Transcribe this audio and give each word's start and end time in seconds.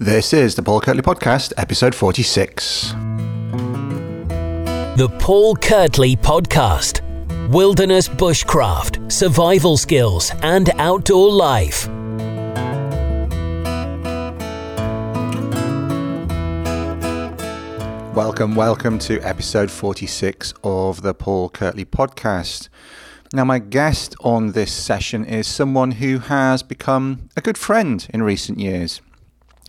This 0.00 0.32
is 0.32 0.54
the 0.54 0.62
Paul 0.62 0.80
Kirtley 0.80 1.02
Podcast, 1.02 1.52
episode 1.56 1.92
46. 1.92 2.92
The 4.96 5.12
Paul 5.18 5.56
Kirtley 5.56 6.14
Podcast 6.14 7.00
Wilderness 7.48 8.08
Bushcraft, 8.08 9.10
Survival 9.10 9.76
Skills, 9.76 10.30
and 10.42 10.70
Outdoor 10.78 11.32
Life. 11.32 11.88
Welcome, 18.14 18.54
welcome 18.54 19.00
to 19.00 19.20
episode 19.22 19.68
46 19.68 20.54
of 20.62 21.02
the 21.02 21.12
Paul 21.12 21.48
Kirtley 21.48 21.84
Podcast. 21.84 22.68
Now, 23.32 23.44
my 23.44 23.58
guest 23.58 24.14
on 24.20 24.52
this 24.52 24.72
session 24.72 25.24
is 25.24 25.48
someone 25.48 25.90
who 25.90 26.20
has 26.20 26.62
become 26.62 27.30
a 27.36 27.40
good 27.40 27.58
friend 27.58 28.06
in 28.14 28.22
recent 28.22 28.60
years. 28.60 29.00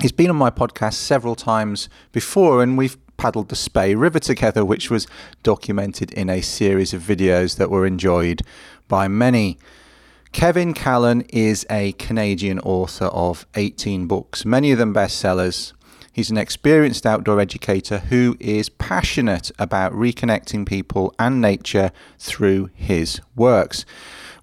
He's 0.01 0.13
been 0.13 0.29
on 0.29 0.37
my 0.37 0.49
podcast 0.49 0.93
several 0.93 1.35
times 1.35 1.89
before, 2.13 2.63
and 2.63 2.77
we've 2.77 2.97
paddled 3.17 3.49
the 3.49 3.55
Spey 3.57 3.95
River 3.95 4.19
together, 4.19 4.63
which 4.63 4.89
was 4.89 5.07
documented 5.43 6.13
in 6.13 6.29
a 6.29 6.39
series 6.39 6.93
of 6.93 7.01
videos 7.01 7.57
that 7.57 7.69
were 7.69 7.85
enjoyed 7.85 8.41
by 8.87 9.09
many. 9.09 9.57
Kevin 10.31 10.73
Callan 10.73 11.23
is 11.23 11.65
a 11.69 11.91
Canadian 11.93 12.59
author 12.59 13.07
of 13.07 13.45
18 13.55 14.07
books, 14.07 14.45
many 14.45 14.71
of 14.71 14.77
them 14.77 14.93
bestsellers. 14.93 15.73
He's 16.13 16.29
an 16.29 16.37
experienced 16.37 17.05
outdoor 17.05 17.41
educator 17.41 17.99
who 17.99 18.37
is 18.39 18.69
passionate 18.69 19.51
about 19.59 19.91
reconnecting 19.91 20.65
people 20.65 21.13
and 21.19 21.41
nature 21.41 21.91
through 22.17 22.69
his 22.73 23.19
works 23.35 23.83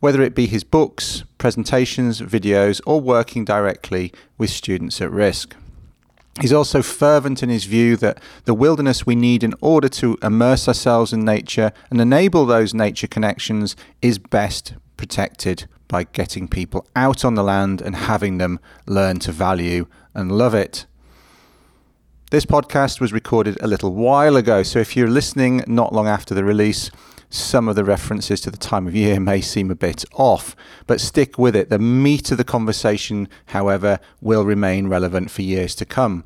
whether 0.01 0.23
it 0.23 0.35
be 0.35 0.47
his 0.47 0.65
books, 0.65 1.25
presentations, 1.39 2.21
videos, 2.21 2.81
or 2.87 3.01
working 3.01 3.45
directly 3.45 4.13
with 4.39 4.51
students 4.51 5.01
at 5.01 5.11
risk. 5.11 5.55
He's 6.41 6.53
also 6.53 6.83
fervent 6.83 7.43
in 7.43 7.49
his 7.49 7.65
view 7.65 7.97
that 7.97 8.21
the 8.45 8.53
wilderness 8.53 9.07
we 9.07 9.15
need 9.15 9.43
in 9.43 9.55
order 9.63 9.89
to 9.89 10.19
immerse 10.23 10.69
ourselves 10.69 11.13
in 11.13 11.25
nature 11.25 11.73
and 11.91 12.01
enable 12.01 12.45
those 12.45 12.75
nature 12.75 13.07
connections 13.07 13.75
is 14.03 14.19
best 14.19 14.75
protected 14.99 15.67
by 15.89 16.05
getting 16.05 16.47
people 16.47 16.87
out 16.95 17.25
on 17.25 17.35
the 17.35 17.45
land 17.45 17.81
and 17.81 17.97
having 17.97 18.39
them 18.39 18.61
learn 18.87 19.19
to 19.21 19.33
value 19.33 19.87
and 20.15 20.31
love 20.31 20.55
it. 20.55 20.85
This 22.31 22.45
podcast 22.45 23.01
was 23.01 23.13
recorded 23.13 23.57
a 23.63 23.69
little 23.69 23.95
while 23.95 24.37
ago, 24.37 24.63
so 24.63 24.79
if 24.79 24.97
you're 24.97 25.09
listening 25.09 25.63
not 25.67 25.93
long 25.93 26.09
after 26.09 26.35
the 26.35 26.45
release, 26.45 26.91
some 27.31 27.69
of 27.69 27.77
the 27.77 27.85
references 27.85 28.41
to 28.43 28.51
the 28.51 28.57
time 28.57 28.87
of 28.87 28.95
year 28.95 29.21
may 29.21 29.41
seem 29.41 29.71
a 29.71 29.75
bit 29.75 30.05
off, 30.15 30.57
but 30.87 31.01
stick 31.01 31.39
with 31.39 31.57
it. 31.57 31.69
The 31.69 31.79
meat 31.79 32.31
of 32.31 32.39
the 32.39 32.45
conversation, 32.45 33.29
however, 33.47 33.99
will 34.21 34.45
remain 34.45 34.89
relevant 34.89 35.31
for 35.31 35.43
years 35.43 35.75
to 35.77 35.85
come. 35.85 36.25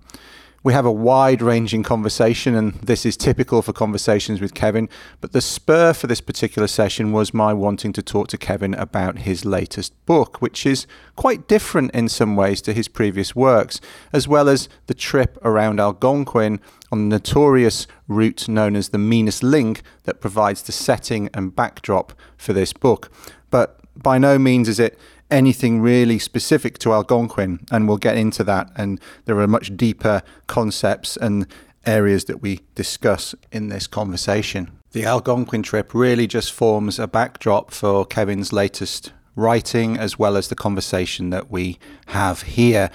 We 0.63 0.75
have 0.75 0.85
a 0.85 0.93
wide 0.93 1.41
ranging 1.41 1.83
conversation, 1.83 2.55
and 2.55 2.75
this 2.75 3.07
is 3.07 3.17
typical 3.17 3.63
for 3.63 3.73
conversations 3.73 4.43
with 4.43 4.53
Kevin. 4.53 4.91
But 5.23 5.33
the 5.33 5.41
spur 5.41 5.95
for 5.95 6.07
this 6.07 6.21
particular 6.21 6.69
session 6.69 7.13
was 7.13 7.33
my 7.33 7.55
wanting 7.55 7.95
to 7.95 8.03
talk 8.03 8.29
to 8.29 8.37
Kevin 8.37 8.75
about 8.75 9.21
his 9.21 9.47
latest 9.47 9.95
book, 10.05 10.43
which 10.43 10.67
is 10.67 10.87
quite 11.17 11.49
different 11.49 11.93
in 11.93 12.11
some 12.11 12.37
ways 12.37 12.61
to 12.63 12.75
his 12.75 12.89
previous 12.89 13.35
works, 13.35 13.81
as 14.13 14.29
well 14.29 14.51
as 14.51 14.69
the 14.87 14.93
trip 14.93 15.39
around 15.43 15.81
Algonquin 15.81 16.61
on 16.93 17.09
the 17.09 17.17
notorious 17.17 17.87
route 18.07 18.47
known 18.47 18.77
as 18.77 18.91
the 18.91 18.99
Meanest 18.99 19.43
Link 19.43 19.81
that 20.03 20.21
provides 20.21 20.61
the 20.61 20.73
setting 20.73 21.31
and 21.33 21.57
backdrop 21.57 22.13
for 22.37 22.53
this 22.53 22.75
book. 22.75 23.11
But 23.49 23.81
by 23.97 24.19
no 24.19 24.39
means 24.39 24.69
is 24.69 24.79
it 24.79 24.99
anything 25.31 25.81
really 25.81 26.19
specific 26.19 26.79
to 26.79 26.93
Algonquin, 26.93 27.67
and 27.71 27.89
we'll 27.89 27.97
get 27.97 28.17
into 28.17 28.45
that. 28.45 28.71
And 28.77 29.01
there 29.25 29.39
are 29.39 29.47
much 29.47 29.77
deeper 29.77 30.23
concepts 30.47 31.17
and 31.17 31.47
areas 31.87 32.25
that 32.25 32.43
we 32.43 32.61
discuss 32.75 33.35
in 33.51 33.69
this 33.69 33.87
conversation. 33.87 34.71
The 34.93 35.05
Algonquin 35.05 35.63
trip 35.63 35.95
really 35.95 36.27
just 36.27 36.53
forms 36.53 36.99
a 36.99 37.07
backdrop 37.07 37.71
for 37.71 38.05
Kevin's 38.05 38.53
latest 38.53 39.13
writing, 39.37 39.97
as 39.97 40.19
well 40.19 40.37
as 40.37 40.49
the 40.49 40.57
conversation 40.57 41.31
that 41.31 41.51
we 41.51 41.79
have 42.07 42.43
here. 42.43 42.91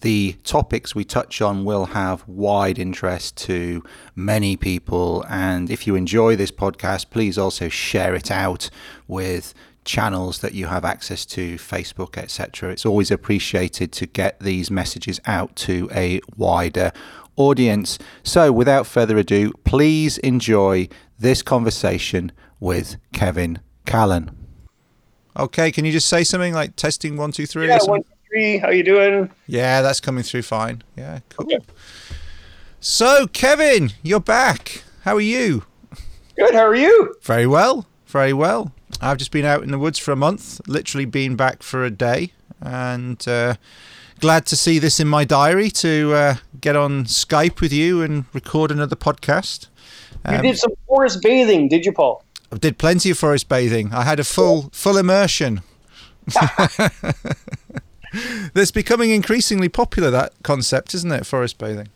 The 0.00 0.36
topics 0.44 0.94
we 0.94 1.04
touch 1.04 1.40
on 1.40 1.64
will 1.64 1.86
have 1.86 2.26
wide 2.28 2.78
interest 2.78 3.36
to 3.38 3.82
many 4.14 4.56
people. 4.56 5.24
And 5.28 5.70
if 5.70 5.86
you 5.86 5.94
enjoy 5.94 6.36
this 6.36 6.50
podcast, 6.50 7.10
please 7.10 7.38
also 7.38 7.68
share 7.68 8.14
it 8.14 8.30
out 8.30 8.68
with 9.06 9.54
channels 9.84 10.40
that 10.40 10.54
you 10.54 10.66
have 10.66 10.84
access 10.84 11.24
to, 11.26 11.56
Facebook, 11.56 12.16
etc. 12.16 12.70
It's 12.70 12.86
always 12.86 13.10
appreciated 13.10 13.92
to 13.92 14.06
get 14.06 14.40
these 14.40 14.70
messages 14.70 15.20
out 15.26 15.54
to 15.56 15.88
a 15.94 16.20
wider 16.36 16.92
audience. 17.36 17.98
So, 18.22 18.52
without 18.52 18.86
further 18.86 19.16
ado, 19.18 19.52
please 19.64 20.18
enjoy 20.18 20.88
this 21.18 21.42
conversation 21.42 22.32
with 22.60 22.96
Kevin 23.12 23.60
Callan. 23.86 24.30
Okay, 25.36 25.72
can 25.72 25.84
you 25.84 25.92
just 25.92 26.08
say 26.08 26.24
something 26.24 26.54
like 26.54 26.76
testing 26.76 27.16
one, 27.16 27.32
two, 27.32 27.46
three? 27.46 27.66
Yeah, 27.66 27.78
one, 27.84 28.02
two, 28.02 28.08
three. 28.28 28.58
How 28.58 28.70
you 28.70 28.84
doing? 28.84 29.30
Yeah, 29.46 29.82
that's 29.82 30.00
coming 30.00 30.22
through 30.22 30.42
fine. 30.42 30.82
Yeah, 30.96 31.20
cool. 31.30 31.46
Okay. 31.46 31.64
So, 32.80 33.26
Kevin, 33.28 33.92
you're 34.02 34.20
back. 34.20 34.84
How 35.02 35.16
are 35.16 35.20
you? 35.20 35.64
Good. 36.36 36.54
How 36.54 36.66
are 36.66 36.74
you? 36.74 37.14
Very 37.22 37.46
well. 37.46 37.86
Very 38.06 38.32
well. 38.32 38.72
I've 39.00 39.18
just 39.18 39.30
been 39.30 39.44
out 39.44 39.62
in 39.62 39.70
the 39.70 39.78
woods 39.78 39.98
for 39.98 40.12
a 40.12 40.16
month, 40.16 40.60
literally 40.66 41.04
been 41.04 41.36
back 41.36 41.62
for 41.62 41.84
a 41.84 41.90
day, 41.90 42.32
and 42.60 43.26
uh, 43.28 43.54
glad 44.20 44.46
to 44.46 44.56
see 44.56 44.78
this 44.78 45.00
in 45.00 45.08
my 45.08 45.24
diary 45.24 45.70
to 45.70 46.12
uh, 46.14 46.34
get 46.60 46.76
on 46.76 47.04
Skype 47.04 47.60
with 47.60 47.72
you 47.72 48.02
and 48.02 48.24
record 48.32 48.70
another 48.70 48.96
podcast. 48.96 49.68
Um, 50.24 50.36
you 50.36 50.42
did 50.52 50.58
some 50.58 50.72
forest 50.86 51.20
bathing, 51.22 51.68
did 51.68 51.84
you, 51.84 51.92
Paul? 51.92 52.24
I 52.52 52.56
did 52.56 52.78
plenty 52.78 53.10
of 53.10 53.18
forest 53.18 53.48
bathing. 53.48 53.92
I 53.92 54.02
had 54.02 54.20
a 54.20 54.24
full 54.24 54.70
full 54.72 54.96
immersion. 54.96 55.62
That's 58.54 58.70
becoming 58.70 59.10
increasingly 59.10 59.68
popular. 59.68 60.10
That 60.10 60.32
concept, 60.42 60.94
isn't 60.94 61.10
it? 61.10 61.26
Forest 61.26 61.58
bathing. 61.58 61.88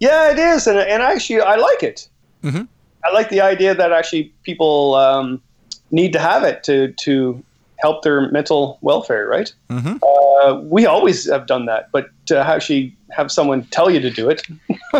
Yeah, 0.00 0.30
it 0.32 0.38
is, 0.38 0.66
and 0.66 0.78
and 0.78 1.02
actually, 1.02 1.42
I 1.42 1.56
like 1.56 1.82
it. 1.82 2.08
Mm-hmm. 2.42 2.62
I 3.04 3.12
like 3.12 3.28
the 3.28 3.40
idea 3.42 3.74
that 3.74 3.92
actually 3.92 4.32
people 4.42 4.94
um, 4.94 5.42
need 5.90 6.12
to 6.12 6.18
have 6.18 6.44
it 6.44 6.62
to 6.64 6.92
to 6.92 7.42
help 7.78 8.02
their 8.02 8.30
mental 8.30 8.78
welfare, 8.82 9.26
right? 9.26 9.52
Mm-hmm. 9.70 9.96
Uh, 10.02 10.60
we 10.60 10.86
always 10.86 11.28
have 11.28 11.46
done 11.46 11.66
that, 11.66 11.90
but 11.92 12.10
to 12.26 12.38
actually 12.38 12.94
have 13.10 13.32
someone 13.32 13.64
tell 13.66 13.90
you 13.90 14.00
to 14.00 14.10
do 14.10 14.28
it, 14.28 14.46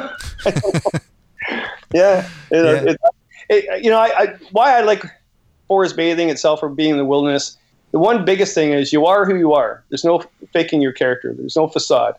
yeah, 1.93 2.29
it, 2.51 2.53
yeah. 2.53 2.93
It, 2.93 3.01
it, 3.49 3.85
you 3.85 3.91
know, 3.91 3.99
I, 3.99 4.23
I, 4.23 4.27
why 4.53 4.79
I 4.79 4.83
like 4.83 5.05
forest 5.69 5.97
bathing 5.97 6.29
itself 6.31 6.63
or 6.63 6.69
being 6.69 6.91
in 6.91 6.97
the 6.97 7.05
wilderness. 7.05 7.57
The 7.93 7.99
one 7.99 8.25
biggest 8.25 8.55
thing 8.55 8.73
is 8.73 8.93
you 8.93 9.07
are 9.07 9.25
who 9.25 9.37
you 9.37 9.53
are. 9.53 9.83
There's 9.89 10.05
no 10.05 10.23
faking 10.53 10.81
your 10.81 10.93
character. 10.93 11.35
There's 11.37 11.57
no 11.57 11.67
facade, 11.69 12.15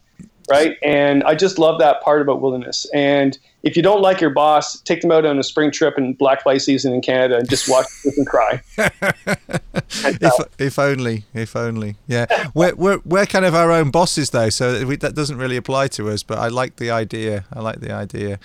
right? 0.51 0.77
And 0.83 1.23
I 1.23 1.35
just 1.35 1.57
love 1.57 1.79
that 1.79 2.01
part 2.01 2.21
about 2.21 2.41
wilderness. 2.41 2.85
And 2.93 3.37
if 3.63 3.77
you 3.77 3.83
don't 3.83 4.01
like 4.01 4.19
your 4.19 4.31
boss, 4.31 4.81
take 4.81 5.01
them 5.01 5.11
out 5.11 5.25
on 5.25 5.37
a 5.37 5.43
spring 5.43 5.71
trip 5.71 5.97
in 5.97 6.13
black 6.13 6.43
fly 6.43 6.57
season 6.57 6.93
in 6.93 7.01
Canada 7.01 7.37
and 7.37 7.49
just 7.49 7.69
watch 7.69 7.85
them 8.03 8.25
cry. 8.25 8.61
if, 8.77 10.33
if 10.59 10.79
only, 10.79 11.25
if 11.33 11.55
only. 11.55 11.95
Yeah, 12.07 12.25
we're, 12.53 12.75
we're 12.75 12.99
we're 13.05 13.25
kind 13.25 13.45
of 13.45 13.55
our 13.55 13.71
own 13.71 13.91
bosses 13.91 14.31
though, 14.31 14.49
so 14.49 14.85
we, 14.85 14.95
that 14.97 15.15
doesn't 15.15 15.37
really 15.37 15.57
apply 15.57 15.87
to 15.89 16.09
us. 16.09 16.23
But 16.23 16.39
I 16.39 16.47
like 16.47 16.77
the 16.77 16.91
idea. 16.91 17.45
I 17.53 17.61
like 17.61 17.79
the 17.79 17.91
idea. 17.91 18.39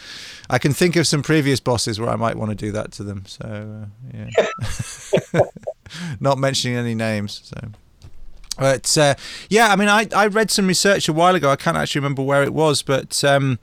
I 0.50 0.58
can 0.58 0.72
think 0.72 0.96
of 0.96 1.06
some 1.06 1.22
previous 1.22 1.60
bosses 1.60 1.98
where 1.98 2.10
I 2.10 2.16
might 2.16 2.36
want 2.36 2.50
to 2.50 2.56
do 2.56 2.70
that 2.72 2.92
to 2.92 3.02
them. 3.02 3.24
So 3.26 3.88
uh, 4.14 4.30
yeah, 5.32 5.40
not 6.20 6.38
mentioning 6.38 6.76
any 6.76 6.94
names. 6.94 7.40
So. 7.44 7.70
But 8.58 8.96
uh, 8.96 9.14
yeah, 9.48 9.68
I 9.68 9.76
mean, 9.76 9.88
I, 9.88 10.06
I 10.14 10.26
read 10.26 10.50
some 10.50 10.66
research 10.66 11.08
a 11.08 11.12
while 11.12 11.34
ago. 11.34 11.50
I 11.50 11.56
can't 11.56 11.76
actually 11.76 12.00
remember 12.00 12.22
where 12.22 12.42
it 12.42 12.54
was, 12.54 12.82
but 12.82 13.22
um, 13.22 13.58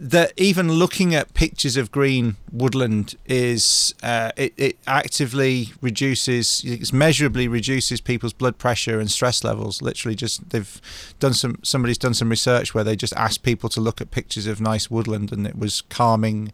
that 0.00 0.32
even 0.36 0.70
looking 0.70 1.14
at 1.14 1.34
pictures 1.34 1.76
of 1.76 1.90
green 1.90 2.36
woodland 2.52 3.16
is 3.26 3.94
uh, 4.02 4.30
it, 4.36 4.52
it 4.56 4.78
actively 4.86 5.72
reduces 5.80 6.62
it 6.64 6.92
measurably 6.92 7.48
reduces 7.48 8.00
people's 8.00 8.32
blood 8.32 8.58
pressure 8.58 9.00
and 9.00 9.10
stress 9.10 9.42
levels. 9.42 9.82
Literally 9.82 10.14
just 10.14 10.50
they've 10.50 10.80
done 11.18 11.34
some 11.34 11.58
somebody's 11.62 11.98
done 11.98 12.14
some 12.14 12.28
research 12.28 12.74
where 12.74 12.84
they 12.84 12.94
just 12.94 13.12
asked 13.14 13.42
people 13.42 13.68
to 13.70 13.80
look 13.80 14.00
at 14.00 14.10
pictures 14.10 14.46
of 14.46 14.60
nice 14.60 14.90
woodland 14.90 15.32
and 15.32 15.46
it 15.46 15.58
was 15.58 15.80
calming 15.82 16.52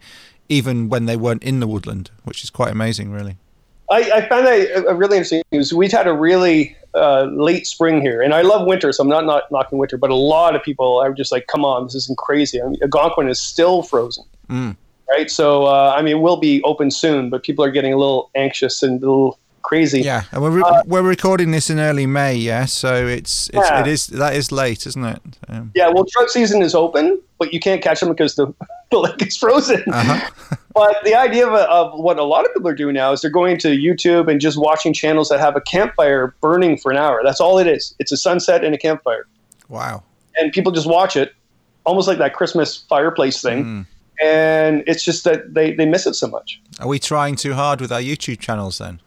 even 0.49 0.89
when 0.89 1.05
they 1.07 1.17
weren't 1.17 1.43
in 1.43 1.61
the 1.61 1.67
woodland 1.67 2.11
which 2.25 2.43
is 2.45 2.51
quite 2.51 2.71
amazing 2.71 3.11
really. 3.11 3.37
I, 3.91 4.11
I 4.13 4.29
found 4.29 4.47
that 4.47 4.87
uh, 4.89 4.95
really 4.95 5.19
interesting. 5.19 5.43
We've 5.77 5.93
had 5.93 6.07
a 6.07 6.15
really 6.15 6.77
uh, 6.95 7.25
late 7.33 7.67
spring 7.67 8.01
here, 8.01 8.23
and 8.23 8.35
I 8.35 8.43
love 8.43 8.67
winter, 8.67 8.93
so 8.93 9.03
I'm 9.03 9.09
not, 9.09 9.27
not 9.27 9.51
knocking 9.51 9.79
winter. 9.79 9.97
But 9.97 10.11
a 10.11 10.15
lot 10.15 10.55
of 10.55 10.63
people 10.63 10.99
are 10.99 11.13
just 11.13 11.33
like, 11.33 11.47
"Come 11.47 11.65
on, 11.65 11.85
this 11.85 11.95
isn't 11.95 12.19
crazy." 12.19 12.63
I 12.63 12.67
mean, 12.69 12.79
Algonquin 12.83 13.29
is 13.29 13.41
still 13.41 13.83
frozen, 13.83 14.25
mm. 14.49 14.77
right? 15.11 15.31
So 15.31 15.65
uh, 15.65 15.95
I 15.97 16.03
mean, 16.03 16.17
it 16.17 16.21
will 16.21 16.39
be 16.39 16.63
open 16.63 16.91
soon, 16.91 17.31
but 17.31 17.43
people 17.43 17.65
are 17.65 17.71
getting 17.71 17.93
a 17.93 17.97
little 17.97 18.31
anxious 18.35 18.83
and 18.83 19.03
a 19.03 19.07
little 19.07 19.39
crazy. 19.65 20.03
Yeah, 20.03 20.23
and 20.31 20.43
we're 20.43 20.63
uh, 20.63 20.83
we're 20.87 21.03
recording 21.03 21.51
this 21.51 21.71
in 21.71 21.81
early 21.81 22.07
May, 22.07 22.37
yeah. 22.37 22.67
So 22.67 23.07
it's, 23.07 23.49
it's 23.49 23.57
yeah. 23.57 23.81
it 23.81 23.89
is 23.89 24.07
that 24.09 24.37
is 24.37 24.53
late, 24.53 24.87
isn't 24.87 25.05
it? 25.05 25.21
Um, 25.49 25.73
yeah, 25.75 25.89
well, 25.89 26.05
trout 26.05 26.31
season 26.31 26.63
is 26.63 26.75
open, 26.75 27.21
but 27.39 27.53
you 27.53 27.59
can't 27.59 27.83
catch 27.83 28.01
them 28.01 28.11
because 28.11 28.37
the, 28.37 28.55
the 28.91 28.99
lake 28.99 29.27
is 29.27 29.37
frozen. 29.37 29.83
Uh-huh. 29.91 30.57
but 30.75 30.97
the 31.05 31.15
idea 31.17 31.49
of, 31.49 31.55
of 31.55 31.99
what 31.99 32.19
a 32.19 32.25
lot 32.25 32.45
of 32.45 32.55
people 32.55 32.69
are 32.69 32.75
doing 32.75 32.95
now 32.95 33.13
is 33.13 33.23
they're 33.23 33.31
going 33.31 33.59
to 33.59 33.69
YouTube 33.69 34.31
and 34.31 34.41
just 34.41 34.59
watching 34.59 34.93
channels 34.93 35.29
that 35.31 35.41
have 35.41 35.57
a 35.57 35.61
campfire 35.61 36.35
burning 36.41 36.77
for 36.77 36.93
an 36.93 36.99
hour. 36.99 37.23
That's 37.25 37.41
all 37.41 37.59
it 37.59 37.67
is. 37.67 37.95
It's 37.99 38.13
a 38.13 38.17
sunset 38.17 38.63
and 38.63 38.75
a 38.75 38.79
campfire. 38.79 39.27
Wow. 39.69 40.05
And 40.37 40.53
people 40.53 40.73
just 40.73 40.87
watch 40.87 41.17
it, 41.17 41.35
almost 41.87 42.07
like 42.09 42.19
that 42.19 42.35
Christmas 42.35 42.77
fireplace 42.77 43.41
thing. 43.41 43.65
Mm 43.65 43.87
and 44.23 44.85
it's 44.87 45.05
just 45.05 45.25
that 45.25 45.55
they, 45.55 45.73
they 45.73 45.87
miss 45.87 46.07
it 46.07 46.15
so 46.15 46.27
much. 46.27 46.61
Are 46.81 46.89
we 46.89 46.99
trying 46.99 47.37
too 47.37 47.55
hard 47.55 47.81
with 47.81 47.93
our 47.93 48.01
YouTube 48.01 48.39
channels 48.39 48.79
then? 48.79 49.01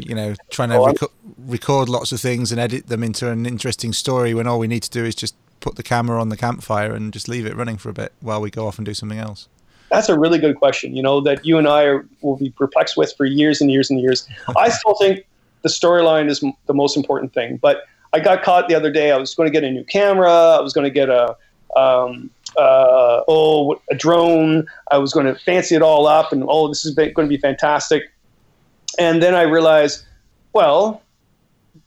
You 0.00 0.14
know, 0.14 0.34
trying 0.50 0.70
to 0.70 0.80
rec- 0.80 1.10
record 1.38 1.88
lots 1.88 2.12
of 2.12 2.20
things 2.20 2.52
and 2.52 2.60
edit 2.60 2.88
them 2.88 3.02
into 3.02 3.30
an 3.30 3.46
interesting 3.46 3.92
story 3.92 4.34
when 4.34 4.46
all 4.46 4.58
we 4.58 4.66
need 4.66 4.82
to 4.82 4.90
do 4.90 5.04
is 5.04 5.14
just 5.14 5.34
put 5.60 5.76
the 5.76 5.82
camera 5.82 6.20
on 6.20 6.28
the 6.28 6.36
campfire 6.36 6.94
and 6.94 7.12
just 7.12 7.28
leave 7.28 7.46
it 7.46 7.56
running 7.56 7.76
for 7.76 7.88
a 7.88 7.92
bit 7.92 8.12
while 8.20 8.40
we 8.40 8.50
go 8.50 8.66
off 8.66 8.78
and 8.78 8.86
do 8.86 8.94
something 8.94 9.18
else? 9.18 9.48
That's 9.90 10.08
a 10.08 10.18
really 10.18 10.38
good 10.38 10.56
question. 10.56 10.96
You 10.96 11.02
know 11.02 11.20
that 11.20 11.44
you 11.44 11.58
and 11.58 11.68
I 11.68 11.84
are, 11.84 12.06
will 12.20 12.36
be 12.36 12.50
perplexed 12.50 12.96
with 12.96 13.14
for 13.16 13.24
years 13.24 13.60
and 13.60 13.70
years 13.70 13.90
and 13.90 14.00
years. 14.00 14.28
I 14.56 14.68
still 14.68 14.94
think 14.94 15.26
the 15.62 15.68
storyline 15.68 16.28
is 16.28 16.44
the 16.66 16.74
most 16.74 16.96
important 16.96 17.32
thing, 17.32 17.56
but 17.56 17.84
I 18.12 18.20
got 18.20 18.42
caught 18.42 18.68
the 18.68 18.74
other 18.74 18.90
day. 18.90 19.12
I 19.12 19.16
was 19.16 19.34
going 19.34 19.46
to 19.46 19.52
get 19.52 19.64
a 19.64 19.70
new 19.70 19.84
camera. 19.84 20.30
I 20.30 20.60
was 20.60 20.72
going 20.72 20.84
to 20.84 20.90
get 20.90 21.08
a 21.08 21.36
um, 21.76 22.30
uh, 22.56 23.22
oh, 23.28 23.80
a 23.90 23.94
drone. 23.94 24.66
I 24.90 24.98
was 24.98 25.12
going 25.12 25.26
to 25.26 25.34
fancy 25.34 25.74
it 25.74 25.82
all 25.82 26.06
up, 26.06 26.32
and 26.32 26.44
oh, 26.48 26.68
this 26.68 26.84
is 26.84 26.94
going 26.94 27.14
to 27.14 27.26
be 27.26 27.36
fantastic. 27.36 28.04
And 28.98 29.22
then 29.22 29.34
I 29.34 29.42
realized, 29.42 30.04
well, 30.52 31.02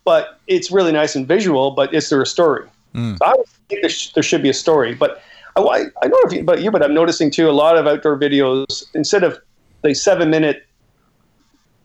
but 0.03 0.39
it's 0.47 0.71
really 0.71 0.91
nice 0.91 1.15
and 1.15 1.27
visual, 1.27 1.71
but 1.71 1.93
is 1.93 2.09
there 2.09 2.21
a 2.21 2.25
story? 2.25 2.67
Mm. 2.95 3.17
So 3.17 3.25
I 3.25 3.33
think 3.67 3.81
there, 3.81 3.89
sh- 3.89 4.13
there, 4.13 4.23
should 4.23 4.41
be 4.41 4.49
a 4.49 4.53
story, 4.53 4.95
but 4.95 5.21
I, 5.55 5.61
I, 5.61 5.77
I 6.01 6.07
don't 6.07 6.11
know 6.11 6.19
if 6.25 6.33
you, 6.33 6.41
about 6.41 6.61
you, 6.61 6.71
but 6.71 6.83
I'm 6.83 6.93
noticing 6.93 7.29
too 7.29 7.49
a 7.49 7.51
lot 7.51 7.77
of 7.77 7.87
outdoor 7.87 8.17
videos 8.17 8.85
instead 8.95 9.23
of 9.23 9.39
the 9.81 9.93
seven 9.93 10.29
minute 10.29 10.65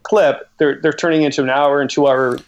clip, 0.02 0.48
they're 0.58 0.80
they're 0.80 0.92
turning 0.92 1.22
into 1.22 1.42
an 1.42 1.50
hour 1.50 1.80
and 1.80 1.90
two 1.90 2.06
hour 2.06 2.38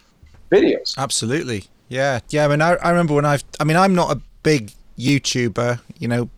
videos. 0.51 0.97
Absolutely, 0.97 1.65
yeah, 1.89 2.19
yeah. 2.29 2.45
I 2.45 2.47
mean, 2.47 2.61
I, 2.61 2.75
I 2.75 2.89
remember 2.89 3.13
when 3.13 3.25
I've, 3.25 3.43
I 3.59 3.63
mean, 3.63 3.77
I'm 3.77 3.93
not 3.93 4.15
a 4.15 4.21
big 4.43 4.71
YouTuber. 4.97 5.79
You 5.99 6.07
know, 6.07 6.29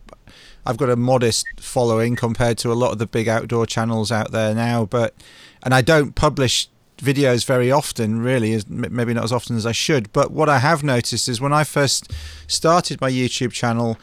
I've 0.66 0.76
got 0.76 0.90
a 0.90 0.96
modest 0.96 1.46
following 1.58 2.16
compared 2.16 2.58
to 2.58 2.72
a 2.72 2.74
lot 2.74 2.92
of 2.92 2.98
the 2.98 3.06
big 3.06 3.28
outdoor 3.28 3.66
channels 3.66 4.10
out 4.10 4.32
there 4.32 4.54
now, 4.54 4.84
but 4.86 5.14
and 5.62 5.74
I 5.74 5.82
don't 5.82 6.14
publish 6.14 6.68
videos 6.98 7.46
very 7.46 7.70
often, 7.70 8.20
really, 8.20 8.60
maybe 8.68 9.14
not 9.14 9.24
as 9.24 9.32
often 9.32 9.56
as 9.56 9.64
I 9.64 9.72
should. 9.72 10.12
But 10.12 10.30
what 10.30 10.48
I 10.48 10.58
have 10.58 10.82
noticed 10.82 11.28
is 11.28 11.40
when 11.40 11.52
I 11.52 11.64
first 11.64 12.12
started 12.46 13.00
my 13.00 13.10
YouTube 13.10 13.52
channel, 13.52 13.98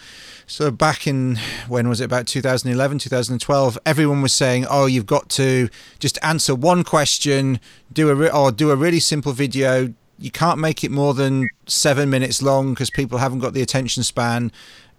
so 0.48 0.72
back 0.72 1.06
in 1.06 1.38
when 1.68 1.90
was 1.90 2.02
it 2.02 2.06
about 2.06 2.26
2011, 2.28 3.00
2012, 3.00 3.78
everyone 3.86 4.22
was 4.22 4.34
saying, 4.34 4.66
"Oh, 4.70 4.86
you've 4.86 5.06
got 5.06 5.30
to 5.32 5.70
just 6.00 6.18
answer 6.24 6.56
one 6.56 6.84
question, 6.84 7.60
do 7.92 8.10
a 8.10 8.16
re- 8.16 8.30
or 8.30 8.52
do 8.52 8.72
a 8.72 8.76
really 8.76 9.00
simple 9.00 9.34
video, 9.34 9.94
you 10.20 10.32
can't 10.32 10.60
make 10.60 10.84
it 10.84 10.92
more 10.92 11.14
than 11.14 11.50
seven 11.68 12.10
minutes 12.10 12.42
long 12.42 12.74
because 12.74 12.90
people 12.90 13.20
haven't 13.20 13.40
got 13.40 13.54
the 13.54 13.62
attention 13.62 14.04
span. 14.04 14.52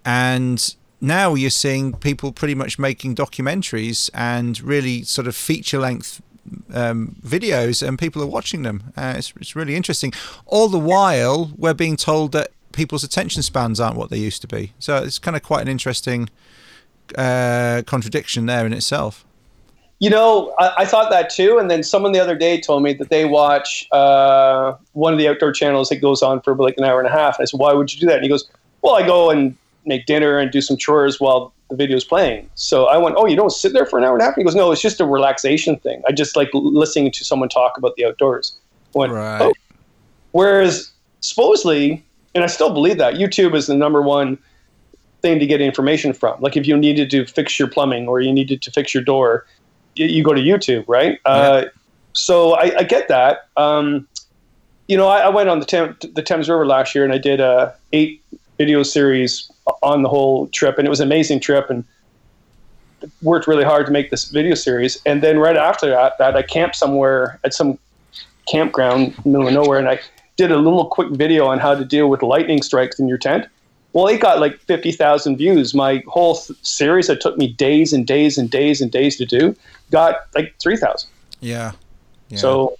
And 0.05 0.75
now 1.01 1.35
you're 1.35 1.51
seeing 1.51 1.93
people 1.93 2.33
pretty 2.33 2.55
much 2.55 2.79
making 2.79 3.17
documentaries 3.17 4.11
and 4.15 4.61
really 4.61 5.03
sort 5.03 5.27
of 5.27 5.35
feature 5.35 5.79
length 5.79 6.23
um, 6.73 7.17
videos, 7.25 7.87
and 7.87 7.99
people 7.99 8.23
are 8.23 8.27
watching 8.27 8.62
them. 8.62 8.93
Uh, 8.97 9.15
it's, 9.17 9.33
it's 9.41 9.56
really 9.56 9.77
interesting. 9.77 10.12
All 10.47 10.69
the 10.69 10.79
while, 10.79 11.53
we're 11.56 11.75
being 11.75 11.97
told 11.97 12.33
that 12.33 12.50
people's 12.73 13.05
attention 13.05 13.43
spans 13.43 13.81
aren't 13.81 13.97
what 13.97 14.11
they 14.11 14.19
used 14.19 14.41
to 14.43 14.49
be. 14.49 14.73
So 14.79 14.97
it's 14.99 15.19
kind 15.19 15.37
of 15.37 15.43
quite 15.43 15.62
an 15.62 15.69
interesting 15.69 16.29
uh, 17.17 17.83
contradiction 17.87 18.47
there 18.47 18.67
in 18.67 18.73
itself. 18.73 19.25
You 20.00 20.11
know, 20.11 20.55
I, 20.59 20.73
I, 20.79 20.85
thought 20.85 21.11
that 21.11 21.29
too. 21.29 21.59
And 21.59 21.69
then 21.69 21.83
someone 21.83 22.12
the 22.12 22.21
other 22.21 22.37
day 22.37 22.61
told 22.61 22.85
me 22.85 22.93
that 22.93 23.09
they 23.09 23.25
watch 23.25 23.89
uh, 23.91 24.75
one 24.93 25.12
of 25.12 25.19
the 25.19 25.27
outdoor 25.27 25.50
channels 25.53 25.89
that 25.89 25.97
goes 25.97 26.23
on 26.23 26.41
for 26.41 26.55
like 26.55 26.77
an 26.79 26.85
hour 26.85 27.00
and 27.00 27.09
a 27.09 27.11
half. 27.11 27.39
And 27.39 27.43
I 27.43 27.47
said, 27.47 27.59
why 27.59 27.73
would 27.73 27.93
you 27.93 28.00
do 28.00 28.06
that? 28.06 28.17
And 28.17 28.23
he 28.23 28.29
goes, 28.29 28.49
well, 28.83 28.95
I 28.95 29.05
go 29.05 29.31
and 29.31 29.56
make 29.85 30.06
dinner 30.06 30.39
and 30.39 30.53
do 30.53 30.61
some 30.61 30.77
chores 30.77 31.19
while 31.19 31.53
the 31.70 31.76
video's 31.76 32.05
playing. 32.05 32.49
So 32.55 32.87
I 32.87 32.97
went, 32.97 33.17
oh, 33.19 33.26
you 33.26 33.37
don't 33.37 33.50
sit 33.50 33.73
there 33.73 33.87
for 33.87 33.99
an 33.99 34.05
hour 34.05 34.15
and 34.15 34.23
a 34.23 34.25
half? 34.25 34.35
He 34.35 34.44
goes, 34.44 34.55
no, 34.55 34.73
it's 34.73 34.81
just 34.81 35.00
a 35.00 35.05
relaxation 35.05 35.76
thing. 35.79 36.03
I 36.09 36.12
just 36.12 36.37
like 36.37 36.50
listening 36.53 37.12
to 37.12 37.25
someone 37.25 37.49
talk 37.49 37.76
about 37.76 37.97
the 37.97 38.05
outdoors. 38.06 38.59
I 38.94 38.99
went, 38.99 39.12
right. 39.12 39.43
oh. 39.43 39.53
Whereas 40.32 40.93
supposedly, 41.20 42.05
and 42.35 42.44
I 42.44 42.47
still 42.47 42.73
believe 42.73 42.99
that, 42.99 43.15
YouTube 43.15 43.55
is 43.55 43.67
the 43.67 43.75
number 43.75 44.03
one 44.03 44.38
thing 45.20 45.38
to 45.38 45.47
get 45.47 45.61
information 45.61 46.12
from. 46.12 46.41
Like 46.41 46.56
if 46.56 46.67
you 46.67 46.76
needed 46.76 47.11
to 47.11 47.26
fix 47.26 47.59
your 47.59 47.69
plumbing 47.69 48.09
or 48.09 48.21
you 48.21 48.32
needed 48.32 48.62
to 48.62 48.71
fix 48.71 48.94
your 48.94 49.03
door– 49.03 49.47
you 49.99 50.23
go 50.23 50.32
to 50.32 50.41
YouTube, 50.41 50.85
right? 50.88 51.19
Yeah. 51.26 51.32
Uh, 51.32 51.64
so 52.12 52.55
I, 52.55 52.79
I, 52.79 52.82
get 52.85 53.09
that. 53.09 53.49
Um, 53.56 54.09
you 54.87 54.97
know, 54.97 55.09
I, 55.09 55.21
I, 55.21 55.29
went 55.29 55.49
on 55.49 55.61
the, 55.61 55.67
Tem- 55.67 55.97
the 56.00 56.23
Thames 56.23 56.49
River 56.49 56.67
last 56.67 56.94
year 56.94 57.05
and 57.05 57.12
I 57.12 57.19
did 57.19 57.41
a 57.41 57.75
eight 57.93 58.23
video 58.56 58.82
series 58.82 59.50
on 59.82 60.03
the 60.03 60.09
whole 60.09 60.49
trip, 60.49 60.79
and 60.79 60.87
it 60.87 60.91
was 60.91 61.00
an 61.00 61.09
amazing 61.09 61.41
trip 61.41 61.70
and 61.70 61.85
worked 63.23 63.47
really 63.47 63.65
hard 63.65 63.87
to 63.87 63.93
make 63.93 64.11
this 64.11 64.26
video 64.26 64.55
series. 64.55 65.00
And 65.06 65.23
then 65.23 65.38
right 65.38 65.56
after 65.56 65.88
that, 65.91 66.19
that 66.19 66.37
I 66.37 66.43
camped 66.43 66.76
somewhere 66.76 67.38
at 67.44 67.55
some 67.55 67.79
campground 68.50 69.15
in 69.25 69.32
the 69.32 69.38
middle 69.38 69.49
of 69.49 69.55
nowhere, 69.55 69.79
and 69.79 69.88
I 69.88 70.00
did 70.37 70.50
a 70.50 70.56
little 70.56 70.87
quick 70.87 71.11
video 71.11 71.47
on 71.47 71.59
how 71.59 71.75
to 71.75 71.85
deal 71.85 72.09
with 72.09 72.23
lightning 72.23 72.62
strikes 72.62 72.99
in 72.99 73.09
your 73.09 73.19
tent. 73.19 73.47
Well, 73.93 74.06
it 74.06 74.20
got 74.20 74.38
like 74.38 74.59
50,000 74.61 75.37
views. 75.37 75.75
My 75.75 76.03
whole 76.06 76.37
th- 76.37 76.59
series 76.62 77.06
that 77.06 77.21
took 77.21 77.38
me 77.38 77.49
days 77.49 77.93
and 77.93 78.06
days 78.06 78.38
and 78.38 78.50
days 78.50 78.81
and 78.81 78.91
days 78.91 79.17
to 79.17 79.26
do 79.26 79.56
got 79.91 80.26
like 80.35 80.55
3,000. 80.61 81.09
Yeah. 81.41 81.73
yeah. 82.29 82.38
So. 82.38 82.79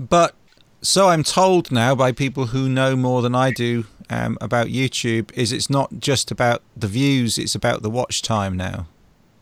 But 0.00 0.34
so 0.80 1.08
I'm 1.08 1.22
told 1.22 1.70
now 1.70 1.94
by 1.94 2.12
people 2.12 2.46
who 2.46 2.68
know 2.68 2.96
more 2.96 3.20
than 3.20 3.34
I 3.34 3.50
do 3.50 3.84
um, 4.10 4.38
about 4.40 4.68
YouTube 4.68 5.32
is 5.34 5.52
it's 5.52 5.70
not 5.70 5.98
just 5.98 6.30
about 6.30 6.62
the 6.76 6.88
views, 6.88 7.38
it's 7.38 7.54
about 7.54 7.82
the 7.82 7.90
watch 7.90 8.22
time 8.22 8.56
now. 8.56 8.86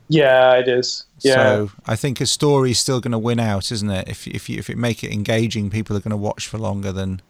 Yeah, 0.09 0.55
it 0.55 0.69
is. 0.69 1.05
Yeah. 1.21 1.35
So 1.35 1.71
I 1.87 1.97
think 1.97 2.21
a 2.21 2.27
story 2.27 2.71
is 2.71 2.79
still 2.79 3.01
going 3.01 3.13
to 3.13 3.19
win 3.19 3.41
out, 3.41 3.73
isn't 3.73 3.91
it? 3.91 4.09
If 4.09 4.27
if 4.29 4.49
you 4.49 4.59
if 4.59 4.71
it 4.71 4.79
make 4.79 5.03
it 5.03 5.13
engaging, 5.13 5.71
people 5.71 5.97
are 5.97 6.01
going 6.01 6.11
to 6.11 6.17
watch 6.17 6.47
for 6.47 6.59
longer 6.59 6.93
than 6.93 7.21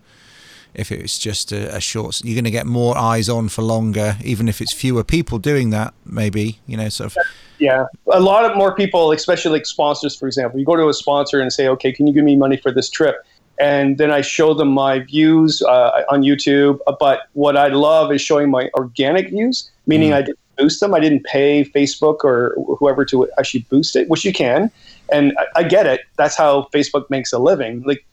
if 0.75 0.93
it's 0.93 1.19
just 1.19 1.53
a, 1.53 1.75
a 1.75 1.81
short. 1.81 2.21
You're 2.23 2.35
going 2.35 2.44
to 2.44 2.50
get 2.50 2.67
more 2.67 2.97
eyes 2.97 3.29
on 3.29 3.49
for 3.49 3.62
longer, 3.62 4.17
even 4.23 4.47
if 4.47 4.61
it's 4.61 4.73
fewer 4.73 5.05
people 5.05 5.39
doing 5.39 5.71
that. 5.71 5.94
Maybe 6.05 6.60
you 6.67 6.77
know, 6.77 6.89
sort 6.89 7.17
of. 7.17 7.22
Yeah, 7.58 7.87
a 8.13 8.20
lot 8.20 8.44
of 8.44 8.55
more 8.55 8.75
people, 8.75 9.13
especially 9.13 9.53
like 9.53 9.65
sponsors, 9.65 10.15
for 10.15 10.27
example. 10.27 10.60
You 10.60 10.67
go 10.67 10.77
to 10.77 10.89
a 10.89 10.94
sponsor 10.94 11.41
and 11.41 11.51
say, 11.51 11.69
"Okay, 11.69 11.93
can 11.93 12.06
you 12.06 12.13
give 12.13 12.25
me 12.25 12.37
money 12.37 12.58
for 12.58 12.70
this 12.70 12.91
trip?" 12.91 13.17
And 13.58 13.98
then 13.98 14.10
I 14.10 14.20
show 14.20 14.55
them 14.55 14.69
my 14.69 14.98
views 15.01 15.63
uh, 15.63 16.03
on 16.10 16.22
YouTube. 16.22 16.79
But 17.01 17.29
what 17.32 17.56
I 17.56 17.69
love 17.69 18.13
is 18.13 18.20
showing 18.20 18.51
my 18.51 18.70
organic 18.75 19.31
views, 19.31 19.70
meaning 19.86 20.10
mm. 20.10 20.17
I 20.17 20.22
didn't 20.22 20.39
boost 20.58 20.81
them. 20.81 20.94
I 20.94 21.01
didn't 21.01 21.25
pay 21.25 21.65
Facebook 21.65 22.25
or 22.25 22.55
whoever 22.79 23.05
to 23.06 23.29
actually 23.39 23.67
boost 23.70 23.96
it, 23.96 24.08
which 24.08 24.25
you 24.25 24.32
can. 24.32 24.70
And 25.13 25.32
I, 25.39 25.60
I 25.60 25.63
get 25.63 25.86
it. 25.86 26.03
That's 26.17 26.36
how 26.36 26.69
Facebook 26.72 27.08
makes 27.10 27.32
a 27.32 27.39
living. 27.39 27.82
Like 27.82 28.05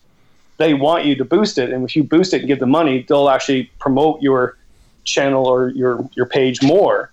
they 0.58 0.74
want 0.74 1.06
you 1.06 1.16
to 1.16 1.26
boost 1.26 1.58
it, 1.58 1.72
and 1.72 1.84
if 1.84 1.96
you 1.96 2.04
boost 2.04 2.34
it 2.34 2.40
and 2.42 2.48
give 2.48 2.60
them 2.60 2.70
money, 2.70 3.04
they'll 3.08 3.30
actually 3.30 3.72
promote 3.80 4.22
your 4.22 4.58
channel 5.04 5.46
or 5.48 5.70
your 5.70 6.08
your 6.16 6.26
page 6.26 6.62
more. 6.62 7.10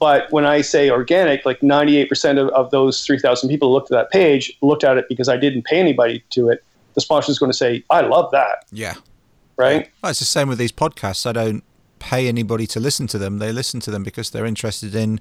But 0.00 0.32
when 0.32 0.46
I 0.46 0.62
say 0.62 0.90
organic, 0.90 1.44
like 1.44 1.60
98% 1.60 2.40
of, 2.40 2.48
of 2.48 2.70
those 2.70 3.04
3,000 3.04 3.50
people 3.50 3.70
looked 3.70 3.92
at 3.92 3.96
that 3.96 4.10
page 4.10 4.50
looked 4.62 4.82
at 4.82 4.96
it 4.96 5.04
because 5.10 5.28
I 5.28 5.36
didn't 5.36 5.64
pay 5.66 5.78
anybody 5.78 6.24
to 6.30 6.48
it. 6.48 6.64
The 6.94 7.00
sponsor 7.00 7.30
is 7.30 7.38
going 7.38 7.52
to 7.52 7.56
say, 7.56 7.84
I 7.90 8.00
love 8.02 8.30
that. 8.32 8.64
Yeah. 8.72 8.94
Right? 9.56 9.90
Well, 10.02 10.10
it's 10.10 10.18
the 10.18 10.24
same 10.24 10.48
with 10.48 10.58
these 10.58 10.72
podcasts. 10.72 11.26
I 11.26 11.32
don't 11.32 11.62
pay 11.98 12.28
anybody 12.28 12.66
to 12.66 12.80
listen 12.80 13.06
to 13.08 13.18
them. 13.18 13.38
They 13.38 13.52
listen 13.52 13.80
to 13.80 13.90
them 13.90 14.02
because 14.02 14.30
they're 14.30 14.46
interested 14.46 14.94
in 14.94 15.20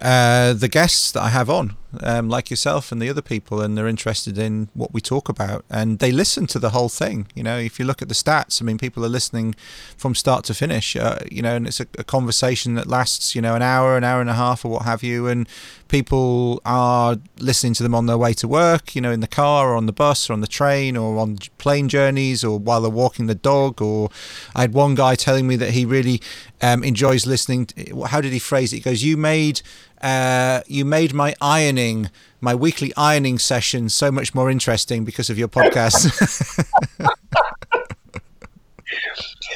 uh, 0.00 0.52
the 0.52 0.68
guests 0.68 1.10
that 1.12 1.22
I 1.22 1.28
have 1.30 1.50
on, 1.50 1.76
um, 2.02 2.28
like 2.28 2.50
yourself 2.50 2.92
and 2.92 3.00
the 3.00 3.08
other 3.08 3.22
people, 3.22 3.60
and 3.60 3.76
they're 3.76 3.88
interested 3.88 4.38
in 4.38 4.68
what 4.74 4.92
we 4.92 5.00
talk 5.00 5.28
about, 5.28 5.64
and 5.70 5.98
they 5.98 6.12
listen 6.12 6.46
to 6.48 6.58
the 6.58 6.70
whole 6.70 6.88
thing. 6.88 7.26
You 7.34 7.42
know, 7.42 7.58
if 7.58 7.78
you 7.78 7.84
look 7.84 8.00
at 8.00 8.08
the 8.08 8.14
stats, 8.14 8.62
I 8.62 8.64
mean, 8.64 8.78
people 8.78 9.04
are 9.04 9.08
listening 9.08 9.54
from 9.96 10.14
start 10.14 10.44
to 10.44 10.54
finish. 10.54 10.94
Uh, 10.94 11.18
you 11.30 11.42
know, 11.42 11.56
and 11.56 11.66
it's 11.66 11.80
a, 11.80 11.86
a, 11.98 12.04
conversation 12.04 12.74
that 12.74 12.86
lasts, 12.86 13.34
you 13.34 13.42
know, 13.42 13.54
an 13.54 13.62
hour, 13.62 13.96
an 13.96 14.04
hour 14.04 14.20
and 14.20 14.30
a 14.30 14.34
half, 14.34 14.64
or 14.64 14.68
what 14.68 14.82
have 14.82 15.02
you, 15.02 15.26
and 15.26 15.48
people 15.88 16.60
are 16.64 17.16
listening 17.38 17.74
to 17.74 17.82
them 17.82 17.94
on 17.94 18.06
their 18.06 18.18
way 18.18 18.34
to 18.34 18.46
work. 18.46 18.94
You 18.94 19.00
know, 19.00 19.10
in 19.10 19.20
the 19.20 19.26
car, 19.26 19.72
or 19.72 19.76
on 19.76 19.86
the 19.86 19.92
bus, 19.92 20.30
or 20.30 20.34
on 20.34 20.40
the 20.40 20.46
train, 20.46 20.96
or 20.96 21.18
on 21.18 21.38
plane 21.58 21.88
journeys, 21.88 22.44
or 22.44 22.58
while 22.58 22.82
they're 22.82 22.90
walking 22.90 23.26
the 23.26 23.34
dog. 23.34 23.82
Or 23.82 24.10
I 24.54 24.60
had 24.60 24.74
one 24.74 24.94
guy 24.94 25.16
telling 25.16 25.48
me 25.48 25.56
that 25.56 25.70
he 25.70 25.84
really 25.84 26.20
um, 26.62 26.84
enjoys 26.84 27.26
listening. 27.26 27.66
To, 27.66 28.04
how 28.04 28.20
did 28.20 28.32
he 28.32 28.38
phrase 28.38 28.72
it? 28.72 28.76
He 28.76 28.82
goes, 28.82 29.02
"You 29.02 29.16
made 29.16 29.62
uh, 30.02 30.62
you 30.66 30.84
made 30.84 31.14
my 31.14 31.34
ironing, 31.40 32.10
my 32.40 32.54
weekly 32.54 32.92
ironing 32.96 33.38
session, 33.38 33.88
so 33.88 34.10
much 34.10 34.34
more 34.34 34.50
interesting 34.50 35.04
because 35.04 35.30
of 35.30 35.38
your 35.38 35.48
podcast." 35.48 36.64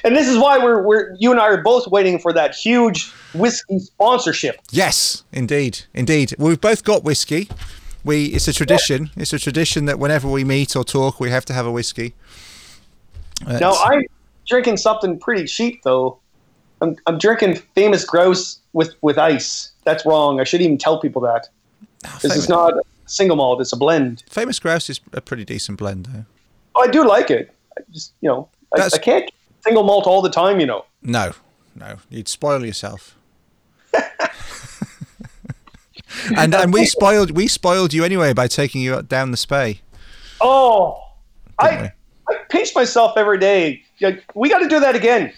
and 0.05 0.17
this 0.17 0.29
is 0.29 0.39
why 0.39 0.59
we're, 0.59 0.83
we're 0.83 1.15
you 1.19 1.31
and 1.31 1.41
I 1.41 1.49
are 1.49 1.63
both 1.63 1.87
waiting 1.89 2.19
for 2.19 2.33
that 2.33 2.55
huge 2.55 3.11
whiskey 3.35 3.79
sponsorship. 3.79 4.61
Yes, 4.71 5.25
indeed, 5.33 5.83
indeed. 5.95 6.35
We've 6.39 6.61
both 6.61 6.85
got 6.85 7.05
whiskey. 7.05 7.49
We 8.05 8.27
it's 8.27 8.49
a 8.49 8.53
tradition. 8.53 9.11
It's 9.17 9.33
a 9.33 9.39
tradition 9.39 9.85
that 9.87 9.99
whenever 9.99 10.29
we 10.29 10.45
meet 10.45 10.75
or 10.75 10.85
talk, 10.85 11.21
we 11.21 11.31
have 11.31 11.45
to 11.47 11.53
have 11.53 11.67
a 11.67 11.73
whiskey. 11.73 12.15
Uh, 13.47 13.59
now 13.59 13.73
I'm 13.73 14.05
drinking 14.47 14.77
something 14.77 15.19
pretty 15.19 15.47
cheap 15.47 15.83
though. 15.83 16.19
I'm, 16.81 16.97
I'm 17.07 17.19
drinking 17.19 17.57
famous 17.75 18.05
grouse 18.05 18.61
with 18.73 18.95
with 19.03 19.19
ice. 19.19 19.72
That's 19.85 20.07
wrong. 20.07 20.41
I 20.41 20.45
shouldn't 20.45 20.67
even 20.67 20.79
tell 20.79 21.01
people 21.01 21.23
that. 21.23 21.49
Oh, 22.07 22.19
this 22.23 22.37
is 22.37 22.49
not 22.49 22.75
single 23.07 23.37
malt. 23.37 23.61
It's 23.61 23.73
a 23.73 23.77
blend. 23.77 24.25
Famous 24.29 24.59
grouse 24.59 24.91
is 24.91 25.01
a 25.13 25.21
pretty 25.21 25.45
decent 25.45 25.79
blend, 25.79 26.07
though. 26.07 26.25
Oh, 26.75 26.83
I 26.83 26.89
do 26.89 27.07
like 27.07 27.31
it. 27.31 27.55
I 27.79 27.83
just 27.93 28.13
you 28.21 28.29
know 28.29 28.49
I, 28.77 28.83
I 28.93 28.99
can't 28.99 29.31
single 29.61 29.83
malt 29.83 30.07
all 30.07 30.23
the 30.23 30.31
time. 30.31 30.61
You 30.61 30.67
know. 30.67 30.85
No, 31.03 31.33
no, 31.75 31.97
you'd 32.11 32.29
spoil 32.29 32.65
yourself. 32.65 33.17
and 36.37 36.55
and 36.55 36.73
we 36.73 36.87
spoiled 36.87 37.33
we 37.33 37.49
spoiled 37.49 37.93
you 37.93 38.05
anyway 38.05 38.33
by 38.33 38.47
taking 38.47 38.81
you 38.81 39.03
down 39.03 39.31
the 39.31 39.37
Spey. 39.37 39.81
Oh, 40.41 41.01
I 41.59 41.93
I 42.29 42.35
pinch 42.49 42.75
myself 42.75 43.17
every 43.17 43.39
day. 43.39 43.83
We 44.35 44.49
got 44.49 44.59
to 44.61 44.69
do 44.69 44.81
that 44.81 44.97
again. 44.97 45.33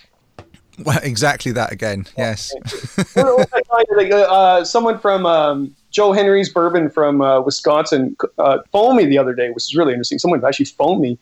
Well, 0.78 0.98
exactly 1.02 1.52
that 1.52 1.72
again. 1.72 2.06
Yes. 2.16 2.52
uh, 3.16 4.64
someone 4.64 4.98
from 4.98 5.26
um, 5.26 5.74
Joe 5.90 6.12
Henry's 6.12 6.52
Bourbon 6.52 6.90
from 6.90 7.20
uh, 7.20 7.40
Wisconsin 7.40 8.16
uh, 8.38 8.58
phoned 8.72 8.96
me 8.96 9.04
the 9.04 9.18
other 9.18 9.34
day, 9.34 9.50
which 9.50 9.64
is 9.64 9.74
really 9.74 9.92
interesting. 9.92 10.18
Someone 10.18 10.44
actually 10.44 10.66
phoned 10.66 11.00
me 11.00 11.18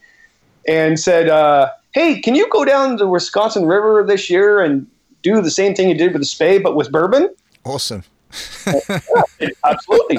and 0.67 0.99
said, 0.99 1.29
uh, 1.29 1.71
"Hey, 1.93 2.21
can 2.21 2.35
you 2.35 2.49
go 2.51 2.65
down 2.65 2.97
the 2.97 3.09
Wisconsin 3.09 3.67
River 3.67 4.05
this 4.07 4.31
year 4.31 4.61
and 4.61 4.87
do 5.23 5.41
the 5.41 5.51
same 5.51 5.75
thing 5.75 5.89
you 5.89 5.97
did 5.97 6.13
with 6.13 6.23
the 6.23 6.27
Spey, 6.27 6.59
but 6.59 6.77
with 6.77 6.91
bourbon?" 6.93 7.35
Awesome. 7.65 8.05
yeah, 8.67 9.49
absolutely. 9.65 10.19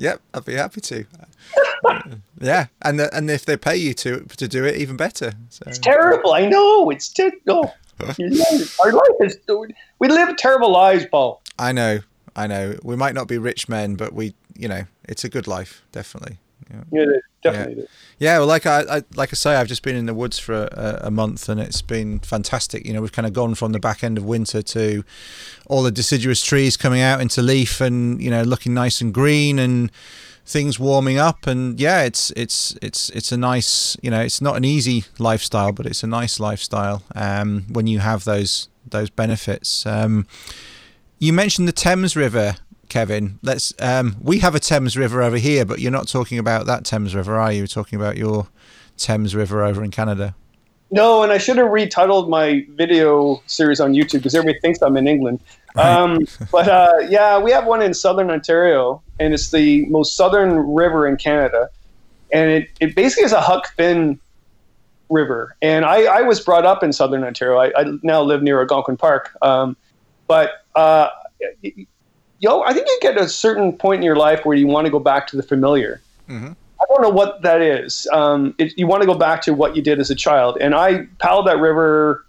Yep, 0.00 0.22
I'd 0.32 0.44
be 0.46 0.54
happy 0.54 0.80
to. 0.80 1.04
yeah, 2.40 2.68
and 2.80 2.98
the, 2.98 3.14
and 3.14 3.30
if 3.30 3.44
they 3.44 3.58
pay 3.58 3.76
you 3.76 3.92
to 3.94 4.20
to 4.38 4.48
do 4.48 4.64
it, 4.64 4.76
even 4.76 4.96
better. 4.96 5.34
So. 5.50 5.64
It's 5.66 5.78
terrible. 5.78 6.32
I 6.32 6.46
know. 6.46 6.88
It's 6.88 7.10
terrible. 7.10 7.74
Our 8.00 8.92
life 8.92 9.20
is. 9.20 9.36
We 9.98 10.08
live 10.08 10.34
terrible 10.38 10.72
lives, 10.72 11.04
Paul. 11.10 11.42
I 11.58 11.72
know. 11.72 11.98
I 12.34 12.46
know. 12.46 12.78
We 12.82 12.96
might 12.96 13.14
not 13.14 13.28
be 13.28 13.36
rich 13.36 13.68
men, 13.68 13.96
but 13.96 14.14
we, 14.14 14.32
you 14.56 14.68
know, 14.68 14.84
it's 15.04 15.24
a 15.24 15.28
good 15.28 15.46
life, 15.46 15.82
definitely. 15.92 16.38
Yeah, 16.70 16.82
yeah 16.92 17.04
definitely. 17.42 17.82
Yeah. 18.18 18.32
yeah. 18.32 18.38
well, 18.38 18.46
like 18.46 18.66
I, 18.66 18.80
I, 18.80 19.02
like 19.14 19.30
I 19.32 19.34
say, 19.34 19.54
I've 19.54 19.68
just 19.68 19.82
been 19.82 19.96
in 19.96 20.06
the 20.06 20.14
woods 20.14 20.38
for 20.38 20.54
a, 20.54 21.00
a, 21.04 21.10
month, 21.10 21.48
and 21.48 21.60
it's 21.60 21.82
been 21.82 22.20
fantastic. 22.20 22.86
You 22.86 22.92
know, 22.92 23.00
we've 23.00 23.12
kind 23.12 23.26
of 23.26 23.32
gone 23.32 23.54
from 23.54 23.72
the 23.72 23.80
back 23.80 24.04
end 24.04 24.18
of 24.18 24.24
winter 24.24 24.62
to 24.62 25.04
all 25.66 25.82
the 25.82 25.90
deciduous 25.90 26.44
trees 26.44 26.76
coming 26.76 27.00
out 27.00 27.20
into 27.20 27.42
leaf, 27.42 27.80
and 27.80 28.22
you 28.22 28.30
know, 28.30 28.42
looking 28.42 28.74
nice 28.74 29.00
and 29.00 29.14
green, 29.14 29.58
and 29.58 29.90
things 30.44 30.78
warming 30.78 31.18
up. 31.18 31.46
And 31.46 31.80
yeah, 31.80 32.02
it's 32.02 32.30
it's 32.36 32.76
it's 32.82 33.10
it's 33.10 33.32
a 33.32 33.36
nice, 33.36 33.96
you 34.02 34.10
know, 34.10 34.20
it's 34.20 34.40
not 34.40 34.56
an 34.56 34.64
easy 34.64 35.04
lifestyle, 35.18 35.72
but 35.72 35.86
it's 35.86 36.02
a 36.02 36.06
nice 36.06 36.40
lifestyle 36.40 37.02
um, 37.14 37.66
when 37.70 37.86
you 37.86 38.00
have 38.00 38.24
those 38.24 38.68
those 38.88 39.10
benefits. 39.10 39.86
Um, 39.86 40.26
you 41.18 41.32
mentioned 41.32 41.68
the 41.68 41.72
Thames 41.72 42.16
River 42.16 42.56
Kevin. 42.90 43.38
Let's. 43.42 43.72
Um, 43.78 44.16
we 44.20 44.40
have 44.40 44.54
a 44.54 44.60
Thames 44.60 44.96
River 44.96 45.22
over 45.22 45.38
here, 45.38 45.64
but 45.64 45.78
you're 45.78 45.90
not 45.90 46.08
talking 46.08 46.38
about 46.38 46.66
that 46.66 46.84
Thames 46.84 47.14
River, 47.14 47.38
are 47.38 47.52
you? 47.52 47.58
You're 47.58 47.66
talking 47.66 47.98
about 47.98 48.16
your 48.16 48.48
Thames 48.98 49.34
River 49.34 49.64
over 49.64 49.82
in 49.82 49.90
Canada. 49.90 50.34
No, 50.90 51.22
and 51.22 51.30
I 51.30 51.38
should 51.38 51.56
have 51.56 51.68
retitled 51.68 52.28
my 52.28 52.66
video 52.70 53.40
series 53.46 53.80
on 53.80 53.94
YouTube 53.94 54.14
because 54.14 54.34
everybody 54.34 54.58
thinks 54.60 54.82
I'm 54.82 54.96
in 54.96 55.06
England. 55.06 55.40
Right. 55.76 55.86
Um, 55.86 56.26
but 56.52 56.68
uh, 56.68 56.92
yeah, 57.08 57.38
we 57.38 57.52
have 57.52 57.64
one 57.64 57.80
in 57.80 57.94
southern 57.94 58.30
Ontario, 58.30 59.00
and 59.20 59.32
it's 59.32 59.50
the 59.50 59.86
most 59.86 60.16
southern 60.16 60.56
river 60.74 61.06
in 61.06 61.16
Canada. 61.16 61.70
And 62.32 62.50
it, 62.50 62.68
it 62.80 62.94
basically 62.94 63.24
is 63.24 63.32
a 63.32 63.40
Huck 63.40 63.72
Finn 63.76 64.20
river. 65.08 65.56
And 65.62 65.84
I, 65.84 66.04
I 66.04 66.22
was 66.22 66.40
brought 66.40 66.64
up 66.64 66.82
in 66.82 66.92
southern 66.92 67.24
Ontario. 67.24 67.58
I, 67.58 67.72
I 67.80 67.84
now 68.02 68.22
live 68.22 68.42
near 68.42 68.60
Algonquin 68.60 68.96
Park. 68.96 69.36
Um, 69.42 69.76
but 70.26 70.64
uh, 70.74 71.08
yo, 72.40 72.62
I 72.62 72.72
think 72.72 72.88
you 72.88 72.98
get 73.00 73.16
a 73.16 73.28
certain 73.28 73.72
point 73.72 73.98
in 73.98 74.02
your 74.02 74.16
life 74.16 74.44
where 74.44 74.56
you 74.56 74.66
want 74.66 74.86
to 74.86 74.90
go 74.90 74.98
back 74.98 75.26
to 75.28 75.36
the 75.36 75.42
familiar. 75.42 76.02
Mm-hmm. 76.28 76.52
I 76.80 76.84
don't 76.88 77.02
know 77.02 77.10
what 77.10 77.42
that 77.42 77.60
is. 77.60 78.08
Um, 78.12 78.54
it, 78.58 78.76
you 78.76 78.86
want 78.86 79.02
to 79.02 79.06
go 79.06 79.14
back 79.14 79.42
to 79.42 79.54
what 79.54 79.76
you 79.76 79.82
did 79.82 80.00
as 80.00 80.10
a 80.10 80.14
child. 80.14 80.56
And 80.60 80.74
I 80.74 81.04
paddled 81.18 81.46
that 81.46 81.58
river 81.58 82.24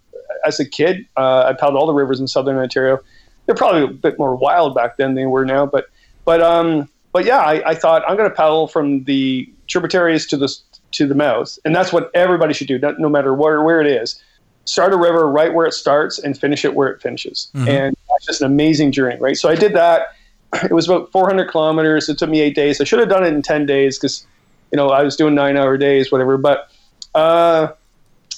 as 0.46 0.60
a 0.60 0.66
kid. 0.66 1.08
Uh, 1.16 1.46
I 1.48 1.54
paddled 1.54 1.78
all 1.78 1.88
the 1.88 1.94
rivers 1.94 2.20
in 2.20 2.28
southern 2.28 2.58
Ontario. 2.58 3.00
They're 3.46 3.56
probably 3.56 3.84
a 3.84 3.88
bit 3.88 4.20
more 4.20 4.36
wild 4.36 4.76
back 4.76 4.98
then 4.98 5.10
than 5.10 5.16
they 5.16 5.26
were 5.26 5.46
now. 5.46 5.66
But 5.66 5.86
but 6.26 6.42
um, 6.42 6.90
but 7.14 7.26
yeah, 7.26 7.40
I, 7.40 7.72
I 7.72 7.76
thought 7.76 8.04
I'm 8.08 8.18
going 8.18 8.30
to 8.30 8.36
paddle 8.36 8.68
from 8.68 9.06
the 9.06 9.52
tributaries 9.68 10.28
to 10.28 10.38
the 10.38 10.54
to 10.92 11.08
the 11.08 11.16
mouth, 11.16 11.58
and 11.64 11.76
that's 11.76 11.94
what 11.94 12.12
everybody 12.14 12.54
should 12.54 12.68
do, 12.68 12.78
no, 12.78 12.92
no 12.92 13.10
matter 13.10 13.34
where 13.34 13.62
where 13.62 13.82
it 13.82 13.88
is. 13.88 14.22
Start 14.66 14.94
a 14.94 14.98
river 14.98 15.28
right 15.28 15.54
where 15.54 15.66
it 15.66 15.74
starts 15.74 16.20
and 16.20 16.38
finish 16.38 16.64
it 16.64 16.76
where 16.76 16.90
it 16.90 17.02
finishes. 17.02 17.50
Mm-hmm. 17.56 17.68
And 17.68 17.98
that's 18.10 18.26
just 18.26 18.42
an 18.42 18.48
amazing 18.48 18.92
journey, 18.92 19.18
right? 19.20 19.38
So 19.38 19.50
I 19.50 19.56
did 19.56 19.74
that. 19.74 20.16
It 20.64 20.74
was 20.74 20.86
about 20.86 21.10
400 21.14 21.50
kilometers. 21.50 22.10
It 22.10 22.18
took 22.18 22.30
me 22.30 22.42
eight 22.42 22.56
days. 22.56 22.82
I 22.82 22.84
should 22.84 23.00
have 23.00 23.08
done 23.08 23.24
it 23.24 23.34
in 23.34 23.42
10 23.42 23.66
days 23.66 23.98
because, 23.98 24.28
you 24.70 24.76
know, 24.76 24.90
I 24.90 25.02
was 25.02 25.16
doing 25.16 25.34
nine 25.34 25.56
hour 25.56 25.78
days, 25.78 26.12
whatever. 26.12 26.38
But 26.38 26.70
uh, 27.16 27.70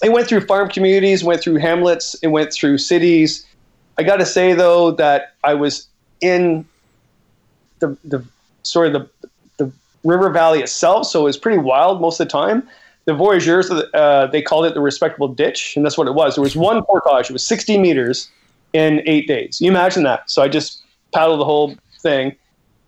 I 0.03 0.09
went 0.09 0.27
through 0.27 0.41
farm 0.41 0.69
communities, 0.69 1.23
went 1.23 1.41
through 1.41 1.55
hamlets, 1.55 2.15
it 2.21 2.27
went 2.27 2.53
through 2.53 2.77
cities. 2.77 3.47
I 3.97 4.03
got 4.03 4.17
to 4.17 4.25
say 4.25 4.53
though 4.53 4.91
that 4.91 5.33
I 5.43 5.53
was 5.53 5.87
in 6.21 6.65
the 7.79 7.97
the 8.03 8.23
sort 8.63 8.87
of 8.87 8.93
the 8.93 9.29
the 9.57 9.71
river 10.03 10.29
valley 10.29 10.61
itself, 10.61 11.07
so 11.07 11.21
it 11.21 11.25
was 11.25 11.37
pretty 11.37 11.57
wild 11.57 12.01
most 12.01 12.19
of 12.19 12.27
the 12.27 12.31
time. 12.31 12.67
The 13.05 13.13
voyageurs, 13.13 13.69
uh, 13.69 14.27
they 14.27 14.41
called 14.41 14.65
it 14.65 14.73
the 14.73 14.81
respectable 14.81 15.27
ditch, 15.27 15.75
and 15.75 15.85
that's 15.85 15.97
what 15.97 16.07
it 16.07 16.13
was. 16.13 16.35
There 16.35 16.41
was 16.41 16.55
one 16.55 16.83
portage; 16.83 17.29
it 17.29 17.33
was 17.33 17.45
60 17.45 17.77
meters 17.77 18.29
in 18.71 19.01
eight 19.05 19.27
days. 19.27 19.59
You 19.61 19.69
imagine 19.69 20.03
that. 20.03 20.29
So 20.29 20.41
I 20.41 20.47
just 20.47 20.83
paddled 21.13 21.39
the 21.39 21.45
whole 21.45 21.75
thing. 22.01 22.35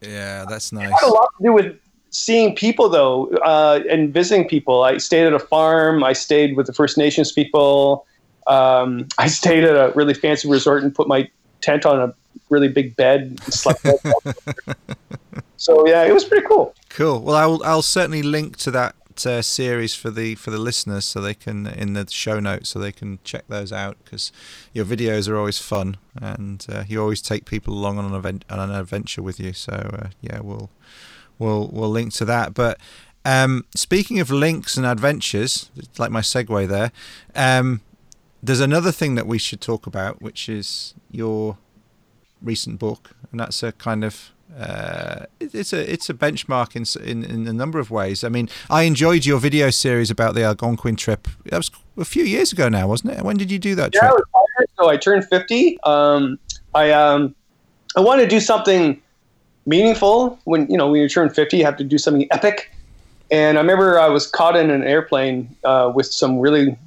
Yeah, 0.01 0.45
that's 0.47 0.71
nice. 0.71 0.89
It 0.89 0.93
had 0.93 1.07
a 1.07 1.13
lot 1.13 1.29
to 1.37 1.43
do 1.43 1.53
with 1.53 1.79
seeing 2.09 2.55
people 2.55 2.87
though 2.87 3.27
uh, 3.43 3.81
and 3.89 4.13
visiting 4.13 4.47
people. 4.47 4.83
I 4.83 4.97
stayed 4.97 5.25
at 5.25 5.33
a 5.33 5.39
farm. 5.39 6.03
I 6.03 6.13
stayed 6.13 6.55
with 6.55 6.67
the 6.67 6.73
First 6.73 6.97
Nations 6.97 7.31
people. 7.31 8.05
Um, 8.47 9.07
I 9.17 9.27
stayed 9.27 9.63
at 9.63 9.75
a 9.75 9.91
really 9.95 10.13
fancy 10.13 10.49
resort 10.49 10.83
and 10.83 10.93
put 10.93 11.07
my 11.07 11.29
tent 11.61 11.85
on 11.85 11.99
a 11.99 12.13
really 12.49 12.67
big 12.67 12.95
bed 12.95 13.21
and 13.21 13.53
slept. 13.53 13.85
so 15.57 15.87
yeah, 15.87 16.03
it 16.03 16.13
was 16.13 16.23
pretty 16.23 16.45
cool. 16.45 16.73
Cool. 16.89 17.21
Well, 17.21 17.35
I'll 17.35 17.61
I'll 17.63 17.81
certainly 17.81 18.23
link 18.23 18.57
to 18.57 18.71
that 18.71 18.95
uh, 19.23 19.41
series 19.41 19.93
for 19.93 20.09
the 20.09 20.33
for 20.35 20.49
the 20.49 20.57
listeners 20.57 21.05
so 21.05 21.21
they 21.21 21.35
can 21.35 21.67
in 21.67 21.93
the 21.93 22.07
show 22.09 22.39
notes 22.39 22.69
so 22.69 22.79
they 22.79 22.91
can 22.91 23.19
check 23.23 23.43
those 23.47 23.71
out 23.71 23.97
because 24.03 24.31
your 24.73 24.85
videos 24.85 25.29
are 25.29 25.37
always 25.37 25.59
fun 25.59 25.97
and 26.19 26.65
uh, 26.69 26.83
you 26.87 26.99
always 26.99 27.21
take 27.21 27.45
people 27.45 27.73
along 27.73 27.99
on 27.99 28.05
an 28.05 28.13
event 28.13 28.43
on 28.49 28.59
an 28.59 28.71
adventure 28.71 29.21
with 29.21 29.39
you. 29.39 29.53
So 29.53 29.73
uh, 29.73 30.07
yeah 30.21 30.39
we'll 30.41 30.71
we'll 31.37 31.67
we'll 31.67 31.89
link 31.89 32.13
to 32.13 32.25
that. 32.25 32.55
But 32.55 32.79
um, 33.23 33.65
speaking 33.75 34.19
of 34.19 34.31
links 34.31 34.77
and 34.77 34.85
adventures 34.85 35.69
like 35.97 36.11
my 36.11 36.21
segue 36.21 36.67
there 36.67 36.91
um, 37.35 37.81
there's 38.41 38.59
another 38.59 38.91
thing 38.91 39.15
that 39.15 39.25
we 39.25 39.39
should 39.39 39.61
talk 39.61 39.87
about 39.87 40.21
which 40.21 40.47
is 40.47 40.93
your 41.09 41.57
recent 42.41 42.77
book 42.79 43.11
and 43.31 43.39
that's 43.39 43.63
a 43.63 43.71
kind 43.71 44.03
of 44.03 44.31
uh, 44.57 45.25
it's 45.39 45.73
a 45.73 45.91
it's 45.91 46.09
a 46.09 46.13
benchmark 46.13 46.75
in, 46.75 47.07
in 47.07 47.23
in 47.23 47.47
a 47.47 47.53
number 47.53 47.79
of 47.79 47.91
ways. 47.91 48.23
I 48.23 48.29
mean, 48.29 48.49
I 48.69 48.83
enjoyed 48.83 49.25
your 49.25 49.39
video 49.39 49.69
series 49.69 50.09
about 50.09 50.33
the 50.33 50.43
Algonquin 50.43 50.95
trip. 50.95 51.27
That 51.45 51.57
was 51.57 51.71
a 51.97 52.05
few 52.05 52.23
years 52.23 52.53
ago 52.53 52.69
now, 52.69 52.87
wasn't 52.87 53.13
it? 53.13 53.23
When 53.23 53.37
did 53.37 53.51
you 53.51 53.59
do 53.59 53.75
that 53.75 53.93
yeah, 53.93 54.09
trip? 54.09 54.23
was 54.79 54.89
I 54.89 54.97
turned 54.97 55.25
fifty. 55.25 55.77
Um, 55.83 56.39
I 56.73 56.91
um, 56.91 57.35
I 57.97 58.01
wanted 58.01 58.23
to 58.23 58.29
do 58.29 58.39
something 58.39 59.01
meaningful. 59.65 60.39
When 60.45 60.69
you 60.69 60.77
know 60.77 60.89
when 60.89 61.01
you 61.01 61.09
turn 61.09 61.29
fifty, 61.29 61.57
you 61.57 61.65
have 61.65 61.77
to 61.77 61.83
do 61.83 61.97
something 61.97 62.27
epic. 62.31 62.71
And 63.31 63.57
I 63.57 63.61
remember 63.61 63.99
I 63.99 64.07
was 64.07 64.27
caught 64.27 64.55
in 64.55 64.69
an 64.69 64.83
airplane 64.83 65.53
uh, 65.63 65.91
with 65.93 66.05
some 66.05 66.39
really 66.39 66.77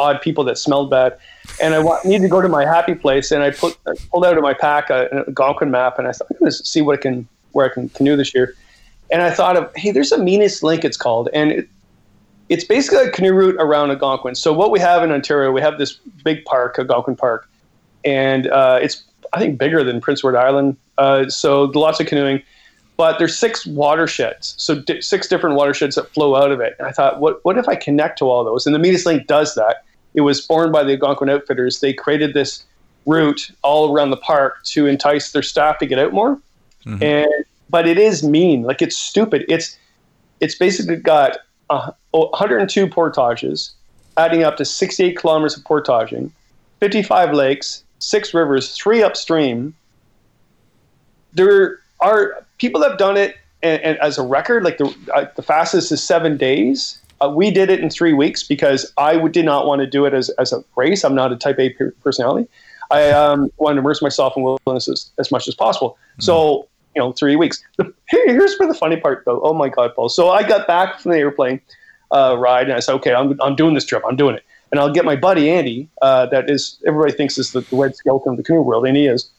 odd 0.00 0.20
people 0.20 0.44
that 0.44 0.56
smelled 0.58 0.90
bad 0.90 1.18
and 1.60 1.74
I 1.74 1.78
want, 1.78 2.04
needed 2.04 2.22
to 2.22 2.28
go 2.28 2.40
to 2.40 2.48
my 2.48 2.64
happy 2.64 2.94
place, 2.94 3.30
and 3.30 3.42
I 3.42 3.50
put 3.50 3.76
I 3.86 3.92
pulled 4.10 4.24
out 4.24 4.36
of 4.36 4.42
my 4.42 4.54
pack 4.54 4.90
a, 4.90 5.08
a 5.12 5.24
Algonquin 5.28 5.70
map, 5.70 5.98
and 5.98 6.06
I 6.06 6.12
thought, 6.12 6.28
I'm 6.30 6.38
going 6.38 6.50
to 6.50 6.56
see 6.56 6.80
what 6.80 6.98
I 6.98 7.02
can 7.02 7.28
where 7.52 7.66
I 7.66 7.72
can 7.72 7.88
canoe 7.90 8.16
this 8.16 8.34
year. 8.34 8.54
And 9.10 9.22
I 9.22 9.30
thought 9.30 9.56
of, 9.56 9.70
hey, 9.74 9.90
there's 9.90 10.12
a 10.12 10.22
Meanest 10.22 10.62
Link, 10.62 10.84
it's 10.84 10.96
called, 10.96 11.28
and 11.34 11.50
it, 11.50 11.68
it's 12.48 12.64
basically 12.64 13.06
a 13.06 13.10
canoe 13.10 13.32
route 13.32 13.56
around 13.58 13.90
Algonquin. 13.90 14.36
So 14.36 14.52
what 14.52 14.70
we 14.70 14.78
have 14.78 15.02
in 15.02 15.10
Ontario, 15.10 15.50
we 15.50 15.60
have 15.60 15.78
this 15.78 15.94
big 16.24 16.44
park, 16.44 16.78
Algonquin 16.78 17.16
Park, 17.16 17.48
and 18.04 18.46
uh, 18.46 18.78
it's 18.80 19.02
I 19.32 19.38
think 19.38 19.58
bigger 19.58 19.82
than 19.84 20.00
Prince 20.00 20.20
Edward 20.20 20.36
Island. 20.36 20.76
Uh, 20.98 21.28
so 21.28 21.64
lots 21.64 22.00
of 22.00 22.06
canoeing, 22.06 22.42
but 22.96 23.18
there's 23.18 23.36
six 23.36 23.66
watersheds, 23.66 24.54
so 24.58 24.76
di- 24.76 25.00
six 25.00 25.28
different 25.28 25.56
watersheds 25.56 25.96
that 25.96 26.08
flow 26.10 26.36
out 26.36 26.52
of 26.52 26.60
it. 26.60 26.76
And 26.78 26.86
I 26.86 26.92
thought, 26.92 27.20
what 27.20 27.44
what 27.44 27.58
if 27.58 27.68
I 27.68 27.74
connect 27.74 28.18
to 28.20 28.26
all 28.26 28.44
those? 28.44 28.66
And 28.66 28.74
the 28.74 28.78
Meanest 28.78 29.06
Link 29.06 29.26
does 29.26 29.54
that. 29.56 29.84
It 30.14 30.22
was 30.22 30.40
born 30.40 30.72
by 30.72 30.82
the 30.82 30.92
Algonquin 30.92 31.28
Outfitters. 31.28 31.80
They 31.80 31.92
created 31.92 32.34
this 32.34 32.64
route 33.06 33.50
all 33.62 33.92
around 33.92 34.10
the 34.10 34.16
park 34.16 34.62
to 34.64 34.86
entice 34.86 35.32
their 35.32 35.42
staff 35.42 35.78
to 35.78 35.86
get 35.86 35.98
out 35.98 36.12
more. 36.12 36.38
Mm-hmm. 36.86 37.02
And 37.02 37.44
but 37.68 37.86
it 37.86 37.98
is 37.98 38.24
mean, 38.24 38.62
like 38.62 38.82
it's 38.82 38.96
stupid. 38.96 39.44
It's 39.48 39.76
it's 40.40 40.54
basically 40.54 40.96
got 40.96 41.38
uh, 41.68 41.92
102 42.10 42.88
portages, 42.88 43.72
adding 44.16 44.42
up 44.42 44.56
to 44.56 44.64
68 44.64 45.16
kilometers 45.16 45.56
of 45.56 45.64
portaging, 45.64 46.32
55 46.80 47.32
lakes, 47.32 47.84
six 47.98 48.34
rivers, 48.34 48.74
three 48.74 49.02
upstream. 49.02 49.74
There 51.32 51.78
are 52.00 52.44
people 52.58 52.80
that 52.80 52.90
have 52.90 52.98
done 52.98 53.16
it 53.16 53.36
and, 53.62 53.80
and 53.82 53.98
as 53.98 54.18
a 54.18 54.22
record, 54.22 54.64
like 54.64 54.78
the, 54.78 54.94
uh, 55.14 55.26
the 55.36 55.42
fastest 55.42 55.92
is 55.92 56.02
seven 56.02 56.36
days. 56.36 56.98
Uh, 57.20 57.28
we 57.28 57.50
did 57.50 57.70
it 57.70 57.80
in 57.80 57.90
three 57.90 58.12
weeks 58.12 58.42
because 58.42 58.92
I 58.96 59.16
did 59.28 59.44
not 59.44 59.66
want 59.66 59.80
to 59.80 59.86
do 59.86 60.04
it 60.06 60.14
as, 60.14 60.30
as 60.30 60.52
a 60.52 60.64
race. 60.76 61.04
I'm 61.04 61.14
not 61.14 61.32
a 61.32 61.36
type 61.36 61.58
A 61.58 61.70
personality. 62.02 62.48
I 62.90 63.10
um, 63.10 63.50
wanted 63.58 63.76
to 63.76 63.80
immerse 63.80 64.02
myself 64.02 64.36
in 64.36 64.42
wilderness 64.42 64.88
as, 64.88 65.10
as 65.18 65.30
much 65.30 65.46
as 65.46 65.54
possible. 65.54 65.90
Mm-hmm. 65.90 66.22
So, 66.22 66.68
you 66.94 67.02
know, 67.02 67.12
three 67.12 67.36
weeks. 67.36 67.62
Here's 68.08 68.58
where 68.58 68.66
the 68.66 68.74
funny 68.74 68.96
part, 68.96 69.24
though. 69.26 69.40
Oh 69.42 69.54
my 69.54 69.68
God, 69.68 69.94
Paul. 69.94 70.08
So 70.08 70.30
I 70.30 70.42
got 70.42 70.66
back 70.66 70.98
from 71.00 71.12
the 71.12 71.18
airplane 71.18 71.60
uh, 72.10 72.36
ride 72.38 72.64
and 72.64 72.72
I 72.72 72.80
said, 72.80 72.94
okay, 72.96 73.14
I'm, 73.14 73.40
I'm 73.40 73.54
doing 73.54 73.74
this 73.74 73.84
trip. 73.84 74.02
I'm 74.08 74.16
doing 74.16 74.36
it 74.36 74.44
and 74.70 74.80
I'll 74.80 74.92
get 74.92 75.04
my 75.04 75.16
buddy 75.16 75.50
Andy, 75.50 75.88
uh, 76.02 76.26
that 76.26 76.48
is 76.48 76.80
everybody 76.86 77.12
thinks 77.12 77.38
is 77.38 77.52
the, 77.52 77.60
the 77.60 77.76
Red 77.76 77.96
Skelton 77.96 78.32
of 78.32 78.36
the 78.36 78.42
canoe 78.42 78.62
world, 78.62 78.86
and 78.86 78.96
he 78.96 79.06
is. 79.06 79.30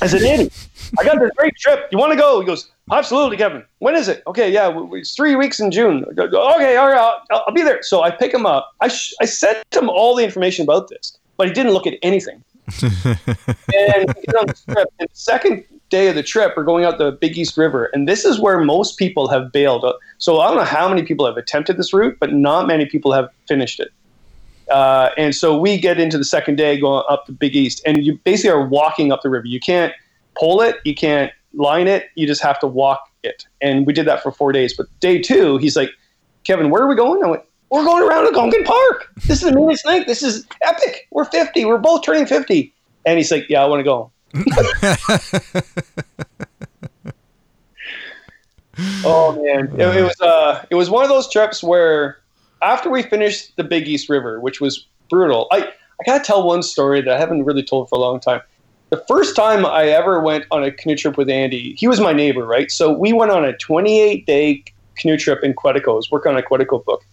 I 0.00 0.06
said, 0.06 0.22
Andy, 0.22 0.50
I 0.98 1.04
got 1.04 1.18
this 1.20 1.30
great 1.36 1.54
trip. 1.56 1.88
You 1.92 1.98
want 1.98 2.12
to 2.12 2.18
go? 2.18 2.40
He 2.40 2.46
goes, 2.46 2.70
absolutely, 2.92 3.36
Kevin. 3.36 3.64
When 3.78 3.94
is 3.94 4.08
it? 4.08 4.22
Okay, 4.26 4.52
yeah, 4.52 4.72
it's 4.92 5.14
three 5.14 5.36
weeks 5.36 5.60
in 5.60 5.70
June. 5.70 6.04
Okay, 6.18 6.76
all 6.76 6.88
right, 6.88 6.98
I'll, 6.98 7.44
I'll, 7.46 7.54
be 7.54 7.62
there. 7.62 7.82
So 7.82 8.02
I 8.02 8.10
pick 8.10 8.32
him 8.32 8.46
up. 8.46 8.74
I, 8.80 8.88
sh- 8.88 9.14
I 9.20 9.24
sent 9.24 9.58
him 9.74 9.88
all 9.88 10.14
the 10.14 10.24
information 10.24 10.64
about 10.64 10.88
this, 10.88 11.18
but 11.36 11.46
he 11.46 11.52
didn't 11.52 11.72
look 11.72 11.86
at 11.86 11.94
anything. 12.02 12.42
and 12.82 12.92
we 12.94 14.22
get 14.22 14.36
on 14.36 14.46
the 14.46 14.58
trip. 14.66 14.88
And 14.98 15.08
the 15.08 15.16
second 15.16 15.64
day 15.90 16.08
of 16.08 16.14
the 16.14 16.22
trip, 16.22 16.54
we're 16.56 16.64
going 16.64 16.84
out 16.84 16.98
the 16.98 17.12
Big 17.12 17.36
East 17.36 17.56
River, 17.56 17.90
and 17.92 18.08
this 18.08 18.24
is 18.24 18.40
where 18.40 18.58
most 18.58 18.98
people 18.98 19.28
have 19.28 19.52
bailed. 19.52 19.84
So 20.18 20.40
I 20.40 20.48
don't 20.48 20.56
know 20.56 20.64
how 20.64 20.88
many 20.88 21.02
people 21.02 21.26
have 21.26 21.36
attempted 21.36 21.76
this 21.76 21.92
route, 21.92 22.16
but 22.18 22.32
not 22.32 22.66
many 22.66 22.86
people 22.86 23.12
have 23.12 23.28
finished 23.46 23.80
it. 23.80 23.92
Uh, 24.70 25.10
and 25.18 25.34
so 25.34 25.58
we 25.58 25.78
get 25.78 26.00
into 26.00 26.16
the 26.16 26.24
second 26.24 26.56
day 26.56 26.80
going 26.80 27.04
up 27.08 27.26
the 27.26 27.32
Big 27.32 27.54
East, 27.54 27.82
and 27.84 28.04
you 28.04 28.18
basically 28.24 28.50
are 28.50 28.66
walking 28.66 29.12
up 29.12 29.22
the 29.22 29.28
river. 29.28 29.46
You 29.46 29.60
can't 29.60 29.92
pole 30.36 30.60
it, 30.62 30.76
you 30.84 30.94
can't 30.94 31.32
line 31.56 31.88
it, 31.88 32.06
you 32.14 32.26
just 32.26 32.42
have 32.42 32.58
to 32.60 32.66
walk 32.66 33.10
it. 33.22 33.46
And 33.60 33.86
we 33.86 33.92
did 33.92 34.06
that 34.06 34.22
for 34.22 34.32
four 34.32 34.52
days. 34.52 34.74
But 34.76 34.86
day 35.00 35.20
two, 35.20 35.58
he's 35.58 35.76
like, 35.76 35.90
Kevin, 36.44 36.70
where 36.70 36.82
are 36.82 36.88
we 36.88 36.94
going? 36.94 37.22
I 37.24 37.28
went, 37.28 37.42
we're 37.70 37.84
going 37.84 38.02
around 38.02 38.26
Algonquin 38.26 38.64
Park. 38.64 39.08
This 39.26 39.42
is 39.42 39.50
the 39.50 39.52
Meanest 39.52 39.84
Link. 39.86 40.06
This 40.06 40.22
is 40.22 40.46
epic. 40.62 41.08
We're 41.10 41.24
50. 41.24 41.64
We're 41.64 41.78
both 41.78 42.04
turning 42.04 42.26
50. 42.26 42.72
And 43.06 43.18
he's 43.18 43.30
like, 43.30 43.48
yeah, 43.48 43.62
I 43.62 43.66
want 43.66 43.80
to 43.80 43.84
go. 43.84 44.10
oh 49.04 49.40
man, 49.42 49.68
it, 49.80 49.96
it 49.96 50.02
was 50.02 50.20
uh, 50.20 50.64
it 50.68 50.74
was 50.74 50.90
one 50.90 51.04
of 51.04 51.08
those 51.08 51.30
trips 51.30 51.62
where 51.62 52.18
after 52.60 52.90
we 52.90 53.02
finished 53.02 53.56
the 53.56 53.62
Big 53.62 53.86
East 53.86 54.08
River, 54.08 54.40
which 54.40 54.60
was 54.60 54.86
brutal, 55.08 55.46
I, 55.52 55.58
I 55.58 56.04
got 56.04 56.18
to 56.18 56.24
tell 56.24 56.46
one 56.46 56.62
story 56.62 57.00
that 57.02 57.14
I 57.14 57.18
haven't 57.18 57.44
really 57.44 57.62
told 57.62 57.88
for 57.88 57.96
a 57.96 58.00
long 58.00 58.18
time. 58.18 58.40
The 58.94 59.04
first 59.08 59.34
time 59.34 59.66
I 59.66 59.88
ever 59.88 60.20
went 60.20 60.44
on 60.52 60.62
a 60.62 60.70
canoe 60.70 60.94
trip 60.94 61.16
with 61.16 61.28
Andy, 61.28 61.74
he 61.76 61.88
was 61.88 61.98
my 61.98 62.12
neighbor, 62.12 62.46
right? 62.46 62.70
So 62.70 62.96
we 62.96 63.12
went 63.12 63.32
on 63.32 63.44
a 63.44 63.52
28 63.56 64.24
day 64.24 64.62
canoe 64.94 65.16
trip 65.16 65.42
in 65.42 65.52
Quetico. 65.52 65.88
I 65.88 65.96
was 65.96 66.12
working 66.12 66.30
on 66.30 66.38
a 66.38 66.42
Quetico 66.42 66.84
book. 66.84 67.04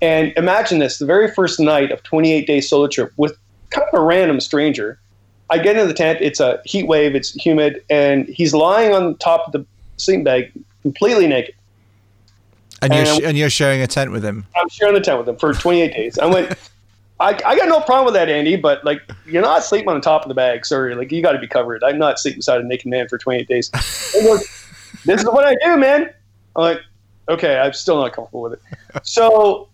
And 0.00 0.32
imagine 0.36 0.80
this 0.80 0.98
the 0.98 1.06
very 1.06 1.32
first 1.32 1.60
night 1.60 1.92
of 1.92 2.02
28 2.02 2.44
day 2.44 2.60
solo 2.60 2.88
trip 2.88 3.12
with 3.18 3.38
kind 3.70 3.86
of 3.92 4.00
a 4.00 4.02
random 4.02 4.40
stranger. 4.40 4.98
I 5.48 5.58
get 5.58 5.76
into 5.76 5.86
the 5.86 5.94
tent, 5.94 6.18
it's 6.20 6.40
a 6.40 6.60
heat 6.64 6.88
wave, 6.88 7.14
it's 7.14 7.30
humid, 7.34 7.84
and 7.88 8.26
he's 8.26 8.52
lying 8.52 8.92
on 8.92 9.16
top 9.18 9.46
of 9.46 9.52
the 9.52 9.64
sleeping 9.98 10.24
bag 10.24 10.50
completely 10.82 11.28
naked. 11.28 11.54
And, 12.80 12.92
and 12.92 13.06
you're, 13.06 13.14
sh- 13.14 13.20
and 13.22 13.38
you're 13.38 13.50
sharing 13.50 13.80
a 13.80 13.86
tent 13.86 14.10
with 14.10 14.24
him. 14.24 14.44
I'm 14.56 14.68
sharing 14.70 14.94
the 14.94 15.00
tent 15.00 15.18
with 15.18 15.28
him 15.28 15.36
for 15.36 15.52
28 15.52 15.94
days. 15.94 16.18
I 16.18 16.26
went. 16.26 16.58
I, 17.22 17.38
I 17.46 17.56
got 17.56 17.68
no 17.68 17.80
problem 17.80 18.06
with 18.06 18.14
that, 18.14 18.28
Andy. 18.28 18.56
But 18.56 18.84
like, 18.84 19.00
you're 19.26 19.42
not 19.42 19.62
sleeping 19.62 19.88
on 19.88 19.94
the 19.94 20.00
top 20.00 20.22
of 20.22 20.28
the 20.28 20.34
bag. 20.34 20.66
Sorry, 20.66 20.94
like 20.94 21.12
you 21.12 21.22
got 21.22 21.32
to 21.32 21.38
be 21.38 21.46
covered. 21.46 21.84
I'm 21.84 21.98
not 21.98 22.18
sleeping 22.18 22.38
beside 22.38 22.60
a 22.60 22.64
naked 22.64 22.86
man 22.86 23.08
for 23.08 23.16
28 23.16 23.46
days. 23.46 23.68
Goes, 24.12 24.40
this 25.04 25.20
is 25.20 25.26
what 25.26 25.44
I 25.44 25.54
do, 25.64 25.76
man. 25.76 26.10
I'm 26.56 26.62
like, 26.62 26.80
okay, 27.28 27.58
I'm 27.58 27.72
still 27.72 27.96
not 27.96 28.12
comfortable 28.12 28.42
with 28.42 28.54
it. 28.54 28.60
So, 29.04 29.68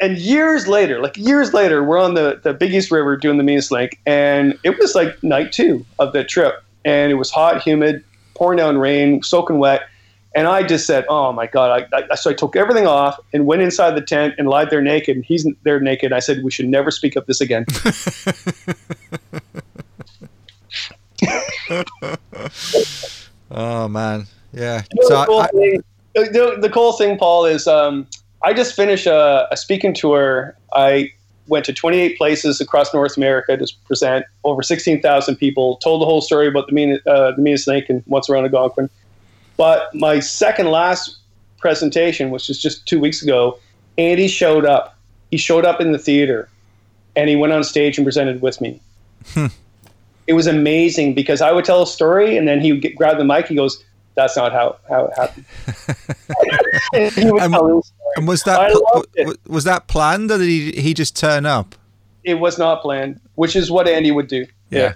and 0.00 0.16
years 0.16 0.68
later, 0.68 1.00
like 1.00 1.16
years 1.16 1.52
later, 1.52 1.82
we're 1.82 1.98
on 1.98 2.14
the 2.14 2.40
the 2.42 2.54
Big 2.54 2.72
East 2.72 2.90
River 2.90 3.16
doing 3.16 3.38
the 3.38 3.44
Meanest 3.44 3.72
Link, 3.72 4.00
and 4.06 4.58
it 4.62 4.78
was 4.78 4.94
like 4.94 5.20
night 5.22 5.52
two 5.52 5.84
of 5.98 6.12
the 6.12 6.22
trip, 6.22 6.62
and 6.84 7.10
it 7.10 7.16
was 7.16 7.30
hot, 7.30 7.60
humid, 7.62 8.04
pouring 8.34 8.58
down 8.58 8.78
rain, 8.78 9.22
soaking 9.22 9.58
wet 9.58 9.82
and 10.34 10.48
I 10.48 10.62
just 10.62 10.86
said, 10.86 11.04
"Oh 11.08 11.32
my 11.32 11.46
God!" 11.46 11.86
I, 11.92 12.04
I, 12.10 12.14
so 12.16 12.30
I 12.30 12.34
took 12.34 12.56
everything 12.56 12.86
off 12.86 13.18
and 13.32 13.46
went 13.46 13.62
inside 13.62 13.92
the 13.92 14.00
tent 14.00 14.34
and 14.38 14.48
lied 14.48 14.70
there 14.70 14.82
naked. 14.82 15.16
And 15.16 15.24
he's 15.24 15.46
there 15.62 15.80
naked. 15.80 16.12
I 16.12 16.18
said, 16.18 16.42
"We 16.42 16.50
should 16.50 16.68
never 16.68 16.90
speak 16.90 17.16
of 17.16 17.26
this 17.26 17.40
again." 17.40 17.64
oh 23.50 23.88
man, 23.88 24.26
yeah. 24.52 24.82
You 24.92 25.02
know, 25.02 25.08
so 25.08 25.20
the, 25.20 25.26
cool 25.26 25.38
I, 25.38 25.46
thing, 25.48 25.82
the, 26.14 26.58
the, 26.60 26.70
cool 26.70 26.92
thing, 26.92 27.18
Paul, 27.18 27.46
is 27.46 27.66
um, 27.66 28.06
I 28.42 28.52
just 28.52 28.74
finished 28.74 29.06
a, 29.06 29.48
a, 29.50 29.56
speaking 29.56 29.94
tour. 29.94 30.56
I 30.74 31.12
went 31.46 31.64
to 31.66 31.72
28 31.72 32.16
places 32.16 32.60
across 32.60 32.92
North 32.94 33.16
America 33.16 33.56
to 33.56 33.66
present 33.86 34.24
over 34.44 34.62
16,000 34.62 35.36
people. 35.36 35.76
Told 35.76 36.00
the 36.00 36.06
whole 36.06 36.20
story 36.20 36.48
about 36.48 36.66
the 36.66 36.72
mean, 36.72 36.98
uh, 37.06 37.32
the 37.32 37.42
Meanest 37.42 37.66
Link 37.66 37.86
and 37.88 38.02
what's 38.06 38.30
around 38.30 38.44
Algonquin. 38.44 38.88
But 39.56 39.94
my 39.94 40.20
second 40.20 40.70
last 40.70 41.18
presentation, 41.58 42.30
which 42.30 42.48
was 42.48 42.60
just 42.60 42.86
two 42.86 43.00
weeks 43.00 43.22
ago, 43.22 43.58
Andy 43.98 44.28
showed 44.28 44.64
up. 44.64 44.96
He 45.30 45.36
showed 45.36 45.64
up 45.64 45.80
in 45.80 45.92
the 45.92 45.98
theater 45.98 46.48
and 47.16 47.28
he 47.28 47.36
went 47.36 47.52
on 47.52 47.64
stage 47.64 47.98
and 47.98 48.04
presented 48.04 48.42
with 48.42 48.60
me. 48.60 48.80
Hmm. 49.28 49.46
It 50.26 50.32
was 50.34 50.46
amazing 50.46 51.14
because 51.14 51.40
I 51.40 51.52
would 51.52 51.64
tell 51.64 51.82
a 51.82 51.86
story 51.86 52.36
and 52.36 52.48
then 52.48 52.60
he 52.60 52.72
would 52.72 52.82
get, 52.82 52.96
grab 52.96 53.18
the 53.18 53.24
mic. 53.24 53.46
He 53.46 53.54
goes, 53.54 53.82
that's 54.14 54.36
not 54.36 54.52
how, 54.52 54.76
how 54.88 55.06
it 55.06 55.12
happened. 55.16 55.44
and, 56.94 57.52
and, 58.16 58.28
was 58.28 58.44
that 58.44 58.72
pl- 58.72 59.34
was 59.46 59.64
that 59.64 59.88
planned 59.88 60.30
or 60.30 60.38
did 60.38 60.48
he, 60.48 60.72
he 60.72 60.94
just 60.94 61.16
turn 61.16 61.46
up? 61.46 61.74
It 62.22 62.34
was 62.34 62.58
not 62.58 62.80
planned, 62.80 63.20
which 63.34 63.56
is 63.56 63.70
what 63.70 63.88
Andy 63.88 64.10
would 64.10 64.28
do. 64.28 64.46
Yeah. 64.70 64.78
Yeah. 64.78 64.94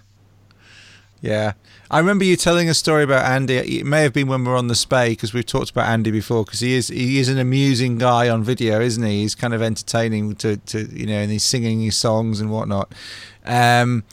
Yeah. 1.21 1.55
I 1.91 1.99
remember 1.99 2.25
you 2.25 2.37
telling 2.37 2.69
a 2.69 2.75
story 2.75 3.03
about 3.03 3.25
Andy. 3.25 3.57
It 3.57 3.87
may 3.87 4.03
have 4.03 4.13
been 4.13 4.29
when 4.29 4.45
we 4.45 4.51
were 4.51 4.57
on 4.57 4.69
the 4.69 4.75
Spey 4.75 5.11
because 5.11 5.33
we've 5.33 5.47
talked 5.47 5.71
about 5.71 5.89
Andy 5.89 6.11
before. 6.11 6.45
Because 6.45 6.61
he 6.61 6.75
is 6.75 6.89
he 6.89 7.19
is 7.19 7.29
an 7.29 7.39
amusing 7.39 7.99
guy 7.99 8.29
on 8.29 8.43
video, 8.43 8.81
isn't 8.81 9.03
he? 9.03 9.23
He's 9.23 9.35
kind 9.35 9.55
of 9.55 9.63
entertaining 9.63 10.35
to, 10.37 10.59
to 10.59 10.87
you 10.93 11.07
know, 11.07 11.19
and 11.19 11.31
he's 11.31 11.45
singing 11.45 11.81
his 11.81 11.97
songs 11.97 12.41
and 12.41 12.51
whatnot. 12.51 12.93
Um, 13.45 14.05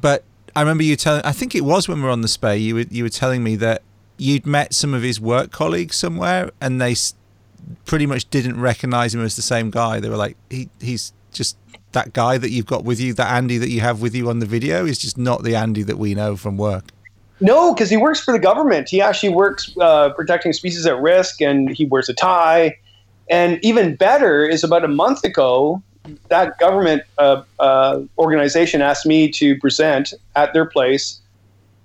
but 0.00 0.24
I 0.54 0.60
remember 0.60 0.82
you 0.82 0.96
telling. 0.96 1.22
I 1.24 1.32
think 1.32 1.54
it 1.54 1.64
was 1.64 1.88
when 1.88 1.98
we 1.98 2.04
were 2.04 2.10
on 2.10 2.20
the 2.20 2.28
Spey. 2.28 2.58
You 2.58 2.74
were 2.74 2.84
you 2.90 3.04
were 3.04 3.10
telling 3.10 3.42
me 3.42 3.56
that 3.56 3.82
you'd 4.18 4.46
met 4.46 4.74
some 4.74 4.94
of 4.94 5.02
his 5.02 5.20
work 5.20 5.52
colleagues 5.52 5.96
somewhere, 5.96 6.50
and 6.60 6.80
they 6.80 6.96
pretty 7.86 8.06
much 8.06 8.28
didn't 8.30 8.60
recognize 8.60 9.14
him 9.14 9.24
as 9.24 9.36
the 9.36 9.42
same 9.42 9.70
guy. 9.70 10.00
They 10.00 10.08
were 10.08 10.16
like, 10.16 10.36
he 10.50 10.68
he's 10.80 11.12
just 11.32 11.56
that 11.92 12.12
guy 12.12 12.38
that 12.38 12.50
you've 12.50 12.66
got 12.66 12.84
with 12.84 13.00
you, 13.00 13.14
that 13.14 13.32
Andy 13.32 13.58
that 13.58 13.70
you 13.70 13.80
have 13.80 14.00
with 14.00 14.14
you 14.14 14.28
on 14.28 14.38
the 14.38 14.46
video 14.46 14.84
is 14.86 14.98
just 14.98 15.18
not 15.18 15.42
the 15.42 15.54
Andy 15.56 15.82
that 15.82 15.98
we 15.98 16.14
know 16.14 16.36
from 16.36 16.56
work. 16.56 16.84
No, 17.40 17.74
because 17.74 17.90
he 17.90 17.96
works 17.96 18.20
for 18.20 18.32
the 18.32 18.38
government. 18.38 18.88
He 18.88 19.00
actually 19.00 19.30
works 19.30 19.74
uh, 19.80 20.10
protecting 20.10 20.52
species 20.52 20.86
at 20.86 20.96
risk, 21.00 21.40
and 21.40 21.70
he 21.70 21.86
wears 21.86 22.08
a 22.08 22.14
tie. 22.14 22.78
And 23.28 23.58
even 23.64 23.96
better 23.96 24.44
is 24.44 24.62
about 24.62 24.84
a 24.84 24.88
month 24.88 25.24
ago, 25.24 25.82
that 26.28 26.58
government 26.58 27.02
uh, 27.18 27.42
uh, 27.58 28.00
organization 28.18 28.82
asked 28.82 29.06
me 29.06 29.30
to 29.32 29.58
present 29.58 30.14
at 30.36 30.52
their 30.52 30.66
place 30.66 31.20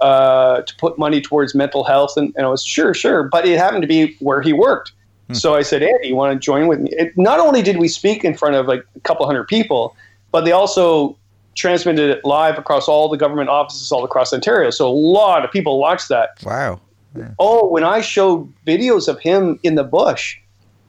uh, 0.02 0.62
to 0.62 0.76
put 0.78 0.98
money 0.98 1.22
towards 1.22 1.56
mental 1.56 1.84
health, 1.84 2.18
and, 2.18 2.34
and, 2.36 2.46
I 2.46 2.50
was 2.50 2.64
sure, 2.64 2.94
sure, 2.94 3.24
but 3.24 3.48
it 3.48 3.58
happened 3.58 3.82
to 3.82 3.88
be 3.88 4.16
where 4.20 4.42
he 4.42 4.54
worked. 4.54 4.92
Hmm. 5.28 5.34
So 5.34 5.56
I 5.56 5.62
said, 5.62 5.84
Andy, 5.84 6.10
you 6.10 6.16
want 6.16 6.34
to 6.34 6.40
join 6.40 6.68
with 6.68 6.80
me? 6.80 6.90
It, 6.94 7.18
not 7.18 7.40
only 7.40 7.62
did 7.62 7.78
we 7.78 7.88
speak 7.88 8.24
in 8.24 8.36
front 8.36 8.56
of 8.56 8.68
like 8.68 8.84
a 8.96 9.00
couple 9.02 9.26
hundred 9.26 9.48
people, 9.48 9.96
but 10.32 10.46
they 10.46 10.52
also 10.52 11.18
transmitted 11.56 12.10
it 12.10 12.24
live 12.24 12.58
across 12.58 12.88
all 12.88 13.10
the 13.10 13.18
government 13.18 13.50
offices 13.50 13.92
all 13.92 14.06
across 14.06 14.32
Ontario. 14.32 14.70
So 14.70 14.88
a 14.88 14.94
lot 14.94 15.44
of 15.44 15.52
people 15.52 15.80
watched 15.80 16.08
that. 16.10 16.30
Wow. 16.44 16.80
Yeah. 17.16 17.32
Oh, 17.40 17.68
when 17.68 17.84
I 17.84 18.02
showed 18.02 18.52
videos 18.66 19.08
of 19.08 19.20
him 19.20 19.60
in 19.64 19.76
the 19.76 19.84
bush, 19.84 20.38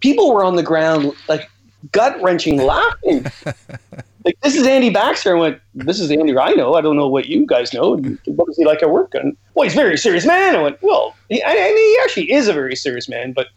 people 0.01 0.33
were 0.33 0.44
on 0.44 0.57
the 0.57 0.62
ground 0.62 1.12
like 1.29 1.51
gut 1.92 2.20
wrenching 2.22 2.59
laughing. 2.59 3.24
like 4.24 4.38
this 4.42 4.55
is 4.55 4.66
Andy 4.66 4.90
Baxter. 4.90 5.37
I 5.37 5.40
went, 5.40 5.61
this 5.74 6.01
is 6.01 6.11
Andy 6.11 6.37
I 6.37 6.53
know. 6.53 6.74
I 6.74 6.81
don't 6.81 6.96
know 6.96 7.09
what 7.09 7.27
you 7.27 7.46
guys 7.46 7.72
know. 7.72 7.96
What 8.27 8.48
was 8.48 8.57
he 8.57 8.64
like 8.64 8.83
at 8.83 8.90
work? 8.90 9.14
And 9.14 9.37
well, 9.55 9.64
he's 9.64 9.72
a 9.72 9.77
very 9.77 9.96
serious 9.96 10.27
man. 10.27 10.55
I 10.55 10.62
went, 10.62 10.83
well, 10.83 11.16
he, 11.31 11.42
I 11.42 11.55
mean, 11.55 11.77
he 11.77 11.98
actually 12.03 12.33
is 12.33 12.48
a 12.48 12.53
very 12.53 12.77
serious 12.77 13.09
man, 13.09 13.33
but 13.33 13.48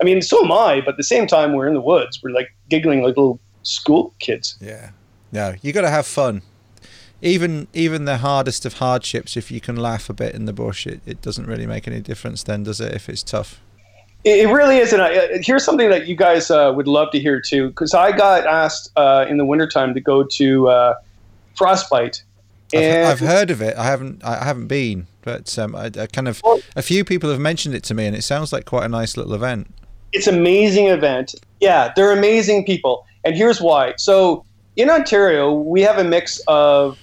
I 0.00 0.04
mean, 0.04 0.22
so 0.22 0.44
am 0.44 0.52
I. 0.52 0.80
But 0.80 0.92
at 0.92 0.96
the 0.96 1.04
same 1.04 1.26
time, 1.26 1.52
we're 1.52 1.68
in 1.68 1.74
the 1.74 1.80
woods. 1.80 2.20
We're 2.22 2.30
like 2.30 2.54
giggling 2.68 3.02
like 3.02 3.16
little 3.16 3.38
school 3.62 4.14
kids. 4.18 4.56
Yeah. 4.60 4.90
No, 5.32 5.54
you 5.62 5.72
got 5.72 5.82
to 5.82 5.90
have 5.90 6.06
fun. 6.06 6.42
Even 7.22 7.68
even 7.74 8.06
the 8.06 8.18
hardest 8.18 8.64
of 8.64 8.74
hardships, 8.74 9.36
if 9.36 9.50
you 9.50 9.60
can 9.60 9.76
laugh 9.76 10.08
a 10.08 10.14
bit 10.14 10.34
in 10.34 10.46
the 10.46 10.54
bush, 10.54 10.86
it, 10.86 11.00
it 11.04 11.20
doesn't 11.20 11.46
really 11.46 11.66
make 11.66 11.86
any 11.86 12.00
difference 12.00 12.42
then, 12.42 12.62
does 12.62 12.80
it, 12.80 12.94
if 12.94 13.08
it's 13.08 13.22
tough? 13.22 13.60
It, 14.24 14.48
really 14.48 14.78
is. 14.78 14.92
And 14.92 15.02
I, 15.02 15.38
here's 15.42 15.64
something 15.64 15.88
that 15.90 16.06
you 16.06 16.14
guys 16.14 16.50
uh, 16.50 16.72
would 16.74 16.86
love 16.86 17.10
to 17.12 17.18
hear 17.18 17.40
too, 17.40 17.68
because 17.68 17.94
I 17.94 18.12
got 18.12 18.46
asked 18.46 18.90
uh, 18.96 19.26
in 19.28 19.36
the 19.36 19.44
wintertime 19.44 19.94
to 19.94 20.00
go 20.00 20.24
to 20.24 20.68
uh, 20.68 20.94
Frostbite. 21.56 22.22
And 22.72 23.06
I've, 23.06 23.22
I've, 23.22 23.28
heard 23.28 23.50
of 23.50 23.60
it. 23.60 23.76
I 23.76 23.84
haven't. 23.84 24.22
I 24.24 24.44
haven't 24.44 24.68
been, 24.68 25.06
but 25.22 25.58
um, 25.58 25.74
I, 25.74 25.86
I 25.86 26.06
kind 26.06 26.28
of 26.28 26.40
a 26.76 26.82
few 26.82 27.04
people 27.04 27.28
have 27.30 27.40
mentioned 27.40 27.74
it 27.74 27.82
to 27.84 27.94
me, 27.94 28.06
and 28.06 28.16
it 28.16 28.22
sounds 28.22 28.52
like 28.52 28.64
quite 28.64 28.84
a 28.84 28.88
nice 28.88 29.16
little 29.16 29.34
event. 29.34 29.74
It's 30.12 30.26
an 30.26 30.36
amazing 30.36 30.86
event. 30.88 31.34
Yeah, 31.60 31.92
they're 31.94 32.12
amazing 32.12 32.64
people, 32.64 33.06
and 33.24 33.34
here's 33.34 33.60
why. 33.60 33.94
So 33.96 34.44
in 34.76 34.90
Ontario, 34.90 35.52
we 35.52 35.82
have 35.82 35.98
a 35.98 36.04
mix 36.04 36.40
of 36.48 36.98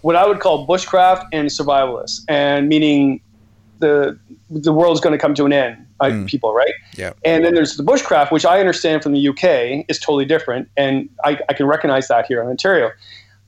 what 0.00 0.16
I 0.16 0.26
would 0.26 0.40
call 0.40 0.66
bushcraft 0.66 1.26
and 1.32 1.48
survivalists, 1.48 2.22
and 2.28 2.68
meaning 2.68 3.20
the 3.78 4.18
the 4.50 4.72
world's 4.72 5.00
going 5.00 5.12
to 5.12 5.18
come 5.18 5.34
to 5.34 5.44
an 5.46 5.52
end. 5.52 5.86
Mm. 6.00 6.26
People, 6.26 6.52
right? 6.52 6.74
Yeah. 6.96 7.12
And 7.24 7.44
then 7.44 7.54
there's 7.54 7.76
the 7.76 7.84
bushcraft, 7.84 8.32
which 8.32 8.44
I 8.44 8.58
understand 8.58 9.04
from 9.04 9.12
the 9.12 9.28
UK 9.28 9.84
is 9.88 10.00
totally 10.00 10.24
different, 10.24 10.68
and 10.76 11.08
I, 11.24 11.38
I 11.48 11.52
can 11.52 11.66
recognize 11.66 12.08
that 12.08 12.26
here 12.26 12.42
in 12.42 12.48
Ontario. 12.48 12.90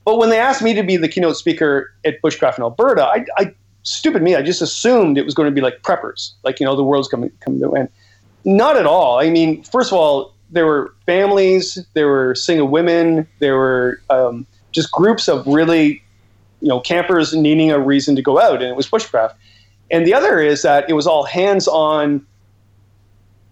But 0.05 0.19
when 0.19 0.31
they 0.31 0.39
asked 0.39 0.63
me 0.63 0.73
to 0.75 0.85
be 0.85 0.97
the 0.97 1.09
keynote 1.09 1.37
speaker 1.37 1.93
at 2.05 2.23
Bushcraft 2.23 2.59
in 2.59 2.63
Alberta, 2.63 3.07
I, 3.07 3.25
I 3.39 3.55
stupid 3.83 4.23
me, 4.23 4.37
I 4.37 4.43
just 4.43 4.63
assumed 4.63 5.19
it 5.19 5.25
was 5.25 5.35
going 5.35 5.49
to 5.49 5.55
be 5.55 5.61
like 5.61 5.83
preppers, 5.83 6.33
like 6.45 6.61
you 6.61 6.67
know 6.67 6.77
the 6.77 6.85
world's 6.85 7.09
coming 7.09 7.31
coming 7.41 7.61
to 7.61 7.71
an 7.73 7.77
end. 7.79 7.89
Not 8.45 8.77
at 8.77 8.87
all. 8.87 9.19
I 9.19 9.31
mean, 9.31 9.63
first 9.63 9.91
of 9.93 9.99
all, 9.99 10.35
there 10.51 10.67
were 10.67 10.95
families, 11.07 11.85
there 11.95 12.09
were 12.09 12.35
single 12.35 12.69
women, 12.69 13.27
there 13.41 13.57
were 13.57 14.01
um, 14.11 14.47
just 14.73 14.91
groups 14.93 15.29
of 15.29 15.47
really 15.47 16.03
you 16.61 16.69
know 16.69 16.81
campers 16.81 17.35
needing 17.35 17.71
a 17.71 17.79
reason 17.79 18.17
to 18.17 18.23
go 18.23 18.41
out, 18.41 18.63
and 18.63 18.65
it 18.65 18.77
was 18.77 18.89
bushcraft. 18.89 19.35
And 19.91 20.07
the 20.07 20.15
other 20.15 20.41
is 20.41 20.63
that 20.63 20.89
it 20.89 20.95
was 20.95 21.07
all 21.07 21.25
hands-on 21.25 22.27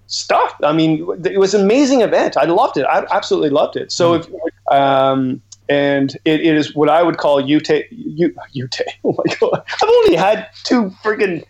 stuff. 0.07 0.55
I 0.63 0.73
mean, 0.73 1.07
it 1.25 1.39
was 1.39 1.55
an 1.55 1.61
amazing 1.61 2.01
event. 2.01 2.37
I 2.37 2.45
loved 2.45 2.79
it. 2.79 2.85
I 2.85 3.05
absolutely 3.11 3.51
loved 3.51 3.77
it. 3.77 3.93
So, 3.93 4.19
mm. 4.19 4.21
if, 4.21 4.73
um, 4.73 5.43
and 5.69 6.15
it, 6.25 6.41
it 6.41 6.57
is 6.57 6.75
what 6.75 6.89
I 6.89 7.03
would 7.03 7.19
call 7.19 7.41
Utah. 7.41 7.81
Utah. 7.91 8.85
Oh 9.05 9.15
my 9.19 9.35
god! 9.41 9.63
I've 9.83 9.89
only 9.89 10.17
had 10.17 10.49
two 10.65 10.91
freaking. 11.03 11.45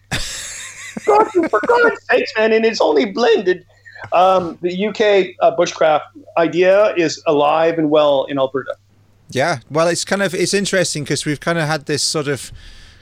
God, 1.06 1.28
for 1.50 1.60
God's 1.66 2.04
sakes, 2.10 2.32
man! 2.36 2.52
And 2.52 2.64
it's 2.64 2.80
only 2.80 3.06
blended. 3.06 3.66
Um, 4.12 4.58
the 4.62 4.86
UK 4.86 5.36
uh, 5.40 5.56
bushcraft 5.56 6.02
idea 6.36 6.94
is 6.96 7.22
alive 7.26 7.78
and 7.78 7.88
well 7.88 8.24
in 8.24 8.38
Alberta. 8.38 8.74
Yeah, 9.30 9.60
well, 9.70 9.88
it's 9.88 10.04
kind 10.04 10.22
of 10.22 10.34
it's 10.34 10.54
interesting 10.54 11.04
because 11.04 11.24
we've 11.24 11.40
kind 11.40 11.58
of 11.58 11.66
had 11.66 11.86
this 11.86 12.02
sort 12.02 12.28
of 12.28 12.52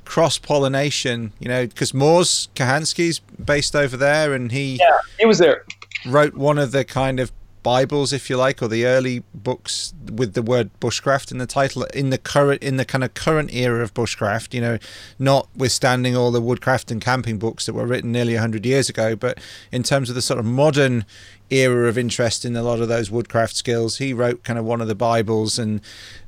cross 0.04 0.38
pollination, 0.38 1.32
you 1.38 1.48
know, 1.48 1.66
because 1.66 1.94
Mors 1.94 2.48
Kochanski's 2.54 3.20
based 3.20 3.74
over 3.74 3.96
there, 3.96 4.34
and 4.34 4.52
he 4.52 4.76
yeah 4.76 4.98
he 5.18 5.26
was 5.26 5.38
there 5.38 5.64
wrote 6.06 6.34
one 6.34 6.58
of 6.58 6.72
the 6.72 6.84
kind 6.84 7.20
of 7.20 7.32
Bibles, 7.62 8.12
if 8.12 8.30
you 8.30 8.36
like, 8.36 8.62
or 8.62 8.68
the 8.68 8.86
early 8.86 9.22
books 9.34 9.94
with 10.10 10.34
the 10.34 10.42
word 10.42 10.70
bushcraft 10.80 11.30
in 11.30 11.38
the 11.38 11.46
title 11.46 11.84
in 11.84 12.10
the 12.10 12.18
current 12.18 12.62
in 12.62 12.76
the 12.76 12.84
kind 12.84 13.04
of 13.04 13.14
current 13.14 13.52
era 13.52 13.82
of 13.82 13.94
bushcraft. 13.94 14.54
You 14.54 14.60
know, 14.60 14.78
notwithstanding 15.18 16.16
all 16.16 16.30
the 16.30 16.40
woodcraft 16.40 16.90
and 16.90 17.00
camping 17.00 17.38
books 17.38 17.66
that 17.66 17.74
were 17.74 17.86
written 17.86 18.12
nearly 18.12 18.36
hundred 18.36 18.64
years 18.66 18.88
ago, 18.88 19.16
but 19.16 19.38
in 19.70 19.82
terms 19.82 20.08
of 20.08 20.14
the 20.14 20.22
sort 20.22 20.38
of 20.38 20.46
modern 20.46 21.04
era 21.50 21.88
of 21.88 21.98
interest 21.98 22.44
in 22.44 22.56
a 22.56 22.62
lot 22.62 22.80
of 22.80 22.88
those 22.88 23.10
woodcraft 23.10 23.56
skills. 23.56 23.98
He 23.98 24.12
wrote 24.12 24.44
kind 24.44 24.58
of 24.58 24.64
one 24.64 24.80
of 24.80 24.88
the 24.88 24.94
Bibles, 24.94 25.58
and 25.58 25.80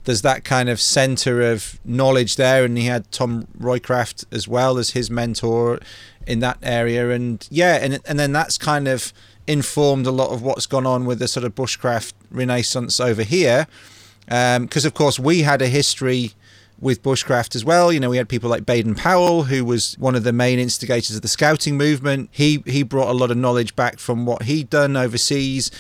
there's 0.05 0.23
that 0.23 0.45
kind 0.45 0.69
of 0.69 0.81
center 0.81 1.41
of 1.41 1.79
knowledge 1.85 2.37
there. 2.37 2.65
And 2.65 2.77
he 2.77 2.87
had 2.87 3.11
Tom 3.13 3.47
Roycroft 3.59 4.25
as 4.33 4.49
well 4.49 4.79
as 4.79 4.91
his 4.91 5.11
mentor 5.11 5.79
in 6.27 6.41
that 6.41 6.59
area. 6.63 7.11
And 7.11 7.47
yeah, 7.51 7.79
and 7.81 8.01
and 8.07 8.19
then 8.19 8.33
that's 8.33 8.59
kind 8.59 8.89
of 8.89 9.13
informed 9.47 10.07
a 10.07 10.11
lot 10.11 10.31
of 10.31 10.43
what's 10.43 10.67
gone 10.67 10.87
on 10.87 11.05
with 11.07 11.19
the 11.19 11.29
sort 11.29 11.45
of 11.45 11.55
bushcraft 11.55 12.13
renaissance 12.31 13.01
over 13.01 13.23
here. 13.23 13.67
Because 14.27 14.85
um, 14.85 14.87
of 14.87 14.95
course 14.95 15.19
we 15.19 15.43
had 15.43 15.61
a 15.63 15.69
history 15.69 16.33
with 16.83 17.03
bushcraft 17.03 17.55
as 17.55 17.65
well. 17.65 17.93
You 17.93 18.01
know, 18.01 18.11
we 18.11 18.17
had 18.17 18.29
people 18.29 18.51
like 18.51 18.67
Baden 18.67 18.97
Powell, 18.97 19.45
who 19.45 19.65
was 19.65 19.95
one 19.99 20.15
of 20.15 20.25
the 20.25 20.33
main 20.33 20.59
instigators 20.59 21.17
of 21.17 21.23
the 21.23 21.29
scouting 21.29 21.77
movement. 21.77 22.29
He 22.33 22.63
he 22.67 22.83
brought 22.83 23.09
a 23.09 23.13
lot 23.13 23.31
of 23.31 23.37
knowledge 23.37 23.75
back 23.77 23.99
from 23.99 24.27
what 24.27 24.43
he'd 24.43 24.69
done 24.69 24.97
overseas. 24.97 25.71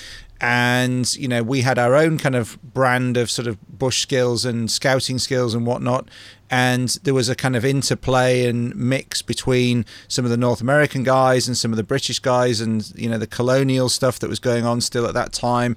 And 0.42 1.14
you 1.14 1.28
know, 1.28 1.44
we 1.44 1.60
had 1.60 1.78
our 1.78 1.94
own 1.94 2.18
kind 2.18 2.34
of 2.34 2.60
brand 2.62 3.16
of 3.16 3.30
sort 3.30 3.46
of 3.46 3.58
bush 3.78 4.02
skills 4.02 4.44
and 4.44 4.68
scouting 4.68 5.20
skills 5.20 5.54
and 5.54 5.64
whatnot. 5.64 6.08
And 6.50 6.88
there 7.04 7.14
was 7.14 7.28
a 7.28 7.36
kind 7.36 7.54
of 7.54 7.64
interplay 7.64 8.46
and 8.46 8.74
mix 8.76 9.22
between 9.22 9.86
some 10.08 10.24
of 10.24 10.30
the 10.32 10.36
North 10.36 10.60
American 10.60 11.04
guys 11.04 11.46
and 11.46 11.56
some 11.56 11.72
of 11.72 11.76
the 11.76 11.84
British 11.84 12.18
guys, 12.18 12.60
and 12.60 12.92
you 12.96 13.08
know, 13.08 13.18
the 13.18 13.26
colonial 13.28 13.88
stuff 13.88 14.18
that 14.18 14.28
was 14.28 14.40
going 14.40 14.66
on 14.66 14.80
still 14.80 15.06
at 15.06 15.14
that 15.14 15.32
time 15.32 15.76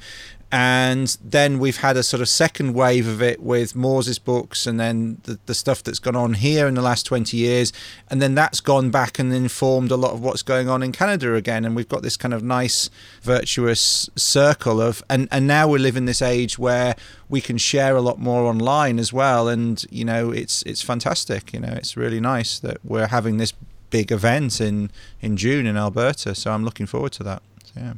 and 0.52 1.18
then 1.24 1.60
we've 1.60 1.78
had 1.78 1.98
a 1.98 2.04
sort 2.04 2.22
of 2.22 2.30
second 2.30 2.74
wave 2.74 3.08
of 3.08 3.22
it 3.22 3.42
with 3.42 3.76
Mors's 3.76 4.20
books 4.20 4.68
and 4.68 4.80
then 4.80 5.18
the, 5.24 5.40
the 5.48 5.56
stuff 5.56 5.82
that's 5.82 6.00
gone 6.00 6.16
on 6.16 6.36
here 6.36 6.68
in 6.68 6.76
the 6.76 6.82
last 6.82 7.06
20 7.06 7.36
years. 7.36 7.74
And 8.10 8.22
then 8.22 8.36
that's 8.36 8.60
gone 8.60 8.92
back 8.92 9.18
and 9.18 9.34
informed 9.34 9.92
a 9.92 9.96
lot 9.96 10.14
of 10.14 10.22
what's 10.22 10.44
going 10.44 10.70
on 10.70 10.84
in 10.84 10.92
Canada 10.92 11.34
again. 11.34 11.66
And 11.66 11.76
we've 11.76 11.90
got 11.90 12.04
this 12.04 12.16
kind 12.16 12.34
of 12.34 12.44
nice 12.44 12.90
virtuous 13.22 14.10
circle 14.16 14.82
of 14.82 15.04
and 15.10 15.28
and 15.32 15.48
now 15.48 15.68
we 15.68 15.80
live 15.80 15.98
in 15.98 16.06
this 16.06 16.22
age 16.22 16.60
where 16.60 16.96
we 17.28 17.42
can 17.42 17.58
share 17.58 17.96
a 17.96 18.02
lot 18.02 18.20
more 18.20 18.44
online 18.44 19.00
as 19.00 19.12
well. 19.12 19.48
And 19.48 19.84
you 19.90 20.06
know 20.06 20.32
it's 20.32 20.62
it's 20.64 20.82
fantastic. 20.82 21.54
You 21.54 21.62
know 21.62 21.74
it's 21.74 21.98
really 21.98 22.20
nice 22.20 22.60
that 22.60 22.78
we're 22.84 23.08
having 23.08 23.38
this 23.38 23.54
big 23.90 24.12
event 24.12 24.62
in 24.62 24.92
in 25.22 25.38
June 25.38 25.66
in 25.66 25.76
Alberta. 25.76 26.36
So 26.36 26.52
I'm 26.52 26.64
looking 26.64 26.86
forward 26.86 27.14
to 27.14 27.24
that 27.24 27.42
yeah. 27.76 27.94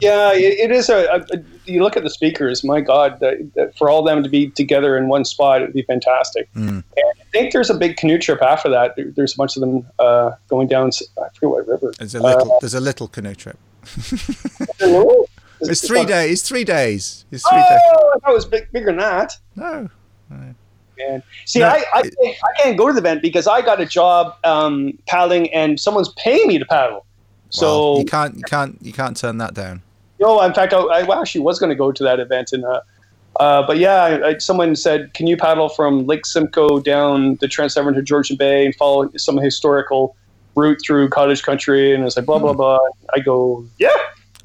Yeah, 0.00 0.32
it, 0.32 0.70
it 0.70 0.70
is 0.70 0.88
a, 0.88 1.24
a, 1.32 1.42
You 1.64 1.82
look 1.82 1.96
at 1.96 2.02
the 2.02 2.10
speakers. 2.10 2.62
My 2.62 2.80
God, 2.80 3.18
that, 3.20 3.54
that 3.54 3.76
for 3.76 3.90
all 3.90 4.02
them 4.02 4.22
to 4.22 4.28
be 4.28 4.50
together 4.50 4.96
in 4.96 5.08
one 5.08 5.24
spot, 5.24 5.62
it 5.62 5.66
would 5.66 5.74
be 5.74 5.82
fantastic. 5.82 6.52
Mm. 6.54 6.68
And 6.68 6.84
I 6.96 7.24
think 7.32 7.52
there's 7.52 7.70
a 7.70 7.74
big 7.74 7.96
canoe 7.96 8.18
trip 8.18 8.42
after 8.42 8.68
that. 8.70 8.96
There, 8.96 9.10
there's 9.10 9.34
a 9.34 9.36
bunch 9.36 9.56
of 9.56 9.60
them 9.60 9.86
uh, 9.98 10.32
going 10.48 10.68
down. 10.68 10.90
I 11.18 11.28
forget 11.34 11.50
what 11.50 11.66
river. 11.66 11.92
There's 11.98 12.14
a 12.14 12.20
little. 12.20 12.52
Uh, 12.52 12.58
there's 12.60 12.74
a 12.74 12.80
little 12.80 13.08
canoe 13.08 13.34
trip. 13.34 13.58
it's 15.60 15.86
three 15.86 16.04
days. 16.04 16.32
It's 16.32 16.48
three 16.48 16.64
days. 16.64 17.24
It's 17.30 17.48
three 17.48 17.58
oh, 17.58 17.68
days. 17.68 17.80
I 18.14 18.18
thought 18.18 18.30
it 18.30 18.34
was 18.34 18.46
big, 18.46 18.70
bigger 18.72 18.86
than 18.86 18.98
that. 18.98 19.36
No. 19.56 19.88
Man. 20.30 20.54
See, 21.46 21.58
no, 21.58 21.68
I, 21.68 21.82
I, 21.94 22.02
I, 22.24 22.62
can't 22.62 22.78
go 22.78 22.86
to 22.86 22.92
the 22.92 23.00
event 23.00 23.22
because 23.22 23.46
I 23.46 23.60
got 23.60 23.80
a 23.80 23.86
job 23.86 24.36
um, 24.44 24.96
paddling 25.06 25.52
and 25.52 25.80
someone's 25.80 26.10
paying 26.10 26.46
me 26.46 26.58
to 26.58 26.64
paddle. 26.64 27.06
So 27.52 27.98
you 27.98 28.04
can't 28.04 28.36
you 28.36 28.42
can't 28.42 28.78
you 28.80 28.92
can't 28.92 29.16
turn 29.16 29.38
that 29.38 29.54
down. 29.54 29.82
No, 30.18 30.40
in 30.42 30.54
fact, 30.54 30.72
I, 30.72 30.78
I 30.78 31.20
actually 31.20 31.42
was 31.42 31.58
going 31.58 31.70
to 31.70 31.76
go 31.76 31.92
to 31.92 32.02
that 32.04 32.18
event, 32.18 32.52
and 32.52 32.64
uh, 32.64 32.80
uh, 33.40 33.66
but 33.66 33.78
yeah, 33.78 34.02
I, 34.02 34.28
I, 34.28 34.38
someone 34.38 34.74
said, 34.74 35.12
"Can 35.14 35.26
you 35.26 35.36
paddle 35.36 35.68
from 35.68 36.06
Lake 36.06 36.24
Simcoe 36.24 36.80
down 36.80 37.36
the 37.40 37.48
Trent-Severn 37.48 37.94
to 37.94 38.02
Georgian 38.02 38.36
Bay 38.36 38.64
and 38.64 38.74
follow 38.74 39.10
some 39.16 39.36
historical 39.36 40.16
route 40.54 40.78
through 40.84 41.10
cottage 41.10 41.42
country?" 41.42 41.94
And 41.94 42.04
it's 42.04 42.16
like 42.16 42.26
blah 42.26 42.38
blah 42.38 42.52
hmm. 42.52 42.58
blah. 42.58 42.78
I 43.14 43.20
go, 43.20 43.66
"Yeah, 43.78 43.90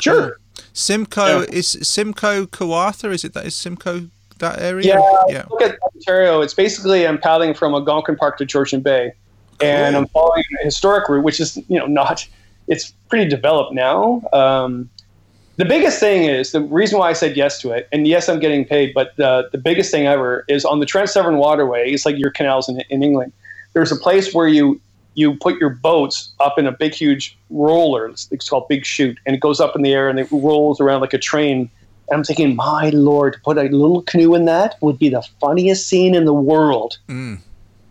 sure." 0.01 0.37
Simcoe 0.73 1.41
yeah. 1.41 1.45
is 1.49 1.77
Simcoe 1.81 2.45
Kawartha? 2.45 3.13
Is 3.13 3.23
it 3.23 3.33
that 3.33 3.45
is 3.45 3.55
Simcoe 3.55 4.09
that 4.39 4.59
area? 4.59 4.95
Yeah, 4.95 5.23
yeah. 5.29 5.43
Look 5.49 5.61
at 5.61 5.77
Ontario. 5.95 6.41
It's 6.41 6.53
basically 6.53 7.07
I'm 7.07 7.17
paddling 7.17 7.53
from 7.53 7.73
Algonquin 7.73 8.17
Park 8.17 8.37
to 8.39 8.45
Georgian 8.45 8.81
Bay, 8.81 9.13
cool. 9.59 9.69
and 9.69 9.95
I'm 9.95 10.07
following 10.07 10.43
a 10.61 10.65
historic 10.65 11.07
route, 11.07 11.23
which 11.23 11.39
is 11.39 11.57
you 11.67 11.79
know 11.79 11.87
not 11.87 12.27
it's 12.67 12.93
pretty 13.09 13.29
developed 13.29 13.73
now. 13.73 14.21
Um, 14.33 14.89
the 15.55 15.65
biggest 15.65 15.99
thing 15.99 16.23
is 16.23 16.51
the 16.51 16.61
reason 16.61 16.99
why 16.99 17.09
I 17.09 17.13
said 17.13 17.35
yes 17.35 17.59
to 17.61 17.71
it, 17.71 17.87
and 17.91 18.07
yes, 18.07 18.29
I'm 18.29 18.39
getting 18.39 18.63
paid, 18.63 18.93
but 18.93 19.15
the, 19.15 19.49
the 19.51 19.57
biggest 19.57 19.89
thing 19.89 20.05
ever 20.05 20.45
is 20.47 20.65
on 20.65 20.79
the 20.79 20.85
Trent-Severn 20.85 21.37
Waterway. 21.37 21.89
It's 21.89 22.05
like 22.05 22.17
your 22.17 22.29
canals 22.29 22.69
in, 22.69 22.81
in 22.89 23.01
England. 23.01 23.33
There's 23.73 23.91
a 23.91 23.95
place 23.95 24.33
where 24.33 24.47
you 24.47 24.79
you 25.15 25.35
put 25.35 25.59
your 25.59 25.71
boats 25.71 26.31
up 26.39 26.59
in 26.59 26.67
a 26.67 26.71
big, 26.71 26.93
huge 26.93 27.35
roller. 27.49 28.05
It's, 28.05 28.31
it's 28.31 28.47
called 28.47 28.67
Big 28.67 28.85
Chute, 28.85 29.17
and 29.25 29.35
it 29.35 29.39
goes 29.39 29.59
up 29.59 29.75
in 29.75 29.81
the 29.81 29.91
air 29.91 30.09
and 30.09 30.19
it 30.19 30.27
rolls 30.31 30.79
around 30.79 31.01
like 31.01 31.13
a 31.13 31.17
train. 31.17 31.71
And 32.09 32.17
I'm 32.17 32.23
thinking, 32.23 32.55
my 32.55 32.89
lord, 32.91 33.33
to 33.33 33.39
put 33.39 33.57
a 33.57 33.63
little 33.63 34.03
canoe 34.03 34.35
in 34.35 34.45
that 34.45 34.75
would 34.81 34.99
be 34.99 35.09
the 35.09 35.23
funniest 35.41 35.87
scene 35.87 36.13
in 36.13 36.25
the 36.25 36.35
world. 36.35 36.99
Mm. 37.09 37.39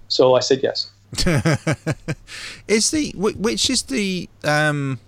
So 0.07 0.37
I 0.37 0.41
said 0.41 0.61
yes. 0.63 0.89
is 2.69 2.91
the 2.91 3.13
which 3.17 3.71
is 3.71 3.83
the 3.83 4.29
um 4.45 4.99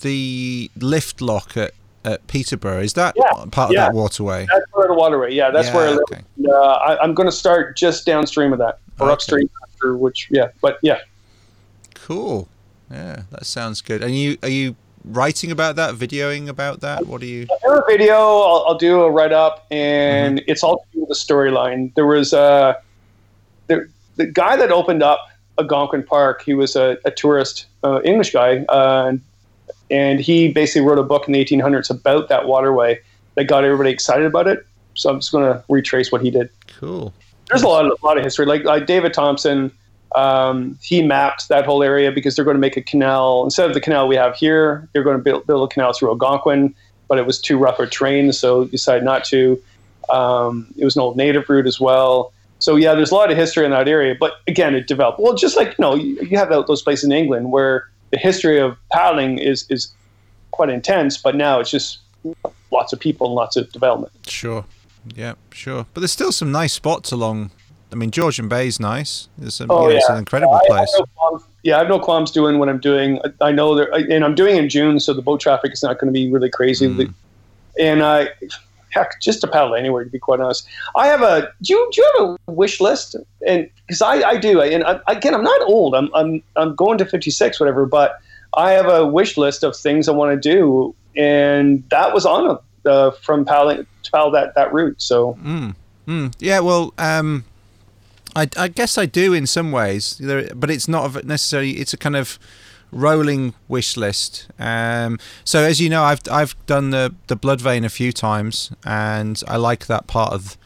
the 0.00 0.70
lift 0.76 1.20
lock 1.20 1.56
at 1.56 1.72
at 2.04 2.26
Peterborough. 2.28 2.80
Is 2.80 2.94
that 2.94 3.14
Yeah, 3.16 3.44
part 3.50 3.70
of 3.70 3.72
yeah. 3.72 3.86
that 3.86 3.92
waterway? 3.92 4.46
That's 4.50 4.64
where 4.72 4.88
the 4.88 4.94
waterway. 4.94 5.34
Yeah, 5.34 5.50
that's 5.50 5.68
Yeah, 5.68 5.74
where 5.74 5.86
I 5.88 5.90
live. 5.90 6.00
okay. 6.10 6.22
Uh, 6.48 6.52
I, 6.52 7.02
I'm 7.02 7.14
going 7.14 7.26
to 7.28 7.32
start 7.32 7.76
just 7.76 8.06
downstream 8.06 8.52
of 8.52 8.58
that, 8.60 8.78
or 9.00 9.06
Okay. 9.06 9.12
upstream 9.14 9.50
after. 9.64 9.96
Which, 9.96 10.28
yeah, 10.30 10.48
but 10.62 10.78
yeah, 10.82 10.98
Cool. 11.94 12.48
Yeah, 12.90 13.22
that 13.32 13.44
sounds 13.46 13.80
good. 13.80 14.02
And 14.02 14.14
you 14.16 14.38
are 14.44 14.48
you 14.48 14.76
writing 15.04 15.50
about 15.50 15.74
that, 15.76 15.94
videoing 15.96 16.48
about 16.48 16.80
that? 16.80 17.06
What 17.06 17.22
are 17.22 17.26
you? 17.26 17.46
I 17.50 17.56
do 17.66 17.72
a 17.72 17.82
video. 17.88 18.14
I'll, 18.14 18.64
I'll 18.68 18.78
do 18.78 19.02
a 19.02 19.10
write 19.10 19.32
up, 19.32 19.66
and 19.72 20.38
Mm-hmm. 20.38 20.44
it's 20.50 20.62
all 20.62 20.76
to 20.78 20.84
do 20.92 21.00
with 21.00 21.08
the 21.08 21.14
storyline. 21.16 21.92
There 21.96 22.06
was 22.06 22.32
uh, 22.32 22.74
the 23.66 23.88
the 24.16 24.26
guy 24.26 24.56
that 24.56 24.70
opened 24.70 25.02
up 25.02 25.28
Algonquin 25.58 26.02
Park. 26.02 26.42
He 26.42 26.54
was 26.54 26.76
a, 26.76 26.98
a 27.04 27.10
tourist, 27.10 27.66
uh, 27.82 28.00
English 28.04 28.32
guy, 28.32 28.58
uh, 28.68 29.16
and 29.90 30.20
he 30.20 30.52
basically 30.52 30.86
wrote 30.86 30.98
a 30.98 31.02
book 31.02 31.26
in 31.26 31.32
the 31.32 31.44
1800s 31.44 31.90
about 31.90 32.28
that 32.28 32.46
waterway 32.46 33.00
that 33.34 33.44
got 33.44 33.64
everybody 33.64 33.90
excited 33.90 34.26
about 34.26 34.46
it. 34.46 34.66
So 34.94 35.10
I'm 35.10 35.20
just 35.20 35.32
going 35.32 35.44
to 35.44 35.62
retrace 35.68 36.10
what 36.10 36.22
he 36.22 36.30
did. 36.30 36.50
Cool. 36.78 37.12
There's 37.48 37.62
a 37.62 37.68
lot, 37.68 37.86
a 37.86 37.96
lot 38.02 38.18
of 38.18 38.24
history. 38.24 38.46
Like, 38.46 38.64
like 38.64 38.86
David 38.86 39.14
Thompson, 39.14 39.70
um, 40.14 40.78
he 40.82 41.02
mapped 41.02 41.48
that 41.48 41.66
whole 41.66 41.82
area 41.82 42.10
because 42.10 42.34
they're 42.34 42.44
going 42.44 42.56
to 42.56 42.60
make 42.60 42.76
a 42.76 42.82
canal 42.82 43.44
instead 43.44 43.68
of 43.68 43.74
the 43.74 43.80
canal 43.80 44.08
we 44.08 44.16
have 44.16 44.34
here. 44.36 44.88
They're 44.92 45.04
going 45.04 45.18
to 45.18 45.22
build, 45.22 45.46
build 45.46 45.70
a 45.70 45.72
canal 45.72 45.92
through 45.92 46.08
Algonquin, 46.10 46.74
but 47.08 47.18
it 47.18 47.26
was 47.26 47.40
too 47.40 47.58
rough 47.58 47.78
a 47.78 47.86
terrain, 47.86 48.32
so 48.32 48.64
decided 48.64 49.04
not 49.04 49.24
to. 49.26 49.62
Um, 50.08 50.68
it 50.76 50.84
was 50.84 50.96
an 50.96 51.02
old 51.02 51.16
native 51.16 51.48
route 51.48 51.66
as 51.66 51.78
well. 51.78 52.32
So 52.58 52.76
yeah, 52.76 52.94
there's 52.94 53.10
a 53.10 53.14
lot 53.14 53.30
of 53.30 53.36
history 53.36 53.64
in 53.64 53.70
that 53.72 53.88
area. 53.88 54.14
But 54.18 54.34
again, 54.46 54.74
it 54.74 54.86
developed 54.86 55.20
well, 55.20 55.34
just 55.34 55.56
like 55.56 55.68
you 55.68 55.74
know, 55.78 55.94
you, 55.94 56.18
you 56.22 56.36
have 56.38 56.48
those 56.48 56.82
places 56.82 57.04
in 57.04 57.12
England 57.12 57.52
where 57.52 57.88
the 58.10 58.18
history 58.18 58.58
of 58.58 58.76
paddling 58.92 59.38
is 59.38 59.66
is 59.70 59.92
quite 60.52 60.70
intense, 60.70 61.18
but 61.18 61.34
now 61.36 61.60
it's 61.60 61.70
just 61.70 61.98
lots 62.70 62.92
of 62.92 63.00
people 63.00 63.26
and 63.26 63.34
lots 63.34 63.56
of 63.56 63.70
development. 63.72 64.12
Sure. 64.26 64.64
Yeah, 65.14 65.34
sure. 65.52 65.86
But 65.94 66.00
there's 66.00 66.12
still 66.12 66.32
some 66.32 66.50
nice 66.50 66.72
spots 66.72 67.12
along. 67.12 67.50
I 67.92 67.94
mean, 67.94 68.10
Georgian 68.10 68.48
Bay 68.48 68.66
is 68.66 68.80
nice. 68.80 69.28
There's 69.38 69.54
some, 69.54 69.70
Oh, 69.70 69.84
you 69.86 69.90
know, 69.90 69.96
it's 69.96 70.08
an 70.08 70.16
incredible 70.18 70.54
I- 70.54 70.58
I 70.58 70.66
place. 70.66 70.94
have 70.98 71.08
no 71.16 71.42
yeah, 71.62 71.76
I 71.76 71.78
have 71.80 71.88
no 71.88 71.98
qualms 71.98 72.30
doing 72.30 72.58
what 72.58 72.68
I'm 72.68 72.78
doing. 72.78 73.20
I, 73.40 73.46
I 73.48 73.52
know 73.52 73.74
there, 73.74 73.92
and 73.92 74.24
I'm 74.24 74.34
doing 74.36 74.56
in 74.56 74.68
June, 74.68 75.00
so 75.00 75.12
the 75.12 75.22
boat 75.22 75.40
traffic 75.40 75.72
is 75.72 75.82
not 75.82 75.98
going 75.98 76.06
to 76.06 76.12
be 76.12 76.30
really 76.30 76.48
crazy. 76.50 76.88
Mm. 76.88 77.12
And 77.78 78.02
I, 78.04 78.28
heck, 78.96 79.20
just 79.20 79.40
to 79.42 79.46
paddle 79.46 79.74
anywhere, 79.74 80.04
to 80.04 80.10
be 80.10 80.18
quite 80.18 80.40
honest. 80.40 80.66
I 80.94 81.06
have 81.06 81.22
a. 81.22 81.52
Do 81.62 81.72
you 81.72 81.90
do 81.92 82.00
you 82.00 82.12
have 82.18 82.38
a 82.48 82.52
wish 82.52 82.80
list? 82.80 83.16
And 83.46 83.68
because 83.86 84.02
I, 84.02 84.22
I 84.22 84.36
do, 84.36 84.60
and 84.60 84.84
I, 84.84 85.00
again, 85.08 85.34
I'm 85.34 85.44
not 85.44 85.60
old. 85.62 85.94
I'm 85.94 86.10
I'm 86.14 86.42
I'm 86.56 86.74
going 86.74 86.98
to 86.98 87.04
56, 87.04 87.60
whatever. 87.60 87.86
But 87.86 88.20
I 88.56 88.72
have 88.72 88.86
a 88.86 89.06
wish 89.06 89.36
list 89.36 89.62
of 89.62 89.76
things 89.76 90.08
I 90.08 90.12
want 90.12 90.40
to 90.40 90.48
do, 90.48 90.94
and 91.16 91.84
that 91.90 92.14
was 92.14 92.26
on 92.26 92.58
uh, 92.84 93.10
from 93.10 93.44
paddling 93.44 93.86
to 94.02 94.10
paddle 94.10 94.30
that 94.32 94.54
that 94.54 94.72
route. 94.72 95.00
So 95.00 95.34
Mm, 96.06 96.32
yeah, 96.38 96.60
well, 96.60 96.94
um, 96.98 97.44
I, 98.36 98.48
I 98.56 98.68
guess 98.68 98.96
I 98.96 99.06
do 99.06 99.32
in 99.32 99.46
some 99.46 99.72
ways, 99.72 100.20
but 100.54 100.70
it's 100.70 100.86
not 100.86 101.24
necessarily. 101.24 101.72
It's 101.78 101.92
a 101.92 101.96
kind 101.96 102.14
of 102.14 102.38
rolling 102.92 103.54
wish 103.68 103.96
list. 103.96 104.48
Um, 104.58 105.18
so 105.44 105.60
as 105.60 105.80
you 105.80 105.88
know, 105.88 106.02
I've 106.02 106.20
I've 106.30 106.54
done 106.66 106.90
the 106.90 107.14
the 107.26 107.36
Bloodvein 107.36 107.84
a 107.84 107.88
few 107.88 108.12
times, 108.12 108.70
and 108.84 109.42
I 109.46 109.56
like 109.56 109.86
that 109.86 110.06
part 110.06 110.32
of. 110.32 110.56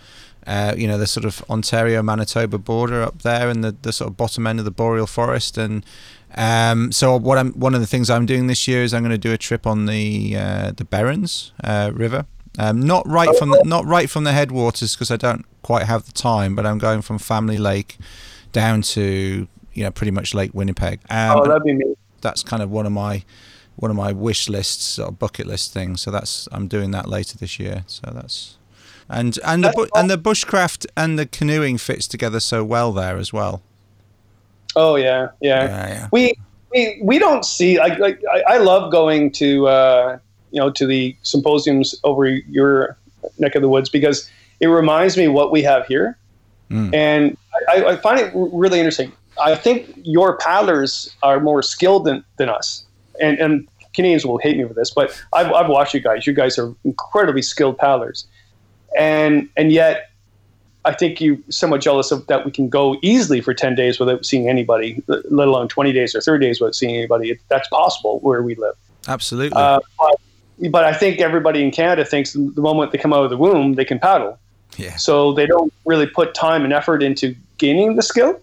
Uh, 0.46 0.74
you 0.74 0.88
know 0.88 0.96
the 0.96 1.06
sort 1.06 1.26
of 1.26 1.44
Ontario 1.50 2.02
Manitoba 2.02 2.56
border 2.56 3.02
up 3.02 3.22
there, 3.22 3.50
and 3.50 3.62
the, 3.62 3.76
the 3.82 3.92
sort 3.92 4.10
of 4.10 4.16
bottom 4.16 4.46
end 4.46 4.58
of 4.58 4.64
the 4.64 4.70
boreal 4.70 5.06
forest, 5.06 5.58
and 5.58 5.84
um, 6.34 6.92
so 6.92 7.16
what 7.16 7.38
I'm 7.38 7.52
one 7.52 7.74
of 7.74 7.80
the 7.80 7.86
things 7.86 8.08
I'm 8.08 8.26
doing 8.26 8.46
this 8.46 8.66
year 8.66 8.82
is 8.82 8.94
I'm 8.94 9.02
going 9.02 9.10
to 9.10 9.18
do 9.18 9.32
a 9.32 9.38
trip 9.38 9.66
on 9.66 9.86
the 9.86 10.36
uh, 10.36 10.72
the 10.74 10.84
Berens 10.84 11.52
uh, 11.62 11.90
River, 11.92 12.26
um, 12.58 12.80
not 12.80 13.06
right 13.06 13.34
from 13.36 13.50
the, 13.50 13.62
not 13.64 13.84
right 13.84 14.08
from 14.08 14.24
the 14.24 14.32
headwaters 14.32 14.94
because 14.94 15.10
I 15.10 15.16
don't 15.16 15.44
quite 15.62 15.86
have 15.86 16.06
the 16.06 16.12
time, 16.12 16.54
but 16.54 16.66
I'm 16.66 16.78
going 16.78 17.02
from 17.02 17.18
Family 17.18 17.58
Lake 17.58 17.98
down 18.52 18.82
to 18.82 19.46
you 19.72 19.84
know 19.84 19.90
pretty 19.90 20.10
much 20.10 20.34
Lake 20.34 20.52
Winnipeg. 20.54 21.00
Um, 21.10 21.38
oh, 21.38 21.46
that'd 21.46 21.62
be 21.62 21.74
me. 21.74 21.94
That's 22.20 22.42
kind 22.42 22.62
of 22.62 22.70
one 22.70 22.86
of 22.86 22.92
my 22.92 23.24
one 23.76 23.90
of 23.90 23.96
my 23.96 24.12
wish 24.12 24.48
lists 24.48 24.98
or 24.98 25.10
bucket 25.10 25.46
list 25.46 25.72
things. 25.72 26.00
So 26.02 26.10
that's 26.10 26.48
I'm 26.52 26.68
doing 26.68 26.90
that 26.90 27.08
later 27.08 27.38
this 27.38 27.58
year. 27.58 27.84
So 27.86 28.10
that's 28.14 28.56
and 29.08 29.38
and 29.44 29.64
the 29.64 29.90
and 29.94 30.10
the 30.10 30.18
bushcraft 30.18 30.86
and 30.96 31.18
the 31.18 31.26
canoeing 31.26 31.78
fits 31.78 32.06
together 32.06 32.40
so 32.40 32.62
well 32.64 32.92
there 32.92 33.16
as 33.16 33.32
well. 33.32 33.62
Oh 34.76 34.96
yeah, 34.96 35.28
yeah. 35.40 35.64
Yeah, 35.64 35.88
yeah. 35.88 36.08
we 36.12 36.34
we 36.72 37.00
we 37.02 37.18
don't 37.18 37.44
see 37.44 37.78
like 37.78 37.98
like 37.98 38.20
I, 38.32 38.54
I 38.54 38.58
love 38.58 38.92
going 38.92 39.32
to 39.32 39.66
uh, 39.66 40.18
you 40.52 40.60
know 40.60 40.70
to 40.70 40.86
the 40.86 41.16
symposiums 41.22 41.98
over 42.04 42.26
your 42.26 42.96
neck 43.38 43.54
of 43.54 43.62
the 43.62 43.68
woods 43.68 43.88
because 43.88 44.30
it 44.60 44.66
reminds 44.68 45.16
me 45.16 45.26
what 45.28 45.50
we 45.50 45.62
have 45.62 45.86
here, 45.86 46.16
Mm. 46.70 46.94
and 46.94 47.36
I, 47.68 47.84
I 47.84 47.96
find 47.96 48.20
it 48.20 48.30
really 48.34 48.78
interesting. 48.78 49.10
I 49.40 49.54
think 49.54 49.92
your 50.02 50.36
paddlers 50.38 51.14
are 51.22 51.40
more 51.40 51.62
skilled 51.62 52.04
than, 52.04 52.24
than 52.36 52.48
us, 52.48 52.84
and 53.20 53.38
and 53.38 53.68
Canadians 53.94 54.24
will 54.24 54.38
hate 54.38 54.56
me 54.56 54.64
for 54.64 54.74
this, 54.74 54.90
but 54.90 55.20
I've, 55.32 55.52
I've 55.52 55.68
watched 55.68 55.94
you 55.94 56.00
guys. 56.00 56.26
You 56.26 56.32
guys 56.32 56.58
are 56.58 56.74
incredibly 56.84 57.42
skilled 57.42 57.78
paddlers, 57.78 58.26
and 58.96 59.48
and 59.56 59.72
yet 59.72 60.10
I 60.84 60.94
think 60.94 61.20
you're 61.20 61.38
somewhat 61.50 61.80
jealous 61.80 62.10
of 62.10 62.26
that 62.28 62.44
we 62.44 62.50
can 62.50 62.68
go 62.68 62.96
easily 63.02 63.40
for 63.40 63.52
10 63.52 63.74
days 63.74 64.00
without 64.00 64.24
seeing 64.24 64.48
anybody, 64.48 65.02
let 65.06 65.46
alone 65.48 65.68
20 65.68 65.92
days 65.92 66.14
or 66.14 66.20
30 66.20 66.46
days 66.46 66.60
without 66.60 66.74
seeing 66.74 66.96
anybody. 66.96 67.38
That's 67.48 67.68
possible 67.68 68.18
where 68.20 68.42
we 68.42 68.54
live. 68.54 68.74
Absolutely. 69.06 69.60
Uh, 69.60 69.80
but, 69.98 70.20
but 70.70 70.84
I 70.84 70.94
think 70.94 71.20
everybody 71.20 71.62
in 71.62 71.70
Canada 71.70 72.04
thinks 72.04 72.32
the 72.32 72.62
moment 72.62 72.92
they 72.92 72.98
come 72.98 73.12
out 73.12 73.24
of 73.24 73.30
the 73.30 73.36
womb, 73.36 73.74
they 73.74 73.84
can 73.84 73.98
paddle. 73.98 74.38
yeah. 74.78 74.96
So 74.96 75.34
they 75.34 75.46
don't 75.46 75.72
really 75.84 76.06
put 76.06 76.34
time 76.34 76.64
and 76.64 76.72
effort 76.72 77.02
into 77.02 77.36
gaining 77.58 77.96
the 77.96 78.02
skill. 78.02 78.40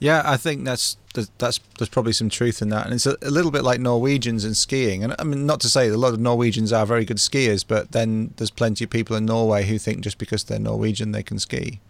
Yeah, 0.00 0.22
I 0.24 0.36
think 0.36 0.64
that's 0.64 0.96
that's- 1.14 1.30
that's 1.38 1.60
there's 1.78 1.88
probably 1.88 2.12
some 2.12 2.28
truth 2.30 2.62
in 2.62 2.70
that, 2.70 2.86
and 2.86 2.94
it's 2.94 3.06
a, 3.06 3.16
a 3.22 3.30
little 3.30 3.50
bit 3.50 3.62
like 3.64 3.80
Norwegians 3.80 4.44
and 4.44 4.56
skiing. 4.56 5.04
And 5.04 5.14
I 5.18 5.24
mean, 5.24 5.44
not 5.46 5.60
to 5.60 5.68
say 5.68 5.88
that 5.88 5.94
a 5.94 5.98
lot 5.98 6.14
of 6.14 6.20
Norwegians 6.20 6.72
are 6.72 6.86
very 6.86 7.04
good 7.04 7.18
skiers, 7.18 7.64
but 7.66 7.92
then 7.92 8.32
there's 8.36 8.50
plenty 8.50 8.84
of 8.84 8.90
people 8.90 9.14
in 9.16 9.26
Norway 9.26 9.64
who 9.66 9.78
think 9.78 10.00
just 10.00 10.18
because 10.18 10.44
they're 10.44 10.58
Norwegian 10.58 11.12
they 11.12 11.22
can 11.22 11.38
ski. 11.38 11.80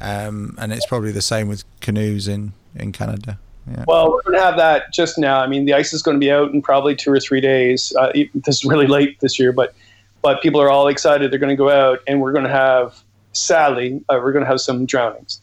Um, 0.00 0.56
and 0.58 0.72
it's 0.72 0.86
probably 0.86 1.12
the 1.12 1.22
same 1.22 1.48
with 1.48 1.64
canoes 1.80 2.26
in 2.28 2.52
in 2.74 2.92
Canada. 2.92 3.38
Yeah. 3.70 3.84
Well, 3.86 4.10
we're 4.12 4.22
going 4.22 4.36
to 4.36 4.42
have 4.44 4.56
that 4.58 4.92
just 4.92 5.16
now. 5.18 5.40
I 5.40 5.46
mean, 5.46 5.64
the 5.64 5.72
ice 5.74 5.92
is 5.92 6.02
going 6.02 6.16
to 6.16 6.20
be 6.20 6.30
out 6.30 6.52
in 6.52 6.60
probably 6.60 6.94
two 6.94 7.10
or 7.10 7.18
three 7.20 7.40
days. 7.40 7.94
Uh, 7.98 8.12
this 8.34 8.56
is 8.58 8.64
really 8.64 8.86
late 8.86 9.20
this 9.20 9.38
year, 9.38 9.52
but 9.52 9.74
but 10.22 10.40
people 10.42 10.60
are 10.60 10.70
all 10.70 10.88
excited. 10.88 11.30
They're 11.30 11.38
going 11.38 11.50
to 11.50 11.56
go 11.56 11.70
out, 11.70 12.00
and 12.06 12.20
we're 12.20 12.32
going 12.32 12.44
to 12.44 12.50
have, 12.50 12.98
sadly, 13.34 14.02
uh, 14.08 14.18
we're 14.22 14.32
going 14.32 14.44
to 14.44 14.50
have 14.50 14.60
some 14.60 14.86
drownings. 14.86 15.40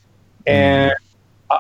And 0.48 0.94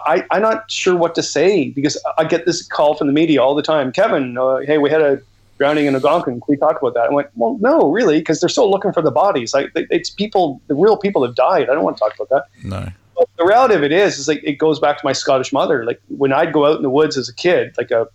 I, 0.06 0.25
I'm 0.32 0.41
not 0.41 0.69
sure 0.69 0.95
what 0.95 1.15
to 1.15 1.23
say 1.23 1.69
because 1.69 2.01
I 2.17 2.23
get 2.25 2.45
this 2.45 2.65
call 2.65 2.95
from 2.95 3.08
the 3.08 3.13
media 3.13 3.41
all 3.41 3.56
the 3.56 3.62
time. 3.62 3.91
Kevin, 3.91 4.38
uh, 4.38 4.58
hey, 4.58 4.77
we 4.77 4.89
had 4.89 5.01
a 5.01 5.21
drowning 5.58 5.86
in 5.86 5.95
Algonquin. 5.95 6.36
Can 6.41 6.45
we 6.47 6.58
talk 6.58 6.82
about 6.82 6.93
that? 6.95 7.10
I 7.10 7.13
went, 7.13 7.27
well, 7.36 7.58
no, 7.62 7.91
really, 7.91 8.19
because 8.19 8.39
they're 8.39 8.49
still 8.49 8.69
looking 8.71 8.93
for 8.93 9.01
the 9.01 9.12
bodies. 9.12 9.54
Like 9.54 9.71
it- 9.75 9.88
it's 9.91 10.10
people, 10.10 10.62
the 10.67 10.75
real 10.75 10.97
people 10.97 11.23
have 11.25 11.36
died. 11.36 11.69
I 11.69 11.73
don't 11.73 11.84
want 11.84 11.97
to 11.97 11.99
talk 12.01 12.15
about 12.15 12.30
that. 12.30 12.45
No. 12.65 12.88
But 13.15 13.30
the 13.38 13.45
reality 13.45 13.75
of 13.75 13.84
it 13.84 13.91
is, 13.91 14.17
is 14.17 14.27
like 14.27 14.41
it 14.43 14.54
goes 14.54 14.80
back 14.80 14.97
to 14.99 15.06
my 15.06 15.13
Scottish 15.13 15.54
mother. 15.54 15.86
Like 15.86 16.01
when 16.08 16.34
I'd 16.34 16.51
go 16.54 16.65
out 16.65 16.77
in 16.77 16.82
the 16.82 16.89
woods 16.89 17.17
as 17.17 17.30
a 17.30 17.34
kid, 17.34 17.75
like 17.77 17.91
a 17.91 18.08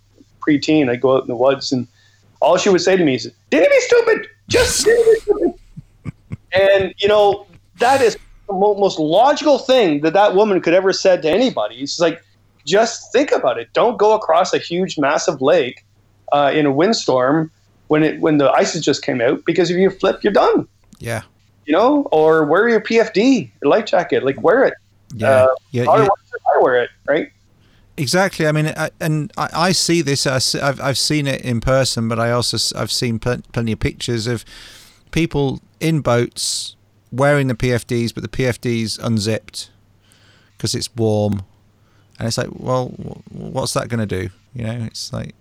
preteen, 0.45 0.89
I'd 0.89 0.99
go 1.01 1.15
out 1.15 1.21
in 1.21 1.27
the 1.27 1.35
woods, 1.35 1.71
and 1.71 1.87
all 2.41 2.57
she 2.57 2.69
would 2.69 2.81
say 2.81 2.97
to 2.97 3.05
me 3.05 3.15
is, 3.15 3.31
"Didn't 3.49 3.69
be 3.71 3.79
stupid, 3.81 4.27
just 4.49 4.83
didn't 4.83 5.05
be 5.13 5.19
stupid." 5.21 5.53
and 6.51 6.93
you 6.97 7.07
know 7.07 7.45
that 7.79 8.01
is 8.01 8.17
most 8.49 8.99
logical 8.99 9.59
thing 9.59 10.01
that 10.01 10.13
that 10.13 10.35
woman 10.35 10.61
could 10.61 10.73
ever 10.73 10.93
said 10.93 11.21
to 11.23 11.29
anybody. 11.29 11.77
She's 11.79 11.99
like, 11.99 12.21
just 12.65 13.11
think 13.11 13.31
about 13.31 13.57
it. 13.57 13.69
Don't 13.73 13.97
go 13.97 14.13
across 14.13 14.53
a 14.53 14.57
huge, 14.57 14.97
massive 14.97 15.41
lake 15.41 15.85
uh, 16.31 16.51
in 16.53 16.65
a 16.65 16.71
windstorm 16.71 17.51
when 17.87 18.03
it 18.03 18.19
when 18.19 18.37
the 18.37 18.51
ice 18.51 18.73
has 18.73 18.83
just 18.83 19.03
came 19.03 19.21
out 19.21 19.43
because 19.45 19.69
if 19.71 19.77
you 19.77 19.89
flip, 19.89 20.23
you're 20.23 20.33
done. 20.33 20.67
Yeah. 20.99 21.23
You 21.65 21.73
know, 21.73 22.03
or 22.11 22.45
wear 22.45 22.69
your 22.69 22.81
PFD, 22.81 23.51
your 23.61 23.71
life 23.71 23.85
jacket, 23.85 24.23
like 24.23 24.41
wear 24.41 24.65
it. 24.65 24.73
Yeah. 25.15 25.29
Uh, 25.29 25.47
yeah, 25.71 25.89
I, 25.89 26.01
yeah. 26.03 26.07
I 26.55 26.61
wear 26.61 26.83
it, 26.83 26.89
right? 27.05 27.31
Exactly. 27.97 28.47
I 28.47 28.51
mean, 28.51 28.67
I, 28.67 28.91
and 28.99 29.31
I, 29.37 29.49
I 29.53 29.71
see 29.71 30.01
this. 30.01 30.27
I've 30.27 30.79
I've 30.79 30.97
seen 30.97 31.27
it 31.27 31.41
in 31.41 31.61
person, 31.61 32.07
but 32.07 32.19
I 32.19 32.31
also 32.31 32.57
I've 32.79 32.91
seen 32.91 33.19
pl- 33.19 33.41
plenty 33.51 33.71
of 33.71 33.79
pictures 33.79 34.27
of 34.27 34.45
people 35.11 35.61
in 35.79 36.01
boats 36.01 36.76
wearing 37.11 37.47
the 37.47 37.55
PFDs, 37.55 38.13
but 38.13 38.23
the 38.23 38.29
PFDs 38.29 38.99
unzipped 38.99 39.69
because 40.55 40.73
it's 40.75 40.93
warm, 40.95 41.43
and 42.19 42.27
it's 42.27 42.37
like, 42.37 42.49
well, 42.51 42.87
what's 43.29 43.73
that 43.73 43.89
going 43.89 44.05
to 44.05 44.21
do? 44.21 44.29
You 44.53 44.63
know, 44.63 44.85
it's 44.85 45.13
like 45.13 45.35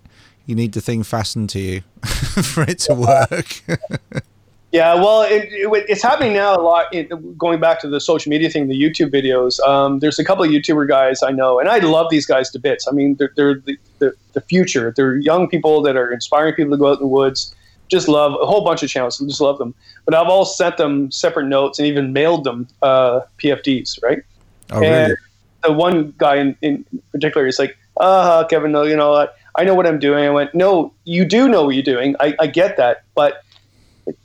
you 0.44 0.54
need 0.54 0.72
the 0.72 0.80
thing 0.80 1.02
fastened 1.02 1.50
to 1.50 1.60
you 1.60 1.82
for 2.04 2.62
it 2.62 2.78
to 2.80 2.94
work. 2.94 3.62
Yeah, 4.72 4.94
well, 4.94 5.22
it, 5.22 5.48
it, 5.52 5.84
it's 5.88 6.02
happening 6.02 6.34
now 6.34 6.54
a 6.54 6.60
lot. 6.60 6.92
It, 6.92 7.08
going 7.38 7.60
back 7.60 7.80
to 7.80 7.88
the 7.88 7.98
social 8.00 8.28
media 8.28 8.50
thing, 8.50 8.68
the 8.68 8.78
YouTube 8.78 9.10
videos. 9.10 9.58
Um, 9.60 10.00
there's 10.00 10.18
a 10.18 10.24
couple 10.24 10.44
of 10.44 10.50
YouTuber 10.50 10.86
guys 10.86 11.22
I 11.22 11.30
know, 11.30 11.60
and 11.60 11.68
I 11.68 11.78
love 11.78 12.08
these 12.10 12.26
guys 12.26 12.50
to 12.50 12.58
bits. 12.58 12.86
I 12.86 12.90
mean, 12.90 13.14
they're, 13.14 13.32
they're 13.36 13.54
the, 13.54 13.78
the, 14.00 14.12
the 14.32 14.42
future. 14.42 14.92
They're 14.94 15.16
young 15.16 15.48
people 15.48 15.80
that 15.82 15.96
are 15.96 16.12
inspiring 16.12 16.54
people 16.54 16.72
to 16.72 16.78
go 16.78 16.88
out 16.88 16.94
in 16.94 16.98
the 16.98 17.06
woods. 17.06 17.54
Just 17.88 18.08
love 18.08 18.32
a 18.40 18.46
whole 18.46 18.64
bunch 18.64 18.82
of 18.82 18.88
channels. 18.88 19.18
Just 19.18 19.40
love 19.40 19.58
them. 19.58 19.74
But 20.04 20.14
I've 20.14 20.28
all 20.28 20.44
sent 20.44 20.76
them 20.76 21.10
separate 21.10 21.46
notes 21.46 21.78
and 21.78 21.86
even 21.86 22.12
mailed 22.12 22.44
them 22.44 22.68
uh, 22.82 23.20
PFDs, 23.38 24.02
right? 24.02 24.22
Oh, 24.70 24.80
really? 24.80 25.14
The 25.62 25.72
one 25.72 26.14
guy 26.18 26.36
in, 26.36 26.56
in 26.62 26.84
particular 27.12 27.46
is 27.46 27.58
like, 27.58 27.76
uh, 27.98 28.44
Kevin, 28.46 28.72
no, 28.72 28.82
you 28.82 28.96
know, 28.96 29.14
I, 29.14 29.28
I 29.56 29.64
know 29.64 29.74
what 29.74 29.86
I'm 29.86 29.98
doing. 29.98 30.24
I 30.24 30.30
went, 30.30 30.54
no, 30.54 30.92
you 31.04 31.24
do 31.24 31.48
know 31.48 31.64
what 31.64 31.74
you're 31.74 31.82
doing. 31.82 32.14
I, 32.20 32.34
I 32.38 32.46
get 32.46 32.76
that. 32.76 33.04
But 33.14 33.42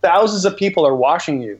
thousands 0.01 0.45
of 0.45 0.57
people 0.57 0.85
are 0.85 0.95
watching 0.95 1.41
you. 1.41 1.59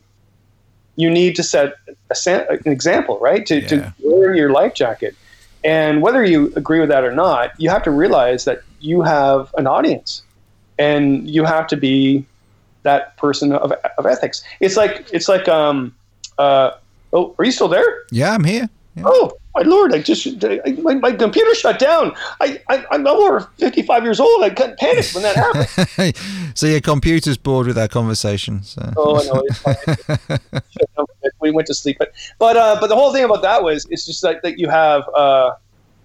You 0.98 1.10
need 1.10 1.36
to 1.38 1.44
set 1.44 1.76
a, 2.10 2.48
an 2.66 2.72
example, 2.72 3.18
right? 3.20 3.46
To, 3.46 3.62
Yeah. 3.62 3.68
to 3.68 3.94
wear 4.04 4.36
your 4.36 4.52
life 4.52 4.74
jacket. 4.74 5.16
And 5.64 6.02
whether 6.02 6.24
you 6.26 6.52
agree 6.56 6.80
with 6.80 6.90
that 6.90 7.04
or 7.04 7.14
not, 7.14 7.52
you 7.60 7.70
have 7.70 7.84
to 7.84 7.92
realize 7.92 8.46
that 8.46 8.62
you 8.80 9.04
have 9.04 9.54
an 9.58 9.68
audience 9.68 10.24
and 10.78 11.30
you 11.30 11.44
have 11.44 11.68
to 11.68 11.78
be 11.78 12.26
that 12.84 13.16
person 13.18 13.54
of, 13.54 13.72
of 13.98 14.06
ethics. 14.06 14.44
It's 14.60 14.76
like, 14.76 15.08
it's 15.14 15.28
like, 15.28 15.48
um, 15.48 15.96
uh, 16.38 16.72
oh, 17.14 17.36
are 17.38 17.46
you 17.46 17.52
still 17.52 17.68
there? 17.68 18.04
Yeah, 18.12 18.34
I'm 18.34 18.44
here. 18.44 18.70
Yeah. 18.96 19.04
Oh 19.06 19.38
my 19.56 19.62
lord! 19.62 19.94
I 19.94 20.02
just 20.02 20.44
I, 20.44 20.60
my, 20.82 20.96
my 20.96 21.12
computer 21.14 21.56
shut 21.56 21.80
down. 21.80 22.14
I, 22.42 22.62
I 22.68 22.86
I'm 22.92 23.08
over 23.08 23.42
55 23.58 24.04
years 24.04 24.20
old. 24.20 24.44
I 24.44 24.50
couldn't 24.50 24.80
panic 24.80 25.06
when 25.14 25.24
that 25.24 25.36
happened. 25.36 26.16
so 26.56 26.68
your 26.68 26.82
computer's 26.82 27.38
bored 27.38 27.68
with 27.68 27.78
our 27.78 27.88
conversation. 27.88 28.64
So. 28.64 28.94
oh 28.98 29.44
no, 30.98 31.08
we 31.42 31.52
went 31.52 31.68
to 31.68 31.74
sleep. 31.74 31.98
But 32.00 32.12
but 32.38 32.58
uh, 32.58 32.78
but 32.82 32.88
the 32.88 32.96
whole 32.96 33.14
thing 33.14 33.24
about 33.24 33.42
that 33.44 33.64
was 33.64 33.88
it's 33.90 34.06
just 34.06 34.24
like 34.24 34.42
that 34.42 34.60
you 34.60 34.68
have 34.68 35.08
uh, 35.16 35.52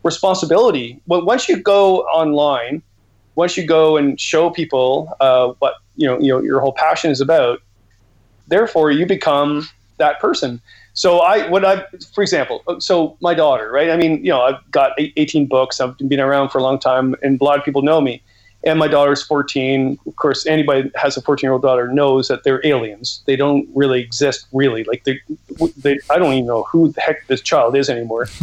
responsibility. 0.04 1.00
But 1.08 1.24
once 1.24 1.48
you 1.48 1.56
go 1.56 2.02
online, 2.02 2.82
once 3.36 3.56
you 3.56 3.64
go 3.64 3.96
and 3.96 4.20
show 4.20 4.50
people 4.50 5.14
uh, 5.20 5.52
what 5.60 5.74
you 5.94 6.06
know 6.06 6.18
you 6.18 6.28
know 6.28 6.40
your 6.40 6.60
whole 6.60 6.72
passion 6.72 7.10
is 7.10 7.20
about, 7.20 7.62
therefore 8.48 8.90
you 8.90 9.06
become 9.06 9.68
that 9.98 10.18
person. 10.20 10.60
So 10.94 11.18
I, 11.18 11.46
what 11.48 11.62
I, 11.62 11.84
for 12.14 12.22
example, 12.22 12.62
so 12.78 13.18
my 13.20 13.34
daughter, 13.34 13.70
right? 13.70 13.90
I 13.90 13.98
mean, 13.98 14.24
you 14.24 14.30
know, 14.30 14.40
I've 14.40 14.70
got 14.70 14.92
18 14.98 15.46
books. 15.46 15.78
I've 15.78 15.96
been 15.98 16.20
around 16.20 16.48
for 16.48 16.56
a 16.56 16.62
long 16.62 16.78
time, 16.78 17.14
and 17.22 17.38
a 17.38 17.44
lot 17.44 17.58
of 17.58 17.64
people 17.66 17.82
know 17.82 18.00
me. 18.00 18.22
And 18.66 18.80
my 18.80 18.88
daughter's 18.88 19.22
14. 19.22 19.96
Of 20.06 20.16
course, 20.16 20.44
anybody 20.44 20.82
that 20.82 20.96
has 20.96 21.16
a 21.16 21.22
14 21.22 21.46
year 21.46 21.52
old 21.52 21.62
daughter 21.62 21.86
knows 21.86 22.26
that 22.26 22.42
they're 22.42 22.60
aliens. 22.66 23.22
They 23.24 23.36
don't 23.36 23.68
really 23.74 24.00
exist, 24.02 24.46
really. 24.52 24.82
Like 24.84 25.04
they, 25.04 25.20
they 25.76 25.98
I 26.10 26.18
don't 26.18 26.32
even 26.32 26.46
know 26.46 26.64
who 26.64 26.90
the 26.90 27.00
heck 27.00 27.26
this 27.28 27.40
child 27.40 27.76
is 27.76 27.88
anymore. 27.88 28.26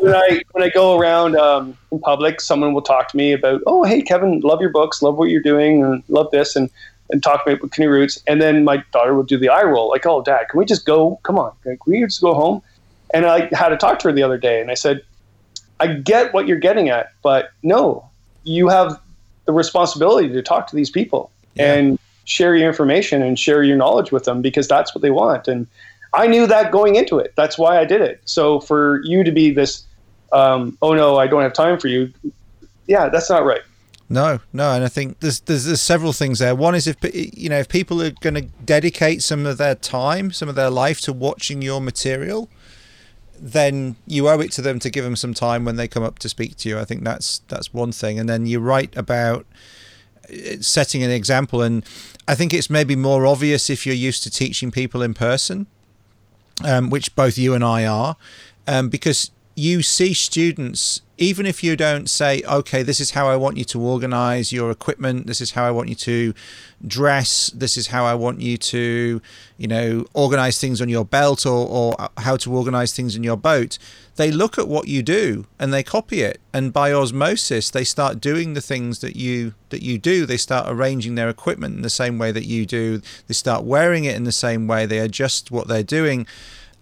When 0.00 0.14
I 0.14 0.42
when 0.52 0.62
I 0.62 0.68
go 0.68 0.98
around 0.98 1.36
um, 1.36 1.76
in 1.90 1.98
public, 1.98 2.40
someone 2.40 2.72
will 2.72 2.82
talk 2.82 3.08
to 3.08 3.16
me 3.16 3.32
about, 3.32 3.62
oh, 3.66 3.84
hey, 3.84 4.00
Kevin, 4.02 4.40
love 4.40 4.60
your 4.60 4.70
books, 4.70 5.02
love 5.02 5.16
what 5.16 5.30
you're 5.30 5.42
doing, 5.42 5.82
and 5.82 6.02
love 6.08 6.30
this, 6.30 6.54
and 6.56 6.70
and 7.10 7.22
talk 7.22 7.46
me 7.46 7.54
about 7.54 7.70
Canoeroots. 7.70 8.22
And 8.26 8.40
then 8.40 8.64
my 8.64 8.84
daughter 8.92 9.14
would 9.14 9.26
do 9.26 9.38
the 9.38 9.48
eye 9.48 9.64
roll, 9.64 9.88
like, 9.88 10.06
oh, 10.06 10.22
dad, 10.22 10.48
can 10.50 10.58
we 10.58 10.64
just 10.64 10.84
go? 10.84 11.18
Come 11.22 11.38
on, 11.38 11.52
can 11.62 11.78
we 11.86 12.00
just 12.00 12.20
go 12.20 12.34
home? 12.34 12.62
And 13.14 13.24
I 13.26 13.48
had 13.52 13.70
to 13.70 13.76
talk 13.76 13.98
to 14.00 14.08
her 14.08 14.12
the 14.12 14.22
other 14.22 14.38
day, 14.38 14.60
and 14.60 14.70
I 14.70 14.74
said, 14.74 15.02
I 15.80 15.86
get 15.86 16.34
what 16.34 16.46
you're 16.46 16.58
getting 16.58 16.88
at, 16.88 17.12
but 17.22 17.50
no, 17.62 18.08
you 18.44 18.68
have 18.68 19.00
the 19.48 19.52
responsibility 19.54 20.28
to 20.28 20.42
talk 20.42 20.66
to 20.66 20.76
these 20.76 20.90
people 20.90 21.30
Yeah. 21.54 21.72
and 21.72 21.98
share 22.26 22.54
your 22.54 22.68
information 22.68 23.22
and 23.22 23.38
share 23.38 23.62
your 23.62 23.78
knowledge 23.78 24.12
with 24.12 24.24
them 24.24 24.42
because 24.42 24.68
that's 24.68 24.94
what 24.94 25.00
they 25.00 25.10
want. 25.10 25.48
And 25.48 25.66
I 26.12 26.26
knew 26.26 26.46
that 26.46 26.70
going 26.70 26.96
into 26.96 27.18
it. 27.18 27.32
That's 27.34 27.56
why 27.56 27.78
I 27.78 27.86
did 27.86 28.02
it. 28.02 28.20
So 28.26 28.60
for 28.60 29.00
you 29.04 29.24
to 29.24 29.32
be 29.32 29.50
this, 29.50 29.84
um, 30.34 30.76
oh 30.82 30.92
no, 30.92 31.16
I 31.16 31.26
don't 31.26 31.40
have 31.40 31.54
time 31.54 31.78
for 31.80 31.88
you. 31.88 32.12
Yeah, 32.86 33.08
that's 33.08 33.30
not 33.30 33.46
right. 33.46 33.62
No, 34.10 34.38
no, 34.52 34.72
and 34.72 34.84
I 34.84 34.88
think 34.88 35.20
there's, 35.20 35.40
there's 35.40 35.64
there's 35.64 35.80
several 35.80 36.12
things 36.12 36.38
there. 36.38 36.54
One 36.54 36.74
is 36.74 36.86
if 36.86 36.96
you 37.12 37.48
know 37.48 37.58
if 37.58 37.68
people 37.68 38.02
are 38.02 38.10
going 38.20 38.34
to 38.34 38.42
dedicate 38.66 39.22
some 39.22 39.46
of 39.46 39.56
their 39.56 39.74
time, 39.74 40.30
some 40.30 40.48
of 40.50 40.56
their 40.56 40.70
life 40.70 41.00
to 41.02 41.12
watching 41.14 41.62
your 41.62 41.80
material, 41.80 42.50
then 43.40 43.96
you 44.06 44.28
owe 44.28 44.40
it 44.40 44.52
to 44.52 44.62
them 44.62 44.78
to 44.80 44.90
give 44.90 45.04
them 45.04 45.16
some 45.16 45.34
time 45.34 45.64
when 45.64 45.76
they 45.76 45.88
come 45.88 46.02
up 46.02 46.18
to 46.20 46.28
speak 46.28 46.56
to 46.56 46.68
you. 46.68 46.78
I 46.78 46.84
think 46.84 47.04
that's 47.04 47.40
that's 47.48 47.72
one 47.72 47.92
thing. 47.92 48.18
And 48.18 48.28
then 48.28 48.46
you're 48.46 48.60
right 48.60 48.94
about 48.96 49.46
uh, 50.30 50.60
setting 50.60 51.02
an 51.02 51.10
example, 51.10 51.62
and 51.62 51.84
I 52.26 52.34
think 52.34 52.52
it's 52.52 52.70
maybe 52.70 52.96
more 52.96 53.26
obvious 53.26 53.70
if 53.70 53.86
you're 53.86 53.94
used 53.94 54.22
to 54.24 54.30
teaching 54.30 54.70
people 54.70 55.02
in 55.02 55.14
person, 55.14 55.66
um, 56.64 56.90
which 56.90 57.14
both 57.14 57.38
you 57.38 57.54
and 57.54 57.64
I 57.64 57.86
are, 57.86 58.16
um, 58.66 58.88
because 58.88 59.30
you 59.54 59.82
see 59.82 60.14
students 60.14 61.02
even 61.18 61.46
if 61.46 61.62
you 61.62 61.76
don't 61.76 62.08
say 62.08 62.42
okay 62.44 62.82
this 62.82 63.00
is 63.00 63.10
how 63.10 63.28
i 63.28 63.36
want 63.36 63.56
you 63.56 63.64
to 63.64 63.80
organize 63.80 64.52
your 64.52 64.70
equipment. 64.70 65.26
This 65.26 65.40
is 65.40 65.50
how 65.52 65.64
i 65.64 65.70
want 65.70 65.88
you 65.88 65.94
to 65.96 66.32
dress. 66.86 67.50
This 67.50 67.76
is 67.76 67.88
how 67.88 68.04
i 68.04 68.14
want 68.14 68.40
you 68.40 68.56
to 68.56 69.20
you 69.56 69.68
know 69.68 70.06
organize 70.14 70.60
things 70.60 70.80
on 70.80 70.88
your 70.88 71.04
belt 71.04 71.44
or, 71.44 71.66
or 71.68 72.00
uh, 72.00 72.08
how 72.18 72.36
to 72.38 72.54
organize 72.54 72.92
things 72.92 73.16
in 73.16 73.22
your 73.22 73.36
boat. 73.36 73.78
They 74.16 74.30
look 74.30 74.58
at 74.58 74.68
what 74.68 74.88
you 74.88 75.02
do 75.02 75.46
and 75.58 75.72
they 75.72 75.82
copy 75.82 76.22
it. 76.22 76.40
And 76.52 76.72
by 76.72 76.92
osmosis 76.92 77.70
they 77.70 77.84
start 77.84 78.20
doing 78.20 78.54
the 78.54 78.60
things 78.60 79.00
that 79.00 79.16
you 79.16 79.54
that 79.70 79.82
you 79.82 79.98
do. 79.98 80.24
They 80.24 80.36
start 80.36 80.66
arranging 80.68 81.16
their 81.16 81.28
equipment 81.28 81.76
in 81.76 81.82
the 81.82 81.90
same 81.90 82.18
way 82.18 82.32
that 82.32 82.44
you 82.44 82.64
do. 82.64 83.02
They 83.26 83.34
start 83.34 83.64
wearing 83.64 84.04
it 84.04 84.16
in 84.16 84.24
the 84.24 84.32
same 84.32 84.66
way. 84.66 84.86
They 84.86 84.98
adjust 84.98 85.50
what 85.50 85.68
they're 85.68 85.82
doing 85.82 86.26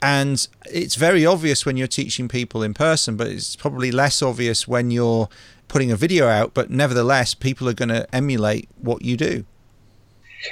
and 0.03 0.49
it's 0.67 0.95
very 0.95 1.25
obvious 1.25 1.65
when 1.65 1.77
you're 1.77 1.87
teaching 1.87 2.29
people 2.29 2.63
in 2.63 2.75
person 2.75 3.17
but 3.17 3.27
it's 3.27 3.57
probably 3.57 3.91
less 3.91 4.23
obvious 4.23 4.69
when 4.69 4.91
you're 4.91 5.29
putting 5.69 5.91
a 5.91 5.97
video 5.97 6.27
out 6.29 6.53
but 6.55 6.71
nevertheless 6.71 7.35
people 7.35 7.69
are 7.69 7.75
going 7.75 7.89
to 7.89 8.07
emulate 8.15 8.69
what 8.81 9.03
you 9.03 9.17
do 9.17 9.45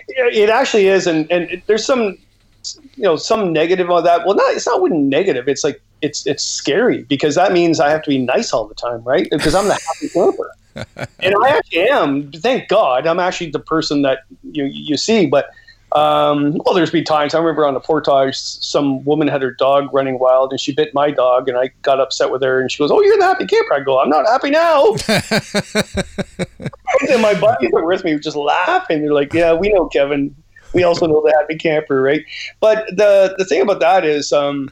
It 0.09 0.51
actually 0.51 0.87
is, 0.89 1.07
and 1.07 1.31
and 1.31 1.63
there's 1.67 1.85
some, 1.85 2.19
you 2.97 3.03
know, 3.03 3.17
some 3.17 3.53
negative 3.53 3.91
on 3.91 4.05
that. 4.05 4.27
Well, 4.27 4.35
not 4.35 4.55
it's 4.55 4.67
not 4.67 4.81
even 4.85 5.09
negative. 5.09 5.49
It's 5.49 5.65
like 5.65 5.81
it's 6.03 6.27
it's 6.27 6.43
scary 6.45 7.03
because 7.05 7.35
that 7.35 7.53
means 7.53 7.81
I 7.81 7.91
have 7.91 8.03
to 8.05 8.11
be 8.11 8.19
nice 8.19 8.53
all 8.53 8.67
the 8.67 8.75
time, 8.75 9.03
right? 9.05 9.29
Because 9.31 9.55
I'm 9.55 9.69
the 9.69 9.75
happy 9.75 10.09
camper, 10.09 10.51
and 11.21 11.35
I 11.45 11.49
actually 11.51 11.89
am. 11.89 12.33
Thank 12.33 12.69
God, 12.69 13.07
I'm 13.07 13.21
actually 13.21 13.51
the 13.51 13.61
person 13.61 14.03
that 14.03 14.21
you 14.43 14.65
you 14.65 14.97
see. 14.97 15.27
But 15.27 15.51
um, 15.95 16.61
well, 16.65 16.75
there's 16.75 16.91
been 16.91 17.05
times 17.05 17.35
I 17.35 17.39
remember 17.39 17.65
on 17.65 17.75
the 17.75 17.81
portage, 17.81 18.37
some 18.37 19.05
woman 19.05 19.29
had 19.29 19.43
her 19.43 19.53
dog 19.53 19.91
running 19.93 20.19
wild, 20.19 20.51
and 20.51 20.61
she 20.61 20.75
bit 20.75 20.93
my 20.93 21.13
dog, 21.13 21.49
and 21.49 21.57
I 21.57 21.71
got 21.83 22.01
upset 22.01 22.33
with 22.33 22.43
her, 22.43 22.61
and 22.61 22.71
she 22.71 22.79
goes, 22.79 22.91
"Oh, 22.91 23.01
you're 23.01 23.17
the 23.17 23.25
happy 23.25 23.47
camper." 23.47 23.75
I 23.75 23.81
go, 23.81 24.01
"I'm 24.01 24.09
not 24.09 24.27
happy 24.27 24.51
now." 24.51 24.93
and 27.09 27.23
my 27.23 27.39
buddies 27.39 27.71
are 27.73 27.87
with 27.87 28.03
me 28.03 28.15
were 28.15 28.19
just 28.19 28.37
laughing. 28.37 29.03
They're 29.03 29.13
like, 29.13 29.33
"Yeah, 29.33 29.55
we 29.55 29.69
know 29.69 29.87
Kevin. 29.87 30.35
We 30.73 30.83
also 30.83 31.07
know 31.07 31.23
the 31.25 31.33
happy 31.39 31.57
camper, 31.57 32.03
right?" 32.03 32.25
But 32.59 32.87
the 32.89 33.37
the 33.39 33.45
thing 33.45 33.63
about 33.63 33.79
that 33.79 34.05
is, 34.05 34.33
um, 34.33 34.71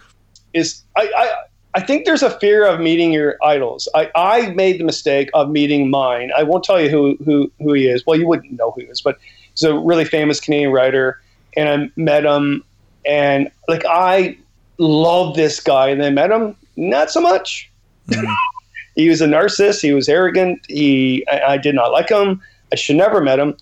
is 0.54 0.82
I, 0.96 1.08
I 1.16 1.32
I 1.74 1.80
think 1.80 2.04
there's 2.04 2.24
a 2.24 2.36
fear 2.40 2.66
of 2.66 2.80
meeting 2.80 3.12
your 3.12 3.36
idols. 3.44 3.88
I, 3.94 4.10
I 4.16 4.50
made 4.50 4.80
the 4.80 4.84
mistake 4.84 5.30
of 5.34 5.50
meeting 5.50 5.88
mine. 5.88 6.32
I 6.36 6.42
won't 6.42 6.64
tell 6.64 6.80
you 6.80 6.90
who 6.90 7.16
who 7.24 7.52
who 7.60 7.74
he 7.74 7.86
is. 7.86 8.04
Well, 8.04 8.18
you 8.18 8.26
wouldn't 8.26 8.50
know 8.52 8.72
who 8.72 8.80
he 8.80 8.88
is, 8.88 9.00
but 9.00 9.18
he's 9.54 9.62
a 9.62 9.78
really 9.78 10.04
famous 10.04 10.40
Canadian 10.40 10.72
writer, 10.72 11.20
and 11.56 11.68
I 11.68 11.90
met 12.00 12.24
him, 12.24 12.64
and 13.06 13.50
like 13.68 13.84
I 13.86 14.36
love 14.78 15.36
this 15.36 15.60
guy, 15.60 15.88
and 15.88 16.00
then 16.00 16.14
met 16.14 16.30
him, 16.30 16.56
not 16.76 17.10
so 17.10 17.20
much. 17.20 17.70
he 18.96 19.08
was 19.08 19.20
a 19.20 19.26
narcissist. 19.26 19.80
He 19.80 19.92
was 19.92 20.08
arrogant. 20.08 20.60
He 20.68 21.26
I, 21.28 21.54
I 21.54 21.56
did 21.56 21.74
not 21.74 21.92
like 21.92 22.08
him. 22.08 22.40
I 22.72 22.76
should 22.76 22.96
never 22.96 23.20
met 23.20 23.38
him. 23.38 23.56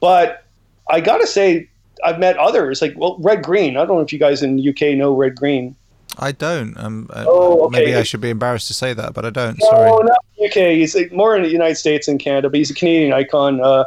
But 0.00 0.44
I 0.90 1.00
gotta 1.00 1.26
say, 1.26 1.68
I've 2.04 2.18
met 2.18 2.36
others 2.36 2.82
like 2.82 2.94
well, 2.96 3.16
Red 3.20 3.42
Green. 3.42 3.76
I 3.76 3.84
don't 3.84 3.96
know 3.96 4.00
if 4.00 4.12
you 4.12 4.18
guys 4.18 4.42
in 4.42 4.56
the 4.56 4.68
UK 4.70 4.96
know 4.96 5.14
Red 5.14 5.36
Green. 5.36 5.76
i 6.18 6.32
don't 6.32 6.76
um, 6.76 7.08
uh, 7.10 7.24
Oh, 7.26 7.66
okay. 7.66 7.78
maybe 7.78 7.94
i 7.94 8.02
should 8.02 8.20
be 8.20 8.30
embarrassed 8.30 8.66
to 8.66 8.74
say 8.74 8.92
that 8.92 9.14
but 9.14 9.24
i 9.24 9.30
don't 9.30 9.56
No, 9.60 9.70
sorry 9.70 9.90
not 10.04 10.18
UK. 10.44 10.74
He's 10.74 10.94
like, 10.94 11.12
more 11.12 11.36
in 11.36 11.42
the 11.42 11.50
United 11.50 11.76
States 11.76 12.08
and 12.08 12.18
Canada, 12.18 12.48
but 12.48 12.56
he's 12.58 12.70
a 12.70 12.74
Canadian 12.74 13.12
icon. 13.12 13.60
Uh, 13.60 13.84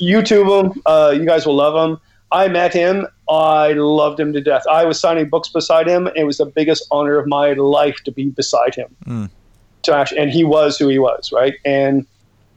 YouTube 0.00 0.74
him. 0.74 0.82
Uh, 0.86 1.14
you 1.16 1.24
guys 1.24 1.46
will 1.46 1.56
love 1.56 1.74
him. 1.88 1.98
I 2.32 2.48
met 2.48 2.72
him. 2.72 3.06
I 3.28 3.72
loved 3.72 4.20
him 4.20 4.32
to 4.32 4.40
death. 4.40 4.64
I 4.70 4.84
was 4.84 5.00
signing 5.00 5.28
books 5.28 5.48
beside 5.48 5.88
him. 5.88 6.08
It 6.14 6.24
was 6.24 6.38
the 6.38 6.46
biggest 6.46 6.86
honor 6.90 7.18
of 7.18 7.26
my 7.26 7.52
life 7.54 7.98
to 8.04 8.12
be 8.12 8.30
beside 8.30 8.74
him. 8.74 8.94
Mm. 9.04 9.30
To 9.84 9.94
actually, 9.94 10.18
and 10.20 10.30
he 10.30 10.44
was 10.44 10.78
who 10.78 10.88
he 10.88 10.98
was, 10.98 11.32
right? 11.32 11.54
And 11.64 12.06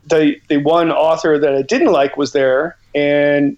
the 0.06 0.40
the 0.48 0.58
one 0.58 0.92
author 0.92 1.38
that 1.38 1.54
I 1.54 1.62
didn't 1.62 1.92
like 1.92 2.16
was 2.16 2.32
there, 2.32 2.76
and 2.94 3.56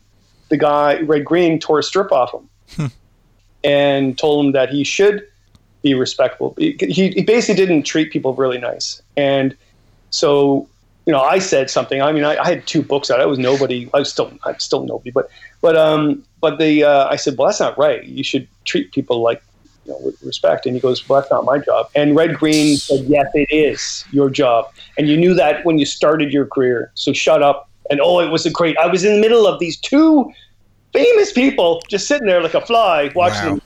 the 0.48 0.56
guy 0.56 1.00
Red 1.00 1.24
Green 1.24 1.58
tore 1.58 1.80
a 1.80 1.82
strip 1.82 2.12
off 2.12 2.32
him, 2.32 2.92
and 3.64 4.16
told 4.16 4.46
him 4.46 4.52
that 4.52 4.70
he 4.70 4.84
should 4.84 5.26
be 5.82 5.94
respectful. 5.94 6.54
He, 6.56 6.76
he 6.88 7.22
basically 7.22 7.56
didn't 7.56 7.82
treat 7.82 8.12
people 8.12 8.34
really 8.34 8.58
nice, 8.58 9.02
and 9.16 9.56
so 10.10 10.68
you 11.06 11.12
know, 11.12 11.20
I 11.20 11.38
said 11.38 11.70
something. 11.70 12.02
I 12.02 12.12
mean, 12.12 12.24
I, 12.24 12.36
I 12.36 12.46
had 12.46 12.66
two 12.66 12.82
books 12.82 13.10
out. 13.10 13.20
I 13.20 13.26
was 13.26 13.38
nobody. 13.38 13.88
I 13.94 14.00
was 14.00 14.10
still, 14.10 14.30
I'm 14.44 14.58
still 14.58 14.84
nobody. 14.84 15.12
But, 15.12 15.30
but, 15.60 15.76
um, 15.76 16.24
but 16.40 16.58
the, 16.58 16.82
uh, 16.82 17.08
I 17.08 17.16
said, 17.16 17.38
well, 17.38 17.46
that's 17.46 17.60
not 17.60 17.78
right. 17.78 18.04
You 18.04 18.24
should 18.24 18.48
treat 18.64 18.92
people 18.92 19.22
like, 19.22 19.40
you 19.84 19.92
know, 19.92 19.98
with 20.02 20.20
respect. 20.22 20.66
And 20.66 20.74
he 20.74 20.80
goes, 20.80 21.08
well, 21.08 21.20
that's 21.20 21.30
not 21.30 21.44
my 21.44 21.58
job. 21.58 21.88
And 21.94 22.16
Red 22.16 22.34
Green 22.36 22.76
said, 22.76 23.04
yes, 23.04 23.26
it 23.34 23.48
is 23.50 24.04
your 24.10 24.28
job. 24.28 24.72
And 24.98 25.08
you 25.08 25.16
knew 25.16 25.32
that 25.34 25.64
when 25.64 25.78
you 25.78 25.86
started 25.86 26.32
your 26.32 26.46
career. 26.46 26.90
So 26.94 27.12
shut 27.12 27.40
up 27.40 27.68
And 27.90 28.00
oh, 28.00 28.20
it 28.20 28.30
was 28.30 28.46
a 28.46 28.50
great. 28.50 28.76
I 28.78 28.86
was 28.86 29.04
in 29.04 29.14
the 29.14 29.20
middle 29.20 29.46
of 29.46 29.58
these 29.58 29.76
two 29.76 30.32
famous 30.92 31.32
people 31.32 31.82
just 31.88 32.06
sitting 32.06 32.26
there 32.26 32.42
like 32.42 32.54
a 32.54 32.60
fly 32.60 33.10
watching 33.14 33.42
wow. 33.42 33.48
them. 33.56 33.62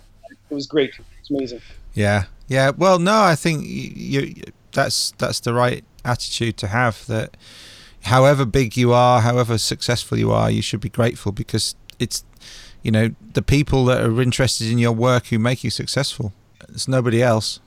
It 0.50 0.54
was 0.54 0.66
great. 0.66 0.90
It 0.90 1.04
was 1.20 1.30
amazing. 1.30 1.60
Yeah, 1.94 2.24
yeah. 2.48 2.70
Well, 2.76 2.98
no, 2.98 3.20
I 3.20 3.34
think 3.34 3.64
you, 3.64 4.20
you 4.22 4.44
that's 4.72 5.12
that's 5.18 5.40
the 5.40 5.54
right 5.54 5.84
attitude 6.04 6.56
to 6.58 6.68
have. 6.68 7.06
That 7.06 7.36
however 8.02 8.44
big 8.44 8.76
you 8.76 8.92
are, 8.92 9.20
however 9.20 9.58
successful 9.58 10.18
you 10.18 10.32
are, 10.32 10.50
you 10.50 10.62
should 10.62 10.80
be 10.80 10.88
grateful 10.88 11.32
because 11.32 11.74
it's 11.98 12.24
you 12.82 12.90
know 12.90 13.14
the 13.34 13.42
people 13.42 13.84
that 13.86 14.02
are 14.02 14.22
interested 14.22 14.70
in 14.70 14.78
your 14.78 14.92
work 14.92 15.26
who 15.26 15.38
make 15.38 15.64
you 15.64 15.70
successful. 15.70 16.32
It's 16.68 16.88
nobody 16.88 17.22
else. 17.22 17.60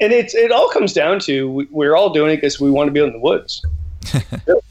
And 0.00 0.12
it's 0.12 0.34
it 0.34 0.52
all 0.52 0.68
comes 0.68 0.92
down 0.92 1.18
to 1.20 1.66
we're 1.70 1.96
all 1.96 2.10
doing 2.10 2.32
it 2.32 2.36
because 2.36 2.60
we 2.60 2.70
want 2.70 2.88
to 2.88 2.92
be 2.92 3.00
in 3.00 3.12
the 3.12 3.18
woods. 3.18 3.62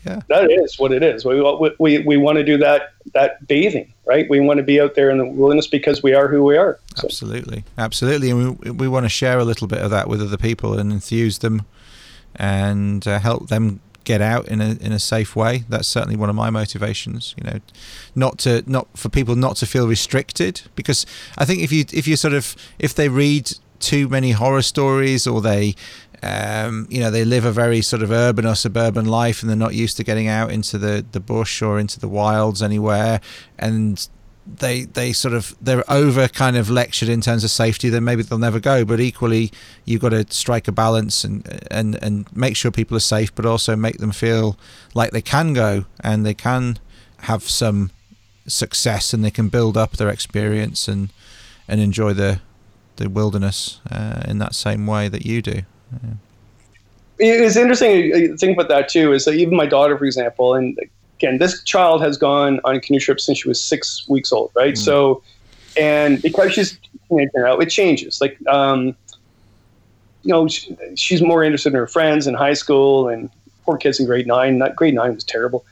yeah. 0.05 0.21
That 0.29 0.49
is 0.49 0.79
what 0.79 0.91
it 0.91 1.03
is. 1.03 1.25
We, 1.25 1.41
we, 1.79 1.99
we 1.99 2.17
want 2.17 2.37
to 2.37 2.43
do 2.43 2.57
that 2.57 2.93
that 3.13 3.45
bathing, 3.47 3.93
right? 4.05 4.29
We 4.29 4.39
want 4.39 4.57
to 4.57 4.63
be 4.63 4.79
out 4.79 4.95
there 4.95 5.09
in 5.09 5.17
the 5.17 5.25
wilderness 5.25 5.67
because 5.67 6.01
we 6.01 6.13
are 6.13 6.27
who 6.27 6.43
we 6.43 6.57
are. 6.57 6.79
So. 6.95 7.05
Absolutely, 7.05 7.63
absolutely, 7.77 8.31
and 8.31 8.57
we 8.59 8.71
we 8.71 8.87
want 8.87 9.05
to 9.05 9.09
share 9.09 9.37
a 9.37 9.43
little 9.43 9.67
bit 9.67 9.79
of 9.79 9.91
that 9.91 10.07
with 10.07 10.21
other 10.21 10.37
people 10.37 10.77
and 10.79 10.91
enthuse 10.91 11.39
them, 11.39 11.65
and 12.35 13.07
uh, 13.07 13.19
help 13.19 13.47
them 13.47 13.79
get 14.07 14.21
out 14.21 14.47
in 14.47 14.61
a 14.61 14.77
in 14.79 14.93
a 14.93 14.99
safe 14.99 15.35
way. 15.35 15.65
That's 15.67 15.87
certainly 15.87 16.15
one 16.15 16.29
of 16.29 16.35
my 16.35 16.49
motivations. 16.49 17.35
You 17.37 17.43
know, 17.43 17.59
not 18.15 18.37
to 18.39 18.63
not 18.65 18.87
for 18.95 19.09
people 19.09 19.35
not 19.35 19.57
to 19.57 19.65
feel 19.65 19.87
restricted 19.87 20.61
because 20.75 21.05
I 21.37 21.45
think 21.45 21.61
if 21.61 21.71
you 21.71 21.83
if 21.91 22.07
you 22.07 22.15
sort 22.15 22.33
of 22.33 22.55
if 22.79 22.95
they 22.95 23.09
read 23.09 23.51
too 23.79 24.07
many 24.07 24.31
horror 24.31 24.61
stories 24.61 25.27
or 25.27 25.41
they 25.41 25.75
um, 26.23 26.87
you 26.89 26.99
know 26.99 27.11
they 27.11 27.25
live 27.25 27.45
a 27.45 27.51
very 27.51 27.81
sort 27.81 28.01
of 28.01 28.09
urban 28.09 28.45
or 28.45 28.55
suburban 28.55 29.05
life 29.05 29.41
and 29.41 29.49
they're 29.49 29.57
not 29.57 29.75
used 29.75 29.97
to 29.97 30.03
getting 30.03 30.27
out 30.27 30.51
into 30.51 30.77
the 30.77 31.05
the 31.11 31.19
bush 31.19 31.61
or 31.61 31.77
into 31.77 31.99
the 31.99 32.07
wilds 32.07 32.63
anywhere 32.63 33.19
and 33.59 34.07
they 34.55 34.83
they 34.83 35.11
sort 35.13 35.33
of 35.33 35.55
they're 35.61 35.83
over 35.91 36.27
kind 36.27 36.55
of 36.55 36.69
lectured 36.69 37.09
in 37.09 37.21
terms 37.21 37.43
of 37.43 37.51
safety 37.51 37.89
then 37.89 38.03
maybe 38.03 38.23
they'll 38.23 38.37
never 38.37 38.59
go 38.59 38.85
but 38.85 38.99
equally 38.99 39.51
you've 39.85 40.01
got 40.01 40.09
to 40.09 40.25
strike 40.29 40.67
a 40.67 40.71
balance 40.71 41.23
and 41.23 41.65
and 41.69 42.01
and 42.01 42.35
make 42.35 42.55
sure 42.55 42.71
people 42.71 42.95
are 42.95 43.01
safe 43.01 43.33
but 43.35 43.45
also 43.45 43.75
make 43.75 43.97
them 43.97 44.11
feel 44.11 44.57
like 44.93 45.11
they 45.11 45.21
can 45.21 45.53
go 45.53 45.85
and 45.99 46.25
they 46.25 46.33
can 46.33 46.79
have 47.21 47.43
some 47.43 47.91
success 48.47 49.13
and 49.13 49.23
they 49.23 49.31
can 49.31 49.49
build 49.49 49.75
up 49.75 49.97
their 49.97 50.09
experience 50.09 50.87
and 50.87 51.11
and 51.67 51.81
enjoy 51.81 52.13
the 52.13 52.39
the 52.95 53.09
wilderness 53.09 53.79
uh, 53.91 54.23
in 54.27 54.39
that 54.39 54.55
same 54.55 54.87
way 54.87 55.07
that 55.07 55.25
you 55.25 55.41
do 55.41 55.61
yeah. 55.91 56.13
It's 57.19 57.55
interesting 57.55 58.11
to 58.11 58.37
think 58.37 58.55
about 58.55 58.69
that 58.69 58.89
too. 58.89 59.11
Is 59.11 59.25
that 59.25 59.33
even 59.33 59.55
my 59.55 59.65
daughter, 59.65 59.97
for 59.97 60.05
example, 60.05 60.53
and 60.53 60.77
again, 61.17 61.37
this 61.37 61.63
child 61.63 62.01
has 62.01 62.17
gone 62.17 62.59
on 62.63 62.79
canoe 62.79 62.99
trips 62.99 63.25
since 63.25 63.39
she 63.39 63.47
was 63.47 63.63
six 63.63 64.07
weeks 64.07 64.31
old, 64.31 64.51
right? 64.55 64.75
Mm. 64.75 64.77
So, 64.77 65.23
and 65.75 66.21
because 66.21 66.53
she's 66.53 66.79
you 67.09 67.29
know, 67.35 67.59
it 67.59 67.69
changes. 67.69 68.21
Like, 68.21 68.37
um, 68.47 68.95
you 70.23 70.33
know, 70.33 70.47
she, 70.47 70.75
she's 70.95 71.21
more 71.21 71.43
interested 71.43 71.69
in 71.69 71.75
her 71.75 71.87
friends 71.87 72.27
in 72.27 72.33
high 72.33 72.53
school, 72.53 73.07
and 73.09 73.29
poor 73.65 73.77
kids 73.77 73.99
in 73.99 74.05
grade 74.05 74.27
nine. 74.27 74.57
Not 74.57 74.75
grade 74.75 74.93
nine 74.93 75.15
was 75.15 75.23
terrible, 75.23 75.65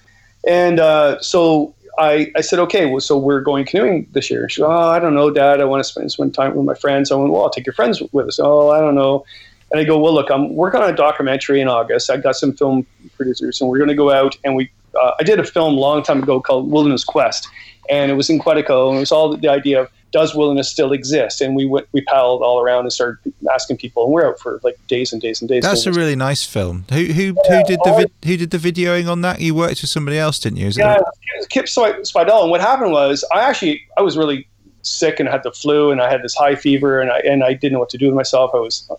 and 0.47 0.79
uh, 0.79 1.19
so 1.21 1.73
I, 1.97 2.31
I 2.35 2.41
said, 2.41 2.59
okay, 2.59 2.85
well, 2.85 2.99
so 2.99 3.17
we're 3.17 3.41
going 3.41 3.65
canoeing 3.65 4.07
this 4.11 4.29
year. 4.29 4.49
She 4.49 4.61
said, 4.61 4.67
oh, 4.67 4.89
I 4.89 4.99
don't 4.99 5.15
know, 5.15 5.31
Dad. 5.31 5.61
I 5.61 5.65
want 5.65 5.83
to 5.83 5.89
spend 5.89 6.11
some 6.11 6.31
time 6.31 6.55
with 6.55 6.65
my 6.65 6.73
friends. 6.73 7.11
I 7.11 7.15
went, 7.15 7.31
well, 7.31 7.43
I'll 7.43 7.49
take 7.49 7.65
your 7.65 7.73
friends 7.73 8.01
with 8.11 8.27
us. 8.27 8.39
Oh, 8.39 8.69
I 8.69 8.79
don't 8.79 8.95
know. 8.95 9.25
And 9.71 9.79
I 9.79 9.83
go, 9.83 9.97
well, 9.97 10.13
look, 10.13 10.29
I'm 10.29 10.55
working 10.55 10.81
on 10.81 10.89
a 10.89 10.95
documentary 10.95 11.59
in 11.59 11.67
August. 11.67 12.09
I 12.09 12.17
got 12.17 12.35
some 12.35 12.53
film 12.53 12.85
producers, 13.17 13.61
and 13.61 13.69
we're 13.69 13.77
going 13.77 13.89
to 13.89 13.95
go 13.95 14.11
out 14.11 14.35
and 14.43 14.55
we. 14.55 14.71
Uh, 14.99 15.11
I 15.19 15.23
did 15.23 15.39
a 15.39 15.43
film 15.43 15.73
a 15.73 15.79
long 15.79 16.03
time 16.03 16.23
ago 16.23 16.39
called 16.39 16.71
Wilderness 16.71 17.03
Quest, 17.03 17.47
and 17.89 18.11
it 18.11 18.15
was 18.15 18.29
in 18.29 18.39
Quetico, 18.39 18.89
and 18.89 18.97
it 18.97 19.01
was 19.01 19.11
all 19.11 19.35
the 19.35 19.49
idea 19.49 19.81
of 19.81 19.89
does 20.15 20.33
wilderness 20.33 20.69
still 20.69 20.93
exist? 20.93 21.41
And 21.41 21.57
we 21.57 21.65
went, 21.65 21.87
we 21.91 21.99
paddled 21.99 22.41
all 22.41 22.61
around 22.61 22.81
and 22.85 22.93
started 22.93 23.33
asking 23.53 23.75
people, 23.77 24.05
and 24.05 24.13
we're 24.13 24.25
out 24.25 24.39
for 24.39 24.61
like 24.63 24.77
days 24.87 25.11
and 25.11 25.21
days 25.21 25.41
and 25.41 25.49
days. 25.49 25.63
That's 25.63 25.85
a 25.85 25.91
really 25.91 26.15
nice 26.15 26.45
film. 26.45 26.85
Who 26.89 27.03
who 27.03 27.23
yeah, 27.49 27.57
who 27.57 27.63
did 27.65 27.79
the 27.83 28.11
who 28.23 28.37
did 28.37 28.51
the 28.51 28.57
videoing 28.57 29.09
on 29.09 29.21
that? 29.21 29.41
You 29.41 29.53
worked 29.53 29.81
with 29.81 29.89
somebody 29.89 30.17
else, 30.17 30.39
didn't 30.39 30.57
you? 30.57 30.67
Is 30.67 30.77
yeah, 30.77 30.95
it 30.95 31.03
was 31.37 31.47
Kip 31.47 31.65
Spidell. 31.65 32.43
And 32.43 32.49
what 32.49 32.61
happened 32.61 32.93
was, 32.93 33.25
I 33.33 33.41
actually 33.41 33.85
I 33.97 34.01
was 34.01 34.17
really 34.17 34.47
sick 34.83 35.19
and 35.19 35.27
I 35.27 35.33
had 35.33 35.43
the 35.43 35.51
flu, 35.51 35.91
and 35.91 36.01
I 36.01 36.09
had 36.09 36.23
this 36.23 36.33
high 36.33 36.55
fever, 36.55 37.01
and 37.01 37.11
I 37.11 37.19
and 37.19 37.43
I 37.43 37.53
didn't 37.53 37.73
know 37.73 37.79
what 37.79 37.89
to 37.89 37.97
do 37.97 38.05
with 38.05 38.15
myself. 38.15 38.51
I 38.53 38.59
was 38.59 38.89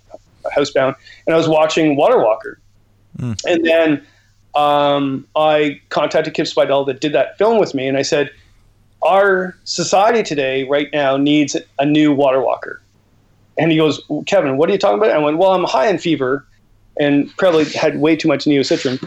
housebound, 0.55 0.97
and 1.27 1.35
I 1.35 1.39
was 1.39 1.49
watching 1.49 1.97
Water 1.97 2.19
Walker, 2.19 2.61
mm. 3.19 3.43
and 3.47 3.65
then 3.65 4.07
um, 4.57 5.27
I 5.37 5.81
contacted 5.91 6.35
Kip 6.35 6.47
Spidell 6.47 6.87
that 6.87 7.01
did 7.01 7.13
that 7.13 7.37
film 7.37 7.59
with 7.59 7.75
me, 7.75 7.87
and 7.87 7.97
I 7.97 8.03
said, 8.03 8.31
"Our 9.03 9.57
society 9.65 10.23
today, 10.23 10.65
right 10.65 10.89
now, 10.93 11.17
needs 11.17 11.57
a 11.79 11.85
new 11.85 12.13
Water 12.13 12.41
Walker." 12.41 12.81
And 13.59 13.71
he 13.71 13.77
goes, 13.77 14.01
"Kevin, 14.25 14.57
what 14.57 14.71
are 14.71 14.73
you 14.73 14.79
talking 14.79 14.99
about?" 14.99 15.11
I 15.11 15.19
went, 15.19 15.37
"Well, 15.37 15.53
I'm 15.53 15.65
high 15.65 15.89
in 15.89 15.99
fever, 15.99 16.47
and 16.99 17.31
probably 17.37 17.65
had 17.67 18.01
way 18.01 18.17
too 18.17 18.29
much 18.29 18.47
Neocitran." 18.47 18.99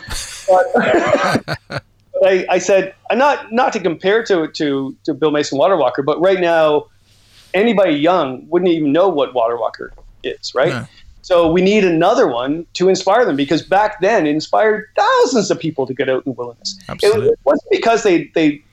but 0.47 1.82
I, 2.24 2.45
I, 2.50 2.58
said, 2.60 2.93
not 3.12 3.52
not 3.52 3.74
to 3.74 3.80
compare 3.80 4.24
to 4.26 4.47
to 4.50 4.95
to 5.04 5.14
Bill 5.16 5.32
Mason 5.32 5.58
Water 5.58 5.78
Walker, 5.78 6.04
but 6.04 6.22
right 6.22 6.39
now, 6.39 6.86
anybody 7.56 7.93
young 7.93 8.47
wouldn't 8.50 8.70
even 8.70 8.91
know 8.91 9.10
what 9.10 9.34
Water 9.34 9.58
Walker 9.58 9.91
is, 10.24 10.54
right? 10.54 10.70
Yeah. 10.70 10.86
So 11.30 11.51
we 11.51 11.61
need 11.61 11.86
another 11.86 12.27
one 12.27 12.65
to 12.73 12.89
inspire 12.89 13.23
them 13.23 13.36
because 13.36 13.61
back 13.61 14.01
then 14.01 14.25
it 14.25 14.32
inspired 14.32 14.89
thousands 14.95 15.51
of 15.51 15.59
people 15.59 15.86
to 15.86 15.93
get 15.93 16.09
out 16.09 16.25
in 16.25 16.32
the 16.32 16.36
wilderness. 16.36 16.80
Absolutely. 16.89 17.27
It, 17.27 17.39
wasn't 17.43 17.69
because 17.69 18.01
they, 18.01 18.23
they 18.34 18.63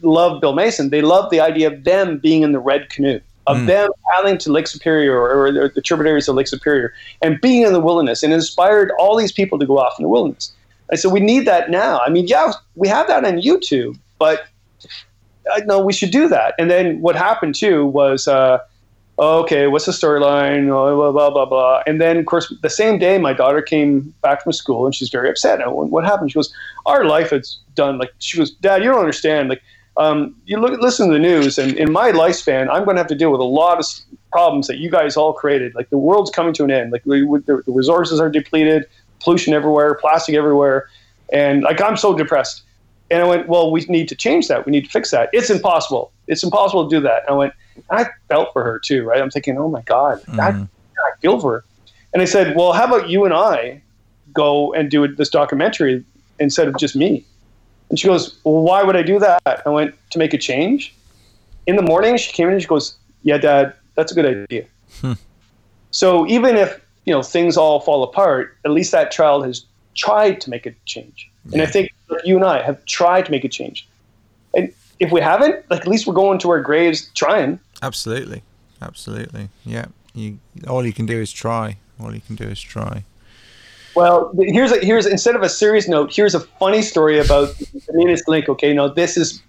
loved 0.00 0.40
Bill 0.40 0.52
Mason. 0.52 0.90
They 0.90 1.02
loved 1.02 1.32
the 1.32 1.40
idea 1.40 1.66
of 1.66 1.82
them 1.82 2.18
being 2.18 2.42
in 2.42 2.52
the 2.52 2.60
red 2.60 2.88
canoe, 2.88 3.18
of 3.48 3.56
mm. 3.56 3.66
them 3.66 3.90
paddling 4.08 4.38
to 4.38 4.52
Lake 4.52 4.68
Superior 4.68 5.18
or, 5.18 5.48
or 5.48 5.68
the 5.68 5.80
tributaries 5.82 6.28
of 6.28 6.36
Lake 6.36 6.46
Superior 6.46 6.94
and 7.20 7.40
being 7.40 7.62
in 7.62 7.72
the 7.72 7.80
wilderness 7.80 8.22
and 8.22 8.32
inspired 8.32 8.92
all 8.96 9.16
these 9.16 9.32
people 9.32 9.58
to 9.58 9.66
go 9.66 9.80
off 9.80 9.98
in 9.98 10.04
the 10.04 10.08
wilderness. 10.08 10.52
I 10.92 10.94
said, 10.94 11.10
we 11.10 11.18
need 11.18 11.48
that 11.48 11.68
now. 11.68 11.98
I 12.06 12.10
mean, 12.10 12.28
yeah, 12.28 12.52
we 12.76 12.86
have 12.86 13.08
that 13.08 13.24
on 13.24 13.38
YouTube, 13.38 13.98
but 14.20 14.46
I 15.52 15.62
uh, 15.62 15.64
know 15.64 15.84
we 15.84 15.92
should 15.92 16.12
do 16.12 16.28
that. 16.28 16.54
And 16.60 16.70
then 16.70 17.00
what 17.00 17.16
happened 17.16 17.56
too 17.56 17.86
was, 17.86 18.28
uh, 18.28 18.58
okay, 19.18 19.66
what's 19.66 19.86
the 19.86 19.92
storyline? 19.92 20.68
Blah, 20.68 21.12
blah, 21.12 21.30
blah, 21.30 21.44
blah. 21.46 21.82
And 21.86 22.00
then, 22.00 22.16
of 22.16 22.26
course, 22.26 22.52
the 22.62 22.70
same 22.70 22.98
day, 22.98 23.18
my 23.18 23.32
daughter 23.32 23.62
came 23.62 24.14
back 24.22 24.42
from 24.42 24.52
school 24.52 24.86
and 24.86 24.94
she's 24.94 25.10
very 25.10 25.28
upset. 25.28 25.60
And 25.60 25.72
what 25.72 26.04
happened? 26.04 26.30
She 26.32 26.34
goes, 26.34 26.52
our 26.86 27.04
life 27.04 27.32
is 27.32 27.58
done. 27.74 27.98
Like, 27.98 28.12
she 28.18 28.38
goes, 28.38 28.50
Dad, 28.50 28.82
you 28.82 28.90
don't 28.90 28.98
understand. 28.98 29.48
Like, 29.48 29.62
um, 29.96 30.34
you 30.46 30.58
look, 30.58 30.80
listen 30.80 31.06
to 31.06 31.12
the 31.12 31.20
news, 31.20 31.56
and 31.56 31.74
in 31.74 31.92
my 31.92 32.10
lifespan, 32.10 32.68
I'm 32.68 32.84
going 32.84 32.96
to 32.96 33.00
have 33.00 33.06
to 33.08 33.14
deal 33.14 33.30
with 33.30 33.40
a 33.40 33.44
lot 33.44 33.78
of 33.78 33.86
problems 34.32 34.66
that 34.66 34.78
you 34.78 34.90
guys 34.90 35.16
all 35.16 35.32
created. 35.32 35.72
Like, 35.76 35.90
the 35.90 35.98
world's 35.98 36.32
coming 36.32 36.52
to 36.54 36.64
an 36.64 36.72
end. 36.72 36.90
Like, 36.90 37.06
we, 37.06 37.20
the, 37.20 37.62
the 37.64 37.72
resources 37.72 38.18
are 38.18 38.28
depleted, 38.28 38.86
pollution 39.20 39.54
everywhere, 39.54 39.94
plastic 39.94 40.34
everywhere. 40.34 40.88
And, 41.32 41.62
like, 41.62 41.80
I'm 41.80 41.96
so 41.96 42.12
depressed. 42.16 42.62
And 43.12 43.22
I 43.22 43.26
went, 43.26 43.48
well, 43.48 43.70
we 43.70 43.82
need 43.82 44.08
to 44.08 44.16
change 44.16 44.48
that. 44.48 44.66
We 44.66 44.72
need 44.72 44.86
to 44.86 44.90
fix 44.90 45.12
that. 45.12 45.30
It's 45.32 45.50
impossible. 45.50 46.10
It's 46.26 46.42
impossible 46.42 46.88
to 46.88 46.96
do 46.96 47.00
that. 47.02 47.22
And 47.22 47.30
I 47.30 47.32
went, 47.34 47.52
I 47.90 48.06
felt 48.28 48.52
for 48.52 48.62
her 48.64 48.78
too, 48.78 49.04
right? 49.04 49.20
I'm 49.20 49.30
thinking, 49.30 49.58
oh 49.58 49.68
my 49.68 49.82
God, 49.82 50.22
mm. 50.22 50.38
I, 50.38 50.50
I 50.50 51.16
feel 51.20 51.40
for 51.40 51.52
her. 51.52 51.64
And 52.12 52.22
I 52.22 52.26
said, 52.26 52.56
well, 52.56 52.72
how 52.72 52.84
about 52.84 53.08
you 53.08 53.24
and 53.24 53.34
I 53.34 53.82
go 54.32 54.72
and 54.74 54.90
do 54.90 55.06
this 55.08 55.28
documentary 55.28 56.04
instead 56.38 56.68
of 56.68 56.76
just 56.78 56.94
me? 56.94 57.24
And 57.90 57.98
she 57.98 58.06
goes, 58.06 58.38
well, 58.44 58.62
why 58.62 58.82
would 58.82 58.96
I 58.96 59.02
do 59.02 59.18
that? 59.18 59.62
I 59.66 59.68
went, 59.68 59.94
to 60.10 60.18
make 60.18 60.32
a 60.32 60.38
change. 60.38 60.94
In 61.66 61.76
the 61.76 61.82
morning, 61.82 62.16
she 62.16 62.32
came 62.32 62.46
in 62.46 62.54
and 62.54 62.62
she 62.62 62.68
goes, 62.68 62.96
yeah, 63.22 63.38
Dad, 63.38 63.74
that's 63.94 64.12
a 64.12 64.14
good 64.14 64.26
idea. 64.26 64.66
Hmm. 65.00 65.12
So 65.90 66.26
even 66.26 66.56
if, 66.56 66.80
you 67.04 67.12
know, 67.12 67.22
things 67.22 67.56
all 67.56 67.80
fall 67.80 68.02
apart, 68.04 68.56
at 68.64 68.70
least 68.70 68.92
that 68.92 69.10
child 69.10 69.44
has 69.44 69.64
tried 69.94 70.40
to 70.42 70.50
make 70.50 70.66
a 70.66 70.74
change. 70.86 71.30
Yeah. 71.46 71.52
And 71.54 71.62
I 71.62 71.66
think 71.66 71.90
you 72.24 72.36
and 72.36 72.44
I 72.44 72.62
have 72.62 72.84
tried 72.84 73.26
to 73.26 73.30
make 73.30 73.44
a 73.44 73.48
change. 73.48 73.88
And 74.54 74.72
if 75.00 75.10
we 75.12 75.20
haven't, 75.20 75.68
like 75.70 75.82
at 75.82 75.88
least 75.88 76.06
we're 76.06 76.14
going 76.14 76.38
to 76.40 76.50
our 76.50 76.60
graves 76.60 77.10
trying. 77.14 77.58
Absolutely, 77.82 78.42
absolutely. 78.80 79.48
Yeah, 79.64 79.86
you 80.14 80.38
all 80.68 80.84
you 80.84 80.92
can 80.92 81.06
do 81.06 81.20
is 81.20 81.32
try. 81.32 81.78
All 82.00 82.14
you 82.14 82.20
can 82.20 82.36
do 82.36 82.44
is 82.44 82.60
try. 82.60 83.04
Well, 83.94 84.32
here's 84.36 84.72
a, 84.72 84.84
here's 84.84 85.06
instead 85.06 85.36
of 85.36 85.42
a 85.42 85.48
serious 85.48 85.86
note, 85.86 86.14
here's 86.14 86.34
a 86.34 86.40
funny 86.40 86.82
story 86.82 87.18
about 87.18 87.56
the 87.58 87.92
meanest 87.92 88.26
link. 88.26 88.48
Okay, 88.48 88.72
now 88.72 88.88
this 88.88 89.16
is 89.16 89.42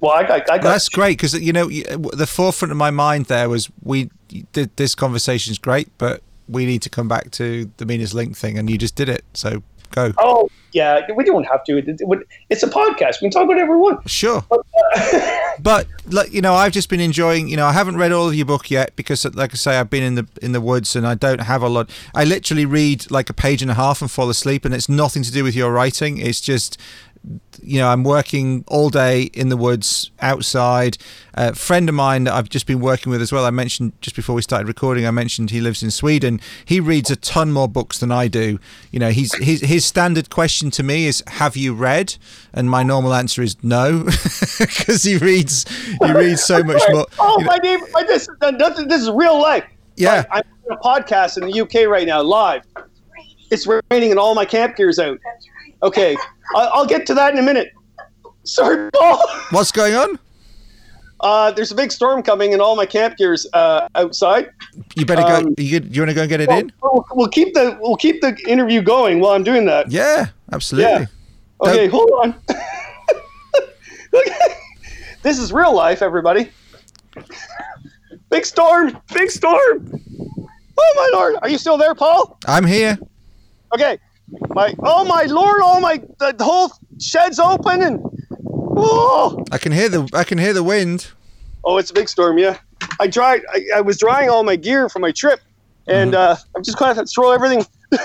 well, 0.00 0.12
I, 0.12 0.22
I, 0.22 0.34
I 0.34 0.40
got, 0.40 0.62
that's 0.62 0.88
great 0.88 1.18
because 1.18 1.34
you 1.34 1.52
know 1.52 1.68
the 1.68 2.26
forefront 2.26 2.72
of 2.72 2.78
my 2.78 2.90
mind 2.90 3.26
there 3.26 3.48
was 3.48 3.70
we 3.82 4.10
did 4.52 4.76
this 4.76 4.94
conversation 4.94 5.52
is 5.52 5.58
great, 5.58 5.88
but 5.98 6.22
we 6.48 6.66
need 6.66 6.82
to 6.82 6.90
come 6.90 7.08
back 7.08 7.30
to 7.32 7.70
the 7.76 7.86
meanest 7.86 8.14
link 8.14 8.36
thing, 8.36 8.58
and 8.58 8.68
you 8.68 8.78
just 8.78 8.96
did 8.96 9.08
it. 9.08 9.24
So 9.34 9.62
go. 9.90 10.12
Oh 10.18 10.48
yeah, 10.72 11.00
we 11.14 11.24
don't 11.24 11.44
have 11.44 11.64
to. 11.64 11.78
It, 11.78 11.88
it, 11.88 12.28
it's 12.50 12.62
a 12.62 12.68
podcast. 12.68 13.20
We 13.20 13.26
can 13.26 13.30
talk 13.30 13.48
whatever 13.48 13.72
we 13.72 13.78
want. 13.78 14.08
Sure. 14.08 14.42
But, 14.48 14.64
uh, 14.96 15.38
but 15.60 15.86
like 16.06 16.32
you 16.32 16.40
know, 16.40 16.54
I've 16.54 16.72
just 16.72 16.88
been 16.88 17.00
enjoying. 17.00 17.48
You 17.48 17.56
know, 17.56 17.66
I 17.66 17.72
haven't 17.72 17.96
read 17.96 18.12
all 18.12 18.28
of 18.28 18.34
your 18.34 18.46
book 18.46 18.70
yet 18.70 18.96
because, 18.96 19.24
like 19.34 19.52
I 19.52 19.56
say, 19.56 19.78
I've 19.78 19.90
been 19.90 20.02
in 20.02 20.14
the 20.14 20.26
in 20.40 20.52
the 20.52 20.60
woods 20.60 20.96
and 20.96 21.06
I 21.06 21.14
don't 21.14 21.42
have 21.42 21.62
a 21.62 21.68
lot. 21.68 21.90
I 22.14 22.24
literally 22.24 22.64
read 22.64 23.10
like 23.10 23.28
a 23.30 23.34
page 23.34 23.62
and 23.62 23.70
a 23.70 23.74
half 23.74 24.00
and 24.00 24.10
fall 24.10 24.30
asleep, 24.30 24.64
and 24.64 24.74
it's 24.74 24.88
nothing 24.88 25.22
to 25.22 25.32
do 25.32 25.44
with 25.44 25.54
your 25.54 25.72
writing. 25.72 26.18
It's 26.18 26.40
just 26.40 26.78
you 27.62 27.78
know, 27.78 27.88
I'm 27.88 28.02
working 28.02 28.64
all 28.66 28.90
day 28.90 29.22
in 29.34 29.48
the 29.48 29.56
woods 29.56 30.10
outside. 30.20 30.98
A 31.34 31.54
friend 31.54 31.88
of 31.88 31.94
mine 31.94 32.24
that 32.24 32.34
I've 32.34 32.48
just 32.48 32.66
been 32.66 32.80
working 32.80 33.10
with 33.10 33.22
as 33.22 33.32
well. 33.32 33.44
I 33.44 33.50
mentioned 33.50 33.92
just 34.00 34.16
before 34.16 34.34
we 34.34 34.42
started 34.42 34.66
recording. 34.66 35.06
I 35.06 35.10
mentioned 35.10 35.50
he 35.50 35.60
lives 35.60 35.82
in 35.82 35.90
Sweden. 35.90 36.40
He 36.64 36.80
reads 36.80 37.10
a 37.10 37.16
ton 37.16 37.52
more 37.52 37.68
books 37.68 37.98
than 37.98 38.10
I 38.10 38.28
do. 38.28 38.58
You 38.90 38.98
know, 38.98 39.10
he's 39.10 39.34
his 39.36 39.60
his 39.60 39.84
standard 39.84 40.30
question 40.30 40.70
to 40.72 40.82
me 40.82 41.06
is, 41.06 41.22
"Have 41.28 41.56
you 41.56 41.74
read?" 41.74 42.16
And 42.52 42.68
my 42.68 42.82
normal 42.82 43.14
answer 43.14 43.42
is 43.42 43.62
no, 43.62 44.04
because 44.58 45.04
he 45.04 45.16
reads 45.16 45.64
he 46.02 46.12
reads 46.12 46.42
so 46.42 46.62
much 46.62 46.82
more. 46.90 47.06
Oh, 47.18 47.38
you 47.38 47.44
know, 47.44 47.50
my 47.50 47.56
name! 47.58 47.80
My, 47.92 48.02
this, 48.02 48.28
this, 48.40 48.84
this 48.86 49.02
is 49.02 49.10
real 49.10 49.40
life. 49.40 49.64
Yeah. 49.96 50.24
I, 50.30 50.38
I'm 50.38 50.44
doing 50.64 50.78
a 50.78 50.82
podcast 50.82 51.40
in 51.40 51.48
the 51.48 51.60
UK 51.60 51.88
right 51.88 52.06
now, 52.06 52.22
live. 52.22 52.64
It's 53.50 53.66
raining 53.66 54.10
and 54.10 54.18
all 54.18 54.34
my 54.34 54.46
camp 54.46 54.76
gear's 54.76 54.98
out. 54.98 55.18
Okay, 55.82 56.16
I'll, 56.54 56.86
get 56.86 57.06
to 57.06 57.14
that 57.14 57.32
in 57.32 57.38
a 57.38 57.42
minute. 57.42 57.72
Sorry, 58.44 58.90
Paul. 58.92 59.20
what's 59.50 59.72
going 59.72 59.94
on? 59.94 60.18
Uh, 61.20 61.50
there's 61.52 61.70
a 61.70 61.74
big 61.74 61.92
storm 61.92 62.22
coming 62.22 62.52
and 62.52 62.60
all 62.60 62.74
my 62.74 62.86
camp 62.86 63.16
gear's 63.16 63.46
uh, 63.52 63.88
outside. 63.94 64.50
You 64.96 65.06
better 65.06 65.22
go. 65.22 65.36
Um, 65.36 65.54
You, 65.56 65.80
you 65.88 66.00
want 66.00 66.10
to 66.10 66.14
go 66.14 66.22
and 66.22 66.28
get 66.28 66.40
it 66.40 66.50
in? 66.50 66.72
We'll, 66.82 67.04
we'll 67.12 67.28
keep 67.28 67.54
the 67.54 67.78
we'll 67.80 67.96
keep 67.96 68.20
the 68.20 68.36
interview 68.48 68.82
going 68.82 69.20
while 69.20 69.32
I'm 69.32 69.44
doing 69.44 69.64
that. 69.66 69.90
Yeah, 69.90 70.26
absolutely. 70.52 70.90
Yeah. 70.90 71.06
Okay, 71.60 71.86
hold 71.86 72.10
on. 72.22 72.34
Look, 74.12 74.26
this 75.22 75.38
is 75.38 75.52
real 75.52 75.74
life, 75.74 76.02
everybody. 76.02 76.50
Big 78.30 78.44
storm! 78.44 78.98
Big 79.14 79.30
storm! 79.30 80.00
Oh 80.78 80.92
my 80.96 81.10
lord! 81.12 81.36
Are 81.42 81.48
you 81.48 81.58
still 81.58 81.78
there, 81.78 81.94
Paul? 81.94 82.38
I'm 82.46 82.66
here. 82.66 82.98
Okay. 83.74 83.98
My 84.48 84.74
oh 84.80 85.04
my 85.04 85.24
lord! 85.24 85.60
Oh 85.62 85.80
my! 85.80 86.02
The, 86.18 86.34
whole 86.42 86.72
shed's 87.00 87.38
open 87.38 87.82
and 87.82 88.00
oh 88.76 89.44
I 89.52 89.58
can 89.58 89.72
hear 89.72 89.88
the 89.88 90.08
I 90.12 90.24
can 90.24 90.38
hear 90.38 90.52
the 90.52 90.62
wind. 90.62 91.08
oh, 91.64 91.78
it's 91.78 91.90
a 91.90 91.94
big 91.94 92.08
storm. 92.08 92.38
Yeah. 92.38 92.58
I 93.00 93.06
dried. 93.06 93.42
I, 93.52 93.64
I 93.76 93.80
was 93.80 93.98
drying 93.98 94.28
all 94.28 94.42
my 94.42 94.56
gear 94.56 94.88
for 94.88 94.98
my 94.98 95.12
trip, 95.12 95.40
and 95.86 96.14
uh, 96.14 96.36
I'm 96.56 96.62
just 96.62 96.78
going 96.78 96.90
to 96.90 96.94
have 96.94 97.04
to 97.04 97.10
throw 97.10 97.32
everything. 97.32 97.64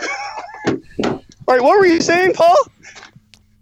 all 1.08 1.24
right. 1.48 1.62
What 1.62 1.80
were 1.80 1.86
you 1.86 2.02
saying, 2.02 2.34
Paul? 2.34 2.56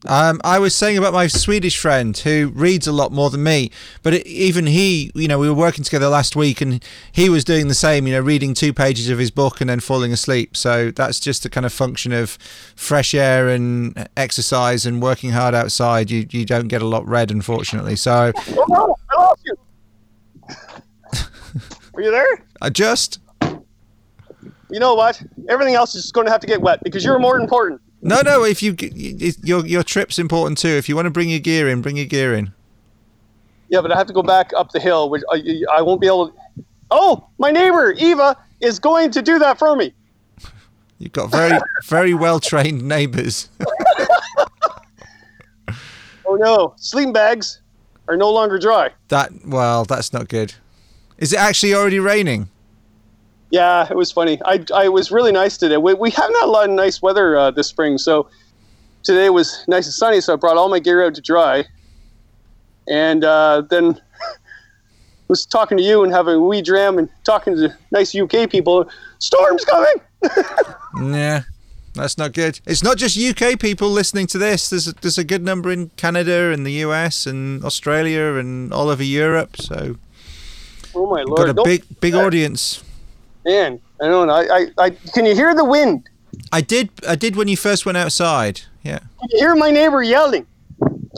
Um, 0.08 0.40
I 0.44 0.60
was 0.60 0.76
saying 0.76 0.98
about 0.98 1.14
my 1.14 1.28
Swedish 1.28 1.80
friend 1.80 2.16
who 2.16 2.52
reads 2.54 2.86
a 2.86 2.92
lot 2.92 3.12
more 3.12 3.30
than 3.30 3.44
me, 3.44 3.72
but 4.04 4.14
it, 4.14 4.28
even 4.28 4.68
he, 4.68 5.12
you 5.16 5.28
know, 5.28 5.40
we 5.40 5.50
were 5.50 5.56
working 5.56 5.84
together 5.84 6.08
last 6.08 6.36
week 6.36 6.62
and 6.62 6.84
he 7.12 7.28
was 7.30 7.44
doing 7.44 7.68
the 7.68 7.74
same, 7.76 8.06
you 8.06 8.14
know, 8.14 8.20
reading 8.20 8.54
two 8.54 8.74
pages 8.74 9.10
of 9.10 9.18
his 9.18 9.32
book 9.32 9.62
and 9.62 9.70
then 9.70 9.80
falling 9.80 10.14
asleep. 10.14 10.56
So 10.56 10.92
that's 10.92 11.20
just 11.20 11.46
a 11.46 11.50
kind 11.50 11.66
of 11.66 11.74
function 11.74 12.12
of 12.14 12.38
fresh 12.76 13.16
air 13.16 13.50
and 13.50 14.08
exercise 14.16 14.86
and 14.86 15.02
working 15.02 15.32
hard 15.32 15.56
outside. 15.56 16.12
You 16.12 16.28
you 16.30 16.46
don't 16.46 16.68
get 16.68 16.82
a 16.82 16.88
lot 16.88 17.08
read, 17.08 17.32
unfortunately. 17.32 17.96
So 17.96 18.32
Oh 18.50 18.66
no! 18.70 18.96
I 19.10 19.22
lost 19.22 19.42
you. 19.46 19.56
Are 21.96 22.02
you 22.02 22.12
there? 22.12 22.46
I 22.62 22.70
just 22.70 23.20
You 24.70 24.80
know 24.80 24.94
what? 24.96 25.22
Everything 25.50 25.76
else 25.76 25.96
is 25.96 26.04
just 26.04 26.14
going 26.14 26.26
to 26.26 26.32
have 26.32 26.42
to 26.42 26.48
get 26.48 26.62
wet 26.62 26.84
because 26.84 27.04
you're 27.04 27.20
more 27.20 27.40
important. 27.40 27.82
No 28.06 28.22
no. 28.22 28.44
If 28.44 28.62
you 28.64 28.76
your 29.44 29.66
your 29.66 29.84
trip's 29.84 30.20
important 30.20 30.58
too. 30.58 30.70
If 30.70 30.88
you 30.88 30.96
want 30.96 31.06
to 31.06 31.12
bring 31.12 31.30
your 31.30 31.40
gear 31.40 31.70
in, 31.70 31.82
bring 31.82 31.98
your 31.98 32.06
gear 32.06 32.34
in. 32.34 32.54
Yeah, 33.70 33.82
but 33.82 33.92
I 33.92 33.98
have 33.98 34.08
to 34.08 34.14
go 34.14 34.24
back 34.24 34.52
up 34.56 34.72
the 34.72 34.80
hill, 34.80 35.10
which 35.10 35.24
uh, 35.30 35.38
I, 35.38 35.78
I 35.78 35.82
won't 35.82 36.00
be 36.00 36.08
able. 36.08 36.30
to... 36.30 36.34
Oh, 36.92 37.28
my 37.40 37.50
neighbor 37.52 37.94
Eva 37.98 38.38
is 38.62 38.80
going 38.80 39.12
to 39.12 39.22
do 39.22 39.40
that 39.40 39.58
for 39.58 39.76
me. 39.76 39.94
You've 41.00 41.14
got 41.14 41.32
very 41.32 41.58
very 41.86 42.14
well 42.14 42.40
trained 42.40 42.88
neighbours. 42.88 43.50
Oh 46.26 46.36
no, 46.36 46.74
sleeping 46.78 47.14
bags 47.14 47.62
are 48.08 48.18
no 48.18 48.32
longer 48.32 48.58
dry. 48.58 48.90
That 49.10 49.32
well, 49.46 49.86
that's 49.86 50.12
not 50.12 50.28
good. 50.28 50.54
Is 51.18 51.34
it 51.34 51.40
actually 51.40 51.74
already 51.74 52.00
raining? 52.00 52.50
Yeah, 53.52 53.88
it 53.90 53.96
was 53.96 54.12
funny. 54.12 54.40
I, 54.46 54.64
I 54.74 54.90
was 54.90 55.12
really 55.12 55.32
nice 55.32 55.58
today. 55.58 55.78
We, 55.78 55.94
we 55.94 56.10
haven't 56.12 56.36
had 56.36 56.46
a 56.46 56.52
lot 56.52 56.68
of 56.70 56.76
nice 56.76 57.02
weather 57.02 57.38
uh, 57.38 57.52
this 57.52 57.68
spring, 57.68 57.98
so 57.98 58.28
today 59.04 59.30
was 59.30 59.64
nice 59.68 59.86
and 59.86 59.94
sunny. 59.94 60.20
So 60.22 60.34
I 60.34 60.36
brought 60.36 60.58
all 60.58 60.68
my 60.70 60.80
gear 60.80 61.06
out 61.06 61.14
to 61.16 61.22
dry, 61.22 61.64
and 62.88 63.24
uh, 63.24 63.62
then 63.70 64.00
was 65.28 65.46
talking 65.46 65.78
to 65.78 65.84
you 65.84 66.04
and 66.04 66.12
having 66.12 66.36
a 66.36 66.40
wee 66.40 66.62
dram 66.62 66.98
and 66.98 67.08
talking 67.24 67.56
to 67.56 67.76
nice 67.92 68.16
UK 68.16 68.50
people. 68.50 68.90
Storm's 69.20 69.66
coming. 69.66 69.96
Yeah, 70.98 71.42
that's 71.94 72.18
not 72.18 72.32
good. 72.32 72.62
It's 72.66 72.82
not 72.82 72.96
just 72.96 73.18
UK 73.20 73.60
people 73.60 73.90
listening 73.90 74.28
to 74.28 74.38
this. 74.38 74.70
There's 74.70 74.88
a, 74.88 74.94
there's 74.94 75.18
a 75.18 75.26
good 75.26 75.44
number 75.44 75.70
in 75.70 75.90
Canada 75.98 76.52
and 76.54 76.66
the 76.66 76.72
US 76.86 77.26
and 77.26 77.66
Australia 77.66 78.36
and 78.36 78.72
all 78.72 78.88
over 78.88 79.04
Europe. 79.04 79.58
So 79.58 79.98
Oh 80.96 81.06
my 81.08 81.24
lord, 81.24 81.38
got 81.38 81.50
a 81.50 81.54
Don't- 81.54 81.66
big 81.66 81.84
big 82.00 82.16
audience. 82.16 82.82
Man. 83.46 83.80
I 84.02 84.08
don't 84.08 84.28
know. 84.28 84.34
I, 84.34 84.58
I, 84.58 84.68
I 84.86 84.90
can 84.90 85.26
you 85.26 85.36
hear 85.36 85.56
the 85.56 85.64
wind? 85.64 86.10
I 86.52 86.62
did 86.62 86.90
I 87.08 87.16
did 87.16 87.36
when 87.36 87.48
you 87.48 87.56
first 87.56 87.86
went 87.86 87.98
outside. 87.98 88.62
Yeah. 88.84 89.00
Can 89.00 89.30
you 89.32 89.40
hear 89.40 89.56
my 89.56 89.72
neighbor 89.72 90.04
yelling? 90.04 90.46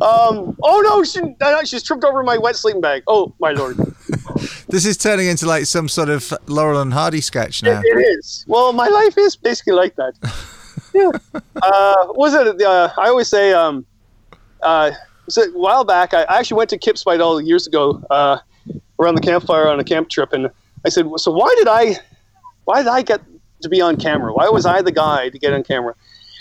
um. 0.00 0.56
Oh 0.62 0.82
no! 0.84 1.04
She, 1.04 1.20
no, 1.40 1.62
she's 1.64 1.84
tripped 1.84 2.04
over 2.04 2.22
my 2.24 2.36
wet 2.36 2.56
sleeping 2.56 2.80
bag. 2.80 3.04
Oh 3.06 3.32
my 3.38 3.52
lord! 3.52 3.76
This 4.68 4.86
is 4.86 4.96
turning 4.96 5.28
into 5.28 5.46
like 5.46 5.66
some 5.66 5.88
sort 5.88 6.08
of 6.08 6.34
Laurel 6.48 6.80
and 6.80 6.92
Hardy 6.92 7.20
sketch 7.20 7.62
now. 7.62 7.80
It 7.84 8.18
is. 8.18 8.44
Well, 8.48 8.72
my 8.72 8.88
life 8.88 9.16
is 9.16 9.36
basically 9.36 9.74
like 9.74 9.94
that. 9.94 10.14
yeah. 10.94 11.10
Uh, 11.62 12.06
was 12.08 12.34
it? 12.34 12.60
Uh, 12.60 12.90
I 12.98 13.08
always 13.08 13.28
say. 13.28 13.52
Um, 13.52 13.86
uh, 14.62 14.90
was 15.26 15.38
a 15.38 15.50
while 15.50 15.84
back? 15.84 16.14
I 16.14 16.22
I 16.22 16.38
actually 16.38 16.58
went 16.58 16.70
to 16.70 16.78
Kip 16.78 16.96
Spidell 16.96 17.44
years 17.46 17.66
ago 17.66 18.02
uh, 18.10 18.38
around 18.98 19.16
the 19.16 19.20
campfire 19.20 19.68
on 19.68 19.80
a 19.80 19.84
camp 19.84 20.08
trip, 20.10 20.32
and 20.32 20.50
I 20.84 20.88
said, 20.88 21.06
"So 21.16 21.30
why 21.30 21.54
did 21.56 21.68
I? 21.68 21.96
Why 22.64 22.82
did 22.82 22.88
I 22.88 23.02
get 23.02 23.20
to 23.62 23.68
be 23.68 23.80
on 23.80 23.96
camera? 23.96 24.32
Why 24.32 24.48
was 24.48 24.66
I 24.66 24.82
the 24.82 24.92
guy 24.92 25.28
to 25.28 25.38
get 25.38 25.52
on 25.52 25.62
camera?" 25.62 25.94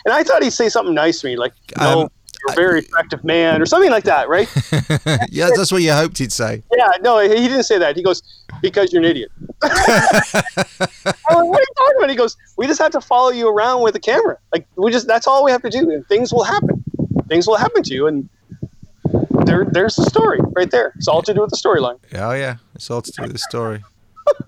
And 0.06 0.14
I 0.14 0.24
thought 0.24 0.44
he'd 0.44 0.52
say 0.52 0.70
something 0.70 0.94
nice 0.94 1.22
to 1.22 1.28
me, 1.28 1.38
like, 1.38 1.54
"No, 1.80 2.02
Um, 2.02 2.10
you're 2.46 2.52
a 2.52 2.56
very 2.56 2.80
attractive 2.80 3.24
man," 3.24 3.62
or 3.62 3.66
something 3.66 3.92
like 3.92 4.04
that, 4.06 4.28
right? 4.28 4.50
yeah, 5.30 5.50
that's 5.56 5.72
what 5.72 5.82
you 5.82 5.94
hoped 5.94 6.18
he'd 6.18 6.34
say. 6.34 6.64
Yeah, 6.76 6.92
no, 7.02 7.20
he 7.20 7.30
he 7.30 7.48
didn't 7.48 7.64
say 7.64 7.78
that. 7.78 7.96
He 7.96 8.04
goes, 8.04 8.22
because 8.64 8.92
you're 8.92 9.04
an 9.04 9.10
idiot. 9.10 9.32
I'm 9.64 9.74
like, 9.76 11.16
what 11.26 11.60
are 11.60 11.62
you 11.62 11.76
talking 11.78 11.96
about? 11.98 12.10
He 12.10 12.16
goes, 12.16 12.36
we 12.58 12.66
just 12.66 12.82
have 12.82 12.92
to 12.92 13.02
follow 13.02 13.30
you 13.30 13.50
around 13.50 13.84
with 13.84 13.96
a 13.96 14.00
camera. 14.00 14.38
Like, 14.52 14.66
we 14.76 14.92
just, 14.92 15.06
that's 15.06 15.28
all 15.28 15.44
we 15.44 15.52
have 15.52 15.62
to 15.64 15.70
do. 15.70 15.92
And 15.92 16.08
things 16.08 16.34
will 16.34 16.44
happen. 16.44 16.84
Things 17.28 17.46
will 17.46 17.58
happen 17.58 17.84
to 17.84 17.94
you. 17.94 18.08
And 18.08 18.28
there, 19.46 19.66
there's 19.72 19.96
the 19.96 20.06
story 20.06 20.40
right 20.56 20.70
there. 20.70 20.94
It's 20.96 21.08
all 21.08 21.22
to 21.22 21.34
do 21.34 21.42
with 21.42 21.52
the 21.52 21.58
storyline. 21.58 22.00
Oh 22.14 22.32
yeah, 22.32 22.58
it's 22.76 22.90
all 22.90 23.02
to 23.02 23.12
do 23.12 23.24
with 23.24 23.34
the 23.34 23.38
story. 23.38 23.84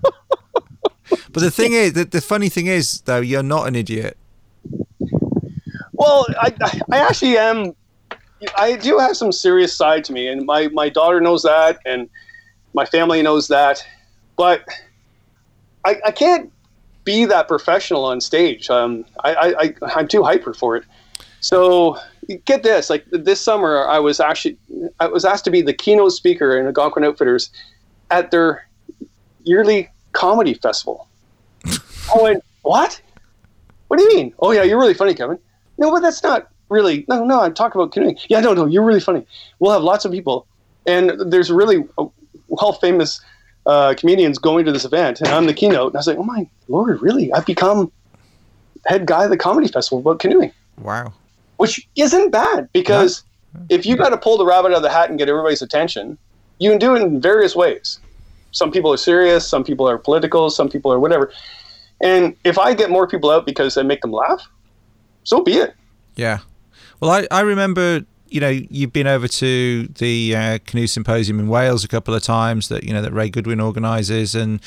but 0.02 1.40
the 1.40 1.50
thing 1.50 1.72
is, 1.72 1.92
the, 1.92 2.04
the 2.04 2.20
funny 2.20 2.48
thing 2.48 2.66
is 2.66 3.00
though, 3.02 3.20
you're 3.20 3.42
not 3.42 3.68
an 3.68 3.76
idiot. 3.76 4.16
Well, 5.92 6.26
I, 6.40 6.52
I 6.92 6.98
actually 6.98 7.38
am. 7.38 7.74
I 8.56 8.76
do 8.76 8.98
have 8.98 9.16
some 9.16 9.32
serious 9.32 9.74
side 9.74 10.04
to 10.04 10.12
me, 10.12 10.28
and 10.28 10.44
my, 10.44 10.68
my 10.68 10.90
daughter 10.90 11.20
knows 11.20 11.42
that, 11.42 11.78
and 11.86 12.08
my 12.74 12.84
family 12.84 13.22
knows 13.22 13.48
that. 13.48 13.84
But 14.36 14.62
I, 15.86 16.00
I 16.04 16.10
can't 16.10 16.52
be 17.04 17.24
that 17.24 17.48
professional 17.48 18.04
on 18.04 18.20
stage. 18.20 18.68
Um, 18.68 19.06
I, 19.24 19.34
I, 19.34 19.62
I, 19.62 19.74
I'm 19.96 20.08
too 20.08 20.22
hyper 20.22 20.52
for 20.52 20.76
it. 20.76 20.84
So 21.46 21.96
get 22.44 22.64
this: 22.64 22.90
like 22.90 23.04
this 23.12 23.40
summer, 23.40 23.86
I 23.86 24.00
was 24.00 24.18
actually 24.18 24.56
I 24.98 25.06
was 25.06 25.24
asked 25.24 25.44
to 25.44 25.50
be 25.52 25.62
the 25.62 25.72
keynote 25.72 26.10
speaker 26.10 26.58
in 26.58 26.66
Algonquin 26.66 27.04
Outfitters 27.04 27.50
at 28.10 28.32
their 28.32 28.66
yearly 29.44 29.88
comedy 30.10 30.54
festival. 30.54 31.06
I 31.64 32.20
went, 32.20 32.44
what? 32.62 33.00
What 33.86 33.98
do 33.98 34.02
you 34.02 34.16
mean? 34.16 34.34
Oh 34.40 34.50
yeah, 34.50 34.64
you're 34.64 34.80
really 34.80 34.92
funny, 34.92 35.14
Kevin. 35.14 35.38
No, 35.78 35.92
but 35.92 36.00
that's 36.00 36.20
not 36.20 36.48
really. 36.68 37.04
No, 37.08 37.24
no, 37.24 37.40
I'm 37.40 37.54
talking 37.54 37.80
about 37.80 37.92
canoeing. 37.92 38.18
Yeah, 38.28 38.40
no, 38.40 38.52
no, 38.52 38.66
you're 38.66 38.84
really 38.84 38.98
funny. 38.98 39.24
We'll 39.60 39.70
have 39.70 39.84
lots 39.84 40.04
of 40.04 40.10
people, 40.10 40.48
and 40.84 41.12
there's 41.30 41.52
really 41.52 41.84
well 42.48 42.72
famous 42.72 43.20
uh, 43.66 43.94
comedians 43.96 44.38
going 44.38 44.64
to 44.64 44.72
this 44.72 44.84
event, 44.84 45.20
and 45.20 45.28
I'm 45.28 45.46
the 45.46 45.54
keynote. 45.54 45.92
And 45.92 45.96
I 45.96 46.00
was 46.00 46.08
like, 46.08 46.18
oh 46.18 46.24
my 46.24 46.48
lord, 46.66 47.00
really? 47.00 47.32
I've 47.32 47.46
become 47.46 47.92
head 48.86 49.06
guy 49.06 49.22
of 49.24 49.30
the 49.30 49.36
comedy 49.36 49.68
festival 49.68 50.00
about 50.00 50.18
canoeing, 50.18 50.50
Wow. 50.78 51.12
Which 51.56 51.86
isn't 51.96 52.30
bad 52.30 52.68
because 52.72 53.22
if 53.68 53.86
you 53.86 53.96
got 53.96 54.10
to 54.10 54.16
pull 54.16 54.36
the 54.36 54.46
rabbit 54.46 54.72
out 54.72 54.78
of 54.78 54.82
the 54.82 54.90
hat 54.90 55.08
and 55.08 55.18
get 55.18 55.28
everybody's 55.28 55.62
attention, 55.62 56.18
you 56.58 56.70
can 56.70 56.78
do 56.78 56.94
it 56.94 57.02
in 57.02 57.20
various 57.20 57.56
ways. 57.56 57.98
Some 58.52 58.70
people 58.70 58.92
are 58.92 58.98
serious, 58.98 59.46
some 59.46 59.64
people 59.64 59.88
are 59.88 59.98
political, 59.98 60.50
some 60.50 60.68
people 60.68 60.92
are 60.92 60.98
whatever. 60.98 61.32
And 62.02 62.36
if 62.44 62.58
I 62.58 62.74
get 62.74 62.90
more 62.90 63.06
people 63.06 63.30
out 63.30 63.46
because 63.46 63.76
I 63.76 63.82
make 63.82 64.00
them 64.00 64.12
laugh, 64.12 64.46
so 65.24 65.42
be 65.42 65.54
it. 65.54 65.74
Yeah. 66.14 66.38
Well, 67.00 67.10
I, 67.10 67.26
I 67.30 67.40
remember 67.40 68.04
you 68.28 68.40
know, 68.40 68.48
you've 68.48 68.92
been 68.92 69.06
over 69.06 69.28
to 69.28 69.86
the 69.86 70.34
uh, 70.34 70.58
canoe 70.66 70.86
symposium 70.86 71.38
in 71.38 71.48
Wales 71.48 71.84
a 71.84 71.88
couple 71.88 72.14
of 72.14 72.22
times 72.22 72.68
that 72.68 72.84
you 72.84 72.92
know 72.92 73.02
that 73.02 73.12
Ray 73.12 73.30
Goodwin 73.30 73.60
organises, 73.60 74.34
and 74.34 74.60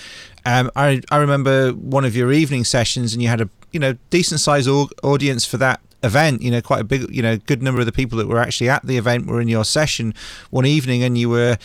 um, 0.45 0.71
I 0.75 1.01
I 1.11 1.17
remember 1.17 1.71
one 1.71 2.05
of 2.05 2.15
your 2.15 2.31
evening 2.31 2.63
sessions, 2.63 3.13
and 3.13 3.21
you 3.21 3.27
had 3.27 3.41
a 3.41 3.49
you 3.71 3.79
know 3.79 3.97
decent 4.09 4.39
sized 4.39 4.69
audience 5.03 5.45
for 5.45 5.57
that 5.57 5.81
event 6.03 6.41
you 6.41 6.49
know 6.49 6.61
quite 6.61 6.79
a 6.79 6.83
big 6.83 7.13
you 7.13 7.21
know 7.21 7.37
good 7.37 7.61
number 7.61 7.79
of 7.79 7.85
the 7.85 7.91
people 7.91 8.17
that 8.17 8.27
were 8.27 8.39
actually 8.39 8.69
at 8.69 8.85
the 8.85 8.97
event 8.97 9.27
were 9.27 9.41
in 9.41 9.47
your 9.47 9.65
session 9.65 10.13
one 10.49 10.65
evening 10.65 11.03
and 11.03 11.17
you 11.17 11.29
were 11.29 11.57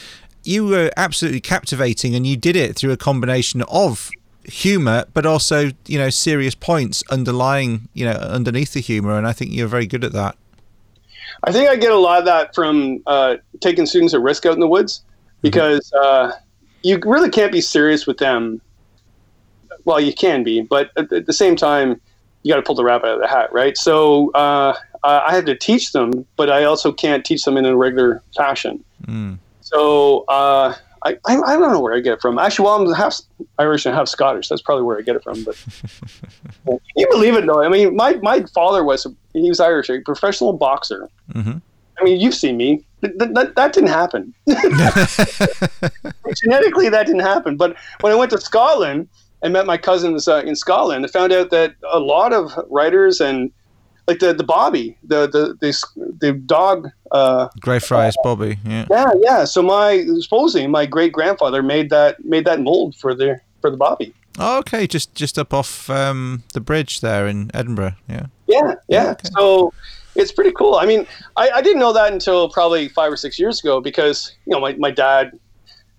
you 0.43 0.67
were 0.67 0.91
absolutely 0.97 1.41
captivating 1.41 2.15
and 2.15 2.27
you 2.27 2.37
did 2.37 2.57
it 2.57 2.77
through 2.77 2.91
a 2.91 2.97
combination 2.97 3.63
of 3.69 4.11
humor 4.45 5.05
but 5.15 5.25
also 5.25 5.71
you 5.87 5.99
know 5.99 6.11
serious 6.11 6.55
points 6.55 7.03
underlying 7.11 7.89
you 7.95 8.05
know 8.05 8.13
underneath 8.13 8.73
the 8.73 8.81
humor 8.81 9.17
and 9.17 9.27
i 9.27 9.33
think 9.33 9.53
you're 9.53 9.69
very 9.69 9.87
good 9.87 10.05
at 10.05 10.13
that 10.13 10.37
I 11.43 11.53
think 11.53 11.69
I 11.69 11.77
get 11.77 11.93
a 11.93 11.99
lot 11.99 12.19
of 12.19 12.25
that 12.25 12.55
from 12.55 13.03
uh, 13.07 13.37
taking 13.61 13.87
students 13.87 14.15
at 14.15 14.21
risk 14.21 14.47
out 14.47 14.55
in 14.55 14.61
the 14.61 14.69
woods 14.69 15.01
mm-hmm. 15.01 15.41
because 15.43 15.93
uh, 15.93 16.33
you 16.83 16.99
really 17.05 17.31
can't 17.31 17.53
be 17.53 17.61
serious 17.61 18.07
with 18.07 18.19
them. 18.19 18.61
Well, 19.85 20.01
you 20.01 20.15
can 20.15 20.43
be, 20.43 20.63
but 20.63 20.91
at 20.97 21.27
the 21.27 21.33
same 21.33 21.57
time, 21.57 22.01
you 22.45 22.53
got 22.53 22.57
to 22.57 22.63
pull 22.63 22.77
the 22.77 22.85
rabbit 22.85 23.09
out 23.09 23.15
of 23.15 23.21
the 23.21 23.27
hat, 23.27 23.53
right? 23.53 23.77
So 23.77 24.31
uh, 24.33 24.75
I 25.03 25.35
have 25.35 25.47
to 25.47 25.57
teach 25.57 25.93
them, 25.93 26.27
but 26.37 26.51
I 26.51 26.65
also 26.65 26.93
can't 26.93 27.25
teach 27.25 27.43
them 27.43 27.57
in 27.57 27.65
a 27.65 27.77
regular 27.77 28.23
fashion. 28.37 28.85
Mm. 29.07 29.39
So 29.63 30.25
uh, 30.29 30.75
I, 31.03 31.19
I, 31.27 31.37
I, 31.37 31.57
don't 31.57 31.73
know 31.73 31.81
where 31.81 31.95
I 31.95 32.01
get 32.01 32.15
it 32.15 32.21
from. 32.21 32.39
Actually, 32.39 32.67
well, 32.67 32.83
I'm 32.83 32.95
half 32.95 33.19
Irish 33.59 33.87
and 33.87 33.95
half 33.95 34.09
Scottish. 34.09 34.49
That's 34.49 34.61
probably 34.61 34.85
where 34.85 34.99
I 34.99 35.01
get 35.01 35.17
it 35.17 35.25
from. 35.25 35.43
But 35.43 35.57
can 36.67 36.79
you 36.97 37.09
believe 37.11 37.35
it, 37.35 37.47
though? 37.47 37.63
I 37.63 37.69
mean, 37.69 37.97
my, 37.97 38.15
my 38.23 38.45
father 38.55 38.85
was 38.85 39.07
he 39.33 39.49
was 39.49 39.59
Irish, 39.59 39.89
a 39.89 40.01
professional 40.01 40.53
boxer. 40.53 41.09
Mm-hmm. 41.33 41.59
I 41.99 42.05
mean, 42.05 42.21
you've 42.21 42.35
seen 42.35 42.59
me. 42.59 42.85
That, 43.01 43.35
that, 43.35 43.55
that 43.55 43.73
didn't 43.73 43.91
happen. 43.91 44.35
Genetically, 46.43 46.89
that 46.89 47.07
didn't 47.07 47.21
happen. 47.21 47.57
But 47.57 47.77
when 48.01 48.13
I 48.13 48.17
went 48.17 48.31
to 48.33 48.41
Scotland 48.41 49.09
and 49.45 49.53
met 49.53 49.67
my 49.67 49.77
cousins 49.77 50.27
uh, 50.27 50.43
in 50.45 50.57
Scotland, 50.57 51.05
I 51.05 51.09
found 51.09 51.31
out 51.31 51.51
that 51.51 51.75
a 51.93 52.01
lot 52.01 52.33
of 52.33 52.51
writers 52.71 53.21
and 53.21 53.53
like 54.09 54.19
the 54.19 54.33
the 54.33 54.43
Bobby, 54.43 54.97
the 55.05 55.29
the 55.29 55.55
the, 55.61 56.15
the 56.19 56.33
dog. 56.33 56.89
Uh, 57.13 57.49
Greyfriars 57.61 58.17
Bobby. 58.25 58.59
Yeah. 58.65 58.87
Yeah, 58.91 59.11
yeah. 59.21 59.45
So 59.45 59.63
my 59.63 60.05
supposing 60.21 60.71
my 60.71 60.87
great 60.87 61.13
grandfather 61.13 61.63
made 61.63 61.91
that 61.91 62.25
made 62.25 62.47
that 62.47 62.61
mold 62.61 62.97
for 62.97 63.15
the 63.15 63.39
for 63.61 63.71
the 63.71 63.77
Bobby. 63.77 64.15
Oh, 64.39 64.59
okay, 64.61 64.87
just 64.87 65.15
just 65.15 65.39
up 65.39 65.53
off 65.53 65.89
um, 65.91 66.43
the 66.55 66.61
bridge 66.61 67.03
there 67.03 67.27
in 67.27 67.51
Edinburgh. 67.55 67.95
Yeah. 68.09 68.27
Yeah, 68.47 68.75
yeah. 68.89 69.11
Okay. 69.11 69.29
So 69.37 69.73
it's 70.15 70.33
pretty 70.33 70.53
cool. 70.53 70.77
I 70.77 70.87
mean, 70.87 71.07
I, 71.37 71.51
I 71.51 71.63
didn't 71.63 71.81
know 71.81 71.93
that 71.93 72.13
until 72.13 72.49
probably 72.49 72.89
five 72.89 73.13
or 73.13 73.17
six 73.17 73.39
years 73.39 73.61
ago 73.61 73.81
because 73.81 74.35
you 74.47 74.53
know 74.53 74.61
my 74.61 74.75
my 74.77 74.91
dad. 74.91 75.39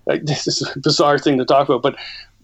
Like, 0.08 0.24
this 0.26 0.48
is 0.48 0.62
a 0.62 0.80
bizarre 0.80 1.18
thing 1.18 1.40
to 1.40 1.46
talk 1.46 1.68
about, 1.68 1.82
but 1.82 1.96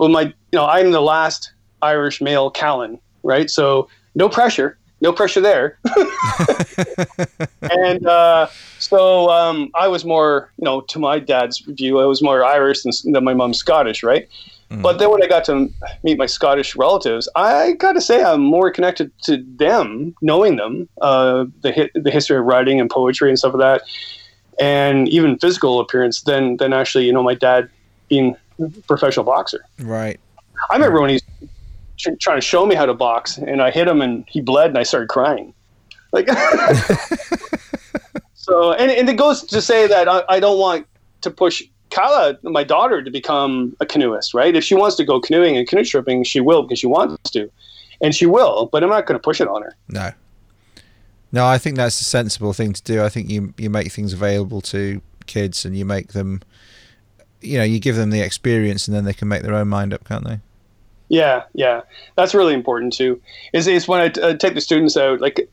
but 0.02 0.10
my 0.10 0.24
you 0.24 0.34
know 0.54 0.66
I'm 0.66 0.91
the 0.91 0.99
last 0.99 1.54
Irish 1.82 2.20
male 2.22 2.49
Callan, 2.49 2.99
right? 3.24 3.49
So 3.49 3.88
no 4.16 4.28
pressure 4.28 4.78
no 5.02 5.12
pressure 5.12 5.41
there. 5.41 5.80
and 7.62 8.06
uh, 8.06 8.47
so 8.80 9.30
um, 9.30 9.72
I 9.76 9.88
was 9.88 10.06
more, 10.06 10.52
you 10.58 10.66
know, 10.66 10.82
to 10.82 10.99
my 10.99 11.20
dad's 11.20 11.60
view, 11.60 11.99
I 11.99 12.06
was 12.06 12.22
more 12.22 12.45
Irish 12.45 12.84
than, 12.84 12.91
than 13.12 13.24
my 13.24 13.34
mom's 13.34 13.58
Scottish, 13.58 14.04
right? 14.04 14.30
Mm. 14.70 14.84
But 14.84 14.99
then 14.99 15.10
when 15.10 15.24
I 15.24 15.28
got 15.28 15.43
to 15.45 15.70
meet 16.04 16.18
my 16.18 16.28
Scottish 16.28 16.76
relatives, 16.76 17.28
I 17.36 17.74
got 17.74 17.93
to 17.93 18.02
say 18.02 18.24
I'm 18.24 18.41
more 18.41 18.70
connected 18.70 19.12
to 19.24 19.43
them, 19.58 20.16
knowing 20.22 20.56
them, 20.56 20.88
uh, 21.02 21.45
the 21.62 21.74
hi- 21.74 21.89
the 21.95 22.12
history 22.12 22.38
of 22.38 22.45
writing 22.45 22.80
and 22.80 22.89
poetry 22.89 23.30
and 23.30 23.39
stuff 23.39 23.56
like 23.56 23.82
that, 23.82 23.82
and 24.60 25.10
even 25.10 25.38
physical 25.39 25.80
appearance 25.80 26.22
than 26.22 26.58
than 26.58 26.74
actually, 26.74 27.06
you 27.06 27.12
know, 27.12 27.24
my 27.24 27.36
dad 27.36 27.70
being 28.08 28.36
professional 28.70 29.26
boxer. 29.26 29.64
Right. 29.80 30.20
I 30.70 30.76
remember 30.76 31.01
when 31.01 31.12
he's 31.12 31.24
trying 31.97 32.38
to 32.38 32.41
show 32.41 32.66
me 32.66 32.76
how 32.76 32.86
to 32.86 32.93
box, 32.93 33.38
and 33.38 33.62
I 33.62 33.72
hit 33.72 33.88
him, 33.88 34.01
and 34.01 34.26
he 34.28 34.41
bled, 34.41 34.70
and 34.70 34.78
I 34.78 34.84
started 34.84 35.09
crying. 35.09 35.53
Like, 36.12 36.28
so, 38.34 38.74
and, 38.74 38.91
and 38.91 39.09
it 39.09 39.18
goes 39.18 39.43
to 39.43 39.62
say 39.62 39.88
that 39.88 40.07
I, 40.07 40.24
I 40.28 40.39
don't 40.39 40.59
want 40.59 40.88
to 41.22 41.32
push 41.32 41.64
Kala, 41.89 42.38
my 42.43 42.64
daughter, 42.64 43.01
to 43.01 43.12
become 43.12 43.76
a 43.80 43.86
canoeist, 43.86 44.34
right? 44.34 44.55
If 44.55 44.64
she 44.64 44.76
wants 44.76 44.95
to 44.97 45.05
go 45.05 45.20
canoeing 45.20 45.57
and 45.57 45.68
canoe 45.68 45.84
tripping, 45.84 46.24
she 46.24 46.39
will 46.39 46.64
because 46.64 46.80
she 46.80 46.88
wants 46.88 47.32
to, 47.32 47.49
and 48.01 48.16
she 48.16 48.26
will. 48.26 48.68
But 48.68 48.84
I'm 48.84 48.89
not 48.89 49.05
going 49.05 49.20
to 49.20 49.24
push 49.24 49.41
it 49.41 49.47
on 49.47 49.62
her. 49.62 49.76
No, 49.89 50.12
no, 51.32 51.45
I 51.45 51.57
think 51.57 51.78
that's 51.78 51.99
a 52.01 52.05
sensible 52.05 52.53
thing 52.53 52.74
to 52.74 52.84
do. 52.84 53.03
I 53.03 53.09
think 53.09 53.30
you 53.30 53.53
you 53.57 53.70
make 53.70 53.91
things 53.91 54.14
available 54.14 54.62
to 54.62 55.01
kids, 55.28 55.66
and 55.66 55.78
you 55.78 55.86
make 55.86 56.14
them, 56.14 56.41
you 57.42 57.58
know, 57.58 57.64
you 57.64 57.80
give 57.80 57.96
them 57.96 58.10
the 58.10 58.22
experience, 58.22 58.88
and 58.88 58.96
then 58.96 59.04
they 59.04 59.14
can 59.14 59.28
make 59.28 59.44
their 59.44 59.56
own 59.56 59.68
mind 59.68 59.94
up, 59.94 60.04
can't 60.06 60.26
they? 60.26 60.39
Yeah, 61.10 61.44
yeah, 61.54 61.82
that's 62.16 62.34
really 62.34 62.54
important 62.54 62.94
too. 62.94 63.22
Is 63.54 63.68
is 63.68 63.88
when 63.88 64.00
I 64.00 64.22
uh, 64.22 64.34
take 64.36 64.54
the 64.54 64.62
students 64.62 64.96
out, 64.96 65.20
like 65.20 65.50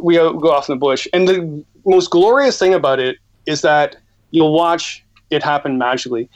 we 0.00 0.14
go 0.14 0.50
off 0.50 0.68
in 0.68 0.76
the 0.76 0.80
bush, 0.80 1.06
and 1.12 1.28
the 1.28 1.64
most 1.84 2.10
glorious 2.10 2.58
thing 2.58 2.72
about 2.72 3.00
it 3.00 3.18
is 3.46 3.60
that 3.60 3.96
you'll 4.30 4.54
watch 4.54 5.04
it 5.30 5.42
happen 5.42 5.76
magically. 5.76 6.28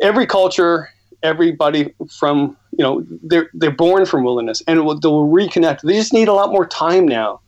Every 0.00 0.26
culture, 0.26 0.88
everybody 1.22 1.92
from 2.18 2.56
you 2.78 2.82
know 2.82 3.04
they're 3.22 3.50
they're 3.52 3.70
born 3.70 4.06
from 4.06 4.24
wilderness, 4.24 4.62
and 4.66 4.84
will, 4.86 4.98
they'll 4.98 5.28
reconnect. 5.28 5.82
They 5.82 5.94
just 5.94 6.14
need 6.14 6.28
a 6.28 6.32
lot 6.32 6.50
more 6.50 6.66
time 6.66 7.06
now. 7.06 7.40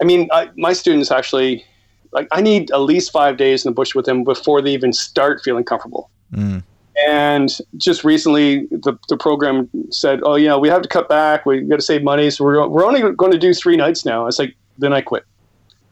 I 0.00 0.04
mean, 0.04 0.28
I, 0.30 0.50
my 0.56 0.74
students 0.74 1.10
actually 1.10 1.64
like 2.12 2.28
I 2.32 2.40
need 2.40 2.70
at 2.70 2.80
least 2.80 3.12
five 3.12 3.36
days 3.36 3.64
in 3.64 3.70
the 3.70 3.74
bush 3.74 3.94
with 3.94 4.06
them 4.06 4.24
before 4.24 4.60
they 4.60 4.72
even 4.72 4.92
start 4.92 5.42
feeling 5.42 5.64
comfortable. 5.64 6.10
Mm. 6.32 6.62
And 7.06 7.58
just 7.76 8.04
recently, 8.04 8.66
the, 8.66 8.98
the 9.08 9.16
program 9.16 9.68
said, 9.90 10.20
"Oh, 10.22 10.36
you 10.36 10.48
know, 10.48 10.58
we 10.58 10.68
have 10.68 10.82
to 10.82 10.88
cut 10.88 11.08
back. 11.08 11.44
We 11.44 11.60
got 11.60 11.76
to 11.76 11.82
save 11.82 12.02
money, 12.02 12.30
so 12.30 12.44
we're 12.44 12.66
we're 12.68 12.86
only 12.86 13.00
going 13.12 13.32
to 13.32 13.38
do 13.38 13.52
three 13.52 13.76
nights 13.76 14.04
now." 14.04 14.26
It's 14.26 14.38
like 14.38 14.54
then 14.78 14.92
I 14.92 15.02
quit. 15.02 15.24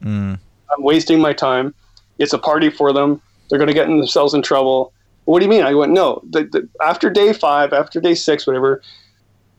Mm. 0.03 0.39
I'm 0.71 0.83
wasting 0.83 1.19
my 1.19 1.33
time. 1.33 1.73
It's 2.17 2.33
a 2.33 2.39
party 2.39 2.69
for 2.69 2.91
them. 2.91 3.21
They're 3.49 3.59
going 3.59 3.67
to 3.67 3.73
get 3.73 3.87
themselves 3.87 4.33
in 4.33 4.41
trouble. 4.41 4.93
What 5.25 5.39
do 5.39 5.45
you 5.45 5.49
mean? 5.49 5.63
I 5.63 5.73
went, 5.73 5.91
no. 5.91 6.21
The, 6.29 6.43
the, 6.43 6.69
after 6.81 7.09
day 7.09 7.33
five, 7.33 7.73
after 7.73 7.99
day 7.99 8.15
six, 8.15 8.45
whatever, 8.45 8.81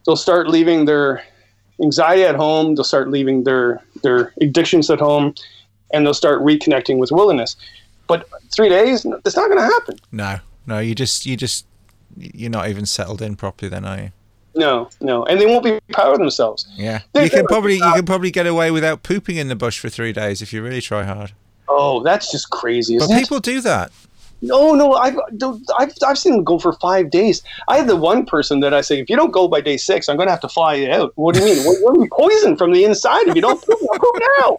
they'll 0.05 0.17
start 0.17 0.49
leaving 0.49 0.85
their 0.85 1.25
anxiety 1.83 2.23
at 2.25 2.37
home. 2.37 2.75
They'll 2.75 2.85
start 2.85 3.11
leaving 3.11 3.45
their 3.45 3.83
their 4.03 4.33
addictions 4.41 4.91
at 4.91 5.01
home, 5.01 5.35
and 5.93 6.07
they'll 6.07 6.15
start 6.15 6.41
reconnecting 6.43 6.99
with 6.99 7.11
wilderness. 7.11 7.57
But 8.07 8.29
three 8.51 8.69
days, 8.69 9.03
that's 9.03 9.37
not 9.37 9.49
going 9.49 9.59
to 9.59 9.65
happen. 9.65 9.99
No, 10.13 10.39
no, 10.67 10.79
you 10.79 10.95
just 10.95 11.27
you 11.27 11.37
just 11.37 11.67
you're 12.17 12.51
not 12.51 12.69
even 12.69 12.87
settled 12.87 13.23
in 13.23 13.37
properly. 13.37 13.69
Then 13.69 13.85
are 13.85 13.99
you? 13.99 14.13
No, 14.55 14.89
no, 15.01 15.25
and 15.25 15.41
they 15.41 15.47
won't 15.47 15.65
be 15.65 15.79
proud 15.93 16.15
of 16.15 16.19
themselves. 16.19 16.67
Yeah, 16.77 17.03
they, 17.13 17.25
you 17.25 17.31
can 17.31 17.47
probably 17.47 17.75
you 17.77 17.93
can 17.93 18.07
probably 18.07 18.31
get 18.31 18.47
away 18.47 18.71
without 18.71 19.03
pooping 19.03 19.37
in 19.37 19.49
the 19.49 19.57
bush 19.57 19.79
for 19.79 19.89
three 19.89 20.13
days 20.13 20.41
if 20.41 20.53
you 20.53 20.63
really 20.63 20.81
try 20.81 21.05
hard. 21.05 21.33
Oh, 21.69 22.03
that's 22.03 22.31
just 22.33 22.51
crazy. 22.51 22.99
But 22.99 23.11
people 23.11 23.37
it? 23.39 23.43
do 23.43 23.61
that. 23.61 23.93
No, 24.43 24.75
no, 24.75 24.93
I've, 24.93 25.17
I've 25.79 25.93
I've 26.07 26.19
seen 26.19 26.35
them 26.35 26.45
go 26.45 26.59
for 26.59 26.75
five 26.75 27.11
days. 27.11 27.43
I 27.69 27.79
have 27.79 27.87
the 27.87 27.97
one 27.97 28.27
person 28.27 28.61
that 28.61 28.75
I 28.75 28.83
say, 28.83 29.01
if 29.01 29.09
you 29.09 29.17
don't 29.17 29.31
go 29.31 29.49
by 29.49 29.61
day 29.61 29.77
six, 29.77 30.09
I'm 30.09 30.17
going 30.17 30.27
to 30.27 30.33
have 30.33 30.43
to 30.43 30.49
fly 30.49 30.75
you 30.75 30.91
out. 30.91 31.13
What 31.17 31.35
do 31.35 31.41
you 31.41 31.55
mean? 31.55 31.79
We're 31.83 32.07
poisoned 32.09 32.59
from 32.59 32.73
the 32.73 32.85
inside 32.85 33.29
if 33.29 33.35
you 33.35 33.41
don't 33.41 33.63
poop. 33.63 33.79
poop 33.81 34.23
now. 34.39 34.57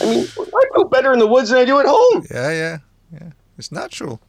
I 0.00 0.04
mean, 0.04 0.26
I 0.38 0.64
poop 0.74 0.90
better 0.90 1.12
in 1.12 1.20
the 1.20 1.28
woods 1.28 1.50
than 1.50 1.58
I 1.58 1.64
do 1.64 1.78
at 1.78 1.86
home. 1.86 2.26
Yeah, 2.30 2.50
yeah, 2.50 2.78
yeah. 3.12 3.30
It's 3.56 3.70
natural 3.70 4.20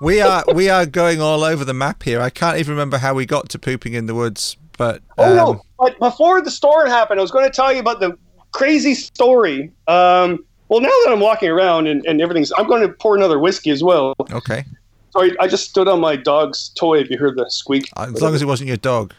we 0.00 0.20
are 0.20 0.44
we 0.54 0.68
are 0.68 0.86
going 0.86 1.20
all 1.20 1.44
over 1.44 1.64
the 1.64 1.74
map 1.74 2.02
here. 2.02 2.20
I 2.20 2.30
can't 2.30 2.58
even 2.58 2.72
remember 2.72 2.98
how 2.98 3.14
we 3.14 3.26
got 3.26 3.48
to 3.50 3.58
pooping 3.58 3.94
in 3.94 4.06
the 4.06 4.14
woods, 4.14 4.56
but 4.78 4.96
um, 5.18 5.30
oh 5.30 5.34
no! 5.34 5.46
Um, 5.48 5.60
but 5.78 5.98
before 5.98 6.42
the 6.42 6.50
storm 6.50 6.88
happened, 6.88 7.20
I 7.20 7.22
was 7.22 7.30
going 7.30 7.44
to 7.44 7.54
tell 7.54 7.72
you 7.72 7.80
about 7.80 8.00
the 8.00 8.16
crazy 8.52 8.94
story. 8.94 9.72
Um, 9.86 10.44
well, 10.68 10.80
now 10.80 10.88
that 11.04 11.08
I'm 11.10 11.20
walking 11.20 11.48
around 11.48 11.88
and, 11.88 12.04
and 12.06 12.20
everything's, 12.20 12.52
I'm 12.56 12.68
going 12.68 12.82
to 12.82 12.92
pour 12.92 13.16
another 13.16 13.40
whiskey 13.40 13.70
as 13.70 13.82
well. 13.82 14.14
Okay. 14.30 14.64
Sorry, 15.10 15.36
I 15.40 15.48
just 15.48 15.68
stood 15.68 15.88
on 15.88 16.00
my 16.00 16.14
dog's 16.14 16.68
toy. 16.70 17.00
If 17.00 17.10
you 17.10 17.18
heard 17.18 17.36
the 17.36 17.50
squeak, 17.50 17.90
as 17.96 18.22
long 18.22 18.34
as 18.34 18.42
it 18.42 18.46
wasn't 18.46 18.68
your 18.68 18.76
dog. 18.76 19.12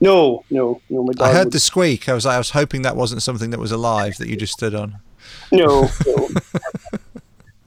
No, 0.00 0.44
no, 0.50 0.80
no. 0.90 1.04
My 1.04 1.12
dog. 1.12 1.28
I 1.28 1.32
heard 1.32 1.44
would... 1.46 1.52
the 1.52 1.60
squeak. 1.60 2.08
I 2.08 2.14
was 2.14 2.26
I 2.26 2.38
was 2.38 2.50
hoping 2.50 2.82
that 2.82 2.96
wasn't 2.96 3.22
something 3.22 3.50
that 3.50 3.60
was 3.60 3.72
alive 3.72 4.16
that 4.18 4.28
you 4.28 4.36
just 4.36 4.52
stood 4.52 4.74
on. 4.74 4.98
No. 5.52 5.88
no. 6.06 6.28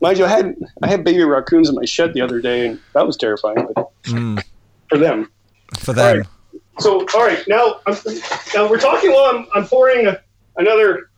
Mind 0.01 0.17
you, 0.17 0.25
I 0.25 0.29
had 0.29 0.55
I 0.81 0.87
had 0.87 1.03
baby 1.03 1.23
raccoons 1.23 1.69
in 1.69 1.75
my 1.75 1.85
shed 1.85 2.13
the 2.13 2.21
other 2.21 2.41
day, 2.41 2.67
and 2.67 2.79
that 2.93 3.05
was 3.05 3.17
terrifying. 3.17 3.67
Mm. 4.03 4.43
for 4.89 4.97
them, 4.97 5.31
for 5.77 5.93
them. 5.93 6.07
All 6.07 6.17
right. 6.17 6.27
So, 6.79 7.05
all 7.13 7.25
right, 7.25 7.43
now 7.47 7.79
I'm, 7.85 7.95
now 8.55 8.67
we're 8.69 8.79
talking 8.79 9.11
while 9.11 9.35
I'm, 9.35 9.47
I'm 9.53 9.67
pouring 9.67 10.07
a, 10.07 10.19
another 10.57 11.11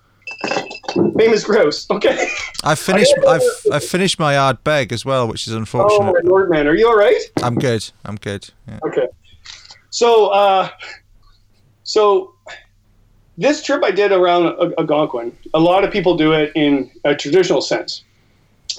Famous 1.17 1.43
Grouse. 1.43 1.89
Okay. 1.89 2.27
I 2.63 2.75
finished. 2.75 3.13
I've 3.27 3.41
I've 3.71 3.83
finished 3.83 4.19
my 4.19 4.33
Ardbeg 4.33 4.91
as 4.91 5.05
well, 5.05 5.27
which 5.27 5.47
is 5.47 5.53
unfortunate. 5.53 6.09
Oh 6.09 6.13
my 6.13 6.19
lord, 6.23 6.49
man, 6.49 6.67
are 6.67 6.75
you 6.75 6.87
all 6.87 6.97
right? 6.97 7.19
I'm 7.41 7.55
good. 7.55 7.89
I'm 8.05 8.15
good. 8.15 8.49
Yeah. 8.67 8.79
Okay. 8.85 9.07
So, 9.89 10.27
uh, 10.27 10.69
so 11.83 12.33
this 13.37 13.63
trip 13.63 13.83
I 13.83 13.91
did 13.91 14.11
around 14.11 14.73
Algonquin, 14.77 15.35
a 15.53 15.59
lot 15.59 15.83
of 15.83 15.91
people 15.91 16.17
do 16.17 16.33
it 16.33 16.51
in 16.55 16.91
a 17.05 17.15
traditional 17.15 17.61
sense. 17.61 18.03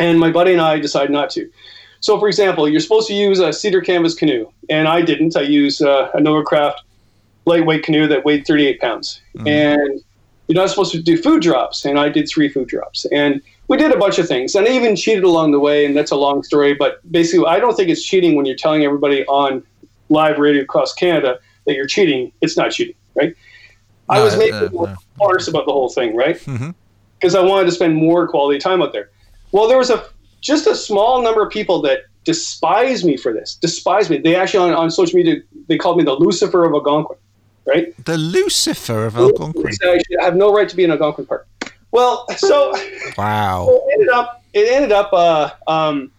And 0.00 0.18
my 0.18 0.30
buddy 0.30 0.52
and 0.52 0.60
I 0.60 0.78
decided 0.78 1.10
not 1.10 1.30
to. 1.30 1.50
So, 2.00 2.18
for 2.18 2.28
example, 2.28 2.68
you're 2.68 2.80
supposed 2.80 3.08
to 3.08 3.14
use 3.14 3.38
a 3.38 3.52
cedar 3.52 3.80
canvas 3.80 4.14
canoe, 4.14 4.46
and 4.68 4.88
I 4.88 5.00
didn't. 5.00 5.36
I 5.36 5.40
used 5.40 5.80
uh, 5.80 6.10
a 6.12 6.18
Novacraft 6.18 6.76
lightweight 7.46 7.82
canoe 7.82 8.06
that 8.08 8.24
weighed 8.24 8.46
38 8.46 8.80
pounds. 8.80 9.20
Mm-hmm. 9.36 9.48
And 9.48 10.00
you're 10.46 10.60
not 10.60 10.68
supposed 10.70 10.92
to 10.92 11.02
do 11.02 11.16
food 11.16 11.42
drops, 11.42 11.84
and 11.84 11.98
I 11.98 12.08
did 12.08 12.28
three 12.28 12.48
food 12.48 12.68
drops. 12.68 13.06
And 13.06 13.40
we 13.68 13.76
did 13.78 13.90
a 13.92 13.96
bunch 13.96 14.18
of 14.18 14.28
things, 14.28 14.54
and 14.54 14.66
I 14.66 14.72
even 14.72 14.96
cheated 14.96 15.24
along 15.24 15.52
the 15.52 15.58
way, 15.58 15.86
and 15.86 15.96
that's 15.96 16.10
a 16.10 16.16
long 16.16 16.42
story. 16.42 16.74
But 16.74 17.00
basically, 17.10 17.46
I 17.46 17.58
don't 17.58 17.74
think 17.74 17.88
it's 17.88 18.04
cheating 18.04 18.34
when 18.34 18.44
you're 18.44 18.56
telling 18.56 18.84
everybody 18.84 19.24
on 19.26 19.62
live 20.10 20.38
radio 20.38 20.62
across 20.62 20.92
Canada 20.92 21.38
that 21.66 21.74
you're 21.74 21.86
cheating. 21.86 22.32
It's 22.42 22.56
not 22.56 22.72
cheating, 22.72 22.96
right? 23.14 23.34
No, 24.10 24.16
I 24.16 24.22
was 24.22 24.36
making 24.36 24.54
uh, 24.54 24.68
no. 24.70 24.96
farce 25.16 25.48
about 25.48 25.64
the 25.64 25.72
whole 25.72 25.88
thing, 25.88 26.14
right? 26.14 26.36
Mm-hmm. 26.36 26.72
Because 27.18 27.34
mm-hmm. 27.34 27.46
I 27.46 27.48
wanted 27.48 27.66
to 27.66 27.72
spend 27.72 27.96
more 27.96 28.28
quality 28.28 28.58
time 28.58 28.82
out 28.82 28.92
there. 28.92 29.08
Well, 29.54 29.68
there 29.68 29.78
was 29.78 29.88
a 29.88 30.04
just 30.40 30.66
a 30.66 30.74
small 30.74 31.22
number 31.22 31.40
of 31.40 31.48
people 31.48 31.80
that 31.82 32.00
despise 32.24 33.04
me 33.04 33.16
for 33.16 33.32
this. 33.32 33.54
Despise 33.54 34.10
me. 34.10 34.18
They 34.18 34.34
actually 34.34 34.68
on, 34.68 34.76
on 34.76 34.90
social 34.90 35.16
media 35.16 35.42
they 35.68 35.78
called 35.78 35.96
me 35.96 36.02
the 36.02 36.14
Lucifer 36.14 36.64
of 36.64 36.72
Algonquin, 36.72 37.16
right? 37.64 38.04
The 38.04 38.18
Lucifer 38.18 39.06
of 39.06 39.16
Algonquin. 39.16 39.72
I 39.84 40.02
have 40.18 40.34
no 40.34 40.52
right 40.52 40.68
to 40.68 40.74
be 40.74 40.82
in 40.82 40.90
Algonquin 40.90 41.26
Park. 41.26 41.46
Well, 41.92 42.26
so 42.36 42.72
wow. 43.16 43.68
it 43.70 43.92
ended 43.92 44.08
up 44.08 44.42
it 44.54 44.72
ended 44.72 44.90
up 44.90 45.12
uh, 45.12 45.50
um, 45.68 46.10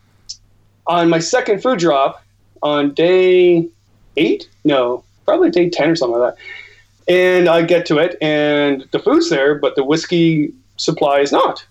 on 0.88 1.10
my 1.10 1.20
second 1.20 1.62
food 1.62 1.80
drop 1.80 2.24
on 2.64 2.94
day 2.94 3.68
eight. 4.16 4.48
No, 4.64 5.04
probably 5.26 5.50
day 5.50 5.70
ten 5.70 5.90
or 5.90 5.98
something 5.98 6.18
like 6.18 6.36
that. 6.36 7.14
And 7.14 7.50
I 7.50 7.64
get 7.64 7.86
to 7.88 7.98
it, 7.98 8.18
and 8.22 8.88
the 8.92 9.00
food's 9.00 9.30
there, 9.30 9.56
but 9.56 9.76
the 9.76 9.84
whiskey 9.84 10.54
supply 10.78 11.20
is 11.20 11.34
not. 11.34 11.66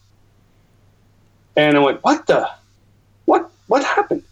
And 1.56 1.76
I 1.76 1.80
went, 1.80 2.02
what 2.02 2.26
the, 2.26 2.48
what, 3.26 3.50
what 3.68 3.84
happened? 3.84 4.22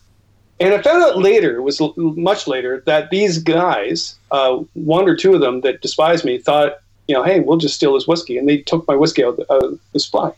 And 0.61 0.75
I 0.75 0.83
found 0.83 1.03
out 1.03 1.19
later, 1.19 1.57
it 1.57 1.63
was 1.63 1.81
much 1.97 2.47
later, 2.47 2.83
that 2.87 3.11
these 3.11 3.39
guys, 3.39 4.17
uh, 4.31 4.59
one 4.75 5.09
or 5.09 5.17
two 5.17 5.35
of 5.35 5.41
them 5.41 5.61
that 5.63 5.81
despised 5.81 6.25
me, 6.25 6.39
thought, 6.39 6.79
you 7.09 7.15
know, 7.15 7.25
hey, 7.25 7.41
we'll 7.41 7.59
just 7.59 7.75
steal 7.75 7.95
his 7.95 8.07
whiskey, 8.07 8.39
and 8.39 8.49
they 8.49 8.59
took 8.59 8.87
my 8.87 8.95
whiskey 8.95 9.25
out 9.25 9.39
of 9.39 9.79
the 9.93 10.01
supply. 10.01 10.29
Wow. 10.29 10.35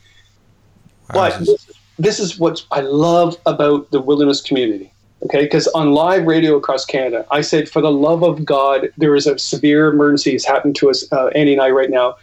But 1.12 1.38
this, 1.40 1.70
this 1.98 2.20
is 2.20 2.38
what 2.38 2.64
I 2.70 2.80
love 2.80 3.36
about 3.44 3.90
the 3.90 4.00
wilderness 4.00 4.40
community. 4.40 4.90
Okay, 5.24 5.44
because 5.44 5.66
on 5.68 5.92
live 5.92 6.26
radio 6.26 6.56
across 6.56 6.84
Canada, 6.84 7.26
I 7.30 7.40
said, 7.40 7.68
for 7.68 7.80
the 7.80 7.90
love 7.90 8.22
of 8.22 8.44
God, 8.44 8.92
there 8.98 9.14
is 9.14 9.26
a 9.26 9.38
severe 9.38 9.88
emergency 9.90 10.32
has 10.32 10.44
happened 10.44 10.76
to 10.76 10.90
us, 10.90 11.10
uh, 11.12 11.28
Andy 11.28 11.54
and 11.54 11.62
I, 11.62 11.70
right 11.70 11.88
now. 11.88 12.16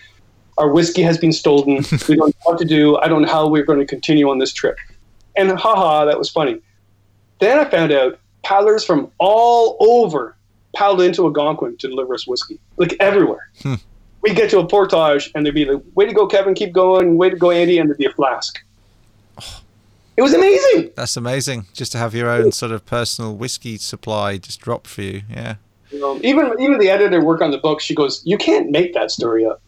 Our 0.62 0.70
whiskey 0.70 1.02
has 1.02 1.18
been 1.18 1.32
stolen. 1.34 1.78
we 2.08 2.16
don't 2.16 2.28
know 2.28 2.44
what 2.44 2.60
to 2.60 2.66
do. 2.66 2.96
I 2.98 3.08
don't 3.08 3.24
know 3.24 3.28
how 3.28 3.48
we're 3.48 3.66
going 3.66 3.80
to 3.80 3.86
continue 3.86 4.30
on 4.30 4.38
this 4.38 4.54
trip. 4.54 4.78
And 5.36 5.50
haha, 5.58 6.06
that 6.06 6.20
was 6.20 6.30
funny. 6.30 6.62
Then 7.40 7.58
I 7.58 7.66
found 7.66 7.92
out 7.92 8.20
paddlers 8.44 8.86
from 8.86 9.12
all 9.18 9.76
over 9.80 10.36
paddled 10.76 11.02
into 11.02 11.26
Algonquin 11.26 11.78
to 11.78 11.88
deliver 11.88 12.14
us 12.14 12.28
whiskey, 12.28 12.60
like 12.78 12.96
everywhere. 13.00 13.50
Hmm. 13.64 13.76
We 14.22 14.36
get 14.36 14.52
to 14.52 14.60
a 14.60 14.68
portage 14.68 15.32
and 15.34 15.44
they'd 15.44 15.56
be 15.56 15.66
like, 15.66 15.82
way 15.96 16.06
to 16.06 16.14
go, 16.14 16.28
Kevin, 16.28 16.54
keep 16.54 16.74
going. 16.74 17.18
Way 17.18 17.32
to 17.32 17.36
go, 17.36 17.50
Andy. 17.50 17.80
And 17.80 17.90
there'd 17.90 17.98
be 17.98 18.06
a 18.06 18.14
flask. 18.14 18.60
Oh. 19.42 19.62
It 20.18 20.24
was 20.24 20.34
amazing. 20.34 20.92
That's 20.96 21.16
amazing. 21.18 21.68
Just 21.74 21.94
to 21.94 21.98
have 21.98 22.14
your 22.14 22.30
own 22.30 22.52
sort 22.52 22.74
of 22.74 22.86
personal 22.86 23.34
whiskey 23.34 23.78
supply 23.78 24.38
just 24.38 24.60
drop 24.60 24.86
for 24.86 25.02
you. 25.02 25.22
Yeah. 25.32 25.56
You 25.90 26.00
know, 26.00 26.20
even 26.22 26.54
even 26.60 26.80
the 26.80 26.90
editor 26.90 27.24
work 27.24 27.42
on 27.42 27.52
the 27.52 27.58
book, 27.58 27.82
she 27.82 27.94
goes, 27.94 28.22
"You 28.26 28.38
can't 28.38 28.70
make 28.70 28.94
that 28.94 29.10
story 29.10 29.46
up." 29.46 29.62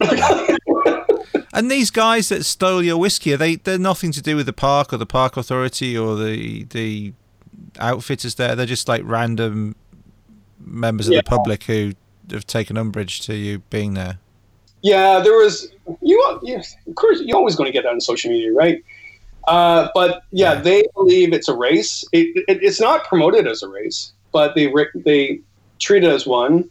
and 1.54 1.70
these 1.70 1.90
guys 1.90 2.28
that 2.28 2.44
stole 2.44 2.82
your 2.82 2.98
whiskey, 2.98 3.32
are 3.32 3.36
they 3.36 3.56
they're 3.56 3.78
nothing 3.78 4.12
to 4.12 4.20
do 4.20 4.36
with 4.36 4.46
the 4.46 4.52
park 4.52 4.92
or 4.92 4.96
the 4.96 5.06
park 5.06 5.36
authority 5.36 5.96
or 5.96 6.16
the 6.16 6.64
the 6.64 7.12
outfitters 7.78 8.34
there. 8.34 8.54
They're 8.54 8.66
just 8.66 8.88
like 8.88 9.02
random 9.04 9.76
members 10.58 11.08
yeah. 11.08 11.18
of 11.18 11.24
the 11.24 11.28
public 11.28 11.64
who 11.64 11.92
have 12.30 12.46
taken 12.46 12.76
umbrage 12.76 13.20
to 13.22 13.34
you 13.34 13.60
being 13.70 13.94
there. 13.94 14.18
Yeah, 14.82 15.20
there 15.20 15.32
was 15.32 15.68
you. 16.02 16.38
you 16.42 16.60
of 16.86 16.94
course, 16.94 17.20
you're 17.22 17.36
always 17.36 17.56
going 17.56 17.68
to 17.68 17.72
get 17.72 17.84
that 17.84 17.92
on 17.92 18.00
social 18.00 18.30
media, 18.30 18.52
right? 18.52 18.84
Uh, 19.46 19.88
but 19.94 20.22
yeah, 20.30 20.54
yeah, 20.54 20.60
they 20.60 20.84
believe 20.94 21.32
it's 21.32 21.48
a 21.48 21.56
race. 21.56 22.04
It, 22.12 22.44
it, 22.48 22.62
it's 22.62 22.80
not 22.80 23.04
promoted 23.04 23.46
as 23.46 23.62
a 23.62 23.68
race, 23.68 24.12
but 24.32 24.54
they 24.54 24.72
they 24.94 25.40
treat 25.78 26.04
it 26.04 26.10
as 26.10 26.26
one. 26.26 26.68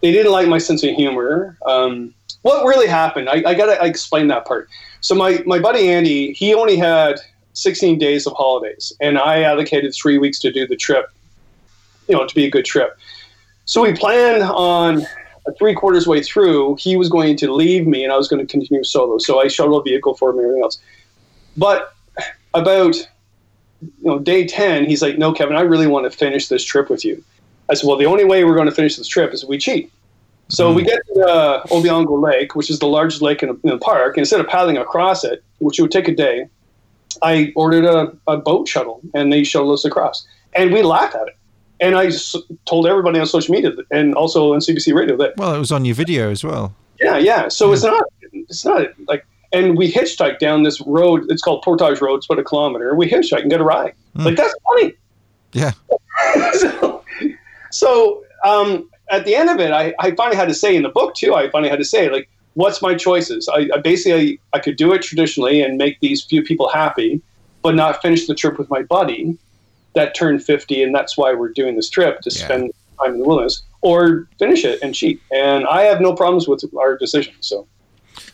They 0.00 0.12
didn't 0.12 0.32
like 0.32 0.48
my 0.48 0.58
sense 0.58 0.82
of 0.84 0.90
humor. 0.90 1.56
Um, 1.66 2.14
what 2.44 2.64
really 2.66 2.86
happened? 2.86 3.28
I, 3.28 3.42
I 3.46 3.54
gotta 3.54 3.82
explain 3.84 4.28
that 4.28 4.44
part. 4.46 4.68
So 5.00 5.14
my 5.14 5.42
my 5.46 5.58
buddy 5.58 5.90
Andy, 5.90 6.32
he 6.32 6.54
only 6.54 6.76
had 6.76 7.16
16 7.54 7.98
days 7.98 8.26
of 8.26 8.34
holidays, 8.34 8.92
and 9.00 9.18
I 9.18 9.42
allocated 9.42 9.94
three 9.94 10.18
weeks 10.18 10.38
to 10.40 10.52
do 10.52 10.66
the 10.66 10.76
trip. 10.76 11.06
You 12.08 12.16
know, 12.16 12.26
to 12.26 12.34
be 12.34 12.44
a 12.44 12.50
good 12.50 12.66
trip. 12.66 12.98
So 13.64 13.80
we 13.82 13.94
planned 13.94 14.42
on 14.42 15.06
three 15.58 15.74
quarters 15.74 16.06
way 16.06 16.22
through, 16.22 16.76
he 16.78 16.96
was 16.96 17.08
going 17.08 17.36
to 17.36 17.52
leave 17.52 17.86
me, 17.86 18.04
and 18.04 18.12
I 18.12 18.16
was 18.16 18.28
going 18.28 18.46
to 18.46 18.50
continue 18.50 18.84
solo. 18.84 19.16
So 19.18 19.40
I 19.40 19.48
shuttled 19.48 19.86
a 19.86 19.90
vehicle 19.90 20.14
for 20.14 20.30
him 20.30 20.36
and 20.36 20.44
everything 20.44 20.62
else. 20.62 20.78
But 21.56 21.94
about 22.52 22.94
you 23.80 23.88
know 24.02 24.18
day 24.18 24.46
10 24.46 24.86
he's 24.86 25.02
like 25.02 25.18
no 25.18 25.30
kevin 25.30 25.56
i 25.56 25.60
really 25.60 25.86
want 25.86 26.10
to 26.10 26.16
finish 26.16 26.48
this 26.48 26.64
trip 26.64 26.88
with 26.88 27.04
you 27.04 27.22
I 27.68 27.74
said, 27.74 27.86
well, 27.86 27.96
the 27.96 28.06
only 28.06 28.24
way 28.24 28.44
we're 28.44 28.54
going 28.54 28.68
to 28.68 28.74
finish 28.74 28.96
this 28.96 29.08
trip 29.08 29.32
is 29.32 29.42
if 29.42 29.48
we 29.48 29.58
cheat. 29.58 29.90
So 30.48 30.72
we 30.72 30.82
get 30.82 31.00
to 31.14 31.20
uh, 31.26 31.62
Opeongo 31.64 32.20
Lake, 32.20 32.54
which 32.54 32.70
is 32.70 32.78
the 32.78 32.86
largest 32.86 33.22
lake 33.22 33.42
in, 33.42 33.48
in 33.48 33.58
the 33.62 33.78
park. 33.78 34.16
And 34.16 34.22
instead 34.22 34.40
of 34.40 34.46
paddling 34.46 34.76
across 34.76 35.24
it, 35.24 35.42
which 35.58 35.80
would 35.80 35.90
take 35.90 36.06
a 36.06 36.14
day, 36.14 36.48
I 37.22 37.52
ordered 37.56 37.84
a, 37.84 38.14
a 38.26 38.36
boat 38.36 38.68
shuttle, 38.68 39.00
and 39.14 39.32
they 39.32 39.44
shuttled 39.44 39.72
us 39.72 39.84
across. 39.84 40.26
And 40.54 40.72
we 40.72 40.82
laughed 40.82 41.14
at 41.14 41.28
it. 41.28 41.36
And 41.80 41.96
I 41.96 42.10
told 42.66 42.86
everybody 42.86 43.18
on 43.18 43.26
social 43.26 43.52
media 43.52 43.72
and 43.90 44.14
also 44.14 44.54
on 44.54 44.60
CBC 44.60 44.94
Radio 44.94 45.16
that. 45.16 45.36
Well, 45.36 45.54
it 45.54 45.58
was 45.58 45.72
on 45.72 45.84
your 45.84 45.94
video 45.94 46.30
as 46.30 46.44
well. 46.44 46.74
Yeah, 47.00 47.18
yeah. 47.18 47.48
So 47.48 47.72
it's 47.72 47.82
not, 47.82 48.04
it's 48.32 48.64
not 48.64 48.88
like, 49.08 49.26
and 49.52 49.76
we 49.76 49.92
hitchhiked 49.92 50.38
down 50.38 50.62
this 50.62 50.80
road. 50.82 51.26
It's 51.30 51.42
called 51.42 51.62
Portage 51.62 52.00
Road. 52.00 52.16
It's 52.16 52.26
about 52.26 52.38
a 52.38 52.44
kilometer. 52.44 52.94
We 52.94 53.10
hitchhiked 53.10 53.42
and 53.42 53.50
get 53.50 53.60
a 53.60 53.64
ride. 53.64 53.94
Mm. 54.16 54.24
Like 54.24 54.36
that's 54.36 54.54
funny. 54.64 54.94
Yeah. 55.52 55.72
so, 56.52 57.04
so 57.70 58.24
um, 58.44 58.88
at 59.10 59.24
the 59.24 59.34
end 59.34 59.50
of 59.50 59.60
it, 59.60 59.70
I, 59.70 59.94
I 59.98 60.14
finally 60.14 60.36
had 60.36 60.48
to 60.48 60.54
say 60.54 60.74
in 60.76 60.82
the 60.82 60.88
book 60.88 61.14
too. 61.14 61.34
I 61.34 61.50
finally 61.50 61.70
had 61.70 61.78
to 61.78 61.84
say 61.84 62.08
like, 62.10 62.28
what's 62.54 62.80
my 62.80 62.94
choices? 62.94 63.48
I, 63.48 63.68
I 63.74 63.78
basically 63.78 64.40
I 64.52 64.58
could 64.58 64.76
do 64.76 64.92
it 64.92 65.02
traditionally 65.02 65.62
and 65.62 65.76
make 65.76 66.00
these 66.00 66.24
few 66.24 66.42
people 66.42 66.68
happy, 66.68 67.20
but 67.62 67.74
not 67.74 68.00
finish 68.02 68.26
the 68.26 68.34
trip 68.34 68.58
with 68.58 68.70
my 68.70 68.82
buddy 68.82 69.38
that 69.94 70.14
turned 70.14 70.44
fifty, 70.44 70.82
and 70.82 70.94
that's 70.94 71.16
why 71.16 71.34
we're 71.34 71.52
doing 71.52 71.76
this 71.76 71.88
trip 71.88 72.20
to 72.22 72.30
yeah. 72.30 72.44
spend 72.44 72.72
time 72.98 73.14
in 73.14 73.20
the 73.20 73.24
wilderness, 73.24 73.62
or 73.80 74.28
finish 74.38 74.64
it 74.64 74.80
and 74.82 74.94
cheat. 74.94 75.20
And 75.32 75.66
I 75.66 75.82
have 75.82 76.00
no 76.00 76.14
problems 76.14 76.48
with 76.48 76.64
our 76.78 76.96
decision. 76.96 77.34
So. 77.40 77.66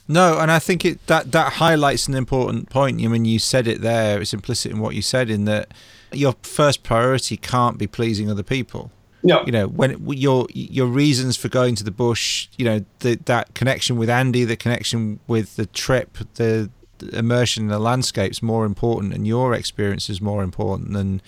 No, 0.08 0.38
and 0.38 0.50
I 0.50 0.58
think 0.58 0.84
it 0.84 1.06
that 1.06 1.32
that 1.32 1.54
highlights 1.54 2.08
an 2.08 2.14
important 2.14 2.68
point. 2.70 3.02
I 3.02 3.08
mean, 3.08 3.24
you 3.24 3.38
said 3.38 3.66
it 3.66 3.80
there. 3.80 4.20
It's 4.20 4.34
implicit 4.34 4.72
in 4.72 4.78
what 4.78 4.94
you 4.94 5.02
said 5.02 5.30
in 5.30 5.44
that 5.44 5.72
your 6.12 6.34
first 6.42 6.82
priority 6.82 7.36
can't 7.36 7.78
be 7.78 7.86
pleasing 7.86 8.30
other 8.30 8.42
people. 8.42 8.90
No. 9.22 9.42
You 9.44 9.52
know, 9.52 9.66
when 9.68 10.02
your 10.08 10.46
your 10.52 10.86
reasons 10.86 11.36
for 11.36 11.48
going 11.48 11.74
to 11.76 11.84
the 11.84 11.90
bush, 11.90 12.48
you 12.56 12.64
know, 12.64 12.84
the, 13.00 13.16
that 13.26 13.54
connection 13.54 13.96
with 13.96 14.08
Andy, 14.08 14.44
the 14.44 14.56
connection 14.56 15.20
with 15.26 15.56
the 15.56 15.66
trip, 15.66 16.16
the, 16.34 16.70
the 16.98 17.18
immersion 17.18 17.64
in 17.64 17.68
the 17.68 17.78
landscape's 17.78 18.42
more 18.42 18.64
important, 18.64 19.12
and 19.12 19.26
your 19.26 19.54
experience 19.54 20.08
is 20.08 20.20
more 20.20 20.42
important 20.42 20.92
than 20.94 21.20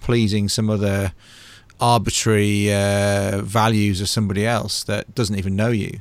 pleasing 0.00 0.48
some 0.48 0.70
other 0.70 1.12
arbitrary 1.80 2.72
uh, 2.72 3.40
values 3.42 4.00
of 4.00 4.08
somebody 4.08 4.46
else 4.46 4.84
that 4.84 5.12
doesn't 5.14 5.36
even 5.36 5.56
know 5.56 5.70
you. 5.70 6.00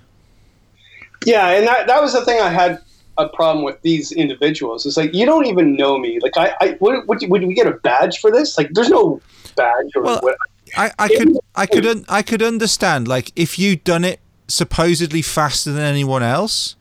Yeah, 1.26 1.50
and 1.50 1.68
that 1.68 1.88
that 1.88 2.02
was 2.02 2.14
the 2.14 2.24
thing 2.24 2.40
I 2.40 2.50
had 2.50 2.82
a 3.18 3.28
problem 3.30 3.66
with 3.66 3.82
these 3.82 4.12
individuals. 4.12 4.86
It's 4.86 4.98
like 4.98 5.14
you 5.14 5.26
don't 5.26 5.46
even 5.46 5.76
know 5.76 5.98
me. 5.98 6.20
Like 6.22 6.38
I, 6.38 6.54
I 6.62 6.78
would, 6.80 7.08
would, 7.08 7.20
would 7.30 7.44
we 7.46 7.54
get 7.54 7.68
a 7.68 7.72
badge 7.72 8.20
for 8.20 8.32
this? 8.32 8.58
Like 8.58 8.70
there's 8.74 8.90
no 8.90 9.22
badge 9.56 9.92
or 9.96 10.04
well, 10.04 10.20
what. 10.22 10.38
I, 10.76 10.92
I 10.98 11.08
could 11.08 11.38
I 11.56 11.66
could 11.66 11.86
un, 11.86 12.06
I 12.08 12.22
could 12.22 12.42
understand 12.42 13.08
like 13.08 13.32
if 13.36 13.60
you'd 13.60 13.84
done 13.84 14.04
it 14.04 14.20
supposedly 14.48 15.22
faster 15.22 15.72
than 15.72 15.84
anyone 15.84 16.24
else, 16.24 16.76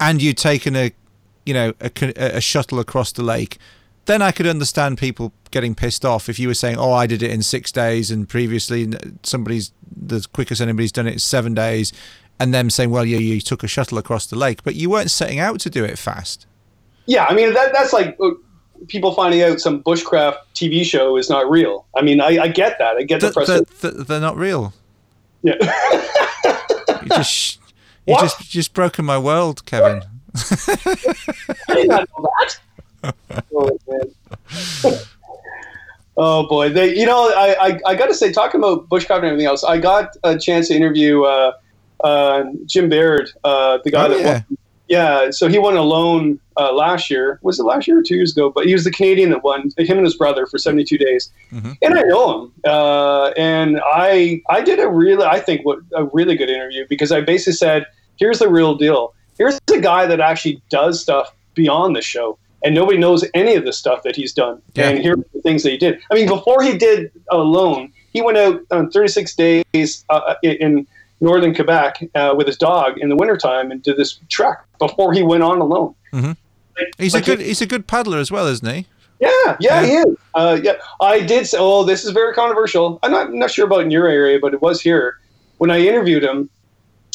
and 0.00 0.20
you'd 0.20 0.38
taken 0.38 0.76
a 0.76 0.92
you 1.46 1.54
know 1.54 1.72
a, 1.80 1.90
a 2.36 2.40
shuttle 2.40 2.78
across 2.78 3.12
the 3.12 3.22
lake, 3.22 3.58
then 4.06 4.22
I 4.22 4.32
could 4.32 4.46
understand 4.46 4.98
people 4.98 5.32
getting 5.50 5.74
pissed 5.74 6.04
off 6.04 6.28
if 6.28 6.38
you 6.38 6.48
were 6.48 6.54
saying, 6.54 6.76
"Oh, 6.78 6.92
I 6.92 7.06
did 7.06 7.22
it 7.22 7.30
in 7.30 7.42
six 7.42 7.72
days," 7.72 8.10
and 8.10 8.28
previously 8.28 8.92
somebody's 9.22 9.72
the 9.96 10.26
quickest 10.32 10.60
anybody's 10.60 10.92
done 10.92 11.06
it 11.06 11.16
is 11.16 11.24
seven 11.24 11.54
days, 11.54 11.92
and 12.38 12.52
them 12.52 12.70
saying, 12.70 12.90
"Well, 12.90 13.04
yeah, 13.04 13.18
you 13.18 13.40
took 13.40 13.62
a 13.62 13.68
shuttle 13.68 13.98
across 13.98 14.26
the 14.26 14.36
lake," 14.36 14.62
but 14.62 14.74
you 14.74 14.90
weren't 14.90 15.10
setting 15.10 15.38
out 15.38 15.60
to 15.60 15.70
do 15.70 15.84
it 15.84 15.98
fast. 15.98 16.46
Yeah, 17.06 17.26
I 17.28 17.34
mean 17.34 17.52
that 17.54 17.72
that's 17.72 17.92
like 17.92 18.16
uh, 18.20 18.30
people 18.88 19.12
finding 19.14 19.42
out 19.42 19.60
some 19.60 19.82
bushcraft 19.82 20.36
TV 20.54 20.84
show 20.84 21.16
is 21.16 21.28
not 21.30 21.48
real. 21.50 21.86
I 21.96 22.02
mean, 22.02 22.20
I, 22.20 22.38
I 22.44 22.48
get 22.48 22.78
that. 22.78 22.96
I 22.96 23.02
get 23.02 23.20
the, 23.20 23.28
the 23.28 23.32
press. 23.32 23.48
The, 23.80 23.90
they're 23.90 24.20
not 24.20 24.36
real. 24.36 24.72
Yeah. 25.42 25.54
you 27.02 27.08
just 27.08 27.58
You 28.06 28.14
What? 28.14 28.20
just 28.22 28.50
just 28.50 28.74
broken 28.74 29.04
my 29.04 29.18
world, 29.18 29.64
Kevin. 29.66 30.02
I 31.68 31.74
did 31.74 31.88
not 31.88 32.08
know 32.18 32.28
that. 33.02 33.14
oh, 33.54 33.78
man. 33.88 34.98
oh 36.16 36.46
boy, 36.48 36.70
they, 36.70 36.96
you 36.96 37.06
know, 37.06 37.28
I, 37.36 37.68
I, 37.68 37.80
I 37.86 37.94
got 37.94 38.06
to 38.06 38.14
say, 38.14 38.32
talking 38.32 38.60
about 38.60 38.88
bushcraft 38.88 39.18
and 39.18 39.26
everything 39.26 39.46
else, 39.46 39.62
I 39.64 39.78
got 39.78 40.16
a 40.24 40.38
chance 40.38 40.68
to 40.68 40.74
interview 40.74 41.22
uh, 41.22 41.52
uh, 42.02 42.44
Jim 42.66 42.88
Baird, 42.88 43.30
uh, 43.44 43.78
the 43.84 43.90
guy 43.90 44.06
Oh, 44.06 44.08
that 44.10 44.20
yeah. 44.20 44.32
won. 44.48 44.58
Yeah, 44.88 45.30
so 45.30 45.48
he 45.48 45.58
won 45.58 45.76
alone 45.76 46.38
uh, 46.58 46.72
last 46.72 47.10
year. 47.10 47.38
Was 47.42 47.58
it 47.58 47.62
last 47.64 47.88
year 47.88 47.98
or 47.98 48.02
two 48.02 48.16
years 48.16 48.32
ago? 48.36 48.50
But 48.50 48.66
he 48.66 48.74
was 48.74 48.84
the 48.84 48.90
Canadian 48.90 49.30
that 49.30 49.42
won. 49.42 49.70
Him 49.78 49.96
and 49.96 50.04
his 50.06 50.14
brother 50.16 50.46
for 50.46 50.58
72 50.58 50.98
days, 50.98 51.30
Mhm. 51.52 51.76
and 51.80 51.98
I 51.98 52.02
know 52.02 52.42
him. 52.42 52.52
Uh, 52.66 53.28
and 53.36 53.80
I 53.84 54.42
I 54.50 54.60
did 54.60 54.78
a 54.80 54.88
really 54.88 55.24
I 55.24 55.40
think 55.40 55.64
what 55.64 55.78
a 55.94 56.04
really 56.12 56.36
good 56.36 56.50
interview 56.50 56.84
because 56.88 57.12
I 57.12 57.22
basically 57.22 57.54
said, 57.54 57.86
here's 58.18 58.38
the 58.40 58.48
real 58.48 58.74
deal. 58.74 59.14
Here's 59.38 59.58
a 59.72 59.80
guy 59.80 60.06
that 60.06 60.20
actually 60.20 60.60
does 60.70 61.00
stuff 61.00 61.34
beyond 61.54 61.96
the 61.96 62.02
show, 62.02 62.36
and 62.62 62.74
nobody 62.74 62.98
knows 62.98 63.24
any 63.32 63.54
of 63.56 63.64
the 63.64 63.72
stuff 63.72 64.02
that 64.02 64.14
he's 64.16 64.32
done. 64.34 64.60
Yeah. 64.74 64.90
And 64.90 64.98
here 64.98 65.14
are 65.14 65.24
the 65.32 65.40
things 65.40 65.62
that 65.62 65.70
he 65.70 65.78
did. 65.78 65.98
I 66.10 66.14
mean, 66.14 66.28
before 66.28 66.62
he 66.62 66.76
did 66.76 67.10
alone, 67.30 67.90
he 68.12 68.20
went 68.22 68.36
out 68.38 68.60
on 68.70 68.90
36 68.90 69.34
days 69.34 70.04
uh, 70.10 70.34
in 70.42 70.86
northern 71.24 71.54
Quebec 71.54 72.10
uh, 72.14 72.34
with 72.36 72.46
his 72.46 72.56
dog 72.56 72.98
in 72.98 73.08
the 73.08 73.16
wintertime 73.16 73.70
and 73.72 73.82
did 73.82 73.96
this 73.96 74.20
trek 74.28 74.58
before 74.78 75.12
he 75.12 75.22
went 75.22 75.42
on 75.42 75.58
alone. 75.60 75.94
Mhm. 76.12 76.36
Like- 76.76 76.94
He's 76.98 77.14
like 77.14 77.24
a 77.24 77.26
good 77.36 77.40
he's 77.40 77.60
a 77.62 77.66
good 77.66 77.86
paddler 77.86 78.18
as 78.18 78.30
well, 78.30 78.46
isn't 78.46 78.68
he? 78.68 78.86
yeah, 79.20 79.30
yeah, 79.44 79.56
Yeah. 79.80 79.86
he 79.86 79.92
is. 79.96 80.16
Uh, 80.34 80.58
yeah, 80.62 80.72
I 81.00 81.20
did 81.20 81.46
say, 81.46 81.56
oh, 81.60 81.84
this 81.84 82.04
is 82.04 82.10
very 82.10 82.34
controversial. 82.34 82.98
I'm 83.02 83.10
not, 83.12 83.32
not 83.32 83.50
sure 83.50 83.64
about 83.66 83.80
in 83.82 83.90
your 83.90 84.06
area, 84.08 84.38
but 84.40 84.52
it 84.54 84.60
was 84.60 84.80
here. 84.80 85.18
When 85.58 85.70
I 85.70 85.78
interviewed 85.78 86.24
him, 86.24 86.50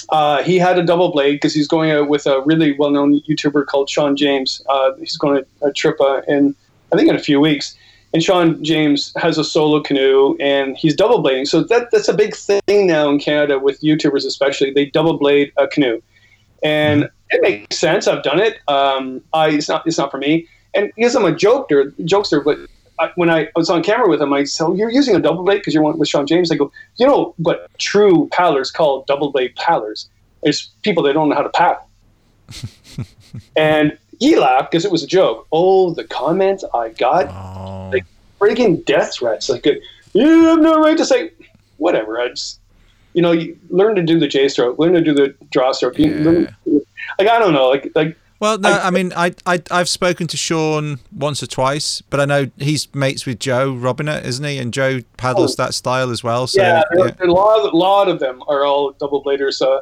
uh, 0.09 0.41
he 0.43 0.57
had 0.57 0.79
a 0.79 0.83
double 0.83 1.11
blade 1.11 1.33
because 1.33 1.53
he's 1.53 1.67
going 1.67 1.91
out 1.91 2.07
with 2.07 2.25
a 2.25 2.41
really 2.41 2.71
well 2.79 2.89
known 2.89 3.19
YouTuber 3.29 3.65
called 3.67 3.89
Sean 3.89 4.15
James. 4.15 4.61
Uh, 4.69 4.93
he's 4.97 5.17
going 5.17 5.43
to 5.43 5.67
a 5.67 5.71
trip 5.73 5.99
uh, 6.01 6.21
in, 6.27 6.55
I 6.91 6.95
think, 6.95 7.09
in 7.09 7.15
a 7.15 7.19
few 7.19 7.39
weeks. 7.39 7.75
And 8.13 8.23
Sean 8.23 8.63
James 8.63 9.13
has 9.17 9.37
a 9.37 9.43
solo 9.43 9.81
canoe 9.81 10.35
and 10.39 10.75
he's 10.77 10.95
double 10.95 11.23
blading. 11.23 11.47
So 11.47 11.63
that, 11.63 11.91
that's 11.91 12.07
a 12.07 12.13
big 12.13 12.35
thing 12.35 12.87
now 12.87 13.09
in 13.09 13.19
Canada 13.19 13.59
with 13.59 13.79
YouTubers, 13.81 14.25
especially. 14.25 14.71
They 14.71 14.87
double 14.87 15.17
blade 15.17 15.51
a 15.57 15.67
canoe. 15.67 16.01
And 16.63 17.09
it 17.29 17.41
makes 17.41 17.77
sense. 17.77 18.07
I've 18.07 18.23
done 18.23 18.39
it. 18.39 18.59
Um, 18.67 19.21
I, 19.33 19.49
it's 19.49 19.69
not 19.69 19.85
it's 19.85 19.97
not 19.97 20.11
for 20.11 20.17
me. 20.17 20.47
And 20.73 20.91
because 20.95 21.15
I'm 21.15 21.25
a 21.25 21.31
jokester, 21.31 21.91
jokester, 22.01 22.43
but 22.43 22.57
I, 22.99 23.11
when 23.15 23.29
I 23.29 23.49
was 23.55 23.69
on 23.69 23.81
camera 23.81 24.09
with 24.09 24.21
him, 24.21 24.33
I 24.33 24.43
said, 24.43 24.65
oh, 24.65 24.75
"You're 24.75 24.89
using 24.89 25.15
a 25.15 25.19
double 25.19 25.43
blade 25.43 25.59
because 25.59 25.73
you're 25.73 25.83
with 25.93 26.09
Sean 26.09 26.27
James." 26.27 26.51
I 26.51 26.55
go, 26.55 26.71
"You 26.97 27.07
know 27.07 27.33
what 27.37 27.69
true 27.77 28.27
paddlers 28.31 28.71
call 28.71 29.03
double 29.07 29.31
blade 29.31 29.55
paddlers? 29.55 30.09
There's 30.43 30.69
people 30.83 31.03
that 31.03 31.13
don't 31.13 31.29
know 31.29 31.35
how 31.35 31.43
to 31.43 31.49
paddle." 31.49 31.87
and 33.55 33.97
he 34.19 34.35
laughed 34.37 34.71
because 34.71 34.85
it 34.85 34.91
was 34.91 35.03
a 35.03 35.07
joke. 35.07 35.47
Oh, 35.51 35.91
the 35.93 36.03
comments 36.03 36.63
I 36.73 36.89
got, 36.89 37.27
Oh. 37.29 37.89
Like- 37.91 38.05
freaking 38.39 38.85
death 38.85 39.15
threats. 39.15 39.49
Like, 39.49 39.65
you 40.13 40.43
have 40.45 40.59
no 40.59 40.79
right 40.81 40.97
to 40.97 41.05
say 41.05 41.31
whatever. 41.77 42.19
I 42.21 42.29
just, 42.29 42.59
you 43.13 43.21
know, 43.21 43.31
you 43.33 43.57
learn 43.69 43.95
to 43.95 44.01
do 44.03 44.17
the 44.19 44.27
J 44.27 44.47
stroke, 44.47 44.79
learn 44.79 44.93
to 44.93 45.01
do 45.01 45.13
the 45.13 45.35
draw 45.51 45.71
stroke. 45.73 45.97
You 45.99 46.13
learn- 46.15 46.55
like 47.17 47.27
I 47.27 47.37
don't 47.39 47.53
know, 47.53 47.67
like 47.69 47.91
like 47.95 48.15
Well, 48.39 48.57
no, 48.57 48.69
I- 48.69 48.87
I, 48.87 48.91
mean, 48.91 49.11
I, 49.15 49.33
I, 49.45 49.61
I've 49.71 49.89
spoken 49.89 50.27
to 50.27 50.37
Sean 50.37 50.99
once 51.13 51.43
or 51.43 51.47
twice, 51.47 52.01
but 52.09 52.21
I 52.21 52.25
know 52.25 52.49
he's 52.57 52.87
mates 52.95 53.25
with 53.25 53.39
Joe 53.39 53.73
Robinet, 53.73 54.23
isn't 54.23 54.45
he? 54.45 54.57
And 54.57 54.73
Joe 54.73 55.01
paddles 55.17 55.57
that 55.57 55.73
style 55.73 56.09
as 56.11 56.23
well. 56.23 56.47
So, 56.47 56.61
Oh. 56.61 56.65
yeah, 56.65 56.83
yeah. 56.97 57.11
a 57.21 57.27
lot, 57.27 57.65
of, 57.67 57.73
lot 57.73 58.07
of 58.07 58.19
them 58.19 58.41
are 58.47 58.63
all 58.65 58.91
double 58.91 59.21
bladers. 59.23 59.61
Uh, 59.61 59.81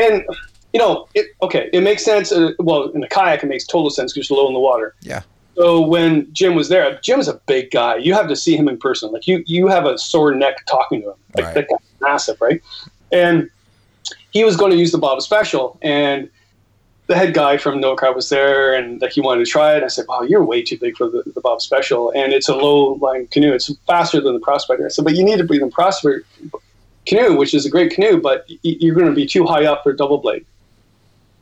and 0.00 0.24
you 0.72 0.80
know, 0.80 1.08
it, 1.14 1.26
okay, 1.42 1.70
it 1.72 1.80
makes 1.82 2.04
sense. 2.04 2.30
Uh, 2.30 2.52
well, 2.58 2.84
in 2.90 3.00
the 3.00 3.08
kayak, 3.08 3.42
it 3.42 3.46
makes 3.46 3.66
total 3.66 3.90
sense 3.90 4.12
because 4.12 4.28
you're 4.28 4.38
low 4.38 4.48
in 4.48 4.54
the 4.54 4.60
water. 4.60 4.94
Yeah. 5.00 5.22
So 5.56 5.80
when 5.80 6.32
Jim 6.32 6.54
was 6.54 6.68
there, 6.68 7.00
Jim's 7.02 7.26
a 7.26 7.34
big 7.46 7.70
guy. 7.70 7.96
You 7.96 8.14
have 8.14 8.28
to 8.28 8.36
see 8.36 8.56
him 8.56 8.68
in 8.68 8.78
person. 8.78 9.10
Like 9.10 9.26
you, 9.26 9.42
you 9.46 9.66
have 9.66 9.86
a 9.86 9.98
sore 9.98 10.32
neck 10.34 10.64
talking 10.66 11.00
to 11.02 11.08
him. 11.08 11.14
Like 11.34 11.44
Right. 11.46 11.54
that 11.54 11.68
guy's 11.68 11.78
massive, 12.00 12.40
right? 12.40 12.62
And 13.10 13.50
he 14.30 14.44
was 14.44 14.56
going 14.56 14.70
to 14.70 14.76
use 14.78 14.92
the 14.92 14.98
Bob 14.98 15.20
Special, 15.22 15.78
and 15.82 16.28
the 17.06 17.16
head 17.16 17.32
guy 17.32 17.56
from 17.56 17.80
Nova 17.80 17.96
Craft 17.96 18.14
was 18.16 18.28
there, 18.28 18.74
and 18.74 19.00
that 19.00 19.12
he 19.12 19.20
wanted 19.22 19.46
to 19.46 19.50
try 19.50 19.74
it. 19.74 19.82
I 19.82 19.88
said, 19.88 20.04
"Wow, 20.06 20.20
you're 20.22 20.44
way 20.44 20.62
too 20.62 20.78
big 20.78 20.96
for 20.96 21.08
the, 21.08 21.22
the 21.34 21.40
Bob 21.40 21.62
Special, 21.62 22.12
and 22.14 22.32
it's 22.34 22.48
a 22.48 22.54
low 22.54 22.92
line 23.00 23.26
canoe. 23.28 23.52
It's 23.54 23.74
faster 23.86 24.20
than 24.20 24.34
the 24.34 24.40
Prospector." 24.40 24.84
I 24.84 24.90
said, 24.90 25.04
"But 25.06 25.16
you 25.16 25.24
need 25.24 25.38
to 25.38 25.44
be 25.44 25.58
the 25.58 25.68
Prospector 25.68 26.24
canoe, 27.06 27.36
which 27.36 27.54
is 27.54 27.64
a 27.64 27.70
great 27.70 27.90
canoe, 27.92 28.20
but 28.20 28.44
you're 28.62 28.94
going 28.94 29.06
to 29.08 29.14
be 29.14 29.26
too 29.26 29.44
high 29.46 29.64
up 29.64 29.82
for 29.82 29.92
double 29.94 30.18
blade." 30.18 30.44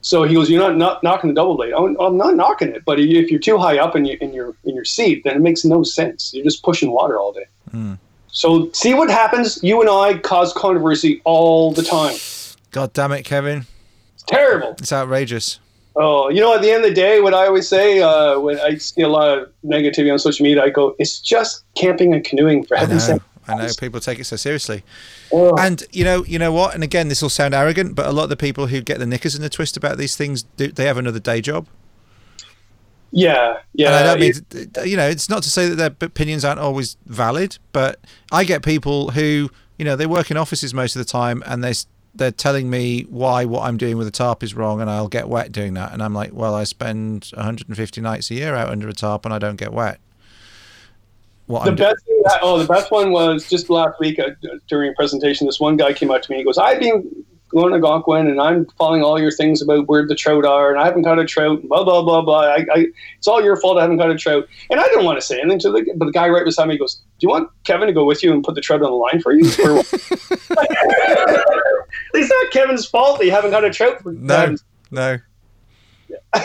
So 0.07 0.23
he 0.23 0.35
goes, 0.35 0.49
"You're 0.49 0.61
not, 0.61 0.77
not 0.77 1.03
knocking 1.03 1.27
the 1.27 1.33
double 1.33 1.57
blade. 1.57 1.73
Oh, 1.75 1.93
I'm 1.99 2.15
not 2.15 2.33
knocking 2.37 2.69
it, 2.69 2.85
but 2.85 2.97
if 2.97 3.29
you're 3.29 3.41
too 3.41 3.57
high 3.57 3.77
up 3.77 3.93
in 3.93 4.05
your 4.05 4.15
in 4.19 4.31
your 4.33 4.55
in 4.63 4.73
your 4.73 4.85
seat, 4.85 5.25
then 5.25 5.35
it 5.35 5.41
makes 5.41 5.65
no 5.65 5.83
sense. 5.83 6.31
You're 6.33 6.45
just 6.45 6.63
pushing 6.63 6.91
water 6.91 7.19
all 7.19 7.33
day." 7.33 7.47
Hmm. 7.71 7.93
So 8.29 8.71
see 8.71 8.93
what 8.93 9.09
happens. 9.09 9.61
You 9.63 9.81
and 9.81 9.89
I 9.89 10.17
cause 10.19 10.53
controversy 10.53 11.21
all 11.25 11.73
the 11.73 11.83
time. 11.83 12.15
God 12.71 12.93
damn 12.93 13.11
it, 13.11 13.23
Kevin. 13.23 13.65
It's 14.13 14.23
terrible. 14.23 14.75
It's 14.79 14.93
outrageous. 14.93 15.59
Oh, 15.97 16.29
you 16.29 16.39
know, 16.39 16.55
at 16.55 16.61
the 16.61 16.71
end 16.71 16.85
of 16.85 16.89
the 16.89 16.95
day, 16.95 17.19
what 17.19 17.33
I 17.33 17.45
always 17.47 17.67
say 17.67 17.99
uh, 18.01 18.39
when 18.39 18.61
I 18.61 18.77
see 18.77 19.01
a 19.01 19.09
lot 19.09 19.37
of 19.37 19.51
negativity 19.65 20.09
on 20.09 20.19
social 20.19 20.45
media, 20.45 20.63
I 20.63 20.69
go, 20.69 20.95
"It's 20.99 21.19
just 21.19 21.63
camping 21.75 22.13
and 22.13 22.23
canoeing, 22.23 22.63
for 22.63 22.77
heaven's 22.77 23.07
sake." 23.07 23.21
I 23.45 23.55
know 23.55 23.67
people 23.77 23.99
take 23.99 24.19
it 24.19 24.25
so 24.25 24.37
seriously. 24.37 24.83
Oh, 25.31 25.55
And 25.57 25.83
you 25.91 26.03
know, 26.03 26.23
you 26.25 26.39
know 26.39 26.51
what? 26.51 26.73
And 26.73 26.83
again, 26.83 27.07
this 27.07 27.21
will 27.21 27.29
sound 27.29 27.53
arrogant, 27.53 27.95
but 27.95 28.05
a 28.05 28.11
lot 28.11 28.23
of 28.23 28.29
the 28.29 28.37
people 28.37 28.67
who 28.67 28.81
get 28.81 28.99
the 28.99 29.05
knickers 29.05 29.35
in 29.35 29.43
a 29.43 29.49
twist 29.49 29.77
about 29.77 29.97
these 29.97 30.15
things, 30.15 30.43
do, 30.43 30.71
they 30.71 30.85
have 30.85 30.97
another 30.97 31.19
day 31.19 31.41
job. 31.41 31.67
yeah, 33.11 33.59
yeah. 33.73 33.87
and 33.87 33.95
I 33.95 34.03
don't 34.03 34.19
mean, 34.19 34.89
you 34.89 34.97
know, 34.97 35.07
it's 35.07 35.29
not 35.29 35.43
to 35.43 35.49
say 35.49 35.69
that 35.69 35.75
their 35.75 36.07
opinions 36.07 36.43
aren't 36.45 36.59
always 36.59 36.97
valid, 37.05 37.57
but 37.71 37.99
I 38.31 38.43
get 38.43 38.63
people 38.63 39.11
who, 39.11 39.49
you 39.77 39.85
know, 39.85 39.95
they 39.95 40.05
work 40.05 40.31
in 40.31 40.37
offices 40.37 40.73
most 40.73 40.95
of 40.95 40.99
the 40.99 41.09
time, 41.09 41.43
and 41.45 41.63
they 41.63 41.73
they're 42.15 42.31
telling 42.31 42.69
me 42.69 43.03
why 43.09 43.45
what 43.45 43.63
I'm 43.63 43.77
doing 43.77 43.97
with 43.97 44.07
a 44.07 44.11
tarp 44.11 44.43
is 44.43 44.55
wrong, 44.55 44.81
and 44.81 44.89
I'll 44.89 45.07
get 45.07 45.29
wet 45.29 45.51
doing 45.51 45.73
that, 45.75 45.93
and 45.93 46.01
I'm 46.01 46.13
like, 46.13 46.33
well, 46.33 46.55
I 46.55 46.63
spend 46.63 47.31
150 47.33 48.01
nights 48.01 48.31
a 48.31 48.35
year 48.35 48.55
out 48.55 48.69
under 48.69 48.87
a 48.87 48.93
tarp, 48.93 49.25
and 49.25 49.33
I 49.33 49.39
don't 49.39 49.57
get 49.57 49.71
wet. 49.71 49.99
What 51.47 51.63
the 51.63 51.71
I'm 51.71 51.75
best 51.75 52.03
oh, 52.41 52.59
the 52.59 52.67
best 52.67 52.91
one 52.91 53.11
was 53.11 53.49
just 53.49 53.69
last 53.69 53.99
week 53.99 54.19
uh, 54.19 54.31
during 54.67 54.91
a 54.91 54.93
presentation. 54.93 55.47
This 55.47 55.59
one 55.59 55.75
guy 55.77 55.93
came 55.93 56.11
up 56.11 56.21
to 56.23 56.31
me. 56.31 56.39
He 56.39 56.43
goes, 56.43 56.57
"I've 56.57 56.79
been 56.79 57.25
going 57.49 57.69
to 57.69 57.75
Algonquin, 57.75 58.27
and 58.27 58.41
I'm 58.41 58.65
following 58.77 59.01
all 59.01 59.17
your 59.19 59.31
things 59.31 59.61
about 59.61 59.87
where 59.87 60.05
the 60.05 60.13
trout 60.13 60.43
are, 60.43 60.69
and 60.69 60.77
I 60.79 60.85
haven't 60.85 61.05
caught 61.05 61.19
a 61.19 61.25
trout. 61.25 61.61
Blah 61.63 61.85
blah 61.85 62.03
blah 62.03 62.21
blah. 62.21 62.41
I, 62.41 62.65
I, 62.73 62.87
it's 63.17 63.27
all 63.27 63.41
your 63.41 63.55
fault. 63.55 63.77
I 63.77 63.83
haven't 63.83 63.97
caught 63.97 64.11
a 64.11 64.17
trout." 64.17 64.45
And 64.69 64.77
I 64.79 64.83
didn't 64.83 65.05
want 65.05 65.19
to 65.19 65.25
say 65.25 65.39
anything 65.39 65.59
to 65.59 65.71
the, 65.71 65.93
but 65.95 66.07
the 66.07 66.11
guy 66.11 66.27
right 66.27 66.43
beside 66.43 66.67
me 66.67 66.77
goes, 66.77 66.95
"Do 66.95 67.01
you 67.21 67.29
want 67.29 67.49
Kevin 67.63 67.87
to 67.87 67.93
go 67.93 68.03
with 68.03 68.21
you 68.23 68.33
and 68.33 68.43
put 68.43 68.55
the 68.55 68.61
trout 68.61 68.81
on 68.81 68.91
the 68.91 68.97
line 68.97 69.21
for 69.21 69.31
you?" 69.31 69.45
Or 69.63 69.79
it's 72.13 72.29
not 72.29 72.51
Kevin's 72.51 72.85
fault 72.85 73.19
that 73.19 73.25
you 73.25 73.31
haven't 73.31 73.51
caught 73.51 73.63
a 73.63 73.71
trout. 73.71 74.01
For 74.01 74.11
no, 74.11 74.57
no. 74.91 75.17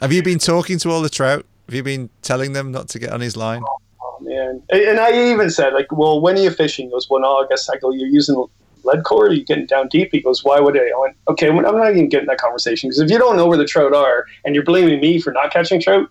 have 0.00 0.12
you 0.12 0.22
been 0.22 0.38
talking 0.38 0.78
to 0.78 0.90
all 0.90 1.02
the 1.02 1.10
trout? 1.10 1.44
Have 1.66 1.74
you 1.74 1.82
been 1.82 2.10
telling 2.22 2.52
them 2.52 2.72
not 2.72 2.88
to 2.90 2.98
get 2.98 3.10
on 3.10 3.20
his 3.20 3.36
line? 3.36 3.62
Oh, 3.64 4.18
man. 4.20 4.62
And 4.70 4.80
and 4.80 5.00
I 5.00 5.30
even 5.32 5.50
said, 5.50 5.72
like, 5.72 5.90
well, 5.92 6.20
when 6.20 6.36
are 6.36 6.42
you 6.42 6.50
fishing? 6.50 6.86
He 6.86 6.92
goes, 6.92 7.08
well, 7.08 7.20
no, 7.20 7.36
I 7.38 7.46
guess 7.48 7.68
I 7.68 7.76
go, 7.78 7.90
you're 7.92 8.08
using 8.08 8.44
lead 8.84 9.04
core, 9.04 9.26
are 9.26 9.32
you 9.32 9.44
getting 9.44 9.66
down 9.66 9.86
deep? 9.88 10.08
He 10.12 10.20
goes, 10.20 10.42
why 10.44 10.58
would 10.60 10.76
I? 10.76 10.80
I 10.88 10.98
went, 10.98 11.16
okay, 11.28 11.50
well, 11.50 11.64
I'm 11.66 11.76
not 11.78 11.90
even 11.92 12.08
getting 12.08 12.26
that 12.26 12.38
conversation 12.38 12.88
because 12.88 13.00
if 13.00 13.10
you 13.10 13.18
don't 13.18 13.36
know 13.36 13.46
where 13.46 13.56
the 13.58 13.64
trout 13.64 13.94
are 13.94 14.26
and 14.44 14.54
you're 14.56 14.64
blaming 14.64 15.00
me 15.00 15.20
for 15.20 15.32
not 15.32 15.52
catching 15.52 15.80
trout. 15.80 16.08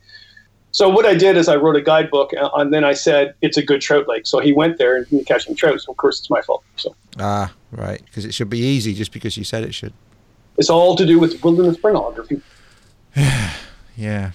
So 0.74 0.88
what 0.88 1.06
I 1.06 1.14
did 1.16 1.36
is 1.36 1.50
I 1.50 1.58
wrote 1.58 1.76
a 1.76 1.82
guidebook 1.82 2.32
and, 2.32 2.50
and 2.54 2.74
then 2.74 2.86
I 2.86 2.94
said, 2.94 3.36
it's 3.42 3.58
a 3.58 3.62
good 3.62 3.82
trout 3.82 4.08
lake. 4.08 4.26
So 4.26 4.40
he 4.40 4.54
went 4.54 4.78
there 4.78 4.96
and 4.96 5.06
he's 5.08 5.26
catching 5.26 5.54
trout. 5.54 5.82
So 5.82 5.92
of 5.92 5.98
course 5.98 6.20
it's 6.20 6.30
my 6.30 6.42
fault. 6.42 6.64
So 6.78 6.96
Ah, 7.20 7.52
right, 7.74 8.02
because 8.06 8.24
it 8.24 8.34
should 8.34 8.50
be 8.50 8.60
easy 8.60 8.94
just 8.94 9.12
because 9.12 9.36
you 9.36 9.44
said 9.44 9.66
it 9.66 9.74
should. 9.76 9.92
it's 10.58 10.70
all 10.70 10.96
to 10.96 11.06
do 11.06 11.20
with 11.20 11.44
wilderness 11.44 11.78
pornography. 11.78 12.42
Yeah. 13.98 14.32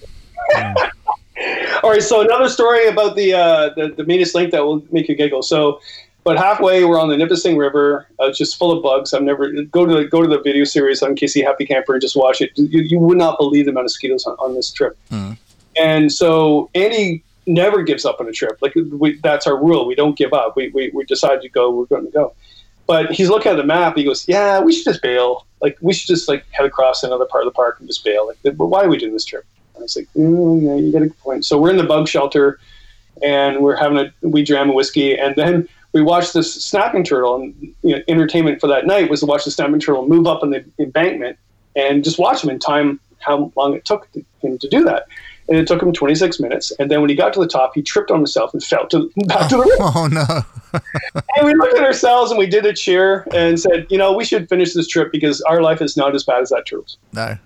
All 1.87 1.93
right, 1.93 2.03
so 2.03 2.19
another 2.19 2.49
story 2.49 2.85
about 2.89 3.15
the, 3.15 3.33
uh, 3.33 3.69
the 3.77 3.93
the 3.95 4.03
meanest 4.03 4.35
link 4.35 4.51
that 4.51 4.61
will 4.61 4.83
make 4.91 5.07
you 5.07 5.15
giggle. 5.15 5.41
So, 5.41 5.79
but 6.25 6.35
halfway 6.37 6.83
we're 6.83 6.99
on 6.99 7.07
the 7.07 7.15
Nipissing 7.15 7.55
River, 7.55 8.09
uh, 8.19 8.25
it's 8.25 8.37
just 8.37 8.57
full 8.57 8.73
of 8.73 8.83
bugs. 8.83 9.13
I've 9.13 9.21
never 9.21 9.49
go 9.63 9.85
to 9.85 9.95
the, 9.95 10.03
go 10.03 10.21
to 10.21 10.27
the 10.27 10.41
video 10.41 10.65
series 10.65 11.01
on 11.01 11.15
KC 11.15 11.45
Happy 11.45 11.65
Camper 11.65 11.93
and 11.93 12.01
just 12.01 12.17
watch 12.17 12.41
it. 12.41 12.51
You, 12.57 12.81
you 12.81 12.99
would 12.99 13.17
not 13.17 13.37
believe 13.37 13.67
the 13.67 13.71
amount 13.71 13.83
of 13.83 13.85
mosquitoes 13.85 14.25
on, 14.25 14.33
on 14.33 14.53
this 14.53 14.69
trip. 14.69 14.97
Mhm. 15.11 15.37
And 15.77 16.11
so 16.11 16.69
Andy 16.75 17.23
never 17.45 17.83
gives 17.83 18.03
up 18.03 18.19
on 18.19 18.27
a 18.27 18.33
trip. 18.33 18.57
Like 18.61 18.75
we, 18.75 19.17
that's 19.21 19.47
our 19.47 19.55
rule. 19.55 19.87
We 19.87 19.95
don't 19.95 20.17
give 20.17 20.33
up. 20.33 20.57
We, 20.57 20.67
we 20.71 20.91
we 20.93 21.05
decide 21.05 21.41
to 21.43 21.47
go. 21.47 21.71
We're 21.71 21.85
going 21.85 22.03
to 22.03 22.11
go. 22.11 22.33
But 22.85 23.13
he's 23.13 23.29
looking 23.29 23.53
at 23.53 23.55
the 23.55 23.63
map. 23.63 23.95
He 23.95 24.03
goes, 24.03 24.27
"Yeah, 24.27 24.59
we 24.59 24.73
should 24.73 24.83
just 24.83 25.01
bail. 25.01 25.45
Like 25.61 25.77
we 25.79 25.93
should 25.93 26.07
just 26.07 26.27
like 26.27 26.43
head 26.51 26.65
across 26.65 27.03
another 27.03 27.27
part 27.27 27.43
of 27.43 27.53
the 27.53 27.55
park 27.55 27.79
and 27.79 27.87
just 27.87 28.03
bail. 28.03 28.27
Like, 28.27 28.39
but 28.57 28.65
why 28.65 28.83
are 28.83 28.89
we 28.89 28.97
doing 28.97 29.13
this 29.13 29.23
trip?" 29.23 29.45
I 29.77 29.81
was 29.83 29.95
like, 29.95 30.07
mm, 30.15 30.63
yeah, 30.63 30.75
you 30.75 30.91
got 30.91 31.01
a 31.01 31.07
good 31.07 31.19
point. 31.19 31.45
So 31.45 31.59
we're 31.59 31.69
in 31.69 31.77
the 31.77 31.83
bug 31.83 32.07
shelter 32.07 32.59
and 33.23 33.61
we're 33.61 33.75
having 33.75 33.97
a 33.97 34.11
we 34.21 34.43
dram 34.43 34.69
of 34.69 34.75
whiskey. 34.75 35.17
And 35.17 35.35
then 35.35 35.67
we 35.93 36.01
watched 36.01 36.33
this 36.33 36.53
snapping 36.53 37.03
turtle, 37.03 37.35
and 37.35 37.55
you 37.83 37.95
know, 37.95 38.01
entertainment 38.07 38.61
for 38.61 38.67
that 38.67 38.85
night 38.85 39.09
was 39.09 39.21
to 39.21 39.25
watch 39.25 39.45
the 39.45 39.51
snapping 39.51 39.79
turtle 39.79 40.07
move 40.07 40.27
up 40.27 40.43
on 40.43 40.49
the 40.49 40.63
embankment 40.79 41.37
and 41.75 42.03
just 42.03 42.19
watch 42.19 42.43
him 42.43 42.49
in 42.49 42.59
time 42.59 42.99
how 43.19 43.51
long 43.55 43.73
it 43.73 43.85
took 43.85 44.07
him 44.41 44.57
to 44.57 44.67
do 44.67 44.83
that. 44.83 45.07
And 45.49 45.57
it 45.57 45.65
took 45.65 45.81
him 45.81 45.93
26 45.93 46.41
minutes. 46.41 46.73
And 46.77 46.91
then 46.91 46.99
when 46.99 47.09
he 47.09 47.15
got 47.15 47.33
to 47.33 47.39
the 47.39 47.47
top, 47.47 47.71
he 47.73 47.81
tripped 47.81 48.11
on 48.11 48.17
himself 48.17 48.53
and 48.53 48.61
fell 48.61 48.85
to 48.87 49.09
back 49.27 49.49
to 49.49 49.57
the 49.57 49.63
river. 49.63 49.75
Oh 49.79 50.07
no! 50.11 50.81
and 51.37 51.45
we 51.45 51.53
looked 51.55 51.77
at 51.77 51.83
ourselves 51.83 52.31
and 52.31 52.37
we 52.37 52.47
did 52.47 52.65
a 52.65 52.73
cheer 52.73 53.25
and 53.33 53.59
said, 53.59 53.87
you 53.89 53.97
know, 53.97 54.11
we 54.11 54.25
should 54.25 54.49
finish 54.49 54.73
this 54.73 54.87
trip 54.87 55.11
because 55.11 55.41
our 55.41 55.61
life 55.61 55.81
is 55.81 55.95
not 55.95 56.13
as 56.15 56.23
bad 56.23 56.41
as 56.41 56.49
that 56.49 56.65
turtle's. 56.67 56.97
No. 57.13 57.37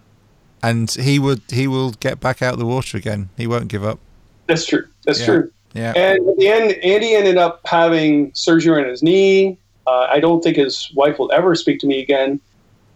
And 0.63 0.91
he 0.91 1.17
would 1.19 1.41
he 1.49 1.67
will 1.67 1.91
get 1.91 2.19
back 2.19 2.41
out 2.41 2.53
of 2.53 2.59
the 2.59 2.65
water 2.65 2.97
again. 2.97 3.29
He 3.37 3.47
won't 3.47 3.67
give 3.67 3.83
up. 3.83 3.99
That's 4.47 4.65
true. 4.65 4.85
That's 5.05 5.19
Yeah. 5.19 5.25
true. 5.25 5.51
Yeah. 5.73 5.93
And 5.95 6.27
at 6.29 6.37
the 6.37 6.47
end, 6.49 6.71
Andy 6.83 7.15
ended 7.15 7.37
up 7.37 7.61
having 7.65 8.31
surgery 8.33 8.83
on 8.83 8.87
his 8.89 9.01
knee. 9.01 9.57
Uh, 9.87 10.07
I 10.09 10.19
don't 10.19 10.43
think 10.43 10.57
his 10.57 10.91
wife 10.95 11.17
will 11.17 11.31
ever 11.31 11.55
speak 11.55 11.79
to 11.79 11.87
me 11.87 11.99
again. 12.01 12.39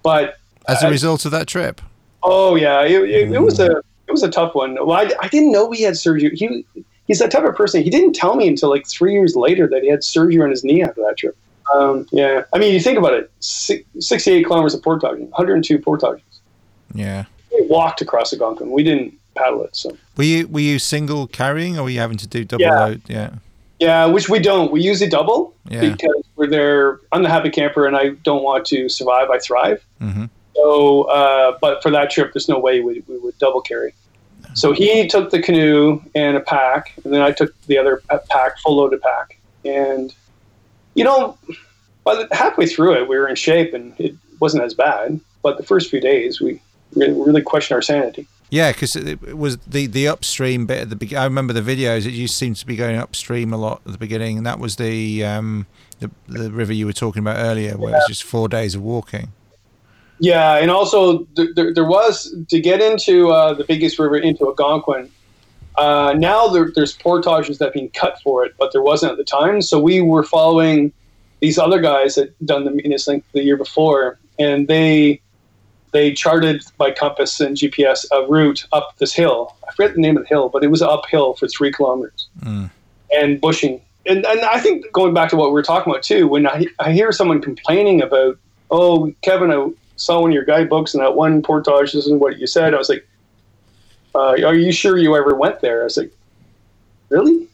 But 0.04 0.38
As 0.68 0.84
a 0.84 0.88
I- 0.88 0.90
result 0.90 1.26
of 1.26 1.32
that 1.32 1.48
trip. 1.48 1.82
oh 2.24 2.56
yeah, 2.56 2.84
it, 2.84 3.10
it, 3.10 3.32
it 3.32 3.40
was 3.42 3.60
a 3.60 3.82
it 4.08 4.12
was 4.12 4.22
a 4.24 4.30
tough 4.30 4.54
one. 4.54 4.76
Well, 4.76 4.92
I, 4.92 5.10
I 5.22 5.28
didn't 5.30 5.52
know 5.52 5.72
he 5.72 5.82
had 5.84 5.98
surgery. 5.98 6.36
He 6.36 6.66
he's 7.08 7.20
that 7.20 7.32
type 7.32 7.44
of 7.46 7.56
person. 7.56 7.82
He 7.82 7.90
didn't 7.90 8.14
tell 8.14 8.36
me 8.36 8.48
until 8.48 8.70
like 8.70 8.88
three 8.88 9.14
years 9.14 9.36
later 9.36 9.68
that 9.70 9.82
he 9.82 9.90
had 9.90 10.04
surgery 10.04 10.42
on 10.44 10.52
his 10.52 10.64
knee 10.64 10.84
after 10.84 11.02
that 11.02 11.18
trip. 11.18 11.36
Um, 11.74 12.08
yeah, 12.12 12.44
I 12.54 12.60
mean, 12.60 12.74
you 12.74 12.80
think 12.80 13.00
about 13.00 13.14
it: 13.14 13.32
si- 13.40 13.84
sixty-eight 14.00 14.46
kilometers 14.46 14.76
of 14.76 14.84
portage, 14.84 15.18
one 15.20 15.32
hundred 15.32 15.56
and 15.56 15.64
two 15.64 15.80
portages. 15.80 16.22
Yeah. 16.94 17.26
We 17.60 17.66
walked 17.68 18.02
across 18.02 18.34
Algonquin. 18.34 18.72
We 18.72 18.84
didn't 18.84 19.14
paddle 19.36 19.64
it. 19.64 19.76
So 19.76 19.96
Were 20.18 20.24
you 20.24 20.48
were 20.48 20.60
you 20.62 20.80
single 20.80 21.28
carrying 21.28 21.78
or 21.78 21.84
were 21.84 21.90
you 21.90 22.00
having 22.00 22.18
to 22.18 22.28
do 22.28 22.44
double 22.46 22.64
Yeah. 22.64 22.86
load? 22.86 23.02
Yeah. 23.08 23.30
yeah, 23.80 24.06
which 24.06 24.30
we 24.30 24.40
don't. 24.40 24.72
We 24.72 24.82
usually 24.82 25.10
double 25.10 25.54
Yeah. 25.70 25.82
because 25.82 26.24
we're 26.36 26.48
there. 26.48 27.00
I'm 27.12 27.24
the 27.24 27.30
happy 27.30 27.50
camper, 27.50 27.86
and 27.86 27.96
I 27.96 28.10
don't 28.24 28.44
want 28.44 28.66
to 28.68 28.90
survive. 28.90 29.30
I 29.30 29.40
thrive. 29.40 29.84
Mm-hmm. 30.02 30.26
So, 30.56 31.04
uh, 31.04 31.58
but 31.62 31.84
for 31.84 31.92
that 31.92 32.10
trip, 32.10 32.32
there's 32.34 32.48
no 32.48 32.58
way 32.60 32.80
we, 32.80 33.04
we 33.08 33.18
would 33.20 33.38
double 33.40 33.62
carry. 33.62 33.94
So 34.54 34.72
he 34.72 35.06
took 35.08 35.32
the 35.32 35.42
canoe 35.42 36.02
and 36.16 36.38
a 36.38 36.40
pack, 36.40 36.94
and 37.04 37.14
then 37.14 37.22
I 37.22 37.32
took 37.32 37.54
the 37.64 37.78
other 37.78 38.02
pack, 38.30 38.58
full 38.60 38.78
loaded 38.78 39.02
pack. 39.02 39.38
And, 39.66 40.14
you 40.94 41.04
know, 41.04 41.38
by 42.06 42.16
the, 42.16 42.28
halfway 42.34 42.68
through 42.68 42.94
it, 42.96 43.10
we 43.10 43.18
were 43.18 43.28
in 43.28 43.36
shape 43.36 43.74
and 43.74 43.94
it 44.00 44.16
wasn't 44.40 44.64
as 44.64 44.74
bad. 44.74 45.20
But 45.42 45.58
the 45.58 45.64
first 45.64 45.90
few 45.90 46.00
days, 46.00 46.40
we 46.40 46.62
really, 46.96 47.14
really 47.14 47.42
questioned 47.42 47.76
our 47.76 47.82
sanity. 47.82 48.28
Yeah, 48.50 48.72
because 48.72 48.96
it 48.96 49.36
was 49.36 49.58
the 49.58 49.88
the 49.88 50.08
upstream 50.08 50.66
bit 50.66 50.80
at 50.80 50.90
the 50.90 50.96
beginning. 50.96 51.22
I 51.22 51.26
remember 51.26 51.54
the 51.54 51.62
videos. 51.62 52.06
It 52.06 52.14
used 52.14 52.36
seemed 52.36 52.58
to 52.58 52.66
be 52.66 52.76
going 52.76 52.96
upstream 52.96 53.52
a 53.54 53.58
lot 53.58 53.82
at 53.86 53.92
the 53.92 53.98
beginning, 53.98 54.38
and 54.38 54.46
that 54.46 54.60
was 54.60 54.76
the 54.76 55.26
um, 55.26 55.66
the, 56.00 56.12
the 56.28 56.52
river 56.52 56.72
you 56.72 56.86
were 56.86 56.94
talking 56.94 57.22
about 57.22 57.38
earlier, 57.38 57.76
where 57.78 57.92
it 57.92 57.96
was 57.96 58.06
just 58.08 58.24
four 58.24 58.48
days 58.48 58.76
of 58.76 58.82
walking. 58.82 59.32
Yeah, 60.20 60.58
and 60.58 60.72
also 60.72 61.28
there, 61.36 61.48
there, 61.56 61.74
there 61.74 61.86
was 61.86 62.34
to 62.50 62.60
get 62.60 62.82
into 62.82 63.30
uh, 63.32 63.54
the 63.54 63.66
biggest 63.66 64.00
river 64.00 64.18
into 64.18 64.46
Algonquin. 64.46 65.12
Uh, 65.78 66.16
now 66.18 66.48
there, 66.48 66.72
there's 66.74 66.94
portages 66.94 67.58
that 67.58 67.66
have 67.66 67.74
been 67.74 67.90
cut 67.90 68.22
for 68.22 68.46
it, 68.46 68.54
but 68.58 68.72
there 68.72 68.82
wasn't 68.82 69.12
at 69.12 69.18
the 69.18 69.26
time. 69.26 69.62
So 69.62 69.80
we 69.80 70.00
were 70.00 70.24
following 70.24 70.94
these 71.42 71.58
other 71.58 71.82
guys 71.82 72.16
that 72.16 72.34
done 72.46 72.64
the 72.64 72.72
Meanest 72.72 73.08
Link 73.08 73.26
the 73.34 73.44
year 73.44 73.58
before, 73.58 74.18
and 74.40 74.68
they 74.70 75.22
they 75.96 76.12
charted 76.12 76.62
by 76.78 76.92
compass 76.92 77.40
and 77.40 77.56
GPS 77.56 78.06
a 78.12 78.28
route 78.28 78.66
up 78.74 78.98
this 78.98 79.14
hill. 79.14 79.56
I 79.66 79.72
forget 79.74 79.96
the 79.96 80.02
name 80.02 80.18
of 80.18 80.24
the 80.24 80.28
hill, 80.30 80.50
but 80.50 80.62
it 80.62 80.68
was 80.68 80.82
uphill 80.82 81.36
for 81.36 81.48
three 81.48 81.72
kilometers 81.72 82.28
Mm. 82.44 82.70
and 83.18 83.40
bushing. 83.40 83.80
And, 84.06 84.26
and 84.26 84.42
I 84.42 84.60
think 84.60 84.92
going 84.92 85.14
back 85.14 85.30
to 85.30 85.38
what 85.38 85.48
we 85.50 85.54
were 85.54 85.64
talking 85.64 85.90
about 85.92 86.04
too, 86.04 86.28
when 86.28 86.46
I, 86.48 86.66
I 86.80 86.92
hear 86.92 87.14
someone 87.14 87.42
complaining 87.42 88.02
about, 88.02 88.38
oh, 88.70 89.14
Kevin, 89.22 89.52
I 89.52 89.70
saw 89.96 90.20
one 90.20 90.32
of 90.32 90.34
your 90.34 90.44
guidebooks 90.44 90.94
and 90.94 91.02
that 91.02 91.16
one 91.16 91.42
portage 91.42 91.96
isn't 91.96 92.20
what 92.20 92.38
you 92.40 92.46
said. 92.46 92.74
I 92.74 92.78
was 92.78 92.90
like, 92.90 93.08
uh, 94.14 94.36
are 94.46 94.54
you 94.54 94.74
sure 94.74 94.98
you 94.98 95.16
ever 95.16 95.34
went 95.34 95.62
there? 95.62 95.80
I 95.82 95.86
was 95.86 95.96
like, 95.96 96.12
really? 97.08 97.48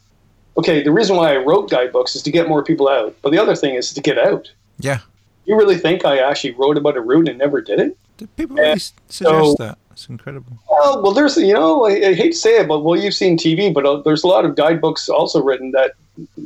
Okay, 0.57 0.83
the 0.83 0.91
reason 0.91 1.15
why 1.15 1.31
I 1.33 1.37
wrote 1.37 1.69
guidebooks 1.69 2.15
is 2.15 2.23
to 2.23 2.31
get 2.31 2.49
more 2.49 2.63
people 2.63 2.89
out. 2.89 3.15
But 3.21 3.31
the 3.31 3.37
other 3.37 3.55
thing 3.55 3.75
is 3.75 3.93
to 3.93 4.01
get 4.01 4.17
out. 4.17 4.51
Yeah. 4.79 4.99
You 5.45 5.55
really 5.57 5.77
think 5.77 6.05
I 6.05 6.17
actually 6.17 6.51
wrote 6.55 6.77
about 6.77 6.97
a 6.97 7.01
route 7.01 7.29
and 7.29 7.37
never 7.37 7.61
did 7.61 7.79
it? 7.79 7.97
Did 8.21 8.35
people 8.35 8.55
really 8.55 8.77
suggest 8.77 9.17
so- 9.17 9.55
that? 9.57 9.79
It's 9.91 10.07
incredible. 10.07 10.57
Well, 10.69 11.01
well, 11.01 11.11
there's 11.11 11.37
you 11.37 11.53
know 11.53 11.85
I, 11.85 11.91
I 11.91 12.13
hate 12.13 12.33
to 12.33 12.37
say 12.37 12.59
it, 12.59 12.67
but 12.67 12.79
well, 12.79 12.97
you've 12.97 13.15
seen 13.15 13.35
TV, 13.35 13.73
but 13.73 13.83
uh, 13.85 13.97
there's 13.97 14.23
a 14.23 14.27
lot 14.27 14.45
of 14.45 14.55
guidebooks 14.55 15.09
also 15.09 15.43
written 15.43 15.71
that 15.71 15.93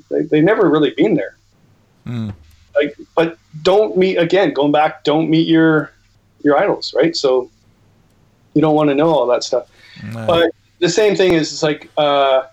they, 0.09 0.21
they 0.21 0.41
never 0.41 0.69
really 0.69 0.91
been 0.91 1.15
there. 1.15 1.37
Mm. 2.07 2.33
Like, 2.75 2.97
but 3.13 3.37
don't 3.61 3.97
meet 3.97 4.15
again. 4.15 4.53
Going 4.53 4.71
back, 4.71 5.03
don't 5.03 5.29
meet 5.29 5.47
your 5.47 5.91
your 6.43 6.57
idols, 6.57 6.93
right? 6.95 7.15
So 7.15 7.51
you 8.53 8.61
don't 8.61 8.75
want 8.75 8.89
to 8.89 8.95
know 8.95 9.09
all 9.09 9.27
that 9.27 9.43
stuff. 9.43 9.69
No. 10.13 10.25
But 10.25 10.51
the 10.79 10.89
same 10.89 11.15
thing 11.15 11.33
is, 11.33 11.51
it's 11.51 11.63
like 11.63 11.91
uh, 11.97 12.43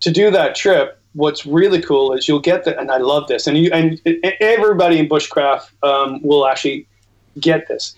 to 0.00 0.10
do 0.12 0.30
that 0.30 0.54
trip. 0.54 1.00
What's 1.12 1.44
really 1.44 1.82
cool 1.82 2.14
is 2.14 2.28
you'll 2.28 2.40
get 2.40 2.64
that, 2.64 2.78
and 2.78 2.90
I 2.90 2.98
love 2.98 3.28
this, 3.28 3.46
and 3.46 3.58
you 3.58 3.70
and 3.72 4.00
everybody 4.40 4.98
in 5.00 5.08
bushcraft 5.08 5.70
um, 5.82 6.22
will 6.22 6.46
actually 6.46 6.86
get 7.40 7.68
this. 7.68 7.94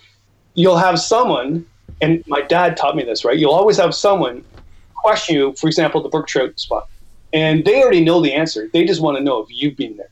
You'll 0.57 0.79
have 0.79 0.99
someone, 0.99 1.65
and 2.01 2.25
my 2.27 2.41
dad 2.43 2.77
taught 2.77 2.97
me 2.97 3.05
this, 3.05 3.25
right? 3.25 3.39
You'll 3.39 3.55
always 3.55 3.77
have 3.77 3.95
someone 3.95 4.45
question 4.95 5.37
you, 5.37 5.53
for 5.53 5.69
example, 5.69 6.03
the 6.03 6.09
brook 6.09 6.27
trout 6.27 6.59
spot, 6.59 6.89
and 7.33 7.65
they 7.65 7.81
already 7.81 8.05
know 8.05 8.21
the 8.21 8.33
answer. 8.33 8.69
They 8.73 8.85
just 8.85 9.01
want 9.01 9.17
to 9.17 9.23
know 9.23 9.41
if 9.41 9.49
you've 9.51 9.77
been 9.77 9.97
there. 9.97 10.11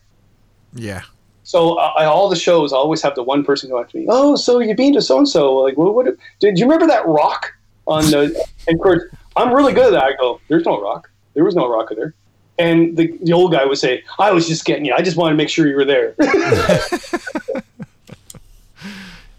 yeah. 0.73 1.01
So 1.43 1.75
uh, 1.75 1.93
I, 1.95 2.05
all 2.05 2.27
the 2.27 2.35
shows 2.35 2.73
I 2.73 2.77
always 2.77 3.03
have 3.03 3.13
the 3.13 3.21
one 3.21 3.43
person 3.45 3.69
go 3.69 3.77
up 3.77 3.89
to 3.89 3.97
me. 3.97 4.07
Oh, 4.09 4.35
so 4.35 4.59
you've 4.59 4.77
been 4.77 4.93
to 4.93 5.01
so 5.01 5.19
and 5.19 5.29
so? 5.29 5.55
Like, 5.57 5.77
what? 5.77 5.93
What? 5.93 6.07
Did 6.39 6.57
you 6.57 6.65
remember 6.65 6.87
that 6.87 7.05
rock 7.05 7.53
on 7.85 8.03
the? 8.05 8.43
and 8.67 8.75
of 8.75 8.81
course, 8.81 9.03
I'm 9.35 9.53
really 9.53 9.71
good 9.71 9.93
at 9.93 9.99
that. 9.99 10.03
I 10.03 10.15
go, 10.19 10.41
there's 10.47 10.65
no 10.65 10.81
rock. 10.81 11.09
There 11.35 11.43
was 11.43 11.55
no 11.55 11.69
rock 11.69 11.89
there. 11.95 12.15
And 12.57 12.95
the, 12.97 13.15
the 13.21 13.33
old 13.33 13.51
guy 13.51 13.65
would 13.65 13.77
say, 13.77 14.03
I 14.17 14.31
was 14.31 14.47
just 14.47 14.65
getting 14.65 14.85
you. 14.85 14.93
I 14.93 15.01
just 15.01 15.17
wanted 15.17 15.33
to 15.33 15.37
make 15.37 15.49
sure 15.49 15.67
you 15.67 15.75
were 15.75 15.85
there. 15.85 16.15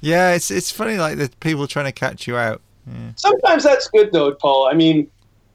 Yeah, 0.07 0.35
it's 0.35 0.53
it's 0.53 0.71
funny 0.71 0.99
like 0.99 1.19
the 1.19 1.29
people 1.41 1.67
trying 1.67 1.87
to 1.87 1.93
catch 1.93 2.29
you 2.29 2.37
out. 2.37 2.63
Yeah. 2.87 3.11
sometimes 3.17 3.65
that's 3.65 3.89
good 3.89 4.13
though, 4.13 4.33
Paul. 4.33 4.69
I 4.69 4.73
mean, 4.73 5.11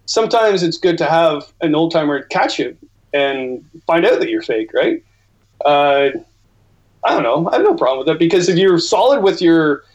sometimes 0.08 0.62
it's 0.62 0.78
good 0.78 0.97
to 0.97 1.06
have 1.06 1.54
an 1.62 1.74
old 1.74 1.93
timer 1.93 2.24
catch 2.24 2.60
you 2.60 2.76
and 3.14 3.64
find 3.88 4.06
out 4.06 4.20
that 4.20 4.30
you're 4.30 4.41
fake, 4.41 4.74
right? 4.74 5.02
Uh, 5.64 6.10
I 7.06 7.14
don't 7.14 7.24
know. 7.24 7.47
I 7.49 7.54
have 7.54 7.64
no 7.64 7.76
problem 7.76 7.99
with 7.99 8.08
that 8.08 8.20
because 8.20 8.49
if 8.49 8.58
you're 8.58 8.78
solid 8.78 9.24
with 9.24 9.41
your 9.41 9.86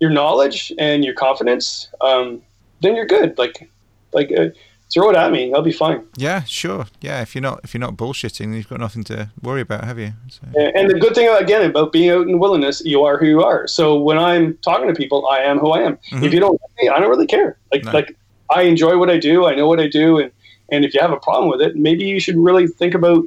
your 0.00 0.08
knowledge 0.08 0.72
and 0.78 1.04
your 1.04 1.12
confidence, 1.12 1.88
um, 2.00 2.40
then 2.80 2.96
you're 2.96 3.04
good. 3.04 3.36
Like, 3.36 3.68
like 4.14 4.32
uh, 4.32 4.48
throw 4.92 5.10
it 5.10 5.16
at 5.16 5.30
me. 5.32 5.52
I'll 5.54 5.62
be 5.62 5.72
fine. 5.72 6.04
Yeah, 6.16 6.44
sure. 6.44 6.86
Yeah, 7.00 7.20
if 7.22 7.34
you're 7.34 7.42
not 7.42 7.60
if 7.64 7.74
you're 7.74 7.80
not 7.80 7.96
bullshitting, 7.96 8.54
you've 8.56 8.68
got 8.68 8.80
nothing 8.80 9.04
to 9.04 9.30
worry 9.42 9.60
about, 9.60 9.84
have 9.84 9.98
you? 9.98 10.12
So, 10.28 10.40
And 10.56 10.76
and 10.76 10.90
the 10.90 10.98
good 10.98 11.14
thing 11.14 11.28
again 11.28 11.68
about 11.70 11.92
being 11.92 12.10
out 12.10 12.22
in 12.22 12.32
the 12.32 12.38
wilderness, 12.38 12.82
you 12.84 13.02
are 13.04 13.18
who 13.18 13.26
you 13.26 13.42
are. 13.42 13.66
So 13.68 13.98
when 13.98 14.18
I'm 14.18 14.56
talking 14.58 14.88
to 14.88 14.94
people, 14.94 15.28
I 15.30 15.40
am 15.40 15.58
who 15.58 15.70
I 15.70 15.80
am. 15.82 15.98
Mhm. 16.12 16.22
If 16.24 16.32
you 16.32 16.40
don't, 16.40 16.52
like 16.52 16.82
me, 16.82 16.88
I 16.88 16.98
don't 17.00 17.10
really 17.10 17.26
care. 17.26 17.56
Like 17.72 17.84
No. 17.84 17.92
like 17.92 18.16
I 18.50 18.62
enjoy 18.62 18.96
what 18.98 19.10
I 19.10 19.18
do. 19.18 19.46
I 19.46 19.54
know 19.54 19.66
what 19.68 19.80
I 19.80 19.88
do, 19.88 20.18
and 20.18 20.30
and 20.70 20.84
if 20.84 20.94
you 20.94 21.00
have 21.00 21.12
a 21.12 21.18
problem 21.20 21.48
with 21.50 21.60
it, 21.62 21.76
maybe 21.76 22.04
you 22.04 22.20
should 22.20 22.36
really 22.36 22.66
think 22.66 22.94
about 22.94 23.24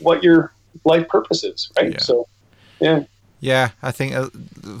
what 0.00 0.22
your 0.22 0.52
life 0.84 1.08
purpose 1.08 1.44
is, 1.44 1.70
right? 1.76 1.92
Yeah. 1.92 1.98
So 2.00 2.26
yeah, 2.80 3.00
Yeah, 3.40 3.70
I 3.82 3.92
think 3.92 4.14
uh, 4.14 4.30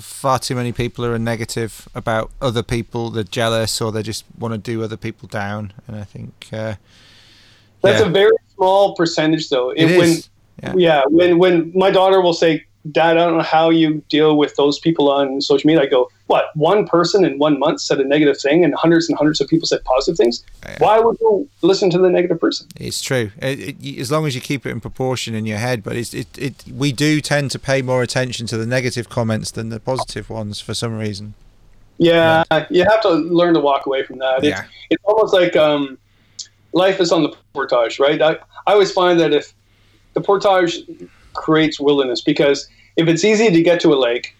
far 0.00 0.38
too 0.38 0.54
many 0.56 0.72
people 0.72 1.04
are 1.04 1.18
negative 1.18 1.88
about 1.94 2.30
other 2.40 2.62
people. 2.62 3.10
They're 3.10 3.22
jealous 3.22 3.80
or 3.80 3.92
they 3.92 4.02
just 4.02 4.24
want 4.36 4.52
to 4.52 4.58
do 4.58 4.82
other 4.82 4.96
people 4.96 5.28
down. 5.28 5.72
And 5.86 5.96
I 5.96 6.04
think 6.04 6.48
uh, 6.52 6.74
that's 7.82 8.00
yeah, 8.00 8.06
a 8.06 8.10
very 8.10 8.36
small 8.56 8.96
percentage, 8.96 9.48
though. 9.48 9.70
it 9.70 9.86
when, 9.96 10.08
is. 10.08 10.28
Yeah. 10.62 10.74
yeah 10.76 11.02
when 11.06 11.38
when 11.38 11.70
my 11.74 11.90
daughter 11.90 12.20
will 12.20 12.34
say 12.34 12.66
dad 12.92 13.16
i 13.16 13.24
don't 13.24 13.36
know 13.36 13.42
how 13.42 13.70
you 13.70 14.02
deal 14.08 14.36
with 14.36 14.54
those 14.56 14.78
people 14.78 15.10
on 15.10 15.40
social 15.40 15.66
media 15.66 15.82
i 15.82 15.86
go 15.86 16.08
what 16.26 16.46
one 16.54 16.86
person 16.86 17.24
in 17.24 17.38
one 17.38 17.58
month 17.58 17.80
said 17.80 17.98
a 18.00 18.04
negative 18.04 18.38
thing 18.40 18.64
and 18.64 18.74
hundreds 18.74 19.08
and 19.08 19.16
hundreds 19.18 19.40
of 19.40 19.48
people 19.48 19.66
said 19.66 19.82
positive 19.84 20.16
things 20.16 20.44
Yeah. 20.64 20.76
why 20.78 20.98
would 21.00 21.16
you 21.20 21.48
listen 21.62 21.90
to 21.90 21.98
the 21.98 22.08
negative 22.10 22.40
person 22.40 22.66
It's 22.76 23.00
true. 23.02 23.30
It, 23.42 23.76
it, 23.82 23.98
as 23.98 24.10
long 24.12 24.26
as 24.26 24.34
you 24.34 24.40
keep 24.40 24.64
it 24.66 24.70
in 24.70 24.80
proportion 24.80 25.34
in 25.34 25.46
your 25.46 25.58
head, 25.58 25.82
but 25.82 25.96
it's, 25.96 26.12
it, 26.14 26.28
it, 26.38 26.54
we 26.72 26.92
do 26.92 27.20
tend 27.20 27.50
to 27.52 27.58
pay 27.58 27.82
more 27.82 28.02
attention 28.02 28.46
to 28.48 28.56
the 28.56 28.66
negative 28.66 29.08
comments 29.08 29.50
than 29.50 29.68
the 29.70 29.80
positive 29.80 30.28
ones 30.30 30.60
for 30.60 30.74
some 30.74 30.96
reason. 30.98 31.34
yeah, 31.98 32.44
you 32.70 32.84
have 32.84 33.00
to 33.02 33.10
learn 33.10 33.54
to 33.54 33.60
walk 33.60 33.86
away 33.86 34.02
from 34.04 34.18
that 34.18 34.38
it's, 34.44 34.48
Yeah. 34.48 34.64
it's 34.90 35.02
almost 35.04 35.32
like 35.34 35.56
um, 35.56 35.98
life 36.72 37.00
is 37.00 37.10
on 37.12 37.22
the 37.22 37.34
portage 37.54 37.98
right 37.98 38.20
I, 38.22 38.32
I 38.66 38.72
always 38.72 38.92
find 38.92 39.18
that 39.20 39.32
if 39.32 39.52
the 40.14 40.20
portage 40.20 40.78
creates 41.34 41.78
wilderness 41.80 42.20
because 42.20 42.68
if 42.98 43.08
it's 43.08 43.24
easy 43.24 43.50
to 43.50 43.62
get 43.62 43.80
to 43.80 43.94
a 43.94 43.96
lake 43.96 44.34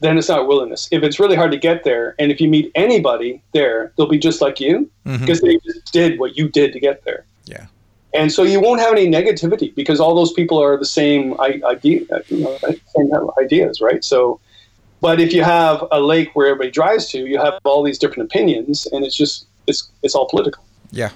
then 0.00 0.18
it's 0.18 0.28
not 0.28 0.48
wilderness 0.48 0.88
if 0.90 1.02
it's 1.02 1.20
really 1.20 1.36
hard 1.36 1.52
to 1.52 1.58
get 1.58 1.84
there 1.84 2.16
and 2.18 2.32
if 2.32 2.40
you 2.40 2.48
meet 2.48 2.72
anybody 2.74 3.40
there 3.52 3.92
they'll 3.96 4.08
be 4.08 4.18
just 4.18 4.40
like 4.40 4.58
you 4.58 4.90
mm-hmm. 5.06 5.20
because 5.20 5.40
they 5.40 5.58
just 5.58 5.92
did 5.92 6.18
what 6.18 6.36
you 6.36 6.48
did 6.48 6.72
to 6.72 6.80
get 6.80 7.04
there. 7.04 7.24
Yeah. 7.44 7.66
and 8.14 8.32
so 8.32 8.42
you 8.42 8.60
won't 8.60 8.80
have 8.80 8.92
any 8.92 9.08
negativity 9.08 9.74
because 9.74 10.00
all 10.00 10.14
those 10.14 10.32
people 10.32 10.60
are 10.62 10.76
the 10.76 10.86
same 10.86 11.38
idea, 11.40 12.00
you 12.28 12.38
know, 12.38 12.58
same 12.58 13.10
ideas, 13.38 13.80
right? 13.80 14.04
So, 14.04 14.40
but 15.00 15.20
if 15.20 15.32
you 15.32 15.42
have 15.42 15.84
a 15.90 16.00
lake 16.00 16.30
where 16.34 16.48
everybody 16.48 16.70
drives 16.70 17.08
to, 17.08 17.18
you 17.18 17.38
have 17.38 17.54
all 17.64 17.82
these 17.82 17.98
different 17.98 18.30
opinions, 18.30 18.86
and 18.92 19.04
it's 19.04 19.16
just 19.16 19.46
it's 19.66 19.90
it's 20.02 20.14
all 20.14 20.26
political. 20.28 20.62
Yeah, 20.92 21.10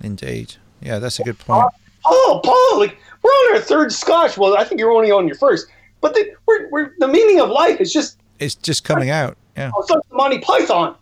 indeed. 0.00 0.54
Yeah, 0.80 0.98
that's 0.98 1.18
a 1.18 1.24
good 1.24 1.38
point. 1.38 1.72
Oh, 2.06 2.40
Paul, 2.44 2.78
like 2.78 2.96
we're 3.22 3.30
on 3.30 3.56
our 3.56 3.60
third 3.60 3.92
Scotch. 3.92 4.38
Well, 4.38 4.56
I 4.56 4.64
think 4.64 4.80
you're 4.80 4.92
only 4.92 5.10
on 5.10 5.26
your 5.26 5.36
first. 5.36 5.66
But 6.04 6.12
the, 6.12 6.34
we're, 6.44 6.68
we're, 6.68 6.94
the 6.98 7.08
meaning 7.08 7.40
of 7.40 7.48
life 7.48 7.80
is 7.80 7.90
just 7.90 8.18
it's 8.38 8.54
just 8.54 8.84
coming 8.84 9.08
out. 9.08 9.38
Yeah, 9.56 9.70
oh, 9.74 9.80
it's 9.80 9.88
like 9.88 10.02
Monty 10.12 10.38
Python. 10.38 10.96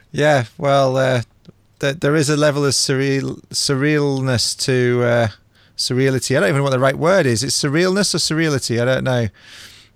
yeah, 0.10 0.46
well, 0.58 0.96
uh, 0.96 1.22
th- 1.78 1.98
there 2.00 2.16
is 2.16 2.30
a 2.30 2.36
level 2.36 2.64
of 2.64 2.72
surreal 2.72 3.40
surrealness 3.50 4.58
to 4.64 5.04
uh, 5.04 5.28
surreality. 5.76 6.36
I 6.36 6.40
don't 6.40 6.48
even 6.48 6.58
know 6.58 6.64
what 6.64 6.70
the 6.70 6.80
right 6.80 6.98
word 6.98 7.26
is. 7.26 7.44
It's 7.44 7.62
surrealness 7.62 8.12
or 8.12 8.18
surreality. 8.18 8.82
I 8.82 8.84
don't 8.84 9.04
know. 9.04 9.28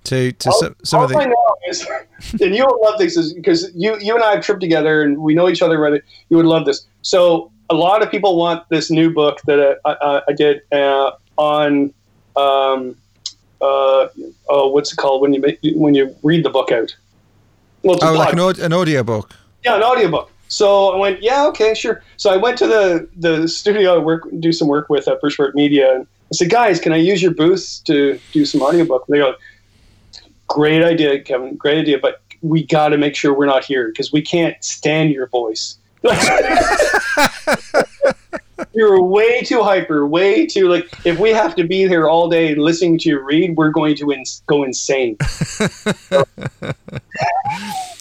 To 0.05 0.31
to 0.31 0.77
some 0.85 1.03
of 1.03 1.09
the. 1.09 1.16
I 1.19 1.25
know 1.25 1.57
is, 1.69 1.85
and 2.41 2.55
you 2.55 2.64
will 2.64 2.81
love 2.81 3.01
this 3.01 3.33
because 3.33 3.73
you 3.75 3.99
you 3.99 4.14
and 4.14 4.23
I 4.23 4.37
have 4.37 4.45
tripped 4.45 4.61
together 4.61 5.03
and 5.03 5.19
we 5.19 5.35
know 5.35 5.49
each 5.49 5.62
other. 5.62 5.81
Rather, 5.81 6.01
you 6.29 6.37
would 6.37 6.47
love 6.47 6.64
this. 6.64 6.87
So 7.03 7.51
a 7.71 7.75
lot 7.75 8.03
of 8.03 8.11
people 8.11 8.37
want 8.37 8.69
this 8.69 8.91
new 8.91 9.12
book 9.12 9.41
that 9.47 9.79
I, 9.85 9.91
I, 9.91 10.23
I 10.29 10.33
did 10.33 10.62
uh, 10.73 11.12
on. 11.37 11.93
Um, 12.37 12.97
uh, 13.61 14.07
oh, 14.49 14.69
what's 14.69 14.93
it 14.93 14.97
called 14.97 15.21
when 15.21 15.33
you 15.33 15.41
make, 15.41 15.59
when 15.75 15.93
you 15.95 16.14
read 16.23 16.45
the 16.45 16.51
book 16.51 16.71
out? 16.71 16.95
Well, 17.83 17.99
oh, 18.03 18.12
like 18.12 18.33
an, 18.33 18.64
an 18.64 18.73
audio 18.73 19.03
book. 19.03 19.35
Yeah, 19.64 19.77
an 19.77 19.83
audio 19.83 20.09
book. 20.09 20.31
So 20.49 20.95
I 20.95 20.97
went, 20.97 21.23
yeah, 21.23 21.47
okay, 21.49 21.75
sure. 21.75 22.03
So 22.16 22.31
I 22.31 22.37
went 22.37 22.57
to 22.59 22.66
the 22.66 23.09
the 23.16 23.49
studio 23.49 23.97
I 23.97 23.99
work 23.99 24.23
do 24.39 24.53
some 24.53 24.69
work 24.69 24.89
with 24.89 25.07
at 25.09 25.21
Bushwort 25.21 25.55
Media, 25.55 25.95
and 25.95 26.07
I 26.33 26.35
said, 26.35 26.51
guys, 26.51 26.81
can 26.81 26.93
I 26.93 26.97
use 26.97 27.23
your 27.23 27.35
booth 27.35 27.81
to 27.85 28.19
do 28.33 28.45
some 28.45 28.62
audiobook? 28.62 29.05
And 29.09 29.14
they 29.14 29.19
go, 29.19 29.35
great 30.47 30.83
idea, 30.83 31.21
Kevin, 31.21 31.57
great 31.57 31.79
idea, 31.79 31.99
but 31.99 32.23
we 32.41 32.64
got 32.64 32.89
to 32.91 32.99
make 32.99 33.14
sure 33.14 33.35
we're 33.35 33.47
not 33.47 33.64
here 33.64 33.89
because 33.89 34.12
we 34.12 34.23
can't 34.23 34.62
stand 34.64 35.11
your 35.11 35.27
voice. 35.27 35.77
You're 38.73 39.03
way 39.03 39.43
too 39.43 39.63
hyper, 39.63 40.07
way 40.07 40.47
too 40.47 40.69
like. 40.69 40.89
If 41.05 41.19
we 41.19 41.31
have 41.31 41.57
to 41.57 41.65
be 41.65 41.89
here 41.89 42.09
all 42.09 42.29
day 42.29 42.55
listening 42.55 42.99
to 42.99 43.09
you 43.09 43.21
read, 43.21 43.57
we're 43.57 43.71
going 43.71 43.97
to 43.97 44.11
in- 44.11 44.25
go 44.47 44.65
insane. 44.65 45.17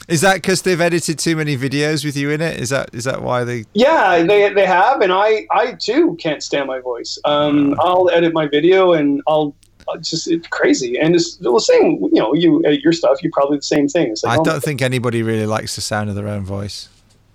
Is 0.08 0.22
that 0.22 0.36
because 0.36 0.62
they've 0.62 0.80
edited 0.80 1.20
too 1.20 1.36
many 1.36 1.58
videos 1.58 2.06
with 2.06 2.16
you 2.16 2.30
in 2.30 2.42
it? 2.42 2.60
Is 2.60 2.70
that 2.70 2.92
is 2.94 3.04
that 3.04 3.22
why 3.22 3.44
they? 3.44 3.66
Yeah, 3.74 4.24
they, 4.24 4.54
they 4.54 4.66
have, 4.66 5.02
and 5.02 5.12
I 5.12 5.46
I 5.52 5.74
too 5.74 6.16
can't 6.20 6.42
stand 6.42 6.68
my 6.68 6.80
voice. 6.80 7.20
Um, 7.26 7.76
I'll 7.80 8.10
edit 8.12 8.34
my 8.34 8.48
video 8.48 8.94
and 8.94 9.22
I'll 9.28 9.54
it's 9.96 10.10
just 10.10 10.30
it's 10.30 10.48
crazy, 10.48 11.00
and 11.00 11.16
it's 11.16 11.38
the 11.38 11.58
same. 11.60 12.00
You 12.02 12.22
know, 12.22 12.34
you 12.34 12.64
edit 12.66 12.82
your 12.82 12.94
stuff, 12.94 13.22
you 13.22 13.30
probably 13.32 13.58
the 13.58 13.64
same 13.64 13.88
thing. 13.88 14.16
Like, 14.24 14.38
I 14.38 14.40
oh 14.40 14.44
don't 14.44 14.64
think 14.64 14.82
anybody 14.82 15.24
really 15.24 15.46
likes 15.46 15.76
the 15.76 15.82
sound 15.82 16.10
of 16.10 16.16
their 16.16 16.28
own 16.28 16.44
voice. 16.44 16.90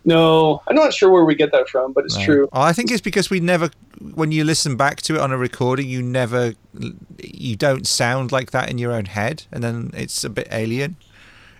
No, 0.04 0.62
I'm 0.66 0.74
not 0.74 0.92
sure 0.92 1.10
where 1.10 1.24
we 1.24 1.34
get 1.34 1.52
that 1.52 1.68
from, 1.68 1.92
but 1.92 2.04
it's 2.04 2.18
no. 2.18 2.24
true. 2.24 2.48
Oh, 2.52 2.60
I 2.60 2.72
think 2.72 2.90
it's 2.90 3.00
because 3.00 3.30
we 3.30 3.38
never, 3.38 3.70
when 4.14 4.32
you 4.32 4.42
listen 4.44 4.76
back 4.76 5.00
to 5.02 5.14
it 5.14 5.20
on 5.20 5.30
a 5.30 5.38
recording, 5.38 5.88
you 5.88 6.02
never, 6.02 6.54
you 7.22 7.56
don't 7.56 7.86
sound 7.86 8.32
like 8.32 8.50
that 8.50 8.68
in 8.68 8.78
your 8.78 8.92
own 8.92 9.04
head, 9.04 9.44
and 9.52 9.62
then 9.62 9.90
it's 9.94 10.24
a 10.24 10.30
bit 10.30 10.48
alien. 10.50 10.96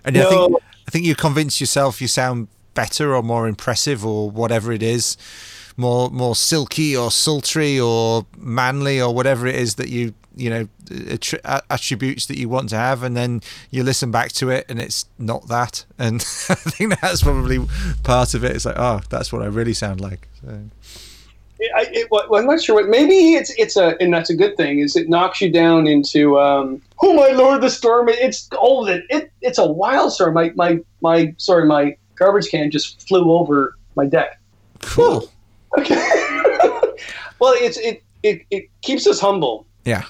And 0.03 0.15
no. 0.15 0.27
I 0.27 0.29
think 0.29 0.63
I 0.87 0.91
think 0.91 1.05
you 1.05 1.15
convince 1.15 1.61
yourself 1.61 2.01
you 2.01 2.07
sound 2.07 2.47
better 2.73 3.15
or 3.15 3.23
more 3.23 3.47
impressive 3.47 4.05
or 4.05 4.29
whatever 4.29 4.71
it 4.71 4.83
is, 4.83 5.17
more 5.77 6.09
more 6.09 6.35
silky 6.35 6.95
or 6.95 7.11
sultry 7.11 7.79
or 7.79 8.25
manly 8.37 9.01
or 9.01 9.13
whatever 9.13 9.47
it 9.47 9.55
is 9.55 9.75
that 9.75 9.89
you 9.89 10.13
you 10.35 10.49
know 10.49 10.67
attributes 11.69 12.25
that 12.25 12.37
you 12.37 12.49
want 12.49 12.69
to 12.69 12.75
have 12.75 13.03
and 13.03 13.15
then 13.15 13.41
you 13.69 13.83
listen 13.83 14.11
back 14.11 14.31
to 14.31 14.49
it 14.49 14.65
and 14.67 14.79
it's 14.79 15.05
not 15.19 15.47
that 15.47 15.85
and 15.99 16.15
i 16.49 16.55
think 16.55 16.99
that's 17.01 17.21
probably 17.21 17.59
part 18.03 18.33
of 18.33 18.43
it 18.43 18.55
it's 18.55 18.65
like 18.65 18.77
oh 18.77 18.99
that's 19.09 19.31
what 19.31 19.41
i 19.41 19.45
really 19.45 19.73
sound 19.73 20.01
like 20.01 20.27
so. 20.41 20.59
I, 21.75 21.87
it, 21.91 22.11
well, 22.11 22.27
I'm 22.35 22.45
not 22.45 22.61
sure 22.61 22.75
what. 22.75 22.89
Maybe 22.89 23.35
it's 23.35 23.53
it's 23.57 23.77
a, 23.77 23.95
and 24.01 24.13
that's 24.13 24.29
a 24.29 24.35
good 24.35 24.57
thing. 24.57 24.79
Is 24.79 24.97
it 24.97 25.07
knocks 25.07 25.39
you 25.39 25.49
down 25.49 25.87
into, 25.87 26.37
um, 26.37 26.81
oh 27.01 27.13
my 27.13 27.29
lord, 27.29 27.61
the 27.61 27.69
storm! 27.69 28.09
It's 28.09 28.49
oh, 28.53 28.85
it, 28.85 29.05
it 29.09 29.31
it's 29.41 29.59
a 29.59 29.65
wild 29.65 30.11
storm. 30.11 30.33
My 30.33 30.51
my 30.55 30.79
my 30.99 31.33
sorry, 31.37 31.65
my 31.65 31.95
garbage 32.15 32.49
can 32.49 32.69
just 32.69 33.07
flew 33.07 33.31
over 33.31 33.77
my 33.95 34.05
deck. 34.05 34.39
Cool. 34.81 35.29
Okay. 35.75 35.95
well, 37.39 37.55
it's 37.55 37.77
it, 37.77 38.03
it 38.21 38.43
it 38.51 38.69
keeps 38.83 39.07
us 39.07 39.19
humble. 39.19 39.65
Yeah 39.85 40.03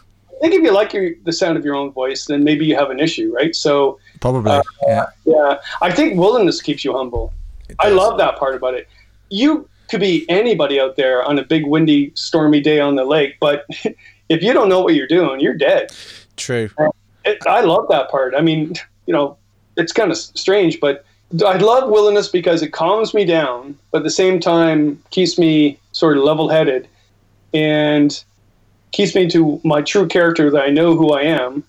think 0.49 0.55
if 0.55 0.63
you 0.63 0.73
like 0.73 0.93
your, 0.93 1.11
the 1.23 1.31
sound 1.31 1.57
of 1.57 1.63
your 1.63 1.75
own 1.75 1.91
voice, 1.91 2.25
then 2.25 2.43
maybe 2.43 2.65
you 2.65 2.75
have 2.75 2.89
an 2.89 2.99
issue, 2.99 3.33
right? 3.33 3.55
So 3.55 3.99
probably, 4.19 4.51
uh, 4.51 4.61
yeah, 4.85 5.05
yeah. 5.25 5.59
I 5.81 5.91
think 5.91 6.19
willingness 6.19 6.61
keeps 6.61 6.83
you 6.83 6.93
humble. 6.93 7.33
I 7.79 7.89
love 7.89 8.17
that 8.17 8.37
part 8.37 8.55
about 8.55 8.73
it. 8.73 8.87
You 9.29 9.67
could 9.89 10.01
be 10.01 10.25
anybody 10.29 10.79
out 10.79 10.95
there 10.97 11.23
on 11.23 11.39
a 11.39 11.43
big, 11.43 11.65
windy, 11.65 12.11
stormy 12.15 12.59
day 12.59 12.79
on 12.79 12.95
the 12.95 13.05
lake, 13.05 13.37
but 13.39 13.65
if 14.29 14.43
you 14.43 14.53
don't 14.53 14.67
know 14.67 14.81
what 14.81 14.95
you're 14.95 15.07
doing, 15.07 15.39
you're 15.39 15.53
dead. 15.53 15.91
True. 16.35 16.69
It, 17.23 17.45
I 17.47 17.61
love 17.61 17.87
that 17.89 18.09
part. 18.09 18.35
I 18.35 18.41
mean, 18.41 18.73
you 19.05 19.13
know, 19.13 19.37
it's 19.77 19.93
kind 19.93 20.11
of 20.11 20.17
strange, 20.17 20.79
but 20.79 21.05
I 21.45 21.57
love 21.57 21.89
willingness 21.89 22.27
because 22.27 22.61
it 22.61 22.73
calms 22.73 23.13
me 23.13 23.25
down, 23.25 23.77
but 23.91 23.99
at 23.99 24.03
the 24.03 24.11
same 24.11 24.39
time 24.39 25.01
keeps 25.09 25.39
me 25.39 25.79
sort 25.93 26.17
of 26.17 26.23
level-headed, 26.23 26.87
and 27.53 28.23
keeps 28.93 29.13
me 29.13 29.27
to 29.27 29.59
my 29.65 29.81
true 29.81 30.07
character 30.07 30.49
that 30.49 30.63
I 30.63 30.69
know 30.69 30.95
who 30.95 31.11
I 31.11 31.23
am. 31.23 31.63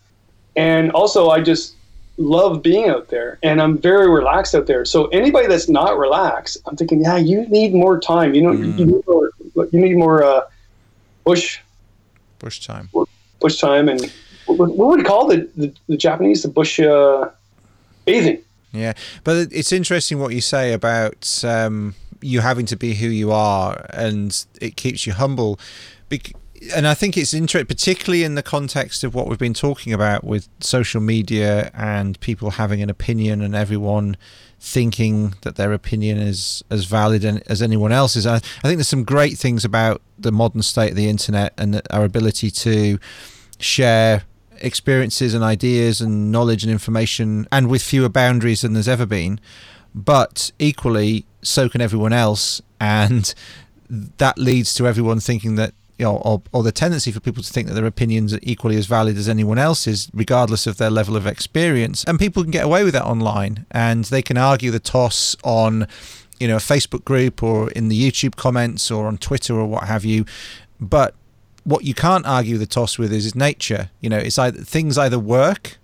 And 0.54 0.92
also, 0.92 1.30
I 1.30 1.40
just 1.40 1.74
love 2.16 2.62
being 2.62 2.88
out 2.88 3.08
there 3.08 3.40
and 3.42 3.60
I'm 3.60 3.76
very 3.76 4.08
relaxed 4.08 4.54
out 4.54 4.66
there. 4.66 4.84
So 4.84 5.06
anybody 5.06 5.48
that's 5.48 5.68
not 5.68 5.98
relaxed, 5.98 6.58
I'm 6.66 6.76
thinking, 6.76 7.02
yeah, 7.02 7.16
you 7.16 7.48
need 7.48 7.74
more 7.74 7.98
time. 7.98 8.34
You 8.34 8.42
know, 8.42 8.52
mm. 8.52 8.78
you 8.78 8.86
need 8.86 9.06
more, 9.06 9.30
you 9.72 9.80
need 9.80 9.96
more 9.96 10.22
uh, 10.22 10.42
bush, 11.24 11.58
bush 12.38 12.64
time, 12.64 12.88
bush 13.40 13.58
time. 13.58 13.88
And 13.88 14.12
what, 14.46 14.76
would 14.76 15.00
you 15.00 15.04
call 15.04 15.26
the, 15.26 15.48
the, 15.56 15.72
the 15.88 15.96
Japanese, 15.96 16.42
the 16.42 16.48
bush 16.48 16.78
uh, 16.78 17.30
bathing? 18.04 18.42
Yeah. 18.72 18.92
But 19.24 19.48
it's 19.50 19.72
interesting 19.72 20.20
what 20.20 20.34
you 20.34 20.40
say 20.40 20.72
about, 20.72 21.42
um, 21.44 21.94
you 22.20 22.40
having 22.40 22.66
to 22.66 22.76
be 22.76 22.94
who 22.94 23.08
you 23.08 23.32
are 23.32 23.86
and 23.90 24.46
it 24.60 24.76
keeps 24.76 25.06
you 25.06 25.14
humble. 25.14 25.58
And 26.74 26.86
I 26.86 26.94
think 26.94 27.16
it's 27.16 27.34
interesting, 27.34 27.66
particularly 27.66 28.24
in 28.24 28.34
the 28.34 28.42
context 28.42 29.04
of 29.04 29.14
what 29.14 29.26
we've 29.26 29.38
been 29.38 29.54
talking 29.54 29.92
about 29.92 30.24
with 30.24 30.48
social 30.60 31.00
media 31.00 31.70
and 31.74 32.18
people 32.20 32.52
having 32.52 32.82
an 32.82 32.90
opinion 32.90 33.42
and 33.42 33.54
everyone 33.54 34.16
thinking 34.60 35.34
that 35.42 35.56
their 35.56 35.72
opinion 35.72 36.18
is 36.18 36.64
as 36.70 36.84
valid 36.84 37.24
as 37.24 37.60
anyone 37.60 37.92
else's. 37.92 38.26
I, 38.26 38.36
I 38.36 38.38
think 38.38 38.76
there's 38.76 38.88
some 38.88 39.04
great 39.04 39.36
things 39.36 39.64
about 39.64 40.00
the 40.18 40.32
modern 40.32 40.62
state 40.62 40.90
of 40.90 40.96
the 40.96 41.08
internet 41.08 41.52
and 41.58 41.82
our 41.90 42.04
ability 42.04 42.50
to 42.50 42.98
share 43.58 44.22
experiences 44.58 45.34
and 45.34 45.44
ideas 45.44 46.00
and 46.00 46.32
knowledge 46.32 46.62
and 46.62 46.72
information 46.72 47.46
and 47.52 47.68
with 47.68 47.82
fewer 47.82 48.08
boundaries 48.08 48.62
than 48.62 48.72
there's 48.72 48.88
ever 48.88 49.06
been. 49.06 49.38
But 49.94 50.50
equally, 50.58 51.26
so 51.42 51.68
can 51.68 51.80
everyone 51.80 52.12
else. 52.12 52.62
And 52.80 53.34
that 53.88 54.38
leads 54.38 54.74
to 54.74 54.88
everyone 54.88 55.20
thinking 55.20 55.56
that 55.56 55.74
you 55.98 56.04
know, 56.04 56.16
or, 56.16 56.42
or 56.52 56.62
the 56.62 56.72
tendency 56.72 57.12
for 57.12 57.20
people 57.20 57.42
to 57.42 57.52
think 57.52 57.68
that 57.68 57.74
their 57.74 57.86
opinions 57.86 58.34
are 58.34 58.40
equally 58.42 58.76
as 58.76 58.86
valid 58.86 59.16
as 59.16 59.28
anyone 59.28 59.58
else's, 59.58 60.10
regardless 60.12 60.66
of 60.66 60.76
their 60.76 60.90
level 60.90 61.16
of 61.16 61.26
experience. 61.26 62.04
And 62.04 62.18
people 62.18 62.42
can 62.42 62.50
get 62.50 62.64
away 62.64 62.84
with 62.84 62.94
that 62.94 63.04
online, 63.04 63.66
and 63.70 64.04
they 64.04 64.22
can 64.22 64.36
argue 64.36 64.70
the 64.70 64.80
toss 64.80 65.36
on, 65.44 65.86
you 66.40 66.48
know, 66.48 66.56
a 66.56 66.60
Facebook 66.60 67.04
group 67.04 67.42
or 67.42 67.70
in 67.70 67.88
the 67.88 68.10
YouTube 68.10 68.36
comments 68.36 68.90
or 68.90 69.06
on 69.06 69.18
Twitter 69.18 69.54
or 69.54 69.66
what 69.66 69.84
have 69.84 70.04
you. 70.04 70.24
But 70.80 71.14
what 71.62 71.84
you 71.84 71.94
can't 71.94 72.26
argue 72.26 72.58
the 72.58 72.66
toss 72.66 72.98
with 72.98 73.12
is, 73.12 73.26
is 73.26 73.34
nature. 73.34 73.90
You 74.00 74.10
know, 74.10 74.18
it's 74.18 74.38
either 74.38 74.60
things 74.62 74.98
either 74.98 75.18
work 75.18 75.78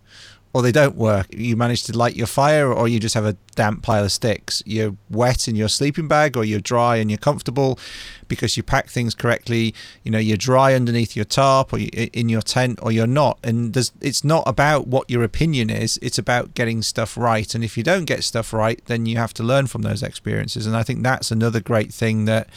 or 0.53 0.63
they 0.63 0.73
don't 0.73 0.97
work. 0.97 1.27
You 1.31 1.57
manage 1.57 1.85
to 1.85 1.97
light 1.97 2.17
your 2.17 2.27
fire, 2.27 2.73
or 2.73 2.89
you 2.89 2.99
just 2.99 3.15
have 3.15 3.25
a 3.25 3.37
damp 3.55 3.83
pile 3.83 4.05
of 4.05 4.11
sticks. 4.11 4.63
You're 4.67 4.97
wet 5.09 5.47
in 5.47 5.55
your 5.55 5.69
sleeping 5.69 6.09
bag, 6.09 6.37
or 6.37 6.45
you're 6.45 6.61
dry 6.61 6.97
and 6.97 7.11
you're 7.11 7.19
comfortable 7.19 7.79
because 8.27 8.57
you 8.57 8.63
pack 8.63 8.89
things 8.89 9.15
correctly. 9.15 9.75
You 10.03 10.11
know, 10.11 10.19
you're 10.19 10.37
dry 10.37 10.75
underneath 10.75 11.15
your 11.15 11.25
tarp 11.25 11.73
or 11.73 11.79
in 11.79 12.29
your 12.29 12.43
tent, 12.43 12.81
or 12.83 12.91
you're 12.91 13.07
not. 13.07 13.39
And 13.45 13.77
it's 14.01 14.25
not 14.25 14.43
about 14.47 14.89
what 14.89 15.09
your 15.09 15.23
opinion 15.23 15.71
is, 15.71 15.99
it's 16.03 16.19
about 16.19 16.55
getting 16.55 16.83
stuff 16.83 17.17
right. 17.17 17.55
And 17.55 17.63
if 17.63 17.77
you 17.77 17.85
don't 17.85 18.05
get 18.05 18.25
stuff 18.25 18.53
right, 18.53 18.81
then 18.87 19.07
you 19.07 19.19
have 19.19 19.35
to 19.35 19.43
learn 19.43 19.69
from 19.69 19.83
those 19.83 20.03
experiences. 20.03 20.67
And 20.67 20.77
I 20.77 20.83
think 20.83 21.03
that's 21.03 21.31
another 21.31 21.61
great 21.61 21.93
thing 21.93 22.25
that 22.25 22.49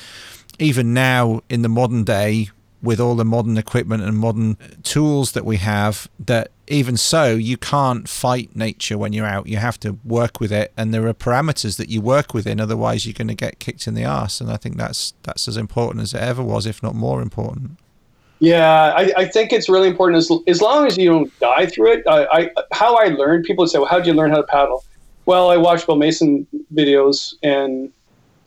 even 0.58 0.94
now 0.94 1.42
in 1.50 1.62
the 1.62 1.70
modern 1.70 2.04
day, 2.04 2.50
with 2.82 3.00
all 3.00 3.16
the 3.16 3.24
modern 3.24 3.58
equipment 3.58 4.04
and 4.04 4.18
modern 4.18 4.58
tools 4.84 5.32
that 5.32 5.46
we 5.46 5.56
have 5.56 6.10
that 6.20 6.52
even 6.68 6.96
so 6.96 7.36
you 7.36 7.58
can't 7.58 8.08
fight 8.08 8.56
nature 8.56 8.98
when 8.98 9.14
you're 9.14 9.26
out. 9.26 9.48
You 9.48 9.58
have 9.58 9.80
to 9.82 9.98
work 10.04 10.40
with 10.40 10.52
it 10.52 10.72
and 10.78 10.94
there 10.94 11.06
are 11.08 11.14
parameters 11.14 11.78
that 11.78 11.90
you 11.90 12.02
work 12.02 12.34
within 12.34 12.60
otherwise 12.60 13.06
you're 13.06 13.14
going 13.14 13.28
to 13.28 13.36
get 13.36 13.60
kicked 13.60 13.88
in 13.88 13.94
the 13.94 14.04
ass 14.04 14.40
and 14.40 14.52
i 14.52 14.58
think 14.58 14.78
that's 14.78 15.14
that's 15.24 15.48
as 15.48 15.58
important 15.58 16.02
as 16.04 16.14
it 16.14 16.22
ever 16.22 16.44
was 16.44 16.66
if 16.66 16.82
not 16.82 16.96
more 16.96 17.22
important. 17.22 17.78
Yeah 18.40 18.94
i, 18.96 19.12
I 19.18 19.26
think 19.26 19.52
it's 19.52 19.70
really 19.70 19.90
important. 19.90 20.18
As, 20.18 20.32
as 20.48 20.62
long 20.62 20.88
as 20.88 20.98
you 20.98 21.10
don't 21.10 21.40
die 21.40 21.66
through 21.66 21.94
it 21.94 22.04
I, 22.08 22.26
I 22.26 22.50
how 22.72 22.96
i 22.96 23.06
learned 23.06 23.46
people 23.46 23.68
say 23.68 23.80
well 23.80 23.88
how 23.88 23.98
did 23.98 24.08
you 24.08 24.14
learn 24.14 24.32
how 24.32 24.38
to 24.38 24.44
paddle? 24.44 24.84
Well 25.26 25.50
i 25.50 25.58
watched 25.58 25.86
bill 25.86 25.98
mason 25.98 26.48
videos 26.74 27.34
and 27.44 27.92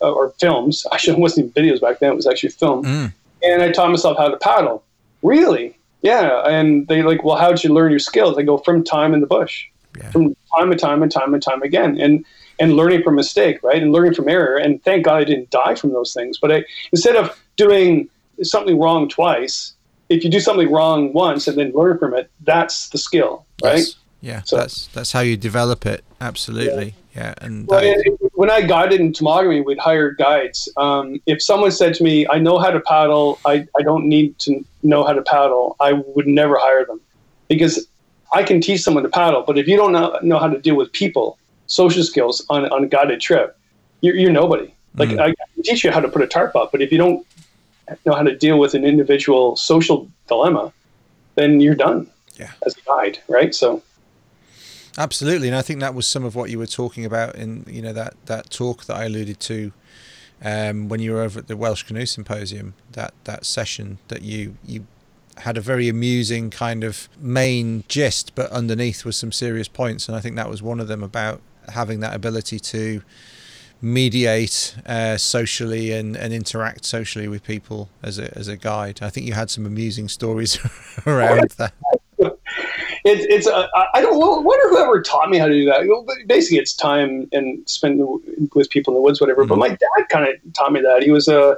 uh, 0.01 0.11
or 0.11 0.29
films. 0.39 0.85
Actually 0.93 1.17
it 1.17 1.19
wasn't 1.19 1.57
even 1.57 1.63
videos 1.63 1.81
back 1.81 1.99
then 1.99 2.11
it 2.11 2.15
was 2.15 2.27
actually 2.27 2.49
film. 2.49 2.83
Mm. 2.83 3.13
and 3.43 3.61
i 3.61 3.71
taught 3.71 3.91
myself 3.91 4.17
how 4.17 4.29
to 4.29 4.37
paddle. 4.37 4.83
Really 5.23 5.76
yeah, 6.01 6.47
and 6.47 6.87
they 6.87 7.01
like, 7.01 7.23
well, 7.23 7.37
how 7.37 7.49
did 7.49 7.63
you 7.63 7.73
learn 7.73 7.91
your 7.91 7.99
skills? 7.99 8.37
I 8.37 8.43
go 8.43 8.57
from 8.57 8.83
time 8.83 9.13
in 9.13 9.21
the 9.21 9.27
bush, 9.27 9.65
yeah. 9.97 10.09
from 10.11 10.35
time 10.55 10.71
and 10.71 10.79
time 10.79 11.03
and 11.03 11.11
time 11.11 11.33
and 11.33 11.41
time 11.41 11.61
again, 11.61 11.99
and 11.99 12.25
and 12.59 12.73
learning 12.73 13.03
from 13.03 13.15
mistake, 13.15 13.61
right, 13.63 13.81
and 13.81 13.91
learning 13.91 14.13
from 14.13 14.29
error. 14.29 14.57
And 14.57 14.83
thank 14.83 15.05
God 15.05 15.17
I 15.17 15.23
didn't 15.23 15.49
die 15.49 15.75
from 15.75 15.93
those 15.93 16.13
things. 16.13 16.37
But 16.39 16.51
I, 16.51 16.65
instead 16.91 17.15
of 17.15 17.39
doing 17.55 18.09
something 18.41 18.79
wrong 18.79 19.09
twice, 19.09 19.73
if 20.09 20.23
you 20.23 20.29
do 20.29 20.39
something 20.39 20.71
wrong 20.71 21.13
once 21.13 21.47
and 21.47 21.57
then 21.57 21.71
learn 21.73 21.97
from 21.97 22.13
it, 22.13 22.29
that's 22.41 22.89
the 22.89 22.97
skill, 22.97 23.45
right? 23.63 23.79
Yes. 23.79 23.95
Yeah, 24.19 24.41
so, 24.43 24.57
that's 24.57 24.87
that's 24.87 25.11
how 25.11 25.19
you 25.19 25.37
develop 25.37 25.85
it. 25.85 26.03
Absolutely. 26.19 26.95
Yeah, 27.15 27.21
yeah 27.21 27.33
and 27.41 27.67
well, 27.67 27.83
when 28.37 28.51
I 28.51 28.61
guided 28.61 29.01
in 29.01 29.13
Temagami, 29.13 29.65
we'd 29.65 29.79
hire 29.79 30.11
guides. 30.11 30.69
Um, 30.77 31.19
if 31.25 31.41
someone 31.41 31.71
said 31.71 31.95
to 31.95 32.03
me, 32.03 32.27
"I 32.29 32.37
know 32.37 32.59
how 32.59 32.69
to 32.69 32.79
paddle. 32.79 33.39
I, 33.45 33.65
I 33.75 33.81
don't 33.81 34.05
need 34.05 34.37
to 34.45 34.63
know 34.83 35.03
how 35.03 35.13
to 35.13 35.23
paddle," 35.23 35.75
I 35.79 35.93
would 35.93 36.27
never 36.27 36.55
hire 36.59 36.85
them 36.85 37.01
because 37.47 37.87
I 38.31 38.43
can 38.43 38.61
teach 38.61 38.81
someone 38.81 39.01
to 39.01 39.09
paddle. 39.09 39.43
But 39.47 39.57
if 39.57 39.67
you 39.67 39.75
don't 39.75 39.91
know, 39.91 40.19
know 40.21 40.37
how 40.37 40.49
to 40.49 40.59
deal 40.59 40.75
with 40.75 40.91
people, 40.91 41.39
social 41.65 42.03
skills 42.03 42.45
on, 42.51 42.69
on 42.71 42.83
a 42.83 42.87
guided 42.87 43.21
trip, 43.21 43.57
you're, 44.01 44.15
you're 44.15 44.31
nobody. 44.31 44.71
Like 44.93 45.09
mm. 45.09 45.19
I 45.19 45.33
can 45.33 45.63
teach 45.63 45.83
you 45.83 45.89
how 45.89 45.99
to 45.99 46.07
put 46.07 46.21
a 46.21 46.27
tarp 46.27 46.55
up, 46.55 46.71
but 46.71 46.79
if 46.79 46.91
you 46.91 46.99
don't 46.99 47.25
know 48.05 48.13
how 48.13 48.21
to 48.21 48.35
deal 48.35 48.59
with 48.59 48.75
an 48.75 48.85
individual 48.85 49.55
social 49.55 50.07
dilemma, 50.27 50.71
then 51.33 51.59
you're 51.59 51.81
done 51.87 52.07
yeah. 52.35 52.51
as 52.67 52.77
a 52.77 52.81
guide, 52.81 53.17
right? 53.27 53.55
So 53.55 53.81
Absolutely, 54.97 55.47
and 55.47 55.55
I 55.55 55.61
think 55.61 55.79
that 55.79 55.93
was 55.93 56.07
some 56.07 56.25
of 56.25 56.35
what 56.35 56.49
you 56.49 56.57
were 56.57 56.65
talking 56.67 57.05
about 57.05 57.35
in 57.35 57.65
you 57.67 57.81
know 57.81 57.93
that 57.93 58.15
that 58.25 58.49
talk 58.49 58.85
that 58.85 58.97
I 58.97 59.05
alluded 59.05 59.39
to 59.41 59.71
um, 60.43 60.89
when 60.89 60.99
you 60.99 61.13
were 61.13 61.21
over 61.21 61.39
at 61.39 61.47
the 61.47 61.55
Welsh 61.55 61.83
Canoe 61.83 62.05
Symposium. 62.05 62.73
That 62.93 63.13
that 63.25 63.45
session 63.45 63.99
that 64.07 64.23
you 64.23 64.57
you 64.65 64.87
had 65.37 65.55
a 65.55 65.61
very 65.61 65.87
amusing 65.87 66.49
kind 66.49 66.83
of 66.83 67.09
main 67.19 67.83
gist, 67.87 68.33
but 68.33 68.49
underneath 68.51 69.05
was 69.05 69.15
some 69.15 69.31
serious 69.31 69.67
points, 69.67 70.07
and 70.07 70.17
I 70.17 70.19
think 70.19 70.35
that 70.35 70.49
was 70.49 70.63
one 70.63 70.79
of 70.79 70.87
them 70.87 71.03
about 71.03 71.41
having 71.69 71.99
that 71.99 72.15
ability 72.15 72.59
to 72.59 73.03
mediate 73.79 74.75
uh, 74.87 75.15
socially 75.17 75.91
and, 75.91 76.17
and 76.17 76.33
interact 76.33 76.83
socially 76.85 77.27
with 77.27 77.43
people 77.43 77.89
as 78.01 78.17
a 78.17 78.35
as 78.35 78.47
a 78.47 78.57
guide. 78.57 78.99
I 79.03 79.11
think 79.11 79.27
you 79.27 79.33
had 79.33 79.51
some 79.51 79.67
amusing 79.67 80.07
stories 80.09 80.57
around 81.05 81.51
that 81.57 81.73
it's 83.07 83.25
it's 83.29 83.47
uh, 83.47 83.67
I 83.93 84.01
don't 84.01 84.17
wonder 84.17 84.69
whoever 84.69 85.01
taught 85.01 85.29
me 85.29 85.37
how 85.37 85.47
to 85.47 85.53
do 85.53 85.65
that. 85.65 86.25
Basically, 86.27 86.57
it's 86.57 86.73
time 86.73 87.27
and 87.31 87.67
spend 87.69 88.01
with 88.53 88.69
people 88.69 88.93
in 88.93 88.95
the 88.95 89.01
woods, 89.01 89.21
whatever. 89.21 89.41
Mm-hmm. 89.43 89.49
But 89.49 89.57
my 89.59 89.69
dad 89.69 90.09
kind 90.09 90.27
of 90.27 90.53
taught 90.53 90.71
me 90.71 90.81
that. 90.81 91.03
He 91.03 91.11
was 91.11 91.27
a 91.27 91.57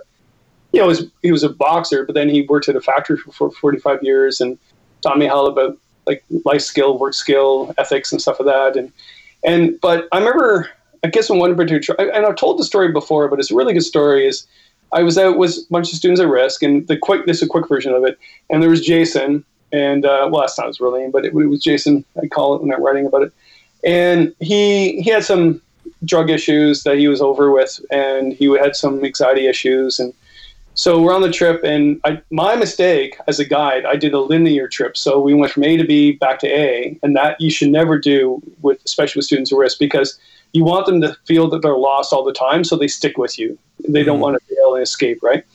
you 0.71 0.79
know, 0.79 0.87
was, 0.87 1.07
he 1.21 1.31
was 1.31 1.43
a 1.43 1.49
boxer, 1.49 2.05
but 2.05 2.13
then 2.13 2.29
he 2.29 2.43
worked 2.43 2.69
at 2.69 2.75
a 2.75 2.81
factory 2.81 3.17
for, 3.17 3.31
for 3.31 3.51
45 3.51 4.03
years 4.03 4.39
and 4.39 4.57
taught 5.01 5.17
me 5.17 5.25
how 5.25 5.45
about 5.45 5.77
like 6.05 6.23
life 6.45 6.61
skill, 6.61 6.97
work 6.97 7.13
skill, 7.13 7.73
ethics, 7.77 8.11
and 8.11 8.21
stuff 8.21 8.39
like 8.39 8.47
that. 8.47 8.77
And 8.77 8.91
and 9.43 9.79
but 9.79 10.07
I 10.11 10.17
remember, 10.17 10.69
I 11.03 11.07
guess 11.07 11.29
in 11.29 11.37
one 11.37 11.55
particular, 11.55 11.99
and 12.11 12.25
I've 12.25 12.35
told 12.35 12.59
the 12.59 12.63
story 12.63 12.91
before, 12.91 13.27
but 13.29 13.39
it's 13.39 13.51
a 13.51 13.55
really 13.55 13.73
good 13.73 13.83
story. 13.83 14.27
Is 14.27 14.45
I 14.91 15.03
was 15.03 15.17
out 15.17 15.37
with 15.37 15.55
a 15.55 15.61
bunch 15.69 15.91
of 15.91 15.97
students 15.97 16.19
at 16.19 16.27
risk, 16.27 16.63
and 16.63 16.87
the 16.87 16.97
quick 16.97 17.25
this 17.25 17.37
is 17.37 17.43
a 17.43 17.47
quick 17.47 17.67
version 17.69 17.93
of 17.93 18.03
it. 18.03 18.17
And 18.49 18.61
there 18.61 18.69
was 18.69 18.85
Jason, 18.85 19.45
and 19.71 20.05
uh, 20.05 20.29
well, 20.31 20.41
that's 20.41 20.57
not 20.57 20.67
his 20.67 20.79
real 20.79 20.97
name, 20.97 21.11
but 21.11 21.25
it, 21.25 21.33
it, 21.33 21.33
was 21.33 21.61
Jason. 21.61 22.05
I 22.21 22.27
call 22.27 22.55
it 22.55 22.61
when 22.61 22.73
I'm 22.73 22.83
writing 22.83 23.05
about 23.05 23.23
it. 23.23 23.33
And 23.83 24.35
he 24.39 25.01
he 25.01 25.09
had 25.09 25.23
some 25.23 25.61
drug 26.05 26.29
issues 26.29 26.83
that 26.83 26.97
he 26.97 27.07
was 27.07 27.21
over 27.21 27.51
with, 27.51 27.79
and 27.91 28.33
he 28.33 28.45
had 28.57 28.75
some 28.75 29.03
anxiety 29.03 29.47
issues, 29.47 29.99
and 29.99 30.13
so 30.73 31.01
we're 31.01 31.13
on 31.13 31.21
the 31.21 31.31
trip. 31.31 31.63
And 31.63 31.99
I, 32.05 32.21
my 32.31 32.55
mistake 32.55 33.17
as 33.27 33.39
a 33.39 33.45
guide, 33.45 33.85
I 33.85 33.95
did 33.95 34.13
a 34.13 34.19
linear 34.19 34.67
trip, 34.67 34.97
so 34.97 35.19
we 35.19 35.33
went 35.33 35.51
from 35.51 35.63
A 35.63 35.77
to 35.77 35.83
B 35.83 36.13
back 36.13 36.39
to 36.39 36.47
A, 36.47 36.97
and 37.03 37.15
that 37.15 37.39
you 37.39 37.51
should 37.51 37.69
never 37.69 37.97
do 37.97 38.41
with, 38.61 38.81
especially 38.85 39.19
with 39.19 39.25
students 39.25 39.51
at 39.51 39.57
risk, 39.57 39.79
because 39.79 40.19
you 40.53 40.63
want 40.63 40.85
them 40.85 41.01
to 41.01 41.15
feel 41.25 41.49
that 41.49 41.61
they're 41.61 41.77
lost 41.77 42.11
all 42.11 42.23
the 42.23 42.33
time, 42.33 42.63
so 42.63 42.75
they 42.75 42.87
stick 42.87 43.17
with 43.17 43.37
you. 43.37 43.57
They 43.87 44.03
don't 44.03 44.15
mm-hmm. 44.15 44.23
want 44.23 44.37
to 44.39 44.55
fail 44.55 44.73
and 44.73 44.83
escape, 44.83 45.21
right? 45.21 45.45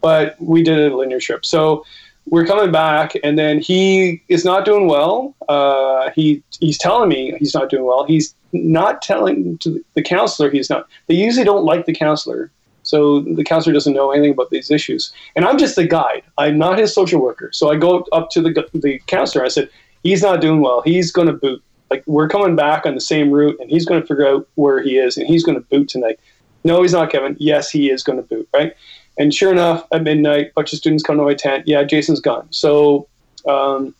But 0.00 0.36
we 0.40 0.62
did 0.62 0.92
a 0.92 0.96
linear 0.96 1.20
trip, 1.20 1.46
so 1.46 1.84
we're 2.28 2.46
coming 2.46 2.72
back, 2.72 3.12
and 3.22 3.38
then 3.38 3.60
he 3.60 4.22
is 4.28 4.44
not 4.44 4.64
doing 4.64 4.86
well. 4.88 5.34
Uh, 5.48 6.10
he 6.10 6.42
he's 6.60 6.78
telling 6.78 7.08
me 7.08 7.36
he's 7.38 7.54
not 7.54 7.70
doing 7.70 7.84
well. 7.84 8.04
He's 8.04 8.34
not 8.52 9.02
telling 9.02 9.58
to 9.58 9.84
the 9.94 10.02
counselor 10.02 10.50
he's 10.50 10.68
not. 10.68 10.88
They 11.06 11.14
usually 11.14 11.44
don't 11.44 11.64
like 11.64 11.86
the 11.86 11.94
counselor, 11.94 12.50
so 12.82 13.20
the 13.20 13.44
counselor 13.44 13.72
doesn't 13.72 13.94
know 13.94 14.10
anything 14.10 14.32
about 14.32 14.50
these 14.50 14.70
issues. 14.70 15.12
And 15.36 15.44
I'm 15.44 15.58
just 15.58 15.76
the 15.76 15.86
guide. 15.86 16.22
I'm 16.38 16.58
not 16.58 16.78
his 16.78 16.92
social 16.92 17.20
worker. 17.20 17.50
So 17.52 17.70
I 17.70 17.76
go 17.76 18.04
up 18.12 18.30
to 18.30 18.40
the 18.40 18.68
the 18.74 19.00
counselor. 19.06 19.44
I 19.44 19.48
said 19.48 19.68
he's 20.02 20.22
not 20.22 20.40
doing 20.40 20.60
well. 20.60 20.82
He's 20.82 21.12
going 21.12 21.28
to 21.28 21.32
boot. 21.34 21.62
Like 21.90 22.02
we're 22.06 22.28
coming 22.28 22.56
back 22.56 22.86
on 22.86 22.94
the 22.94 23.00
same 23.00 23.30
route, 23.30 23.56
and 23.60 23.70
he's 23.70 23.86
going 23.86 24.00
to 24.00 24.06
figure 24.06 24.26
out 24.26 24.48
where 24.56 24.82
he 24.82 24.98
is, 24.98 25.16
and 25.16 25.26
he's 25.26 25.44
going 25.44 25.58
to 25.58 25.66
boot 25.68 25.88
tonight. 25.88 26.18
No, 26.64 26.82
he's 26.82 26.92
not, 26.92 27.12
Kevin. 27.12 27.36
Yes, 27.38 27.70
he 27.70 27.90
is 27.90 28.02
going 28.02 28.18
to 28.18 28.24
boot. 28.24 28.48
Right. 28.52 28.74
And 29.18 29.32
sure 29.32 29.50
enough, 29.50 29.86
at 29.92 30.02
midnight, 30.02 30.48
a 30.48 30.52
bunch 30.54 30.72
of 30.72 30.78
students 30.78 31.02
come 31.02 31.16
to 31.16 31.22
my 31.22 31.34
tent. 31.34 31.66
Yeah, 31.66 31.82
Jason's 31.84 32.20
gone. 32.20 32.46
So 32.50 33.08
um, 33.48 33.94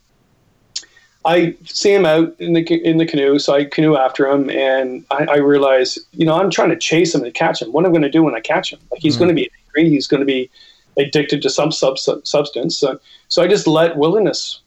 I 1.25 1.55
see 1.65 1.93
him 1.93 2.05
out 2.05 2.35
in 2.39 2.53
the 2.53 2.63
in 2.87 2.97
the 2.97 3.05
canoe, 3.05 3.39
so 3.39 3.53
I 3.53 3.65
canoe 3.65 3.97
after 3.97 4.27
him, 4.27 4.49
and 4.49 5.05
I, 5.11 5.25
I 5.25 5.37
realize, 5.37 5.99
you 6.13 6.25
know, 6.25 6.35
I'm 6.35 6.49
trying 6.49 6.69
to 6.69 6.77
chase 6.77 7.13
him 7.13 7.23
and 7.23 7.33
catch 7.33 7.61
him. 7.61 7.71
What 7.71 7.83
am 7.85 7.91
I 7.91 7.93
going 7.93 8.03
to 8.03 8.09
do 8.09 8.23
when 8.23 8.35
I 8.35 8.39
catch 8.39 8.71
him? 8.71 8.79
Like 8.91 9.01
he's 9.01 9.15
mm 9.15 9.19
going 9.19 9.29
to 9.29 9.35
be 9.35 9.51
angry. 9.67 9.89
He's 9.89 10.07
going 10.07 10.21
to 10.21 10.25
be 10.25 10.49
addicted 10.97 11.41
to 11.41 11.49
some 11.49 11.71
sub- 11.71 11.97
substance. 11.97 12.77
So, 12.77 12.99
so 13.27 13.43
I 13.43 13.47
just 13.47 13.67
let 13.67 13.97
wilderness 13.97 14.61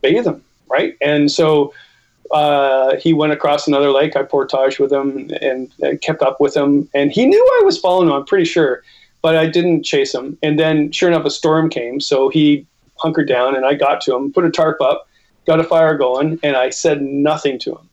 bathe 0.00 0.26
him, 0.26 0.42
right? 0.68 0.96
And 1.00 1.30
so 1.30 1.74
uh, 2.30 2.96
he 2.96 3.12
went 3.12 3.32
across 3.32 3.66
another 3.66 3.90
lake. 3.90 4.16
I 4.16 4.22
portage 4.22 4.78
with 4.78 4.92
him 4.92 5.28
and, 5.42 5.72
and, 5.80 6.00
kept 6.00 6.22
up 6.22 6.40
with 6.40 6.56
him, 6.56 6.88
and 6.94 7.10
he 7.10 7.26
knew 7.26 7.58
I 7.60 7.64
was 7.64 7.78
following 7.78 8.08
him. 8.08 8.14
I'm 8.14 8.24
pretty 8.24 8.44
sure 8.44 8.82
but 9.22 9.36
I 9.36 9.46
didn't 9.46 9.82
chase 9.82 10.14
him. 10.14 10.38
And 10.42 10.58
then, 10.58 10.92
sure 10.92 11.10
enough, 11.10 11.24
a 11.24 11.30
storm 11.30 11.68
came, 11.68 12.00
so 12.00 12.28
he 12.28 12.66
hunkered 12.96 13.28
down, 13.28 13.56
and 13.56 13.64
I 13.64 13.74
got 13.74 14.00
to 14.02 14.14
him, 14.14 14.32
put 14.32 14.44
a 14.44 14.50
tarp 14.50 14.80
up, 14.80 15.08
got 15.46 15.60
a 15.60 15.64
fire 15.64 15.96
going, 15.96 16.38
and 16.42 16.56
I 16.56 16.70
said 16.70 17.02
nothing 17.02 17.58
to 17.60 17.72
him. 17.72 17.88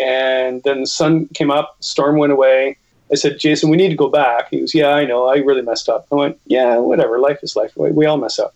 And 0.00 0.62
then 0.64 0.80
the 0.80 0.86
sun 0.86 1.26
came 1.28 1.50
up, 1.50 1.76
storm 1.80 2.16
went 2.16 2.32
away. 2.32 2.76
I 3.12 3.16
said, 3.16 3.38
Jason, 3.38 3.70
we 3.70 3.76
need 3.76 3.90
to 3.90 3.96
go 3.96 4.08
back. 4.08 4.48
He 4.50 4.60
goes, 4.60 4.74
Yeah, 4.74 4.88
I 4.88 5.04
know. 5.04 5.26
I 5.28 5.36
really 5.36 5.62
messed 5.62 5.88
up. 5.88 6.06
I 6.10 6.16
went, 6.16 6.38
Yeah, 6.46 6.78
whatever. 6.78 7.18
Life 7.18 7.40
is 7.42 7.54
life. 7.54 7.72
We 7.76 8.06
all 8.06 8.16
mess 8.16 8.38
up. 8.38 8.54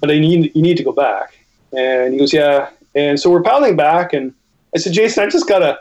But 0.00 0.10
I 0.10 0.18
need, 0.18 0.50
you 0.54 0.62
need 0.62 0.76
to 0.78 0.82
go 0.82 0.92
back. 0.92 1.38
And 1.76 2.12
he 2.12 2.18
goes, 2.18 2.32
Yeah. 2.32 2.70
And 2.94 3.20
so 3.20 3.30
we're 3.30 3.42
paddling 3.42 3.76
back. 3.76 4.12
And 4.12 4.34
I 4.74 4.78
said, 4.78 4.94
Jason, 4.94 5.22
I 5.22 5.28
just 5.28 5.46
got 5.46 5.60
to, 5.60 5.78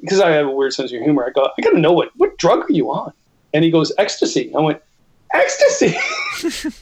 because 0.00 0.20
I 0.20 0.30
have 0.30 0.46
a 0.46 0.50
weird 0.50 0.72
sense 0.72 0.92
of 0.92 1.00
humor, 1.00 1.26
I 1.26 1.30
go, 1.30 1.50
I 1.58 1.60
got 1.60 1.70
to 1.70 1.78
know 1.78 1.92
what, 1.92 2.10
what 2.16 2.38
drug 2.38 2.70
are 2.70 2.72
you 2.72 2.90
on? 2.90 3.12
And 3.52 3.64
he 3.64 3.70
goes, 3.70 3.92
Ecstasy. 3.98 4.54
I 4.54 4.60
went, 4.60 4.80
ecstasy. 5.32 5.96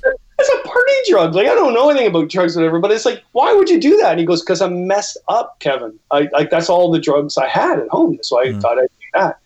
It's 0.40 0.48
a 0.48 0.68
party 0.68 0.92
drug. 1.08 1.34
Like 1.34 1.46
I 1.46 1.54
don't 1.54 1.74
know 1.74 1.90
anything 1.90 2.08
about 2.08 2.30
drugs, 2.30 2.56
or 2.56 2.60
whatever. 2.60 2.78
But 2.78 2.92
it's 2.92 3.04
like, 3.04 3.22
why 3.32 3.52
would 3.52 3.68
you 3.68 3.78
do 3.78 3.96
that? 3.98 4.12
And 4.12 4.20
he 4.20 4.24
goes, 4.24 4.40
because 4.40 4.62
I'm 4.62 4.86
messed 4.86 5.18
up, 5.28 5.60
Kevin. 5.60 5.98
I 6.10 6.28
like 6.32 6.50
that's 6.50 6.70
all 6.70 6.90
the 6.90 6.98
drugs 6.98 7.36
I 7.36 7.46
had 7.46 7.78
at 7.78 7.88
home. 7.88 8.18
So 8.22 8.40
I 8.40 8.46
mm. 8.46 8.60
thought 8.60 8.78
I'd 8.78 8.88
do 8.88 9.06
that. 9.20 9.38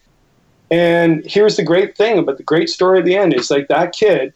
And 0.70 1.24
here's 1.26 1.56
the 1.56 1.64
great 1.64 1.96
thing 1.96 2.18
about 2.18 2.36
the 2.36 2.42
great 2.44 2.70
story 2.70 3.00
at 3.00 3.04
the 3.04 3.16
end 3.16 3.34
is 3.34 3.50
like 3.50 3.68
that 3.68 3.92
kid. 3.92 4.32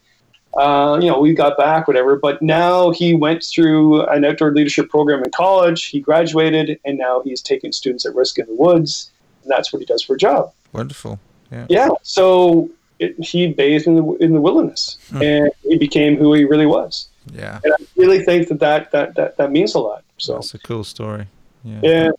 Uh, 0.56 0.98
you 1.00 1.08
know, 1.08 1.20
we 1.20 1.32
got 1.34 1.56
back, 1.56 1.86
whatever. 1.86 2.16
But 2.16 2.42
now 2.42 2.90
he 2.90 3.14
went 3.14 3.44
through 3.44 4.02
an 4.06 4.24
outdoor 4.24 4.52
leadership 4.52 4.88
program 4.90 5.22
in 5.22 5.30
college. 5.30 5.84
He 5.84 6.00
graduated, 6.00 6.80
and 6.84 6.98
now 6.98 7.22
he's 7.22 7.40
taking 7.40 7.70
students 7.70 8.04
at 8.04 8.14
risk 8.14 8.38
in 8.38 8.46
the 8.46 8.54
woods. 8.54 9.10
And 9.42 9.50
that's 9.50 9.72
what 9.72 9.80
he 9.80 9.86
does 9.86 10.02
for 10.02 10.14
a 10.14 10.18
job. 10.18 10.52
Wonderful. 10.72 11.20
Yeah. 11.52 11.66
Yeah. 11.68 11.88
So 12.02 12.68
it, 12.98 13.18
he 13.22 13.46
bathed 13.52 13.86
in 13.86 13.96
the 13.96 14.04
in 14.14 14.32
the 14.32 14.40
wilderness, 14.40 14.98
hmm. 15.10 15.22
and 15.22 15.50
he 15.62 15.78
became 15.78 16.16
who 16.16 16.32
he 16.34 16.44
really 16.44 16.66
was. 16.66 17.08
Yeah, 17.32 17.60
and 17.62 17.72
I 17.72 17.84
really 17.96 18.22
think 18.24 18.48
that 18.48 18.60
that 18.60 18.90
that 18.92 19.14
that, 19.16 19.36
that 19.36 19.50
means 19.50 19.74
a 19.74 19.80
lot. 19.80 20.04
So 20.18 20.34
that's 20.34 20.54
a 20.54 20.58
cool 20.58 20.84
story. 20.84 21.26
Yeah. 21.64 21.80
yeah. 21.82 22.10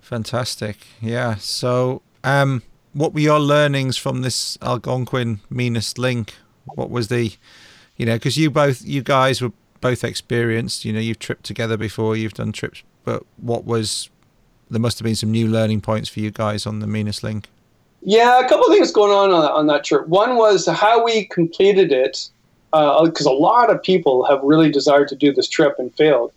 Fantastic. 0.00 0.86
Yeah. 1.00 1.34
So, 1.36 2.02
um, 2.22 2.62
what 2.92 3.12
were 3.12 3.20
your 3.20 3.40
learnings 3.40 3.96
from 3.96 4.22
this 4.22 4.56
Algonquin 4.62 5.40
meanest 5.50 5.98
link? 5.98 6.34
What 6.64 6.90
was 6.90 7.08
the 7.08 7.32
You 7.96 8.06
know, 8.06 8.14
because 8.14 8.36
you 8.36 8.50
both, 8.50 8.82
you 8.84 9.02
guys 9.02 9.42
were 9.42 9.52
both 9.80 10.04
experienced. 10.04 10.84
You 10.84 10.92
know, 10.92 11.00
you've 11.00 11.18
tripped 11.18 11.44
together 11.44 11.76
before, 11.76 12.16
you've 12.16 12.34
done 12.34 12.52
trips, 12.52 12.82
but 13.04 13.24
what 13.36 13.64
was 13.64 14.10
there 14.70 14.80
must 14.80 14.98
have 14.98 15.04
been 15.04 15.16
some 15.16 15.30
new 15.30 15.48
learning 15.48 15.80
points 15.80 16.08
for 16.08 16.20
you 16.20 16.30
guys 16.30 16.66
on 16.66 16.80
the 16.80 16.86
Meanest 16.86 17.22
Link. 17.22 17.48
Yeah, 18.08 18.38
a 18.38 18.48
couple 18.48 18.64
of 18.66 18.72
things 18.72 18.92
going 18.92 19.10
on, 19.10 19.32
on 19.32 19.50
on 19.50 19.66
that 19.66 19.82
trip. 19.82 20.06
One 20.06 20.36
was 20.36 20.64
how 20.68 21.04
we 21.04 21.24
completed 21.24 21.90
it, 21.90 22.30
because 22.70 23.26
uh, 23.26 23.30
a 23.30 23.32
lot 23.32 23.68
of 23.68 23.82
people 23.82 24.24
have 24.26 24.40
really 24.44 24.70
desired 24.70 25.08
to 25.08 25.16
do 25.16 25.32
this 25.32 25.48
trip 25.48 25.74
and 25.80 25.92
failed. 25.96 26.32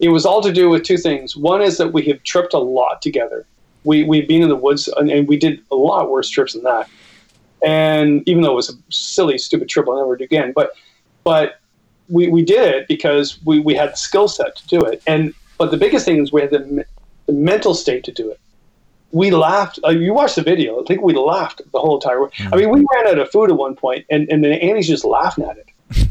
It 0.00 0.08
was 0.08 0.24
all 0.24 0.40
to 0.40 0.50
do 0.50 0.70
with 0.70 0.82
two 0.82 0.96
things. 0.96 1.36
One 1.36 1.60
is 1.60 1.76
that 1.76 1.92
we 1.92 2.06
have 2.06 2.22
tripped 2.22 2.54
a 2.54 2.58
lot 2.58 3.02
together. 3.02 3.44
We 3.84 4.04
we've 4.04 4.26
been 4.26 4.42
in 4.42 4.48
the 4.48 4.56
woods 4.56 4.88
and, 4.88 5.10
and 5.10 5.28
we 5.28 5.36
did 5.36 5.62
a 5.70 5.76
lot 5.76 6.10
worse 6.10 6.30
trips 6.30 6.54
than 6.54 6.62
that. 6.62 6.88
And 7.62 8.26
even 8.26 8.42
though 8.42 8.52
it 8.52 8.56
was 8.56 8.70
a 8.70 8.76
silly, 8.88 9.36
stupid 9.36 9.68
trip, 9.68 9.86
I'll 9.86 9.98
never 9.98 10.16
do 10.16 10.24
again. 10.24 10.52
But 10.54 10.72
but 11.22 11.60
we, 12.08 12.28
we 12.28 12.42
did 12.42 12.74
it 12.74 12.88
because 12.88 13.38
we, 13.44 13.60
we 13.60 13.74
had 13.74 13.92
the 13.92 13.96
skill 13.96 14.26
set 14.26 14.56
to 14.56 14.66
do 14.68 14.80
it. 14.80 15.02
And 15.06 15.34
but 15.58 15.70
the 15.70 15.76
biggest 15.76 16.06
thing 16.06 16.22
is 16.22 16.32
we 16.32 16.40
had 16.40 16.50
the, 16.50 16.86
the 17.26 17.32
mental 17.34 17.74
state 17.74 18.04
to 18.04 18.12
do 18.12 18.30
it. 18.30 18.40
We 19.14 19.30
laughed. 19.30 19.78
Uh, 19.84 19.90
you 19.90 20.12
watched 20.12 20.34
the 20.34 20.42
video. 20.42 20.82
I 20.82 20.84
think 20.86 21.00
we 21.00 21.14
laughed 21.14 21.62
the 21.72 21.78
whole 21.78 21.94
entire. 21.94 22.28
I 22.52 22.56
mean, 22.56 22.68
we 22.68 22.84
ran 22.94 23.06
out 23.06 23.18
of 23.18 23.30
food 23.30 23.48
at 23.48 23.56
one 23.56 23.76
point, 23.76 24.04
and 24.10 24.28
and 24.28 24.42
then 24.42 24.52
Andy's 24.52 24.88
just 24.88 25.04
laughing 25.04 25.44
at 25.44 25.56
it. 25.56 26.08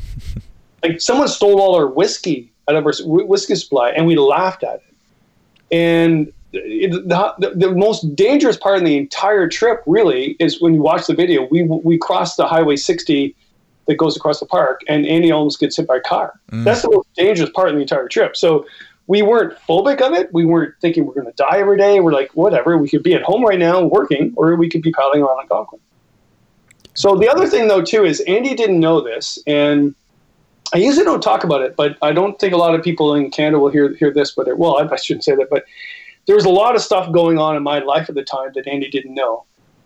like 0.83 1.01
someone 1.01 1.27
stole 1.27 1.59
all 1.59 1.75
our 1.75 1.87
whiskey 1.87 2.49
out 2.69 2.77
of 2.77 2.85
our 2.85 2.93
whiskey 3.05 3.55
supply, 3.55 3.89
and 3.89 4.07
we 4.07 4.15
laughed 4.15 4.63
at 4.63 4.75
it. 4.75 4.95
And 5.69 6.31
it, 6.53 6.91
the, 6.91 7.33
the, 7.39 7.49
the, 7.55 7.71
most 7.71 8.15
dangerous 8.15 8.55
part 8.55 8.77
of 8.77 8.85
the 8.85 8.95
entire 8.95 9.49
trip 9.49 9.83
really 9.85 10.37
is 10.39 10.61
when 10.61 10.73
you 10.73 10.81
watch 10.81 11.07
the 11.07 11.13
video. 11.13 11.47
We 11.51 11.63
we 11.63 11.97
crossed 11.97 12.37
the 12.37 12.47
Highway 12.47 12.77
60 12.77 13.35
that 13.87 13.95
goes 13.95 14.15
across 14.15 14.39
the 14.39 14.45
park, 14.45 14.81
and 14.87 15.05
Andy 15.05 15.29
almost 15.29 15.59
gets 15.59 15.75
hit 15.75 15.87
by 15.87 15.97
a 15.97 16.01
car. 16.01 16.39
Mm. 16.51 16.63
That's 16.63 16.83
the 16.83 16.91
most 16.91 17.07
dangerous 17.15 17.49
part 17.49 17.67
of 17.67 17.75
the 17.75 17.81
entire 17.81 18.07
trip. 18.07 18.37
So 18.37 18.65
we 19.07 19.21
weren't 19.21 19.57
phobic 19.67 20.01
of 20.01 20.13
it. 20.13 20.33
We 20.33 20.45
weren't 20.45 20.75
thinking 20.79 21.05
we're 21.05 21.13
going 21.13 21.27
to 21.27 21.33
die 21.33 21.57
every 21.57 21.77
day. 21.77 21.99
We're 21.99 22.13
like, 22.13 22.31
whatever. 22.31 22.77
We 22.77 22.89
could 22.89 23.03
be 23.03 23.13
at 23.13 23.21
home 23.21 23.43
right 23.43 23.59
now 23.59 23.83
working, 23.83 24.33
or 24.35 24.55
we 24.55 24.69
could 24.69 24.81
be 24.81 24.91
paddling 24.91 25.21
around 25.21 25.39
Algonquin. 25.39 25.79
So 26.93 27.15
the 27.15 27.29
other 27.29 27.47
thing, 27.47 27.67
though, 27.67 27.81
too, 27.81 28.05
is 28.05 28.21
Andy 28.21 28.53
didn't 28.53 28.79
know 28.79 29.01
this, 29.01 29.39
and 29.47 29.95
I 30.73 30.77
usually 30.77 31.05
don't 31.05 31.21
talk 31.21 31.43
about 31.43 31.61
it, 31.61 31.75
but 31.75 31.97
I 32.01 32.13
don't 32.13 32.39
think 32.39 32.53
a 32.53 32.57
lot 32.57 32.75
of 32.75 32.83
people 32.83 33.15
in 33.15 33.29
Canada 33.31 33.59
will 33.59 33.69
hear 33.69 33.93
hear 33.95 34.11
this. 34.11 34.31
But 34.31 34.47
it, 34.47 34.57
well, 34.57 34.77
I, 34.77 34.93
I 34.93 34.95
shouldn't 34.95 35.23
say 35.23 35.35
that, 35.35 35.49
but 35.49 35.65
there 36.27 36.35
was 36.35 36.45
a 36.45 36.49
lot 36.49 36.75
of 36.75 36.81
stuff 36.81 37.11
going 37.11 37.37
on 37.37 37.55
in 37.55 37.63
my 37.63 37.79
life 37.79 38.09
at 38.09 38.15
the 38.15 38.23
time 38.23 38.51
that 38.55 38.67
Andy 38.67 38.89
didn't 38.89 39.13
know. 39.13 39.43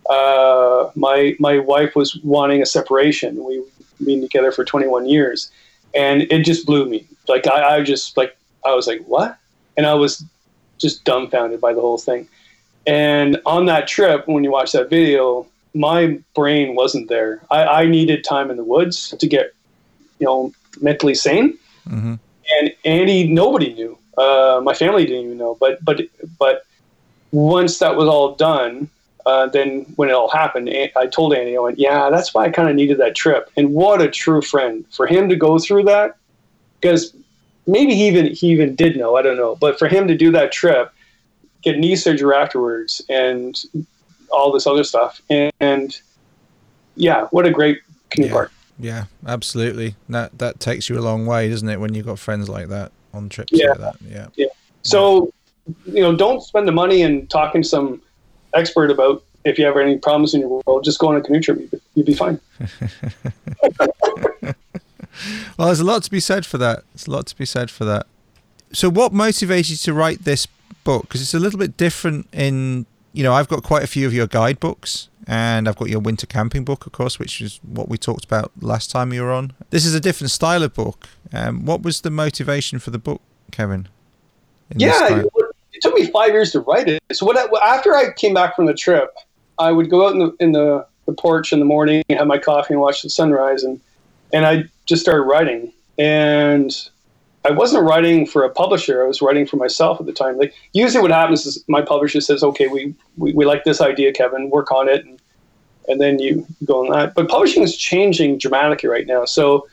Uh, 0.10 0.91
my 0.95 1.35
my 1.39 1.60
wife 1.60 1.95
was 1.95 2.18
wanting 2.23 2.61
a 2.61 2.65
separation. 2.65 3.44
We've 3.44 3.64
been 4.06 4.22
together 4.22 4.52
for 4.52 4.64
21 4.64 5.07
years, 5.07 5.52
and 5.95 6.22
it 6.23 6.45
just 6.45 6.65
blew 6.65 6.88
me. 6.88 7.07
Like 7.27 7.48
I, 7.48 7.77
I 7.77 7.84
just 7.84 8.15
like 8.15 8.38
I 8.65 8.73
was 8.73 8.88
like 8.88 9.01
what, 9.05 9.38
and 9.75 9.85
I 9.85 9.93
was 9.93 10.23
just 10.77 11.03
dumbfounded 11.03 11.59
by 11.59 11.73
the 11.73 11.81
whole 11.81 11.97
thing. 11.97 12.27
And 12.85 13.41
on 13.45 13.65
that 13.65 13.88
trip, 13.88 14.27
when 14.27 14.43
you 14.43 14.51
watch 14.51 14.71
that 14.71 14.89
video, 14.89 15.45
my 15.73 16.19
brain 16.35 16.75
wasn't 16.75 17.09
there. 17.09 17.41
I, 17.51 17.65
I 17.65 17.85
needed 17.85 18.23
time 18.23 18.49
in 18.49 18.57
the 18.57 18.63
woods 18.63 19.13
to 19.19 19.27
get, 19.27 19.53
you 20.19 20.25
know, 20.25 20.53
mentally 20.81 21.13
sane. 21.13 21.57
Mm-hmm. 21.88 22.15
And 22.57 22.73
Andy, 22.85 23.27
nobody 23.27 23.73
knew. 23.73 23.97
Uh, 24.17 24.61
my 24.63 24.73
family 24.73 25.05
didn't 25.05 25.25
even 25.25 25.38
know. 25.38 25.55
But 25.59 25.84
but 25.84 26.01
but 26.39 26.65
once 27.31 27.79
that 27.79 27.95
was 27.95 28.07
all 28.07 28.35
done, 28.35 28.89
uh, 29.25 29.47
then 29.47 29.81
when 29.97 30.09
it 30.09 30.13
all 30.13 30.29
happened, 30.29 30.69
I 30.95 31.07
told 31.07 31.34
Andy, 31.34 31.57
I 31.57 31.59
went, 31.59 31.77
yeah, 31.77 32.09
that's 32.09 32.34
why 32.34 32.45
I 32.45 32.49
kind 32.49 32.69
of 32.69 32.75
needed 32.75 32.97
that 32.99 33.15
trip. 33.15 33.51
And 33.57 33.73
what 33.73 34.01
a 34.01 34.09
true 34.09 34.41
friend 34.41 34.85
for 34.91 35.05
him 35.05 35.27
to 35.27 35.35
go 35.35 35.59
through 35.59 35.84
that, 35.84 36.15
because 36.79 37.13
maybe 37.68 37.94
he 37.94 38.07
even 38.07 38.34
he 38.34 38.48
even 38.48 38.76
did 38.76 38.98
know, 38.98 39.15
I 39.15 39.22
don't 39.22 39.38
know, 39.38 39.56
but 39.56 39.77
for 39.77 39.88
him 39.88 40.07
to 40.07 40.15
do 40.15 40.31
that 40.31 40.52
trip, 40.52 40.91
get 41.61 41.77
knee 41.77 41.95
surgery 41.95 42.35
afterwards, 42.35 43.02
and 43.10 43.61
all 44.31 44.52
this 44.52 44.65
other 44.65 44.84
stuff, 44.84 45.22
and, 45.30 45.52
and 45.60 45.99
yeah, 46.95 47.26
what 47.31 47.45
a 47.45 47.52
great 47.52 47.80
canoe 48.10 48.27
yeah. 48.27 48.34
park. 48.34 48.52
Yeah, 48.80 49.06
absolutely. 49.26 49.95
That 50.10 50.38
that 50.38 50.60
takes 50.60 50.89
you 50.89 50.98
a 50.98 51.02
long 51.02 51.26
way, 51.26 51.49
doesn't 51.49 51.68
it? 51.68 51.80
When 51.80 51.94
you've 51.94 52.06
got 52.06 52.19
friends 52.19 52.49
like 52.49 52.69
that 52.69 52.91
on 53.14 53.30
trips 53.30 53.52
yeah. 53.53 53.69
like 53.69 53.80
that. 53.80 53.95
Yeah. 54.07 54.27
Yeah. 54.35 54.48
So, 54.84 55.34
you 55.85 56.02
know, 56.02 56.15
don't 56.15 56.41
spend 56.41 56.68
the 56.68 56.72
money 56.72 57.02
and 57.02 57.30
talking 57.30 57.61
to 57.64 57.68
some 57.68 58.02
expert 58.53 58.91
about 58.91 59.23
if 59.44 59.57
you 59.57 59.65
have 59.65 59.77
any 59.77 59.98
problems 59.98 60.34
in 60.34 60.41
your 60.41 60.61
world, 60.65 60.84
just 60.84 60.99
go 60.99 61.07
on 61.07 61.15
a 61.15 61.22
canoe 61.22 61.41
trip. 61.41 61.60
You'd, 61.60 61.81
you'd 61.95 62.06
be 62.06 62.14
fine. 62.14 62.39
well, 65.57 65.68
there's 65.68 65.80
a 65.80 65.85
lot 65.85 66.03
to 66.03 66.11
be 66.11 66.19
said 66.19 66.45
for 66.45 66.57
that. 66.57 66.84
There's 66.94 67.07
a 67.07 67.11
lot 67.11 67.27
to 67.27 67.38
be 67.38 67.45
said 67.45 67.72
for 67.72 67.85
that. 67.85 68.07
So, 68.73 68.89
what 68.89 69.14
motivated 69.14 69.69
you 69.69 69.77
to 69.77 69.94
write 69.94 70.23
this 70.23 70.48
book? 70.84 71.03
Because 71.03 71.22
it's 71.22 71.34
a 71.34 71.39
little 71.39 71.60
bit 71.60 71.77
different 71.77 72.27
in, 72.34 72.85
you 73.14 73.23
know, 73.23 73.34
I've 73.34 73.48
got 73.48 73.64
quite 73.64 73.84
a 73.84 73.88
few 73.88 74.06
of 74.06 74.14
your 74.14 74.27
guidebooks 74.27 75.10
and 75.27 75.68
I've 75.68 75.76
got 75.76 75.89
your 75.89 75.99
winter 75.99 76.26
camping 76.26 76.64
book, 76.64 76.85
of 76.85 76.94
course, 76.94 77.19
which 77.19 77.41
is 77.41 77.60
what 77.64 77.89
we 77.89 77.98
talked 77.98 78.23
about 78.23 78.52
last 78.61 78.89
time 78.89 79.11
you 79.11 79.22
were 79.22 79.31
on. 79.31 79.53
This 79.69 79.85
is 79.85 79.94
a 79.94 79.99
different 79.99 80.31
style 80.31 80.64
of 80.64 80.73
book. 80.73 81.07
Um, 81.34 81.65
what 81.65 81.81
was 81.81 82.02
the 82.02 82.10
motivation 82.10 82.80
for 82.80 82.91
the 82.91 82.98
book, 82.99 83.22
Kevin? 83.52 83.89
Yeah, 84.76 85.23
it 85.73 85.81
took 85.81 85.94
me 85.94 86.07
five 86.07 86.31
years 86.31 86.52
to 86.52 86.61
write 86.61 86.88
it. 86.88 87.02
So 87.11 87.26
what 87.26 87.38
I, 87.38 87.76
after 87.76 87.95
I 87.95 88.11
came 88.14 88.34
back 88.34 88.56
from 88.56 88.65
the 88.65 88.73
trip, 88.73 89.14
I 89.60 89.72
would 89.72 89.89
go 89.89 90.07
out 90.07 90.14
in 90.14 90.19
the 90.19 90.35
in 90.39 90.52
the, 90.52 90.85
the 91.06 91.14
porch 91.14 91.53
in 91.53 91.60
the 91.60 91.65
morning, 91.65 92.03
and 92.10 92.18
have 92.18 92.27
my 92.27 92.38
coffee, 92.38 92.73
and 92.73 92.81
watch 92.81 93.02
the 93.02 93.10
sunrise, 93.10 93.64
and 93.64 93.80
and 94.34 94.45
I 94.45 94.65
just 94.88 95.01
started 95.01 95.23
writing. 95.23 95.72
And 95.99 96.76
I 97.45 97.51
wasn't 97.51 97.84
writing 97.84 98.26
for 98.26 98.43
a 98.43 98.49
publisher; 98.49 99.03
I 99.03 99.07
was 99.07 99.22
writing 99.22 99.45
for 99.45 99.57
myself 99.57 99.99
at 99.99 100.05
the 100.05 100.14
time. 100.14 100.38
Like 100.38 100.53
usually, 100.73 101.01
what 101.01 101.11
happens 101.11 101.45
is 101.45 101.64
my 101.68 101.81
publisher 101.81 102.22
says, 102.22 102.43
"Okay, 102.43 102.68
we 102.68 102.95
we, 103.18 103.34
we 103.34 103.45
like 103.45 103.64
this 103.64 103.81
idea, 103.81 104.11
Kevin. 104.11 104.49
Work 104.49 104.72
on 104.72 104.89
it," 104.89 105.05
and 105.05 105.22
and 105.88 106.01
then 106.01 106.19
you 106.19 106.45
go 106.65 106.85
on 106.85 106.91
that. 106.91 107.14
But 107.14 107.30
publishing 107.30 107.64
is 107.64 107.77
changing 107.77 108.39
dramatically 108.39 108.89
right 108.89 109.07
now. 109.07 109.26
So 109.26 109.68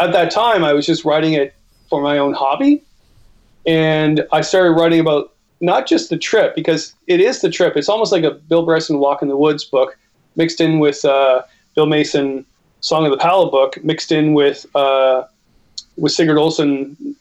at 0.00 0.12
that 0.12 0.30
time, 0.30 0.64
I 0.64 0.72
was 0.72 0.86
just 0.86 1.04
writing 1.04 1.34
it 1.34 1.54
for 1.88 2.02
my 2.02 2.18
own 2.18 2.32
hobby 2.32 2.82
and 3.66 4.24
I 4.32 4.40
started 4.42 4.72
writing 4.72 5.00
about 5.00 5.32
not 5.60 5.86
just 5.86 6.10
the 6.10 6.16
trip 6.16 6.54
because 6.54 6.94
it 7.06 7.20
is 7.20 7.40
the 7.40 7.50
trip. 7.50 7.76
It's 7.76 7.88
almost 7.88 8.12
like 8.12 8.22
a 8.22 8.30
Bill 8.30 8.64
Bryson 8.64 8.98
Walk 8.98 9.22
in 9.22 9.28
the 9.28 9.36
Woods 9.36 9.64
book 9.64 9.98
mixed 10.36 10.60
in 10.60 10.78
with 10.78 11.04
uh, 11.04 11.42
Bill 11.74 11.86
Mason 11.86 12.46
Song 12.80 13.04
of 13.04 13.10
the 13.10 13.16
Paddle 13.16 13.50
book 13.50 13.82
mixed 13.84 14.12
in 14.12 14.34
with 14.34 14.66
uh, 14.74 15.24
with 15.96 16.12
Sigurd 16.12 16.38
Olson 16.38 17.16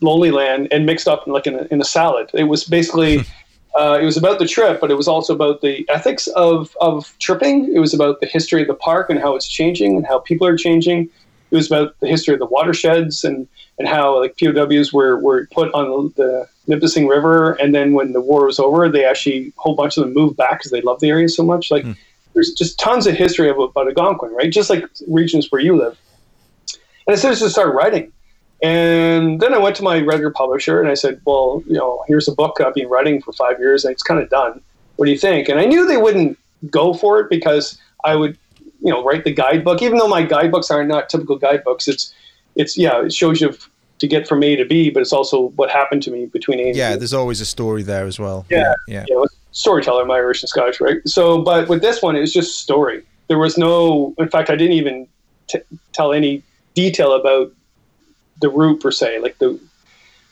Lonely 0.00 0.30
Land 0.30 0.68
and 0.70 0.86
mixed 0.86 1.08
up 1.08 1.26
in 1.26 1.32
like 1.32 1.46
in 1.46 1.54
a, 1.54 1.66
in 1.70 1.80
a 1.80 1.84
salad. 1.84 2.30
It 2.34 2.44
was 2.44 2.64
basically. 2.64 3.24
Uh, 3.72 3.96
it 4.02 4.04
was 4.04 4.16
about 4.16 4.40
the 4.40 4.48
trip, 4.48 4.80
but 4.80 4.90
it 4.90 4.96
was 4.96 5.06
also 5.06 5.32
about 5.32 5.60
the 5.60 5.88
ethics 5.88 6.26
of, 6.34 6.76
of 6.80 7.14
tripping. 7.20 7.72
It 7.72 7.78
was 7.78 7.94
about 7.94 8.18
the 8.18 8.26
history 8.26 8.62
of 8.62 8.66
the 8.66 8.74
park 8.74 9.10
and 9.10 9.20
how 9.20 9.36
it's 9.36 9.46
changing 9.46 9.96
and 9.96 10.04
how 10.04 10.18
people 10.18 10.44
are 10.44 10.56
changing. 10.56 11.08
It 11.52 11.54
was 11.54 11.70
about 11.70 11.94
the 12.00 12.08
history 12.08 12.34
of 12.34 12.40
the 12.40 12.46
watersheds 12.46 13.22
and 13.22 13.46
and 13.80 13.88
how 13.88 14.20
like 14.20 14.36
POWs 14.38 14.92
were, 14.92 15.18
were 15.18 15.48
put 15.52 15.72
on 15.72 16.12
the 16.16 16.46
Nipissing 16.66 17.08
River, 17.08 17.52
and 17.52 17.74
then 17.74 17.94
when 17.94 18.12
the 18.12 18.20
war 18.20 18.44
was 18.44 18.60
over, 18.60 18.88
they 18.88 19.04
actually 19.04 19.48
a 19.48 19.60
whole 19.60 19.74
bunch 19.74 19.96
of 19.96 20.04
them 20.04 20.12
moved 20.12 20.36
back 20.36 20.58
because 20.58 20.70
they 20.70 20.82
loved 20.82 21.00
the 21.00 21.08
area 21.08 21.28
so 21.28 21.42
much. 21.42 21.70
Like, 21.70 21.84
mm. 21.84 21.96
There's 22.40 22.52
just 22.52 22.78
tons 22.78 23.06
of 23.06 23.14
history 23.14 23.50
of, 23.50 23.58
about 23.58 23.86
Algonquin, 23.86 24.32
right? 24.32 24.50
Just 24.50 24.70
like 24.70 24.84
regions 25.06 25.52
where 25.52 25.60
you 25.60 25.76
live. 25.76 25.98
And 27.06 27.14
I 27.14 27.16
started 27.16 27.38
to 27.40 27.50
start 27.50 27.74
writing, 27.74 28.12
and 28.62 29.40
then 29.40 29.52
I 29.52 29.58
went 29.58 29.76
to 29.76 29.82
my 29.82 30.00
regular 30.00 30.30
publisher 30.30 30.80
and 30.80 30.88
I 30.88 30.94
said, 30.94 31.20
"Well, 31.26 31.62
you 31.66 31.74
know, 31.74 32.02
here's 32.08 32.28
a 32.28 32.32
book 32.32 32.60
I've 32.60 32.74
been 32.74 32.88
writing 32.88 33.20
for 33.20 33.32
five 33.32 33.58
years, 33.58 33.84
and 33.84 33.92
it's 33.92 34.02
kind 34.02 34.20
of 34.20 34.30
done. 34.30 34.62
What 34.96 35.06
do 35.06 35.12
you 35.12 35.18
think?" 35.18 35.48
And 35.48 35.60
I 35.60 35.66
knew 35.66 35.86
they 35.86 35.98
wouldn't 35.98 36.38
go 36.70 36.94
for 36.94 37.20
it 37.20 37.28
because 37.28 37.78
I 38.04 38.16
would, 38.16 38.38
you 38.58 38.90
know, 38.92 39.04
write 39.04 39.24
the 39.24 39.32
guidebook. 39.32 39.82
Even 39.82 39.98
though 39.98 40.08
my 40.08 40.22
guidebooks 40.22 40.70
are 40.70 40.84
not 40.84 41.10
typical 41.10 41.36
guidebooks, 41.36 41.88
it's 41.88 42.14
it's 42.56 42.78
yeah, 42.78 43.04
it 43.04 43.12
shows 43.12 43.40
you 43.40 43.54
to 43.98 44.06
get 44.06 44.26
from 44.26 44.42
A 44.42 44.56
to 44.56 44.64
B, 44.64 44.88
but 44.90 45.00
it's 45.00 45.12
also 45.12 45.48
what 45.56 45.70
happened 45.70 46.02
to 46.04 46.10
me 46.10 46.26
between 46.26 46.58
A 46.60 46.68
and 46.68 46.76
yeah, 46.76 46.92
B. 46.92 46.98
there's 47.00 47.14
always 47.14 47.40
a 47.42 47.46
story 47.46 47.82
there 47.82 48.06
as 48.06 48.18
well. 48.18 48.46
Yeah, 48.48 48.74
yeah, 48.88 49.04
yeah. 49.08 49.24
Storyteller, 49.52 50.04
my 50.04 50.16
Irish 50.16 50.42
and 50.42 50.48
Scottish, 50.48 50.80
right? 50.80 50.98
So, 51.06 51.42
but 51.42 51.68
with 51.68 51.82
this 51.82 52.02
one, 52.02 52.16
it 52.16 52.20
was 52.20 52.32
just 52.32 52.60
story. 52.60 53.02
There 53.28 53.38
was 53.38 53.56
no, 53.56 54.14
in 54.18 54.28
fact, 54.28 54.50
I 54.50 54.56
didn't 54.56 54.74
even 54.74 55.06
t- 55.48 55.60
tell 55.92 56.12
any 56.12 56.42
detail 56.74 57.12
about 57.12 57.52
the 58.40 58.48
route 58.48 58.80
per 58.80 58.90
se, 58.90 59.20
like 59.20 59.38
the. 59.38 59.58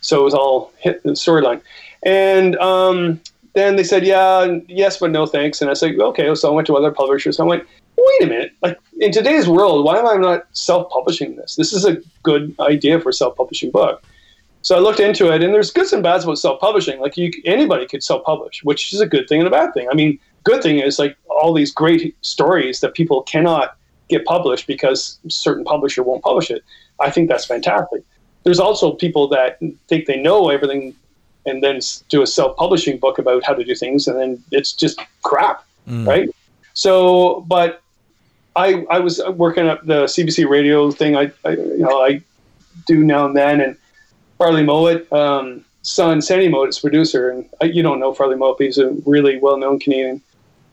So 0.00 0.20
it 0.20 0.24
was 0.24 0.34
all 0.34 0.72
hit 0.78 1.02
the 1.02 1.10
storyline, 1.10 1.60
and 2.04 2.56
um, 2.56 3.20
then 3.54 3.76
they 3.76 3.84
said, 3.84 4.04
yeah, 4.04 4.58
yes, 4.68 4.98
but 4.98 5.10
no 5.10 5.26
thanks. 5.26 5.60
And 5.60 5.70
I 5.70 5.74
said, 5.74 5.98
okay. 5.98 6.32
So 6.34 6.48
I 6.48 6.52
went 6.52 6.66
to 6.68 6.76
other 6.76 6.92
publishers. 6.92 7.40
I 7.40 7.44
went, 7.44 7.66
wait 7.96 8.22
a 8.22 8.26
minute, 8.26 8.52
like 8.62 8.78
in 9.00 9.12
today's 9.12 9.48
world, 9.48 9.84
why 9.84 9.98
am 9.98 10.06
I 10.06 10.14
not 10.14 10.46
self-publishing 10.52 11.36
this? 11.36 11.56
This 11.56 11.72
is 11.72 11.84
a 11.84 11.98
good 12.22 12.54
idea 12.60 13.00
for 13.00 13.08
a 13.08 13.12
self-publishing 13.12 13.70
book. 13.70 14.02
So 14.62 14.76
I 14.76 14.80
looked 14.80 15.00
into 15.00 15.32
it, 15.32 15.42
and 15.42 15.54
there's 15.54 15.70
goods 15.70 15.92
and 15.92 16.02
bads 16.02 16.24
about 16.24 16.38
self-publishing. 16.38 17.00
Like 17.00 17.16
you, 17.16 17.30
anybody 17.44 17.86
could 17.86 18.02
self-publish, 18.02 18.64
which 18.64 18.92
is 18.92 19.00
a 19.00 19.06
good 19.06 19.28
thing 19.28 19.40
and 19.40 19.46
a 19.46 19.50
bad 19.50 19.72
thing. 19.72 19.88
I 19.90 19.94
mean, 19.94 20.18
good 20.44 20.62
thing 20.62 20.78
is 20.78 20.98
like 20.98 21.16
all 21.28 21.52
these 21.52 21.72
great 21.72 22.16
stories 22.22 22.80
that 22.80 22.94
people 22.94 23.22
cannot 23.22 23.76
get 24.08 24.24
published 24.24 24.66
because 24.66 25.18
certain 25.28 25.64
publisher 25.64 26.02
won't 26.02 26.22
publish 26.22 26.50
it. 26.50 26.64
I 27.00 27.10
think 27.10 27.28
that's 27.28 27.44
fantastic. 27.44 28.02
There's 28.42 28.58
also 28.58 28.92
people 28.92 29.28
that 29.28 29.58
think 29.88 30.06
they 30.06 30.16
know 30.16 30.48
everything 30.48 30.94
and 31.46 31.62
then 31.62 31.80
do 32.08 32.22
a 32.22 32.26
self-publishing 32.26 32.98
book 32.98 33.18
about 33.18 33.44
how 33.44 33.54
to 33.54 33.64
do 33.64 33.74
things, 33.74 34.06
and 34.08 34.18
then 34.18 34.42
it's 34.50 34.72
just 34.72 35.00
crap, 35.22 35.64
mm. 35.88 36.06
right? 36.06 36.28
So, 36.74 37.44
but 37.48 37.82
I 38.56 38.84
I 38.90 38.98
was 39.00 39.20
working 39.34 39.68
at 39.68 39.86
the 39.86 40.04
CBC 40.04 40.48
radio 40.48 40.90
thing. 40.90 41.16
I, 41.16 41.30
I 41.44 41.50
you 41.50 41.78
know 41.78 42.00
I 42.02 42.20
do 42.86 43.04
now 43.04 43.26
and 43.26 43.36
then, 43.36 43.60
and 43.60 43.76
Farley 44.38 44.62
Mowat, 44.62 45.12
um, 45.12 45.64
son 45.82 46.22
Sandy 46.22 46.48
Mowat's 46.48 46.78
producer, 46.78 47.30
and 47.30 47.48
I, 47.60 47.66
you 47.66 47.82
don't 47.82 48.00
know 48.00 48.14
Farley 48.14 48.36
Mowat, 48.36 48.56
he's 48.60 48.78
a 48.78 48.90
really 49.04 49.38
well-known 49.38 49.80
Canadian 49.80 50.22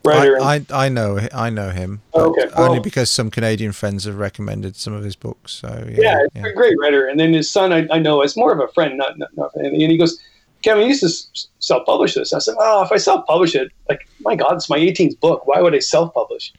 writer. 0.04 0.40
I, 0.40 0.64
I, 0.70 0.86
I 0.86 0.88
know 0.88 1.18
I 1.34 1.50
know 1.50 1.70
him. 1.70 2.00
okay, 2.14 2.48
well, 2.56 2.70
only 2.70 2.80
because 2.80 3.10
some 3.10 3.30
Canadian 3.30 3.72
friends 3.72 4.04
have 4.04 4.16
recommended 4.16 4.76
some 4.76 4.92
of 4.92 5.02
his 5.02 5.16
books. 5.16 5.52
So 5.52 5.84
yeah, 5.90 6.00
yeah, 6.00 6.26
yeah. 6.34 6.46
a 6.46 6.52
great 6.52 6.78
writer. 6.78 7.08
And 7.08 7.18
then 7.18 7.32
his 7.32 7.50
son, 7.50 7.72
I, 7.72 7.86
I 7.90 7.98
know, 7.98 8.22
is 8.22 8.36
more 8.36 8.52
of 8.52 8.60
a 8.60 8.72
friend, 8.72 8.96
not, 8.96 9.18
not, 9.18 9.36
not 9.36 9.54
and 9.56 9.74
he 9.76 9.98
goes, 9.98 10.20
Kevin, 10.62 10.82
you 10.84 10.88
used 10.88 11.02
to 11.02 11.46
self-publish 11.58 12.14
this. 12.14 12.32
I 12.32 12.38
said, 12.38 12.54
oh, 12.58 12.82
if 12.82 12.92
I 12.92 12.96
self-publish 12.96 13.54
it, 13.54 13.72
like 13.88 14.08
my 14.20 14.36
God, 14.36 14.54
it's 14.54 14.70
my 14.70 14.78
18th 14.78 15.20
book. 15.20 15.46
Why 15.46 15.60
would 15.60 15.74
I 15.74 15.80
self-publish? 15.80 16.52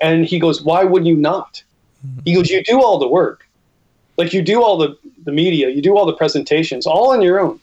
And 0.00 0.24
he 0.24 0.38
goes, 0.38 0.62
why 0.62 0.84
would 0.84 1.06
you 1.06 1.16
not? 1.16 1.62
Mm-hmm. 2.06 2.20
He 2.24 2.34
goes, 2.34 2.48
you 2.50 2.62
do 2.62 2.80
all 2.80 2.98
the 2.98 3.08
work. 3.08 3.47
Like 4.18 4.32
you 4.32 4.42
do 4.42 4.62
all 4.62 4.76
the, 4.76 4.98
the 5.24 5.32
media, 5.32 5.70
you 5.70 5.80
do 5.80 5.96
all 5.96 6.04
the 6.04 6.12
presentations, 6.12 6.86
all 6.86 7.12
on 7.12 7.22
your 7.22 7.40
own. 7.40 7.58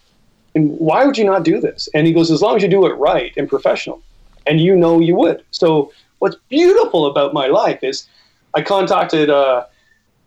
And 0.55 0.71
why 0.79 1.05
would 1.05 1.17
you 1.17 1.25
not 1.25 1.43
do 1.43 1.59
this? 1.59 1.89
And 1.93 2.07
he 2.07 2.13
goes, 2.13 2.31
as 2.31 2.41
long 2.41 2.55
as 2.55 2.63
you 2.63 2.69
do 2.69 2.85
it 2.85 2.93
right 2.93 3.33
and 3.35 3.47
professional 3.47 4.01
and 4.47 4.61
you 4.61 4.75
know 4.75 4.99
you 4.99 5.15
would. 5.15 5.43
So 5.51 5.91
what's 6.19 6.37
beautiful 6.49 7.07
about 7.07 7.33
my 7.33 7.47
life 7.47 7.83
is 7.83 8.07
I 8.53 8.61
contacted 8.61 9.29
uh, 9.29 9.65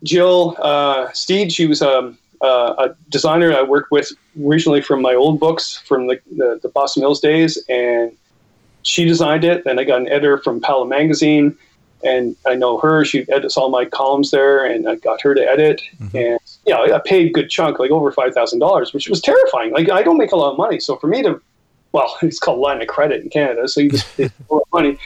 Jill 0.03 0.57
uh, 0.59 1.11
Steed. 1.13 1.53
She 1.53 1.67
was 1.67 1.81
um, 1.81 2.19
uh, 2.43 2.75
a 2.79 2.97
designer 3.09 3.53
I 3.55 3.63
worked 3.63 3.91
with 3.91 4.13
originally 4.45 4.83
from 4.83 5.01
my 5.01 5.15
old 5.15 5.41
books 5.41 5.79
from 5.79 6.09
the, 6.09 6.21
the, 6.37 6.61
the 6.63 6.69
Boston 6.69 7.03
Mills 7.03 7.21
days, 7.21 7.59
and 7.69 8.13
she 8.83 9.05
designed 9.05 9.45
it. 9.45 9.65
Then 9.65 9.79
I 9.79 9.85
got 9.85 10.01
an 10.01 10.09
editor 10.09 10.39
from 10.39 10.61
Palo 10.61 10.85
Magazine, 10.85 11.57
and 12.05 12.37
I 12.47 12.55
know 12.55 12.79
her. 12.79 13.05
She 13.05 13.27
edits 13.31 13.57
all 13.57 13.71
my 13.71 13.85
columns 13.85 14.31
there, 14.31 14.65
and 14.65 14.89
I 14.89 14.97
got 14.97 15.21
her 15.23 15.35
to 15.35 15.43
edit. 15.43 15.83
Mm-hmm. 16.01 16.17
And 16.17 16.39
yeah, 16.67 16.79
I 16.79 17.01
paid 17.05 17.29
a 17.29 17.33
good 17.33 17.51
chunk, 17.51 17.79
like 17.79 17.91
over 17.91 18.11
five 18.13 18.35
thousand 18.35 18.61
dollars, 18.61 18.93
which 18.93 19.09
was 19.09 19.21
terrifying. 19.21 19.73
Like 19.73 19.91
I 19.91 20.03
don't 20.03 20.19
make 20.19 20.33
a 20.33 20.37
lot 20.37 20.53
of 20.53 20.59
money, 20.59 20.81
so 20.81 20.97
for 20.97 21.07
me 21.07 21.23
to 21.23 21.41
well, 21.93 22.17
it's 22.23 22.39
called 22.39 22.61
line 22.61 22.81
of 22.83 22.89
credit 22.89 23.23
in 23.23 23.31
Canada, 23.31 23.69
so 23.69 23.81
you 23.81 23.91
just 23.91 24.17
pay 24.17 24.31
money. 24.73 24.99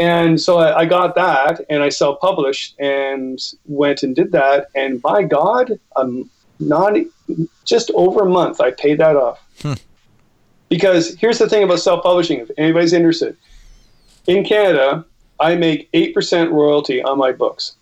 And 0.00 0.40
so 0.40 0.58
I, 0.58 0.80
I, 0.80 0.86
got 0.86 1.14
that, 1.14 1.60
and 1.70 1.80
I 1.80 1.88
self-published, 1.88 2.80
and 2.80 3.40
went 3.66 4.02
and 4.02 4.16
did 4.16 4.32
that. 4.32 4.66
And 4.74 5.00
by 5.00 5.22
God, 5.22 5.78
um, 5.94 6.28
not 6.58 6.96
just 7.64 7.92
over 7.94 8.24
a 8.24 8.28
month, 8.28 8.60
I 8.60 8.72
paid 8.72 8.98
that 8.98 9.14
off. 9.14 9.40
Hmm. 9.62 9.74
Because 10.68 11.14
here's 11.14 11.38
the 11.38 11.48
thing 11.48 11.62
about 11.62 11.78
self-publishing: 11.78 12.40
if 12.40 12.50
anybody's 12.58 12.92
interested, 12.92 13.36
in 14.26 14.44
Canada, 14.44 15.04
I 15.40 15.56
make 15.56 15.88
eight 15.92 16.14
percent 16.14 16.50
royalty 16.52 17.02
on 17.02 17.18
my 17.18 17.32
books, 17.32 17.76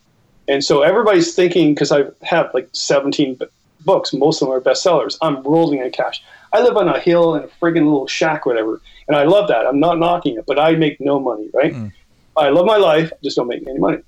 and 0.49 0.65
so 0.65 0.83
everybody's 0.83 1.35
thinking 1.35 1.75
because 1.75 1.93
I 1.93 2.05
have 2.23 2.51
like 2.55 2.69
17 2.73 3.39
books, 3.85 4.13
most 4.13 4.43
of 4.43 4.49
them 4.49 4.57
are 4.57 4.61
bestsellers. 4.61 5.17
I'm 5.23 5.43
rolling 5.43 5.81
in 5.81 5.91
cash. 5.91 6.23
I 6.53 6.63
live 6.63 6.77
on 6.77 6.89
a 6.89 6.99
hill 6.99 7.35
in 7.35 7.45
a 7.45 7.49
friggin' 7.49 7.85
little 7.85 8.07
shack, 8.07 8.45
whatever, 8.47 8.81
and 9.09 9.17
I 9.17 9.25
love 9.25 9.49
that. 9.49 9.67
I'm 9.67 9.81
not 9.81 9.99
knocking 9.99 10.37
it, 10.37 10.47
but 10.47 10.59
I 10.59 10.75
make 10.75 11.01
no 11.01 11.19
money, 11.19 11.49
right? 11.55 11.73
Mm. 11.73 11.93
I 12.37 12.49
love 12.49 12.67
my 12.67 12.77
life, 12.77 13.13
just 13.23 13.37
don't 13.37 13.49
make 13.49 13.67
any 13.67 13.79
money. 13.79 13.99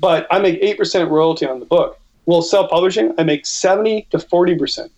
But 0.00 0.26
I 0.30 0.38
make 0.40 0.58
eight 0.60 0.78
percent 0.78 1.10
royalty 1.10 1.46
on 1.46 1.60
the 1.60 1.66
book. 1.66 1.98
Well, 2.26 2.42
self-publishing, 2.42 3.14
I 3.18 3.24
make 3.24 3.46
seventy 3.46 4.06
to 4.10 4.18
forty 4.18 4.56
percent, 4.56 4.92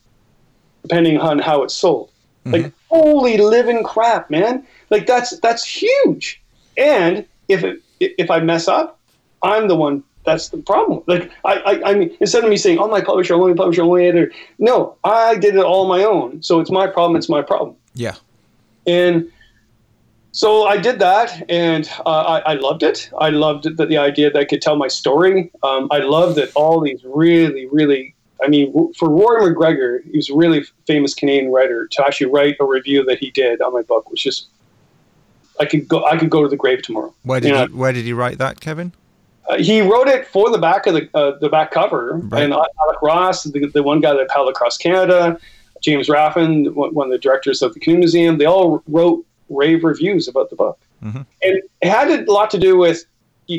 depending 0.83 1.19
on 1.19 1.39
how 1.39 1.63
it's 1.63 1.75
sold. 1.75 2.11
Mm-hmm. 2.45 2.53
Like 2.53 2.73
holy 2.89 3.39
living 3.39 3.83
crap, 3.85 4.31
man! 4.31 4.67
Like 4.91 5.07
that's 5.07 5.39
that's 5.41 5.65
huge. 5.65 6.41
And 6.77 7.27
if 7.49 7.65
it, 7.65 7.83
if 8.01 8.31
I 8.31 8.41
mess 8.41 8.69
up, 8.69 8.99
I'm 9.43 9.69
the 9.69 9.77
one 9.77 10.03
that's 10.25 10.49
the 10.49 10.59
problem. 10.59 11.03
Like 11.07 11.31
I, 11.45 11.55
I, 11.55 11.91
I, 11.91 11.95
mean, 11.95 12.17
instead 12.21 12.45
of 12.45 12.51
me 12.51 12.57
saying, 12.57 12.79
"Oh, 12.79 12.89
my 12.89 13.01
publisher, 13.01 13.35
only 13.35 13.55
publisher, 13.55 13.83
only 13.83 14.07
editor," 14.07 14.33
no, 14.59 14.97
I 15.05 15.37
did 15.37 15.55
it 15.55 15.65
all 15.65 15.83
on 15.83 15.89
my 15.89 16.05
own. 16.05 16.43
So 16.43 16.61
it's 16.61 16.71
my 16.71 16.87
problem. 16.87 17.17
It's 17.17 17.29
my 17.29 17.43
problem. 17.43 17.77
Yeah. 17.95 18.15
And 18.87 19.31
so 20.33 20.67
I 20.67 20.79
did 20.79 20.99
that, 20.99 21.49
and 21.49 21.89
uh, 22.05 22.41
I, 22.45 22.53
I, 22.53 22.55
loved 22.55 22.83
it. 22.83 23.09
I 23.21 23.31
loved 23.31 23.77
the, 23.77 23.87
the 23.87 23.99
idea 23.99 24.33
that 24.33 24.39
I 24.39 24.45
could 24.45 24.61
tell 24.61 24.77
my 24.77 24.89
story. 24.89 25.53
Um, 25.63 25.89
I 25.91 25.99
loved 25.99 26.37
that 26.39 26.51
all 26.55 26.81
these 26.81 27.01
really, 27.05 27.67
really. 27.71 28.15
I 28.43 28.49
mean, 28.49 28.93
for 28.95 29.09
Roy 29.09 29.47
MacGregor, 29.47 30.03
he 30.11 30.17
was 30.17 30.29
a 30.29 30.35
really 30.35 30.65
famous 30.87 31.15
Canadian 31.15 31.53
writer. 31.53 31.87
To 31.87 32.05
actually 32.05 32.33
write 32.33 32.57
a 32.61 32.65
review 32.65 33.05
that 33.05 33.19
he 33.19 33.31
did 33.31 33.61
on 33.61 33.73
my 33.73 33.83
book 33.83 34.11
was 34.11 34.21
just. 34.21 34.49
I 35.61 35.65
could 35.67 35.89
go. 35.89 36.05
I 36.05 36.17
could 36.17 36.31
go 36.31 36.43
to 36.43 36.49
the 36.49 36.57
grave 36.57 36.83
tomorrow. 36.83 37.15
Where 37.23 37.41
did 37.41 37.49
you 37.49 37.55
know? 37.55 37.67
he, 37.67 37.73
Where 37.73 37.93
did 37.93 38.05
he 38.05 38.13
write 38.13 38.39
that, 38.39 38.61
Kevin? 38.61 38.93
Uh, 39.49 39.59
he 39.59 39.83
wrote 39.83 40.09
it 40.09 40.27
for 40.27 40.51
the 40.51 40.59
back 40.59 40.87
of 40.87 40.95
the 40.95 41.09
uh, 41.15 41.39
the 41.39 41.49
back 41.49 41.71
cover, 41.71 42.19
right. 42.25 42.45
and 42.45 42.53
Alec 42.53 43.03
Ross, 43.03 43.45
the, 43.45 43.67
the 43.73 43.83
one 43.83 44.01
guy 44.01 44.15
that 44.15 44.29
paddled 44.29 44.49
across 44.49 44.79
Canada, 44.79 45.39
James 45.83 46.09
Raffan, 46.09 46.73
one 46.73 47.07
of 47.07 47.13
the 47.13 47.19
directors 47.19 47.61
of 47.63 47.75
the 47.75 47.81
Canoe 47.81 47.99
Museum, 47.99 48.39
they 48.39 48.47
all 48.47 48.83
wrote 48.89 49.25
rave 49.51 49.85
reviews 49.85 50.29
about 50.29 50.51
the 50.51 50.57
book, 50.57 50.79
mm-hmm. 51.03 51.19
and 51.19 51.63
it 51.83 51.89
had 51.89 52.11
a 52.11 52.33
lot 52.33 52.51
to 52.53 52.59
do 52.59 52.77
with 52.77 53.05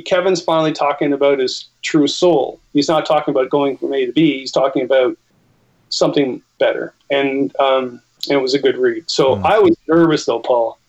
Kevin's 0.05 0.41
finally 0.41 0.73
talking 0.73 1.13
about 1.13 1.37
his 1.37 1.65
true 1.83 2.07
soul. 2.07 2.59
He's 2.73 2.89
not 2.89 3.05
talking 3.05 3.31
about 3.31 3.49
going 3.49 3.77
from 3.77 3.93
A 3.93 4.07
to 4.07 4.11
B. 4.11 4.39
He's 4.39 4.51
talking 4.51 4.83
about 4.83 5.15
something 5.89 6.41
better, 6.57 6.95
and 7.11 7.55
um, 7.57 8.01
it 8.27 8.37
was 8.37 8.55
a 8.55 8.59
good 8.59 8.77
read. 8.77 9.09
So 9.09 9.35
mm-hmm. 9.35 9.45
I 9.45 9.59
was 9.59 9.77
nervous 9.87 10.25
though, 10.25 10.39
Paul, 10.39 10.79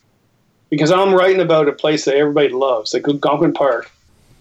because 0.71 0.91
I'm 0.91 1.15
writing 1.15 1.41
about 1.41 1.69
a 1.69 1.73
place 1.73 2.05
that 2.05 2.17
everybody 2.17 2.49
loves, 2.49 2.95
like 2.95 3.07
Algonquin 3.07 3.53
Park 3.53 3.91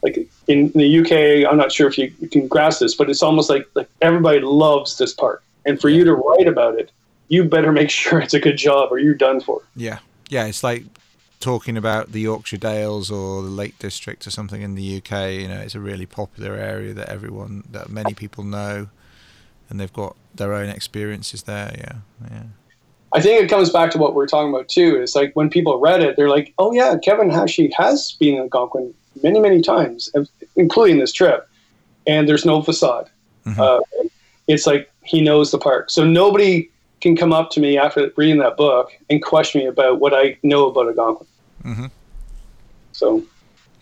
like 0.06 0.28
in 0.48 0.72
the 0.74 1.00
UK, 1.00 1.50
I'm 1.50 1.58
not 1.58 1.72
sure 1.72 1.88
if 1.88 1.98
you, 1.98 2.12
can 2.32 2.48
grasp 2.48 2.80
this, 2.80 2.94
but 2.94 3.10
it's 3.10 3.24
almost 3.24 3.50
like 3.50 3.68
like 3.74 3.90
everybody 4.02 4.40
loves 4.40 4.98
this 5.00 5.14
park, 5.14 5.44
and 5.66 5.82
for 5.82 5.90
you 5.90 6.04
to 6.04 6.14
write 6.14 6.48
about 6.48 6.78
it, 6.80 6.92
you 7.28 7.44
better 7.44 7.72
make 7.72 7.90
sure 8.00 8.20
it's 8.20 8.36
a 8.36 8.40
good 8.40 8.58
job, 8.58 8.92
or 8.92 9.00
you're 9.00 9.16
done 9.16 9.42
for. 9.42 9.64
Yeah, 9.76 10.00
yeah, 10.30 10.46
it's 10.46 10.64
like 10.64 10.84
talking 11.40 11.76
about 11.76 12.12
the 12.12 12.22
Yorkshire 12.22 12.58
Dales 12.58 13.12
or 13.12 13.42
the 13.42 13.50
Lake 13.50 13.78
District 13.80 14.26
or 14.26 14.32
something 14.32 14.62
in 14.62 14.76
the 14.76 14.98
UK. 14.98 15.32
You 15.32 15.48
know, 15.48 15.60
it's 15.60 15.76
a 15.76 15.80
really 15.80 16.06
popular 16.06 16.54
area 16.54 16.94
that 16.94 17.10
everyone, 17.10 17.64
that 17.72 17.90
many 17.90 18.14
people 18.14 18.44
know, 18.44 18.88
and 19.70 19.80
they've 19.80 19.92
got 19.94 20.16
their 20.36 20.54
own 20.54 20.70
experiences 20.70 21.44
there. 21.44 21.74
Yeah, 21.78 22.30
yeah. 22.30 22.44
I 23.16 23.22
think 23.22 23.42
it 23.42 23.50
comes 23.50 23.70
back 23.70 23.92
to 23.92 23.98
what 23.98 24.14
we're 24.14 24.28
talking 24.28 24.54
about 24.54 24.68
too. 24.68 24.98
It's 25.02 25.16
like 25.16 25.34
when 25.36 25.50
people 25.50 25.80
read 25.80 26.02
it, 26.02 26.18
they're 26.18 26.30
like, 26.30 26.54
"Oh 26.58 26.74
yeah, 26.74 26.98
Kevin 26.98 27.30
Hashi 27.30 27.72
has 27.78 28.12
been 28.20 28.36
in 28.36 28.42
Algonquin 28.42 28.94
many, 29.24 29.40
many 29.40 29.62
times, 29.62 30.12
including 30.56 31.00
this 31.00 31.14
trip, 31.14 31.48
and 32.06 32.28
there's 32.28 32.46
no 32.46 32.62
facade. 32.62 33.10
Mm-hmm. 33.46 33.62
Uh, 33.62 33.80
it's 34.48 34.68
like 34.68 34.92
he 35.04 35.22
knows 35.22 35.52
the 35.52 35.58
park. 35.58 35.90
So 35.90 36.04
nobody 36.04 36.70
can 37.02 37.16
come 37.16 37.32
up 37.32 37.52
to 37.52 37.60
me 37.60 37.78
after 37.78 38.12
reading 38.18 38.40
that 38.40 38.58
book 38.58 38.92
and 39.10 39.24
question 39.24 39.62
me 39.62 39.68
about 39.68 40.00
what 40.00 40.14
I 40.14 40.38
know 40.44 40.68
about 40.68 40.88
Algonquin. 40.88 41.28
Mm-hmm. 41.64 41.86
So, 42.92 43.24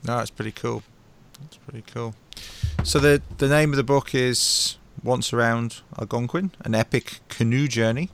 no, 0.06 0.20
it's 0.20 0.32
pretty 0.32 0.52
cool. 0.52 0.84
It's 1.46 1.58
pretty 1.58 1.84
cool. 1.92 2.16
So 2.84 3.00
the 3.00 3.22
the 3.38 3.48
name 3.48 3.72
of 3.72 3.78
the 3.78 3.84
book 3.84 4.14
is 4.14 4.78
Once 5.04 5.34
Around 5.34 5.82
Algonquin: 5.98 6.52
An 6.62 6.76
Epic 6.76 7.20
Canoe 7.30 7.68
Journey, 7.68 8.10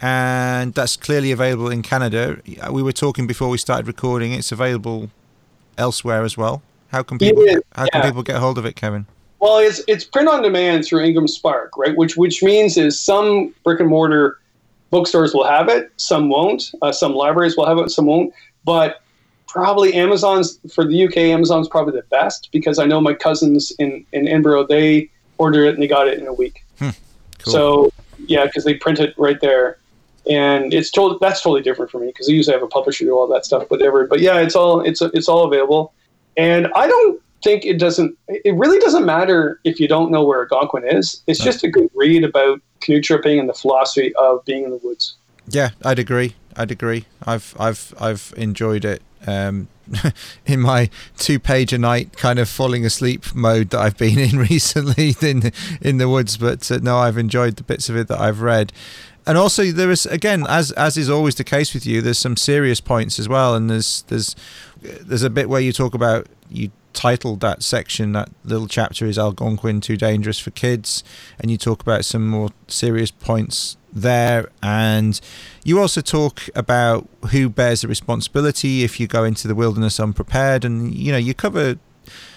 and 0.00 0.74
that's 0.74 0.96
clearly 0.96 1.32
available 1.32 1.70
in 1.70 1.82
Canada. 1.82 2.38
We 2.70 2.82
were 2.82 2.92
talking 2.92 3.26
before 3.26 3.48
we 3.48 3.58
started 3.58 3.86
recording. 3.86 4.32
It's 4.32 4.52
available 4.52 5.10
elsewhere 5.78 6.22
as 6.22 6.36
well. 6.36 6.62
How 6.88 7.02
can 7.02 7.18
people 7.18 7.44
how 7.72 7.86
can 7.92 8.02
people 8.02 8.22
get 8.22 8.36
hold 8.36 8.58
of 8.58 8.66
it, 8.66 8.76
Kevin? 8.76 9.06
Well, 9.38 9.58
it's 9.58 9.82
it's 9.88 10.04
print 10.04 10.28
on 10.28 10.42
demand 10.42 10.84
through 10.84 11.00
Ingram 11.00 11.28
Spark, 11.28 11.76
right? 11.76 11.96
Which 11.96 12.16
which 12.16 12.42
means 12.42 12.76
is 12.76 13.00
some 13.00 13.54
brick 13.64 13.80
and 13.80 13.88
mortar 13.88 14.38
bookstores 14.90 15.34
will 15.34 15.46
have 15.46 15.68
it, 15.68 15.90
some 15.96 16.28
won't. 16.28 16.72
Uh, 16.80 16.92
some 16.92 17.14
libraries 17.14 17.56
will 17.56 17.66
have 17.66 17.78
it, 17.78 17.90
some 17.90 18.06
won't. 18.06 18.32
But 18.64 19.02
probably 19.48 19.94
Amazon's 19.94 20.58
for 20.72 20.84
the 20.84 21.06
UK. 21.06 21.18
Amazon's 21.18 21.68
probably 21.68 21.92
the 21.92 22.06
best 22.06 22.50
because 22.52 22.78
I 22.78 22.86
know 22.86 23.00
my 23.00 23.14
cousins 23.14 23.72
in 23.78 24.04
in 24.12 24.28
Edinburgh 24.28 24.66
they 24.68 25.10
ordered 25.38 25.66
it 25.66 25.74
and 25.74 25.82
they 25.82 25.88
got 25.88 26.08
it 26.08 26.18
in 26.18 26.26
a 26.26 26.32
week. 26.32 26.64
Hmm, 26.78 26.90
cool. 27.38 27.52
So 27.52 27.92
yeah, 28.26 28.46
because 28.46 28.64
they 28.64 28.74
print 28.74 29.00
it 29.00 29.14
right 29.18 29.40
there 29.40 29.78
and 30.28 30.74
it's 30.74 30.90
totally 30.90 31.18
that's 31.20 31.40
totally 31.42 31.62
different 31.62 31.90
for 31.90 32.00
me 32.00 32.08
because 32.08 32.28
I 32.28 32.32
usually 32.32 32.54
have 32.54 32.62
a 32.62 32.68
publisher 32.68 33.04
do 33.04 33.12
all 33.12 33.26
that 33.28 33.44
stuff, 33.44 33.70
whatever. 33.70 34.06
But 34.06 34.20
yeah, 34.20 34.38
it's 34.38 34.56
all 34.56 34.80
it's 34.80 35.02
it's 35.02 35.28
all 35.28 35.44
available, 35.44 35.92
and 36.36 36.68
I 36.74 36.86
don't 36.86 37.20
think 37.42 37.64
it 37.64 37.78
doesn't. 37.78 38.16
It 38.28 38.54
really 38.54 38.78
doesn't 38.78 39.06
matter 39.06 39.60
if 39.64 39.78
you 39.78 39.88
don't 39.88 40.10
know 40.10 40.24
where 40.24 40.42
Algonquin 40.42 40.84
is. 40.88 41.22
It's 41.26 41.42
just 41.42 41.64
a 41.64 41.68
good 41.68 41.88
read 41.94 42.24
about 42.24 42.60
canoe 42.80 43.00
tripping 43.00 43.38
and 43.38 43.48
the 43.48 43.54
philosophy 43.54 44.14
of 44.16 44.44
being 44.44 44.64
in 44.64 44.70
the 44.70 44.80
woods. 44.82 45.14
Yeah, 45.48 45.70
I'd 45.84 45.98
agree. 45.98 46.34
I'd 46.56 46.70
agree. 46.70 47.06
I've 47.24 47.54
I've 47.58 47.94
I've 48.00 48.34
enjoyed 48.36 48.84
it 48.84 49.02
um, 49.26 49.68
in 50.46 50.60
my 50.60 50.90
two 51.18 51.38
page 51.38 51.72
a 51.72 51.78
night 51.78 52.16
kind 52.16 52.38
of 52.38 52.48
falling 52.48 52.84
asleep 52.84 53.34
mode 53.34 53.70
that 53.70 53.80
I've 53.80 53.96
been 53.96 54.18
in 54.18 54.38
recently 54.50 55.14
in 55.20 55.52
in 55.80 55.98
the 55.98 56.08
woods. 56.08 56.36
But 56.36 56.70
uh, 56.70 56.78
no, 56.82 56.98
I've 56.98 57.18
enjoyed 57.18 57.56
the 57.56 57.62
bits 57.62 57.88
of 57.88 57.96
it 57.96 58.08
that 58.08 58.20
I've 58.20 58.40
read. 58.40 58.72
And 59.26 59.36
also, 59.36 59.64
there 59.72 59.90
is 59.90 60.06
again, 60.06 60.46
as 60.48 60.72
as 60.72 60.96
is 60.96 61.10
always 61.10 61.34
the 61.34 61.44
case 61.44 61.74
with 61.74 61.84
you, 61.84 62.00
there's 62.00 62.18
some 62.18 62.36
serious 62.36 62.80
points 62.80 63.18
as 63.18 63.28
well. 63.28 63.54
And 63.54 63.68
there's 63.68 64.02
there's 64.08 64.36
there's 64.82 65.22
a 65.22 65.30
bit 65.30 65.48
where 65.48 65.60
you 65.60 65.72
talk 65.72 65.94
about 65.94 66.28
you 66.48 66.70
titled 66.92 67.40
that 67.40 67.62
section 67.62 68.12
that 68.12 68.30
little 68.44 68.66
chapter 68.66 69.04
is 69.04 69.18
Algonquin 69.18 69.80
too 69.80 69.96
dangerous 69.96 70.38
for 70.38 70.50
kids, 70.50 71.04
and 71.38 71.50
you 71.50 71.58
talk 71.58 71.82
about 71.82 72.04
some 72.04 72.26
more 72.28 72.50
serious 72.68 73.10
points 73.10 73.76
there. 73.96 74.48
And 74.62 75.20
you 75.64 75.80
also 75.80 76.00
talk 76.00 76.42
about 76.54 77.08
who 77.30 77.48
bears 77.48 77.80
the 77.80 77.88
responsibility 77.88 78.84
if 78.84 79.00
you 79.00 79.06
go 79.06 79.24
into 79.24 79.48
the 79.48 79.54
wilderness 79.54 79.98
unprepared. 79.98 80.64
And, 80.64 80.94
you 80.94 81.10
know, 81.10 81.18
you 81.18 81.34
cover, 81.34 81.78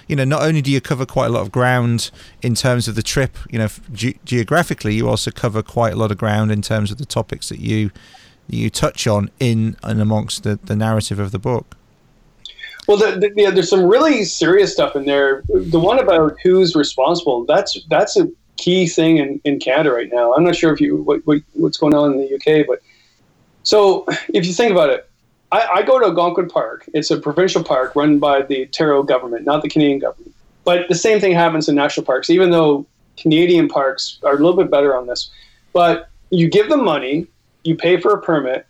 you 0.09 0.15
know, 0.15 0.25
not 0.25 0.41
only 0.41 0.61
do 0.61 0.71
you 0.71 0.81
cover 0.81 1.05
quite 1.05 1.27
a 1.27 1.29
lot 1.29 1.41
of 1.41 1.51
ground 1.51 2.09
in 2.41 2.55
terms 2.55 2.87
of 2.87 2.95
the 2.95 3.03
trip, 3.03 3.37
you 3.51 3.59
know, 3.59 3.67
ge- 3.93 4.17
geographically, 4.25 4.95
you 4.95 5.07
also 5.07 5.29
cover 5.29 5.61
quite 5.61 5.93
a 5.93 5.95
lot 5.95 6.11
of 6.11 6.17
ground 6.17 6.51
in 6.51 6.63
terms 6.63 6.91
of 6.91 6.97
the 6.97 7.05
topics 7.05 7.47
that 7.49 7.59
you 7.59 7.91
you 8.47 8.71
touch 8.71 9.05
on 9.05 9.29
in 9.39 9.77
and 9.83 10.01
amongst 10.01 10.41
the, 10.41 10.59
the 10.63 10.75
narrative 10.75 11.19
of 11.19 11.31
the 11.31 11.37
book. 11.37 11.77
Well, 12.87 12.97
the, 12.97 13.19
the, 13.19 13.31
yeah, 13.35 13.51
there's 13.51 13.69
some 13.69 13.83
really 13.83 14.25
serious 14.25 14.73
stuff 14.73 14.95
in 14.95 15.05
there. 15.05 15.43
The 15.47 15.79
one 15.79 15.99
about 15.99 16.35
who's 16.41 16.75
responsible, 16.75 17.45
that's 17.45 17.79
that's 17.89 18.17
a 18.17 18.27
key 18.57 18.87
thing 18.87 19.17
in, 19.17 19.39
in 19.43 19.59
Canada 19.59 19.91
right 19.91 20.09
now. 20.11 20.33
I'm 20.33 20.43
not 20.43 20.55
sure 20.55 20.73
if 20.73 20.81
you 20.81 20.97
what, 20.97 21.25
what, 21.27 21.37
what's 21.53 21.77
going 21.77 21.93
on 21.93 22.13
in 22.13 22.17
the 22.17 22.35
UK, 22.35 22.65
but 22.65 22.81
so 23.61 24.05
if 24.33 24.47
you 24.47 24.53
think 24.53 24.71
about 24.71 24.89
it, 24.89 25.08
I, 25.51 25.67
I, 25.75 25.81
go 25.83 25.99
to 25.99 26.05
Algonquin 26.05 26.47
Park. 26.49 26.87
It's 26.93 27.09
a 27.11 27.19
provincial 27.19 27.63
park 27.63 27.95
run 27.95 28.19
by 28.19 28.43
the 28.43 28.63
Ontario 28.63 29.03
government, 29.03 29.45
not 29.45 29.63
the 29.63 29.69
Canadian 29.69 29.99
government. 29.99 30.33
But 30.63 30.87
the 30.89 30.95
same 30.95 31.19
thing 31.19 31.33
happens 31.33 31.67
in 31.67 31.75
national 31.75 32.05
parks, 32.05 32.29
even 32.29 32.51
though 32.51 32.85
Canadian 33.17 33.67
parks 33.67 34.19
are 34.23 34.33
a 34.33 34.37
little 34.37 34.55
bit 34.55 34.69
better 34.69 34.95
on 34.95 35.07
this. 35.07 35.29
But 35.73 36.09
you 36.29 36.49
give 36.49 36.69
them 36.69 36.83
money, 36.83 37.27
you 37.63 37.75
pay 37.75 37.99
for 37.99 38.13
a 38.13 38.21
permit, 38.21 38.67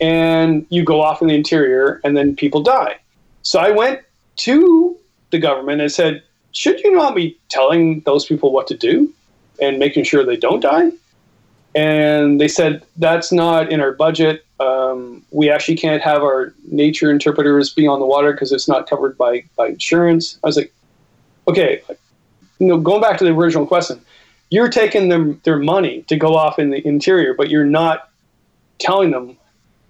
and 0.00 0.66
you 0.70 0.84
go 0.84 1.02
off 1.02 1.20
in 1.20 1.28
the 1.28 1.34
interior, 1.34 2.00
and 2.04 2.16
then 2.16 2.34
people 2.36 2.62
die. 2.62 2.96
So 3.42 3.58
I 3.58 3.70
went 3.70 4.00
to 4.36 4.96
the 5.30 5.38
government 5.38 5.80
and 5.80 5.92
said, 5.92 6.22
should 6.52 6.80
you 6.80 6.92
not 6.92 7.14
be 7.14 7.38
telling 7.48 8.00
those 8.00 8.24
people 8.24 8.52
what 8.52 8.66
to 8.68 8.76
do 8.76 9.12
and 9.60 9.78
making 9.78 10.04
sure 10.04 10.24
they 10.24 10.36
don't 10.36 10.60
die? 10.60 10.90
And 11.74 12.40
they 12.40 12.48
said, 12.48 12.84
that's 12.96 13.30
not 13.30 13.70
in 13.70 13.80
our 13.80 13.92
budget. 13.92 14.44
Um, 14.58 15.24
we 15.30 15.50
actually 15.50 15.76
can't 15.76 16.02
have 16.02 16.22
our 16.22 16.52
nature 16.70 17.10
interpreters 17.10 17.72
be 17.72 17.86
on 17.86 18.00
the 18.00 18.06
water 18.06 18.32
because 18.32 18.52
it's 18.52 18.66
not 18.66 18.88
covered 18.88 19.16
by, 19.16 19.44
by 19.56 19.68
insurance. 19.68 20.38
I 20.42 20.46
was 20.48 20.56
like, 20.56 20.72
okay, 21.46 21.80
you 22.58 22.66
know, 22.66 22.78
going 22.78 23.00
back 23.00 23.18
to 23.18 23.24
the 23.24 23.30
original 23.30 23.66
question, 23.66 24.00
you're 24.50 24.68
taking 24.68 25.08
them 25.08 25.40
their 25.44 25.58
money 25.58 26.02
to 26.08 26.16
go 26.16 26.34
off 26.34 26.58
in 26.58 26.70
the 26.70 26.86
interior, 26.86 27.34
but 27.34 27.50
you're 27.50 27.64
not 27.64 28.10
telling 28.78 29.10
them 29.10 29.36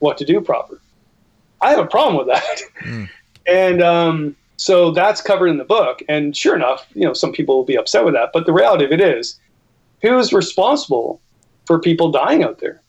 what 0.01 0.19
to 0.19 0.25
do 0.25 0.41
proper. 0.41 0.81
I 1.61 1.71
have 1.71 1.79
a 1.79 1.87
problem 1.87 2.17
with 2.17 2.35
that. 2.35 2.61
Mm. 2.83 3.09
And 3.49 3.81
um, 3.81 4.37
so 4.59 4.91
that's 4.91 5.23
covered 5.23 5.47
in 5.47 5.57
the 5.57 5.65
book. 5.65 6.03
And 6.07 6.37
sure 6.37 6.55
enough, 6.55 6.87
you 6.93 7.05
know, 7.05 7.15
some 7.15 7.33
people 7.33 7.57
will 7.57 7.65
be 7.65 7.79
upset 7.79 8.05
with 8.05 8.13
that. 8.13 8.29
But 8.35 8.45
the 8.45 8.53
reality 8.53 8.85
of 8.85 8.93
it 8.93 9.01
is, 9.01 9.41
who's 10.03 10.35
responsible 10.35 11.19
for 11.69 11.79
people 11.79 12.11
dying 12.11 12.43
out 12.43 12.59
there? 12.59 12.81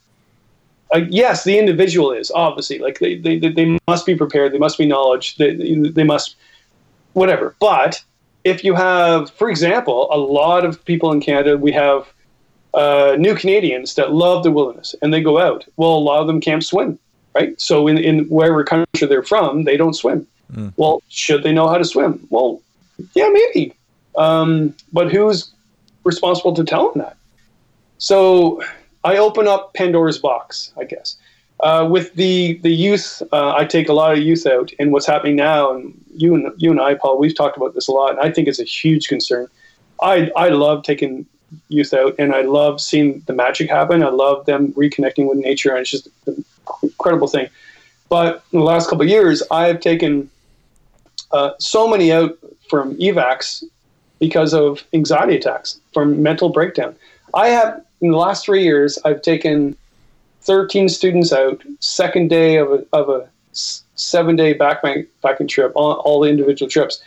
Uh, 0.91 1.01
yes, 1.09 1.43
the 1.43 1.59
individual 1.59 2.11
is 2.11 2.31
obviously 2.31 2.79
like 2.79 2.97
they, 2.97 3.15
they, 3.15 3.37
they 3.37 3.77
must 3.87 4.05
be 4.07 4.15
prepared. 4.15 4.53
They 4.53 4.57
must 4.57 4.77
be 4.77 4.87
knowledge. 4.87 5.35
They, 5.35 5.53
they 5.53 6.03
must 6.03 6.35
whatever. 7.13 7.55
But 7.59 8.01
if 8.43 8.63
you 8.63 8.73
have, 8.73 9.29
for 9.31 9.49
example, 9.49 10.07
a 10.11 10.17
lot 10.17 10.65
of 10.65 10.83
people 10.85 11.11
in 11.11 11.21
Canada, 11.21 11.57
we 11.57 11.71
have 11.73 12.11
uh, 12.73 13.15
new 13.19 13.35
Canadians 13.35 13.95
that 13.95 14.13
love 14.13 14.43
the 14.43 14.51
wilderness 14.51 14.95
and 15.01 15.13
they 15.13 15.21
go 15.21 15.37
out. 15.37 15.67
Well, 15.75 15.93
a 15.93 15.99
lot 15.99 16.21
of 16.21 16.27
them 16.27 16.39
can't 16.41 16.63
swim, 16.63 16.97
right? 17.35 17.59
So 17.59 17.87
in, 17.87 17.97
in 17.97 18.25
wherever 18.29 18.63
country 18.63 19.07
they're 19.07 19.21
from, 19.21 19.65
they 19.65 19.77
don't 19.77 19.93
swim. 19.93 20.25
Mm. 20.53 20.73
Well, 20.77 21.03
should 21.09 21.43
they 21.43 21.51
know 21.51 21.67
how 21.67 21.77
to 21.77 21.85
swim? 21.85 22.25
Well, 22.29 22.61
yeah, 23.13 23.29
maybe. 23.29 23.75
Um, 24.17 24.73
but 24.91 25.11
who's 25.11 25.51
responsible 26.03 26.53
to 26.55 26.63
tell 26.63 26.91
them 26.91 27.03
that? 27.03 27.17
So 27.99 28.63
I 29.03 29.17
open 29.17 29.47
up 29.47 29.73
Pandora's 29.73 30.17
box, 30.17 30.73
I 30.77 30.85
guess. 30.85 31.17
Uh, 31.59 31.87
with 31.89 32.13
the 32.15 32.57
the 32.63 32.69
youth, 32.71 33.21
uh, 33.33 33.53
I 33.53 33.65
take 33.65 33.89
a 33.89 33.93
lot 33.93 34.13
of 34.13 34.19
youth 34.19 34.45
out, 34.47 34.71
and 34.79 34.93
what's 34.93 35.05
happening 35.05 35.35
now, 35.35 35.75
and 35.75 35.93
you 36.15 36.33
and 36.33 36.51
you 36.57 36.71
and 36.71 36.79
I, 36.79 36.93
Paul, 36.95 37.19
we've 37.19 37.35
talked 37.35 37.57
about 37.57 37.75
this 37.75 37.89
a 37.89 37.91
lot, 37.91 38.11
and 38.11 38.19
I 38.19 38.31
think 38.31 38.47
it's 38.47 38.59
a 38.59 38.63
huge 38.63 39.09
concern. 39.09 39.47
I 40.01 40.31
I 40.37 40.49
love 40.49 40.83
taking 40.83 41.25
youth 41.67 41.93
out, 41.93 42.15
and 42.17 42.33
I 42.33 42.41
love 42.41 42.79
seeing 42.79 43.21
the 43.25 43.33
magic 43.33 43.69
happen. 43.69 44.01
I 44.03 44.09
love 44.09 44.45
them 44.45 44.71
reconnecting 44.73 45.27
with 45.27 45.37
nature, 45.37 45.71
and 45.71 45.79
it's 45.79 45.91
just 45.91 46.07
an 46.27 46.45
incredible 46.81 47.27
thing. 47.27 47.49
But 48.07 48.43
in 48.53 48.59
the 48.59 48.65
last 48.65 48.89
couple 48.89 49.03
of 49.03 49.09
years, 49.09 49.43
I 49.51 49.67
have 49.67 49.81
taken 49.81 50.29
uh, 51.33 51.51
so 51.59 51.89
many 51.89 52.13
out 52.13 52.37
from 52.69 52.95
evacs 52.97 53.65
because 54.19 54.53
of 54.53 54.83
anxiety 54.93 55.35
attacks 55.35 55.81
from 55.93 56.23
mental 56.23 56.49
breakdown. 56.49 56.95
I 57.33 57.49
have 57.49 57.83
in 58.01 58.11
the 58.11 58.17
last 58.17 58.45
three 58.45 58.63
years, 58.63 58.97
I've 59.05 59.21
taken 59.21 59.75
13 60.41 60.89
students 60.89 61.33
out 61.33 61.61
second 61.79 62.29
day 62.29 62.57
of 62.57 62.71
a, 62.71 62.85
of 62.93 63.09
a 63.09 63.29
seven 63.51 64.35
day 64.35 64.57
backpacking 64.57 65.47
trip, 65.47 65.71
all, 65.75 65.93
all 65.93 66.21
the 66.21 66.29
individual 66.29 66.69
trips. 66.69 67.01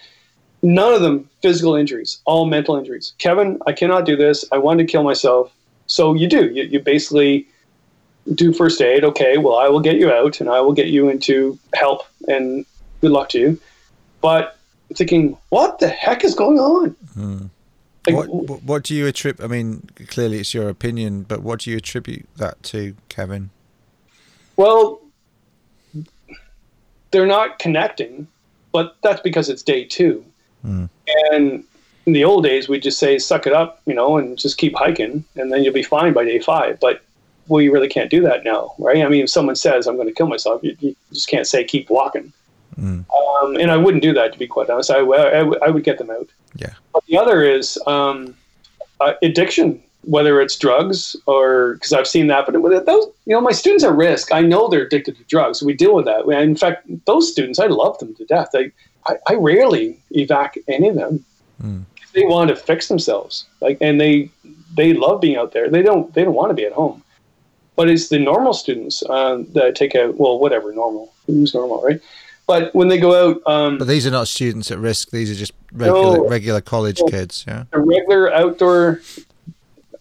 None 0.62 0.94
of 0.94 1.00
them 1.00 1.28
physical 1.40 1.74
injuries, 1.74 2.20
all 2.24 2.46
mental 2.46 2.76
injuries. 2.76 3.14
Kevin, 3.18 3.58
I 3.66 3.72
cannot 3.72 4.04
do 4.04 4.16
this. 4.16 4.44
I 4.52 4.58
want 4.58 4.78
to 4.78 4.84
kill 4.84 5.02
myself. 5.02 5.52
So 5.86 6.14
you 6.14 6.28
do. 6.28 6.46
You, 6.50 6.64
you 6.64 6.80
basically 6.80 7.48
do 8.34 8.52
first 8.52 8.80
aid. 8.80 9.02
Okay, 9.04 9.38
well, 9.38 9.56
I 9.56 9.68
will 9.68 9.80
get 9.80 9.96
you 9.96 10.12
out 10.12 10.40
and 10.40 10.48
I 10.48 10.60
will 10.60 10.72
get 10.72 10.86
you 10.86 11.08
into 11.08 11.58
help 11.74 12.02
and 12.28 12.64
good 13.00 13.10
luck 13.10 13.28
to 13.30 13.40
you 13.40 13.58
but 14.22 14.56
thinking, 14.94 15.36
what 15.50 15.80
the 15.80 15.88
heck 15.88 16.24
is 16.24 16.34
going 16.34 16.58
on? 16.58 16.90
Hmm. 17.12 17.46
What, 18.08 18.62
what 18.62 18.82
do 18.82 18.94
you 18.94 19.06
attribute? 19.06 19.44
I 19.44 19.48
mean, 19.48 19.88
clearly 20.08 20.40
it's 20.40 20.52
your 20.52 20.68
opinion, 20.68 21.22
but 21.22 21.42
what 21.42 21.60
do 21.60 21.70
you 21.70 21.76
attribute 21.76 22.26
that 22.36 22.62
to, 22.64 22.96
Kevin? 23.08 23.50
Well, 24.56 25.00
they're 27.12 27.26
not 27.26 27.58
connecting, 27.58 28.26
but 28.72 28.96
that's 29.02 29.20
because 29.20 29.48
it's 29.48 29.62
day 29.62 29.84
two. 29.84 30.24
Mm. 30.66 30.88
And 31.30 31.64
in 32.06 32.12
the 32.12 32.24
old 32.24 32.42
days, 32.44 32.68
we'd 32.68 32.82
just 32.82 32.98
say, 32.98 33.18
suck 33.18 33.46
it 33.46 33.52
up, 33.52 33.80
you 33.86 33.94
know, 33.94 34.18
and 34.18 34.36
just 34.36 34.58
keep 34.58 34.74
hiking, 34.74 35.24
and 35.36 35.52
then 35.52 35.62
you'll 35.62 35.72
be 35.72 35.82
fine 35.82 36.12
by 36.12 36.24
day 36.24 36.40
five. 36.40 36.80
But 36.80 37.02
we 37.48 37.68
really 37.68 37.88
can't 37.88 38.10
do 38.10 38.20
that 38.22 38.44
now, 38.44 38.74
right? 38.78 39.04
I 39.04 39.08
mean, 39.08 39.24
if 39.24 39.30
someone 39.30 39.56
says, 39.56 39.86
I'm 39.86 39.96
going 39.96 40.08
to 40.08 40.14
kill 40.14 40.26
myself, 40.26 40.62
you, 40.64 40.76
you 40.80 40.96
just 41.12 41.28
can't 41.28 41.46
say, 41.46 41.62
keep 41.64 41.90
walking. 41.90 42.32
Mm. 42.78 43.04
Um, 43.42 43.56
and 43.56 43.70
I 43.70 43.76
wouldn't 43.76 44.02
do 44.02 44.12
that, 44.14 44.32
to 44.32 44.38
be 44.38 44.46
quite 44.46 44.70
honest. 44.70 44.90
I, 44.90 45.00
I, 45.00 45.40
I 45.66 45.70
would 45.70 45.84
get 45.84 45.98
them 45.98 46.10
out. 46.10 46.28
Yeah. 46.56 46.72
But 46.92 47.04
the 47.06 47.18
other 47.18 47.42
is 47.42 47.78
um, 47.86 48.34
uh, 49.00 49.14
addiction, 49.22 49.82
whether 50.02 50.40
it's 50.40 50.56
drugs 50.56 51.16
or 51.26 51.74
because 51.74 51.92
I've 51.92 52.08
seen 52.08 52.26
that. 52.28 52.46
But 52.46 52.54
those, 52.86 53.06
you 53.26 53.34
know, 53.34 53.40
my 53.40 53.52
students 53.52 53.84
are 53.84 53.94
risk. 53.94 54.32
I 54.32 54.40
know 54.40 54.68
they're 54.68 54.86
addicted 54.86 55.16
to 55.18 55.24
drugs. 55.24 55.62
We 55.62 55.74
deal 55.74 55.94
with 55.94 56.04
that. 56.06 56.26
In 56.26 56.56
fact, 56.56 56.86
those 57.04 57.30
students, 57.30 57.58
I 57.58 57.66
love 57.66 57.98
them 57.98 58.14
to 58.16 58.24
death. 58.24 58.50
I, 58.54 58.70
I, 59.06 59.16
I 59.28 59.34
rarely 59.34 60.00
evac 60.14 60.56
any 60.68 60.88
of 60.88 60.94
them. 60.94 61.24
Mm. 61.62 61.84
They 62.14 62.24
want 62.26 62.48
to 62.50 62.56
fix 62.56 62.88
themselves, 62.88 63.46
like, 63.60 63.78
and 63.80 63.98
they 63.98 64.30
they 64.74 64.92
love 64.92 65.20
being 65.22 65.36
out 65.36 65.52
there. 65.52 65.70
They 65.70 65.82
don't 65.82 66.12
they 66.12 66.24
don't 66.24 66.34
want 66.34 66.50
to 66.50 66.54
be 66.54 66.64
at 66.64 66.72
home. 66.72 67.02
But 67.74 67.88
it's 67.88 68.10
the 68.10 68.18
normal 68.18 68.52
students 68.52 69.02
uh, 69.08 69.42
that 69.54 69.76
take 69.76 69.94
a 69.94 70.12
well, 70.12 70.38
whatever 70.38 70.74
normal. 70.74 71.10
Who's 71.26 71.54
normal, 71.54 71.80
right? 71.80 72.00
But 72.46 72.74
when 72.74 72.88
they 72.88 72.98
go 72.98 73.30
out, 73.30 73.42
um, 73.46 73.78
but 73.78 73.86
these 73.86 74.06
are 74.06 74.10
not 74.10 74.28
students 74.28 74.70
at 74.70 74.78
risk. 74.78 75.10
These 75.10 75.30
are 75.30 75.34
just 75.34 75.52
regular 75.72 76.16
no, 76.18 76.28
regular 76.28 76.60
college 76.60 77.00
well, 77.00 77.10
kids. 77.10 77.44
Yeah, 77.46 77.64
a 77.72 77.80
regular 77.80 78.32
outdoor. 78.32 79.00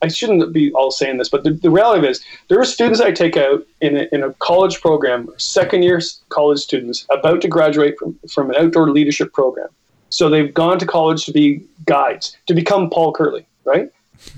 I 0.03 0.07
shouldn't 0.07 0.51
be 0.51 0.71
all 0.73 0.89
saying 0.89 1.17
this, 1.17 1.29
but 1.29 1.43
the, 1.43 1.51
the 1.51 1.69
reality 1.69 2.07
is 2.07 2.25
there 2.47 2.59
are 2.59 2.65
students 2.65 2.99
I 2.99 3.11
take 3.11 3.37
out 3.37 3.63
in 3.81 3.97
a, 3.97 4.07
in 4.11 4.23
a 4.23 4.33
college 4.33 4.81
program, 4.81 5.29
second 5.37 5.83
year 5.83 6.01
college 6.29 6.59
students 6.59 7.05
about 7.11 7.41
to 7.41 7.47
graduate 7.47 7.99
from, 7.99 8.17
from 8.27 8.49
an 8.49 8.55
outdoor 8.55 8.89
leadership 8.89 9.31
program. 9.31 9.67
So 10.09 10.27
they've 10.27 10.53
gone 10.53 10.79
to 10.79 10.87
college 10.87 11.25
to 11.25 11.31
be 11.31 11.63
guides, 11.85 12.35
to 12.47 12.55
become 12.55 12.89
Paul 12.89 13.13
Kirtley, 13.13 13.45
right? 13.63 13.91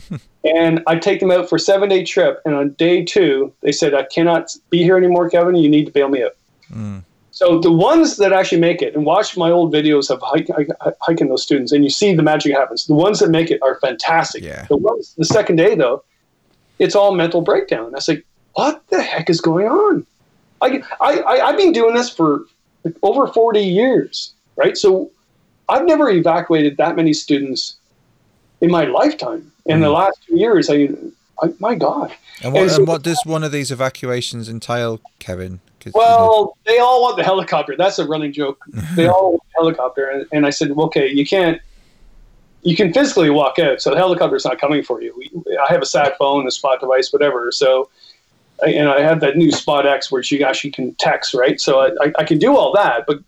and 0.43 0.83
I 0.85 0.97
take 0.97 1.19
them 1.19 1.31
out 1.31 1.49
for 1.49 1.55
a 1.55 1.59
seven 1.59 1.89
day 1.89 2.03
trip. 2.03 2.41
And 2.45 2.53
on 2.53 2.69
day 2.71 3.03
two, 3.03 3.53
they 3.61 3.71
said, 3.71 3.93
I 3.93 4.03
cannot 4.03 4.49
be 4.69 4.83
here 4.83 4.97
anymore, 4.97 5.29
Kevin. 5.29 5.55
You 5.55 5.69
need 5.69 5.85
to 5.85 5.91
bail 5.91 6.09
me 6.09 6.23
out. 6.23 6.35
Mm. 6.71 7.03
So 7.33 7.57
the 7.57 7.71
ones 7.71 8.17
that 8.17 8.31
actually 8.31 8.61
make 8.61 8.83
it, 8.83 8.93
and 8.93 9.05
watch 9.05 9.35
my 9.35 9.49
old 9.49 9.73
videos 9.73 10.11
of 10.11 10.21
hike, 10.21 10.47
hiking 11.01 11.29
those 11.29 11.41
students, 11.41 11.71
and 11.71 11.83
you 11.83 11.89
see 11.89 12.13
the 12.13 12.21
magic 12.21 12.53
happens. 12.53 12.85
The 12.85 12.93
ones 12.93 13.19
that 13.19 13.31
make 13.31 13.49
it 13.49 13.59
are 13.63 13.79
fantastic. 13.79 14.43
Yeah. 14.43 14.67
The 14.69 14.77
ones, 14.77 15.15
the 15.17 15.25
second 15.25 15.55
day 15.55 15.73
though, 15.73 16.03
it's 16.77 16.93
all 16.93 17.15
mental 17.15 17.41
breakdown. 17.41 17.95
I 17.95 17.99
say, 17.99 18.21
what 18.53 18.87
the 18.89 19.01
heck 19.01 19.31
is 19.31 19.41
going 19.41 19.65
on? 19.65 20.05
I, 20.61 20.83
I, 21.01 21.23
I, 21.23 21.47
have 21.47 21.57
been 21.57 21.71
doing 21.71 21.95
this 21.95 22.07
for 22.07 22.45
like 22.83 22.95
over 23.01 23.25
40 23.25 23.59
years, 23.61 24.31
right? 24.55 24.77
So 24.77 25.09
I've 25.69 25.85
never 25.85 26.11
evacuated 26.11 26.77
that 26.77 26.95
many 26.95 27.13
students 27.13 27.77
in 28.61 28.69
my 28.69 28.85
lifetime. 28.85 29.51
In 29.65 29.79
the 29.79 29.87
mm-hmm. 29.87 29.95
last 29.95 30.19
two 30.27 30.37
years, 30.37 30.69
I, 30.69 30.89
I 31.41 31.51
my 31.59 31.73
God. 31.73 32.13
And 32.43 32.53
what, 32.53 32.61
And 32.61 32.71
so- 32.71 32.77
and 32.77 32.87
what 32.87 33.01
does 33.01 33.19
one 33.25 33.43
of 33.43 33.51
these 33.51 33.71
evacuations 33.71 34.47
entail, 34.47 35.01
Kevin? 35.17 35.61
'Cause, 35.83 35.93
you 35.95 35.99
know- 36.01 36.07
Well, 36.17 36.57
they 36.65 36.79
all 36.79 37.01
want 37.01 37.17
the 37.17 37.23
helicopter. 37.23 37.75
That's 37.77 37.99
a 37.99 38.07
running 38.07 38.31
joke. 38.33 38.59
They 38.95 39.07
all 39.07 39.31
want 39.31 39.43
the 39.43 39.61
helicopter, 39.61 40.07
and, 40.07 40.25
and 40.31 40.45
I 40.45 40.49
said, 40.49 40.71
well, 40.75 40.87
okay, 40.87 41.07
you 41.11 41.25
can't. 41.25 41.59
You 42.65 42.75
can 42.77 42.93
physically 42.93 43.29
walk 43.29 43.59
out, 43.59 43.81
so 43.81 43.89
the 43.89 43.97
helicopter's 43.97 44.45
not 44.45 44.57
coming 44.59 44.83
for 44.83 45.01
you. 45.01 45.13
We- 45.17 45.57
I 45.57 45.71
have 45.73 45.81
a 45.81 45.85
sat 45.85 46.17
phone, 46.17 46.47
a 46.47 46.51
spot 46.51 46.79
device, 46.79 47.11
whatever. 47.11 47.51
So, 47.51 47.89
and 48.65 48.87
I 48.87 49.01
have 49.01 49.19
that 49.19 49.35
new 49.35 49.51
Spot 49.51 49.85
X 49.85 50.09
where 50.11 50.21
you 50.25 50.43
actually 50.45 50.71
can 50.71 50.93
text, 50.95 51.33
right? 51.33 51.59
So 51.59 51.79
I, 51.81 51.87
I, 52.05 52.11
I 52.19 52.23
can 52.23 52.37
do 52.39 52.55
all 52.55 52.71
that, 52.73 53.05
but 53.05 53.19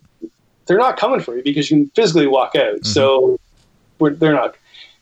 they're 0.65 0.77
not 0.77 0.95
coming 0.97 1.19
for 1.19 1.35
you 1.35 1.43
because 1.43 1.69
you 1.69 1.77
can 1.77 1.89
physically 1.89 2.27
walk 2.27 2.55
out. 2.55 2.75
Mm-hmm. 2.75 2.85
So 2.85 3.37
we're, 3.99 4.11
they're 4.13 4.33
not. 4.33 4.55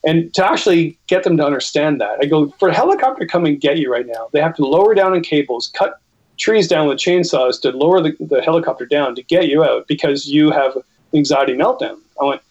And 0.06 0.34
to 0.34 0.46
actually 0.46 0.98
get 1.08 1.24
them 1.24 1.38
to 1.38 1.46
understand 1.46 2.02
that, 2.02 2.18
I 2.22 2.26
go 2.26 2.50
for 2.60 2.70
a 2.70 2.74
helicopter 2.74 3.20
to 3.24 3.28
come 3.32 3.46
and 3.46 3.62
get 3.62 3.78
you 3.78 3.92
right 3.92 4.06
now. 4.08 4.28
They 4.34 4.42
have 4.42 4.56
to 4.56 4.66
lower 4.66 4.96
down 4.96 5.16
in 5.16 5.22
cables, 5.22 5.68
cut 5.68 6.00
trees 6.38 6.68
down 6.68 6.88
with 6.88 6.98
chainsaws 6.98 7.62
to 7.62 7.72
lower 7.72 8.02
the, 8.02 8.16
the 8.20 8.42
helicopter 8.42 8.86
down 8.86 9.16
to 9.16 9.24
get 9.24 9.48
you 9.48 9.64
out 9.64 9.88
because 9.88 10.28
you 10.28 10.52
have 10.52 10.78
anxiety 11.14 11.54
meltdown. 11.54 12.00
I 12.20 12.26
went, 12.26 12.42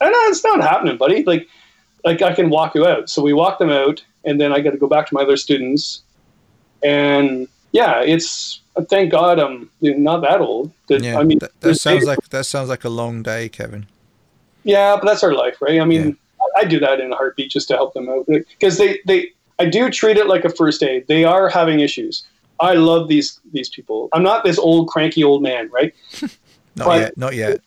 oh, 0.00 0.08
no, 0.08 0.18
it's 0.28 0.44
not 0.44 0.60
happening, 0.60 0.96
buddy. 0.96 1.24
Like, 1.24 1.48
like 2.04 2.22
I 2.22 2.34
can 2.34 2.50
walk 2.50 2.74
you 2.74 2.86
out. 2.86 3.08
So 3.08 3.22
we 3.22 3.32
walk 3.32 3.58
them 3.58 3.70
out, 3.70 4.04
and 4.24 4.40
then 4.40 4.52
I 4.52 4.60
got 4.60 4.70
to 4.70 4.76
go 4.76 4.88
back 4.88 5.06
to 5.08 5.14
my 5.14 5.22
other 5.22 5.36
students. 5.36 6.02
And 6.82 7.48
yeah, 7.72 8.00
it's 8.02 8.60
thank 8.88 9.10
God 9.12 9.38
I'm 9.38 9.70
not 9.80 10.20
that 10.22 10.40
old. 10.40 10.72
That, 10.88 11.02
yeah, 11.02 11.18
I 11.18 11.24
mean, 11.24 11.38
that, 11.38 11.58
that 11.60 11.74
sounds 11.76 12.04
like 12.04 12.18
that 12.30 12.46
sounds 12.46 12.68
like 12.68 12.84
a 12.84 12.88
long 12.88 13.22
day, 13.22 13.48
Kevin. 13.48 13.86
yeah, 14.64 14.96
but 14.96 15.06
that's 15.06 15.22
our 15.22 15.34
life, 15.34 15.60
right? 15.60 15.80
I 15.80 15.84
mean, 15.84 16.08
Yeah. 16.08 16.14
I, 16.56 16.60
I 16.60 16.64
do 16.64 16.80
that 16.80 17.00
in 17.00 17.12
a 17.12 17.16
heartbeat 17.16 17.50
just 17.50 17.68
to 17.68 17.74
help 17.74 17.94
them 17.94 18.08
out 18.08 18.26
because 18.26 18.78
they, 18.78 19.00
they, 19.06 19.30
I 19.58 19.66
do 19.66 19.90
treat 19.90 20.16
it 20.16 20.26
like 20.26 20.44
a 20.44 20.50
first 20.50 20.82
aid. 20.82 21.06
They 21.06 21.24
are 21.24 21.48
having 21.48 21.80
issues. 21.80 22.24
I 22.60 22.74
love 22.74 23.08
these 23.08 23.40
these 23.52 23.68
people. 23.68 24.08
I'm 24.12 24.22
not 24.22 24.44
this 24.44 24.58
old 24.58 24.88
cranky 24.88 25.24
old 25.24 25.42
man, 25.42 25.70
right? 25.70 25.94
Not 26.76 26.86
But- 26.86 27.00
yet, 27.00 27.16
not 27.18 27.34
yet. 27.34 27.60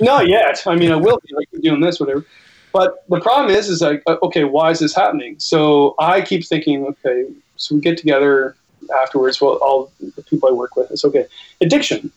Not 0.00 0.28
yet. 0.36 0.62
I 0.66 0.76
mean, 0.76 0.92
I 0.92 0.96
will 0.96 1.18
be 1.26 1.34
like 1.34 1.48
doing 1.62 1.80
this, 1.80 1.98
whatever. 1.98 2.24
But 2.72 3.04
the 3.08 3.20
problem 3.20 3.54
is, 3.54 3.68
is 3.68 3.82
like, 3.82 4.02
uh, 4.06 4.16
okay, 4.22 4.44
why 4.44 4.70
is 4.70 4.78
this 4.78 4.94
happening? 4.94 5.34
So 5.40 5.94
I 5.98 6.20
keep 6.22 6.46
thinking, 6.46 6.86
okay, 6.86 7.26
so 7.56 7.74
we 7.74 7.80
get 7.80 7.98
together 7.98 8.54
afterwards. 9.02 9.40
Well, 9.40 9.54
all 9.56 9.90
the 10.16 10.22
people 10.22 10.48
I 10.48 10.52
work 10.52 10.76
with, 10.76 10.90
it's 10.92 11.04
okay. 11.04 11.26
Addiction 11.60 12.12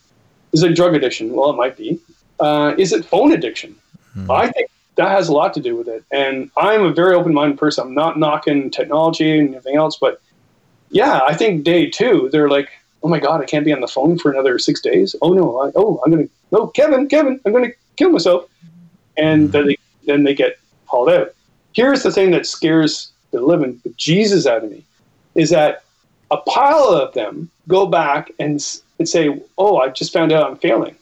is 0.54 0.64
it 0.64 0.74
drug 0.76 0.94
addiction? 0.96 1.34
Well, 1.34 1.50
it 1.50 1.58
might 1.58 1.76
be. 1.76 2.00
Uh, 2.40 2.74
is 2.78 2.94
it 2.94 3.04
phone 3.04 3.32
addiction? 3.34 3.76
I 4.30 4.48
think 4.50 4.70
that 4.96 5.10
has 5.10 5.28
a 5.28 5.34
lot 5.34 5.54
to 5.56 5.60
do 5.60 5.76
with 5.76 5.90
it. 5.90 6.06
And 6.12 6.50
I'm 6.56 6.84
a 6.86 6.94
very 6.94 7.14
open-minded 7.16 7.58
person. 7.60 7.86
I'm 7.88 7.94
not 7.94 8.18
knocking 8.18 8.70
technology 8.72 9.38
and 9.38 9.50
everything 9.50 9.76
else, 9.76 9.98
but 10.00 10.22
yeah, 10.96 11.20
I 11.28 11.36
think 11.36 11.66
day 11.66 11.90
two, 11.90 12.30
they're 12.32 12.50
like, 12.50 12.70
oh 13.04 13.10
my 13.10 13.20
god, 13.20 13.42
I 13.42 13.46
can't 13.46 13.66
be 13.66 13.74
on 13.74 13.82
the 13.82 13.88
phone 13.88 14.18
for 14.18 14.32
another 14.32 14.58
six 14.58 14.80
days. 14.80 15.14
Oh 15.22 15.34
no, 15.34 15.60
I, 15.60 15.72
oh 15.76 16.02
I'm 16.06 16.12
gonna 16.12 16.30
no 16.54 16.68
Kevin, 16.68 17.10
Kevin, 17.10 17.38
I'm 17.46 17.52
gonna 17.52 17.74
kill 17.98 18.12
myself, 18.12 18.50
and 19.18 19.52
then 19.52 19.68
they 19.68 19.78
then 20.08 20.24
they 20.24 20.34
get 20.34 20.58
hauled 20.86 21.10
out. 21.10 21.36
Here's 21.74 22.02
the 22.02 22.14
thing 22.14 22.32
that 22.32 22.46
scares 22.46 23.12
the 23.32 23.42
living 23.42 23.82
Jesus 23.98 24.48
out 24.48 24.64
of 24.64 24.72
me, 24.72 24.86
is 25.36 25.50
that 25.50 25.84
a 26.32 26.38
pile 26.38 26.88
of 26.88 27.14
them 27.14 27.52
go 27.68 27.86
back 27.86 28.32
and, 28.40 28.66
and 28.98 29.10
say, 29.10 29.38
oh, 29.58 29.78
I 29.78 29.90
just 29.90 30.14
found 30.14 30.32
out 30.32 30.50
I'm 30.50 30.58
failing. 30.58 30.96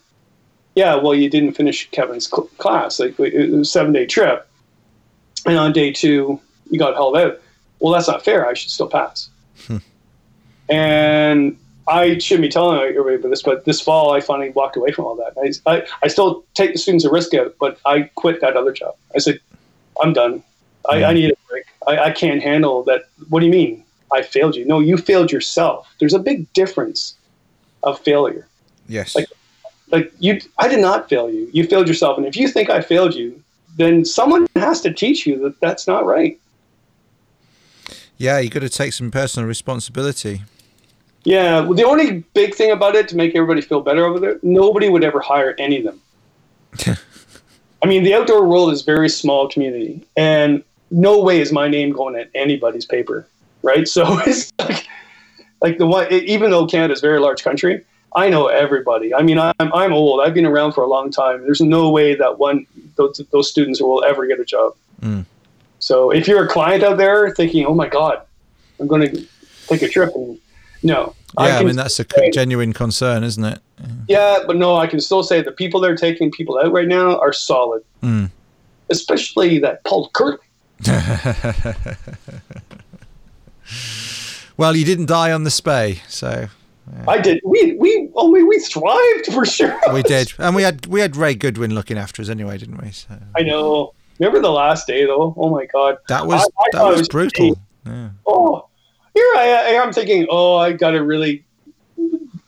Yeah, 0.73 0.95
well, 0.95 1.13
you 1.13 1.29
didn't 1.29 1.53
finish 1.53 1.87
Kevin's 1.91 2.27
cl- 2.27 2.49
class. 2.57 2.99
Like 2.99 3.19
it 3.19 3.51
was 3.51 3.59
a 3.59 3.71
seven 3.71 3.93
day 3.93 4.07
trip, 4.07 4.49
and 5.45 5.55
on 5.55 5.71
day 5.71 5.91
two 5.91 6.41
you 6.71 6.79
got 6.79 6.95
hauled 6.95 7.15
out. 7.15 7.39
Well, 7.79 7.93
that's 7.93 8.07
not 8.07 8.25
fair. 8.25 8.47
I 8.47 8.55
should 8.55 8.71
still 8.71 8.89
pass. 8.89 9.29
And 10.69 11.57
I 11.87 12.17
shouldn't 12.17 12.43
be 12.43 12.49
telling 12.49 12.79
everybody 12.79 13.15
about 13.15 13.29
this, 13.29 13.43
but 13.43 13.65
this 13.65 13.81
fall 13.81 14.13
I 14.13 14.21
finally 14.21 14.51
walked 14.51 14.77
away 14.77 14.91
from 14.91 15.05
all 15.05 15.15
that. 15.15 15.61
I, 15.65 15.71
I, 15.71 15.87
I 16.03 16.07
still 16.07 16.43
take 16.53 16.73
the 16.73 16.79
students 16.79 17.05
a 17.05 17.11
risk 17.11 17.33
out, 17.33 17.55
but 17.59 17.79
I 17.85 18.03
quit 18.15 18.41
that 18.41 18.55
other 18.55 18.71
job. 18.71 18.95
I 19.15 19.19
said, 19.19 19.39
I'm 20.01 20.13
done. 20.13 20.43
I, 20.89 20.95
I 20.95 21.01
mm-hmm. 21.01 21.13
need 21.15 21.31
a 21.31 21.35
break. 21.49 21.65
I, 21.87 21.97
I 21.97 22.11
can't 22.11 22.41
handle 22.41 22.83
that. 22.83 23.05
What 23.29 23.41
do 23.41 23.45
you 23.45 23.51
mean? 23.51 23.83
I 24.11 24.21
failed 24.21 24.55
you. 24.55 24.65
No, 24.65 24.79
you 24.79 24.97
failed 24.97 25.31
yourself. 25.31 25.93
There's 25.99 26.13
a 26.13 26.19
big 26.19 26.51
difference 26.53 27.15
of 27.83 27.99
failure. 27.99 28.47
Yes. 28.87 29.15
Like- 29.15 29.29
Like 29.91 30.11
you, 30.17 30.41
I 30.57 30.67
did 30.67 30.79
not 30.79 31.07
fail 31.07 31.29
you. 31.29 31.47
You 31.53 31.67
failed 31.67 31.87
yourself. 31.87 32.17
And 32.17 32.25
if 32.25 32.35
you 32.35 32.47
think 32.47 32.71
I 32.71 32.81
failed 32.81 33.13
you, 33.13 33.39
then 33.77 34.05
someone 34.05 34.47
has 34.55 34.81
to 34.81 34.91
teach 34.91 35.27
you 35.27 35.37
that 35.43 35.59
that's 35.59 35.85
not 35.85 36.03
right. 36.05 36.39
Yeah, 38.17 38.39
you 38.39 38.49
got 38.49 38.61
to 38.61 38.69
take 38.69 38.93
some 38.93 39.11
personal 39.11 39.47
responsibility. 39.47 40.41
Yeah, 41.23 41.61
well, 41.61 41.73
the 41.73 41.85
only 41.85 42.23
big 42.33 42.53
thing 42.53 42.71
about 42.71 42.95
it 42.95 43.07
to 43.09 43.15
make 43.15 43.35
everybody 43.35 43.61
feel 43.61 43.81
better 43.81 44.05
over 44.05 44.19
there, 44.19 44.39
nobody 44.43 44.89
would 44.89 45.03
ever 45.03 45.21
hire 45.21 45.55
any 45.57 45.83
of 45.85 45.85
them. 45.85 46.97
I 47.83 47.85
mean, 47.85 48.03
the 48.03 48.13
outdoor 48.13 48.45
world 48.47 48.71
is 48.71 48.81
a 48.81 48.85
very 48.85 49.09
small 49.09 49.47
community, 49.47 50.05
and 50.17 50.63
no 50.91 51.21
way 51.21 51.39
is 51.39 51.51
my 51.51 51.67
name 51.67 51.91
going 51.91 52.15
in 52.15 52.27
anybody's 52.35 52.85
paper, 52.85 53.27
right? 53.61 53.87
So 53.87 54.19
it's 54.19 54.51
like, 54.59 54.87
like 55.61 55.77
the 55.77 55.87
one, 55.87 56.11
even 56.11 56.51
though 56.51 56.65
Canada's 56.65 56.99
a 56.99 57.07
very 57.07 57.19
large 57.19 57.43
country, 57.43 57.83
I 58.15 58.29
know 58.29 58.47
everybody. 58.47 59.13
I 59.13 59.21
mean, 59.21 59.39
I'm, 59.39 59.53
I'm 59.59 59.93
old. 59.93 60.21
I've 60.21 60.33
been 60.33 60.45
around 60.45 60.73
for 60.73 60.83
a 60.83 60.87
long 60.87 61.09
time. 61.09 61.43
There's 61.43 61.61
no 61.61 61.89
way 61.89 62.15
that 62.15 62.37
one 62.37 62.67
those, 62.95 63.21
those 63.31 63.49
students 63.49 63.81
will 63.81 64.03
ever 64.03 64.27
get 64.27 64.39
a 64.39 64.45
job. 64.45 64.75
Mm. 65.01 65.25
So 65.83 66.11
if 66.11 66.29
you're 66.29 66.45
a 66.45 66.47
client 66.47 66.81
out 66.81 66.97
there 66.97 67.29
thinking, 67.31 67.65
"Oh 67.65 67.73
my 67.73 67.89
God, 67.89 68.21
I'm 68.79 68.87
going 68.87 69.01
to 69.01 69.25
take 69.67 69.81
a 69.81 69.89
trip," 69.89 70.15
and 70.15 70.39
no, 70.81 71.13
Yeah, 71.37 71.43
I, 71.43 71.49
can 71.57 71.65
mean 71.67 71.75
that's 71.75 71.99
a 71.99 72.05
say- 72.09 72.31
genuine 72.31 72.71
concern, 72.71 73.21
isn't 73.25 73.43
it? 73.43 73.59
yeah, 74.07 74.39
but 74.47 74.55
no, 74.55 74.77
I 74.77 74.87
can 74.87 75.01
still 75.01 75.23
say 75.23 75.41
the 75.41 75.51
people 75.51 75.81
that 75.81 75.91
are 75.91 75.97
taking 75.97 76.31
people 76.31 76.57
out 76.57 76.71
right 76.71 76.87
now 76.87 77.19
are 77.19 77.33
solid, 77.33 77.83
Mm. 78.01 78.31
especially 78.89 79.59
that 79.59 79.83
Paul 79.83 80.09
Kirtley. 80.13 80.47
Well, 84.55 84.75
you 84.75 84.85
didn't 84.85 85.07
die 85.07 85.31
on 85.31 85.43
the 85.45 85.49
Spey, 85.49 86.01
so 86.07 86.47
I 87.07 87.17
did. 87.19 87.41
We 87.43 87.73
we 87.73 88.09
oh 88.15 88.29
we 88.29 88.43
we 88.43 88.59
thrived 88.59 89.25
for 89.33 89.45
sure. 89.45 89.77
we 89.91 90.03
did, 90.03 90.31
and 90.37 90.55
we 90.55 90.61
had 90.63 90.85
we 90.85 91.01
had 91.01 91.15
Ray 91.17 91.33
Goodwin 91.33 91.73
looking 91.73 91.97
after 91.97 92.21
us 92.21 92.29
anyway, 92.29 92.57
didn't 92.59 92.77
we? 92.81 92.91
So 92.91 93.15
I 93.35 93.41
know. 93.41 93.93
Remember 94.19 94.41
the 94.41 94.51
last 94.51 94.87
day 94.87 95.05
though? 95.05 95.33
Oh 95.37 95.49
my 95.49 95.65
God. 95.65 95.97
that 96.07 96.25
was 96.27 96.41
I- 96.41 96.45
I 96.45 96.69
that 96.73 96.83
was 96.89 96.99
was 96.99 97.07
brutal. 97.09 97.57
Yeah. 97.85 98.09
Oh, 98.25 98.67
here 99.13 99.25
I 99.35 99.45
am 99.83 99.91
thinking. 99.91 100.27
Oh, 100.29 100.55
I 100.55 100.71
got 100.71 100.91
to 100.91 101.03
really 101.03 101.43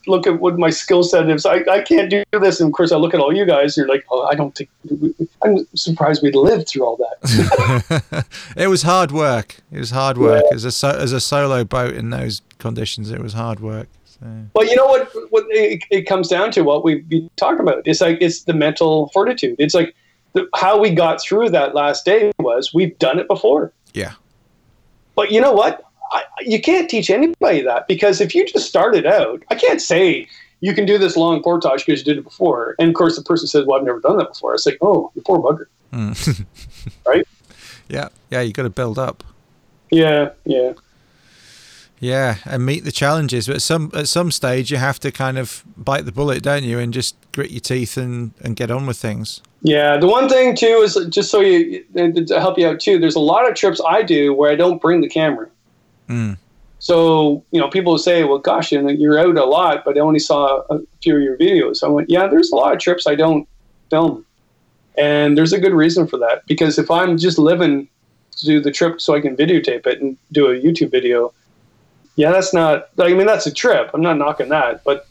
look 0.08 0.28
at 0.28 0.40
what 0.40 0.58
my 0.58 0.70
skill 0.70 1.04
set 1.04 1.30
is. 1.30 1.46
I, 1.46 1.64
I 1.70 1.82
can't 1.82 2.10
do 2.10 2.24
this. 2.32 2.60
And 2.60 2.68
of 2.70 2.74
course, 2.74 2.92
I 2.92 2.98
look 2.98 3.14
at 3.14 3.20
all 3.20 3.36
you 3.36 3.46
guys. 3.46 3.76
You're 3.78 3.88
like, 3.88 4.06
oh, 4.10 4.24
I 4.24 4.36
don't 4.36 4.56
think. 4.56 4.70
I'm 5.44 5.68
surprised 5.76 6.22
we 6.24 6.32
lived 6.32 6.70
through 6.70 6.86
all 6.86 6.98
that. 6.98 8.26
it 8.58 8.68
was 8.68 8.84
hard 8.84 9.12
work. 9.12 9.58
It 9.72 9.80
was 9.80 9.92
hard 9.92 10.18
work 10.18 10.44
as 10.54 10.66
a 10.66 10.72
so, 10.72 10.90
as 10.90 11.12
a 11.12 11.20
solo 11.20 11.64
boat 11.64 11.94
in 11.94 12.10
those 12.10 12.42
conditions. 12.60 13.12
It 13.12 13.20
was 13.20 13.34
hard 13.34 13.60
work. 13.60 13.88
So. 14.06 14.26
Well, 14.54 14.66
you 14.66 14.76
know 14.76 14.86
what? 14.86 15.12
What 15.32 15.46
it, 15.50 15.84
it 15.92 16.04
comes 16.04 16.28
down 16.28 16.52
to 16.52 16.62
what 16.62 16.84
we 16.84 17.04
we 17.10 17.30
talked 17.36 17.60
about. 17.60 17.82
It's 17.86 18.02
like 18.02 18.18
it's 18.22 18.44
the 18.44 18.54
mental 18.54 19.10
fortitude. 19.10 19.56
It's 19.60 19.74
like 19.76 19.96
the, 20.36 20.48
how 20.54 20.78
we 20.78 20.92
got 20.92 21.22
through 21.22 21.50
that 21.50 21.74
last 21.74 22.06
day 22.06 22.32
was 22.38 22.74
we've 22.74 22.98
done 23.00 23.18
it 23.20 23.28
before. 23.28 23.74
Yeah. 23.94 24.14
But 25.16 25.32
you 25.32 25.42
know 25.42 25.54
what? 25.54 25.84
I, 26.12 26.24
you 26.42 26.62
can't 26.62 26.90
teach 26.90 27.10
anybody 27.10 27.62
that 27.62 27.88
because 27.88 28.22
if 28.22 28.36
you 28.36 28.46
just 28.46 28.68
started 28.68 29.06
out, 29.06 29.42
I 29.50 29.56
can't 29.56 29.82
say 29.82 30.28
you 30.60 30.76
can 30.76 30.86
do 30.86 30.98
this 30.98 31.16
long 31.16 31.42
portage 31.42 31.86
because 31.86 32.02
you 32.02 32.06
did 32.06 32.18
it 32.20 32.24
before. 32.24 32.76
And 32.80 32.90
of 32.90 32.96
course, 32.96 33.16
the 33.16 33.24
person 33.24 33.48
says, 33.48 33.66
"Well, 33.66 33.80
I've 33.80 33.86
never 33.86 34.02
done 34.02 34.18
that 34.18 34.30
before." 34.30 34.54
It's 34.54 34.66
like, 34.66 34.78
"Oh, 34.82 35.12
you 35.16 35.22
poor 35.22 35.40
bugger." 35.40 35.66
Mm. 35.92 36.46
Right? 37.08 37.28
Yeah, 37.90 38.10
yeah. 38.30 38.42
You 38.42 38.54
got 38.54 38.64
to 38.64 38.70
build 38.70 39.00
up. 39.00 39.24
Yeah, 39.90 40.32
yeah, 40.46 40.74
Yeah, 42.00 42.38
and 42.46 42.66
meet 42.66 42.84
the 42.84 42.92
challenges. 42.92 43.48
But 43.48 43.56
at 43.58 43.62
some 43.62 43.90
at 43.94 44.08
some 44.08 44.32
stage, 44.32 44.70
you 44.70 44.78
have 44.78 45.00
to 45.00 45.12
kind 45.12 45.38
of 45.38 45.64
bite 45.78 46.06
the 46.06 46.12
bullet, 46.12 46.44
don't 46.44 46.64
you, 46.64 46.78
and 46.78 46.94
just 46.94 47.16
grit 47.32 47.52
your 47.52 47.62
teeth 47.62 47.98
and 47.98 48.34
and 48.44 48.56
get 48.56 48.70
on 48.70 48.86
with 48.86 48.98
things. 48.98 49.42
Yeah. 49.62 49.98
The 49.98 50.08
one 50.08 50.30
thing 50.30 50.56
too 50.56 50.82
is 50.84 50.98
just 51.10 51.32
so 51.32 51.40
you 51.42 51.84
to 51.96 52.40
help 52.40 52.58
you 52.58 52.68
out 52.68 52.80
too. 52.80 53.00
There's 53.00 53.16
a 53.16 53.20
lot 53.20 53.50
of 53.50 53.56
trips 53.56 53.82
I 53.88 54.02
do 54.02 54.34
where 54.34 54.52
I 54.52 54.56
don't 54.56 54.82
bring 54.82 55.02
the 55.02 55.10
camera. 55.10 55.50
Mm. 56.08 56.38
So, 56.80 57.44
you 57.50 57.60
know, 57.60 57.68
people 57.68 57.98
say, 57.98 58.26
well, 58.26 58.38
gosh, 58.38 58.72
you 58.72 58.80
know, 58.80 58.90
you're 58.90 59.18
out 59.18 59.38
a 59.38 59.46
lot, 59.46 59.84
but 59.84 59.98
I 59.98 60.02
only 60.02 60.20
saw 60.20 60.62
a 60.70 60.80
few 61.02 61.16
of 61.16 61.24
your 61.24 61.36
videos. 61.36 61.84
I 61.84 61.88
went, 61.88 62.12
yeah, 62.12 62.28
there's 62.28 62.52
a 62.52 62.56
lot 62.56 62.74
of 62.74 62.80
trips 62.80 63.08
I 63.08 63.16
don't 63.16 63.48
film. 63.90 64.24
And 64.96 65.36
there's 65.36 65.52
a 65.52 65.60
good 65.60 65.74
reason 65.74 66.06
for 66.06 66.18
that. 66.18 66.46
Because 66.46 66.78
if 66.78 66.92
I'm 66.92 67.18
just 67.18 67.40
living 67.40 67.88
to 68.38 68.46
do 68.46 68.62
the 68.62 68.72
trip 68.72 69.02
so 69.02 69.16
I 69.16 69.22
can 69.22 69.36
videotape 69.36 69.88
it 69.88 70.00
and 70.00 70.16
do 70.32 70.48
a 70.48 70.60
YouTube 70.60 70.92
video, 70.92 71.34
yeah, 72.18 72.32
that's 72.32 72.54
not, 72.54 72.90
I 73.00 73.14
mean, 73.14 73.26
that's 73.26 73.48
a 73.48 73.54
trip. 73.54 73.90
I'm 73.94 74.02
not 74.02 74.18
knocking 74.18 74.50
that. 74.50 74.84
But 74.84 75.08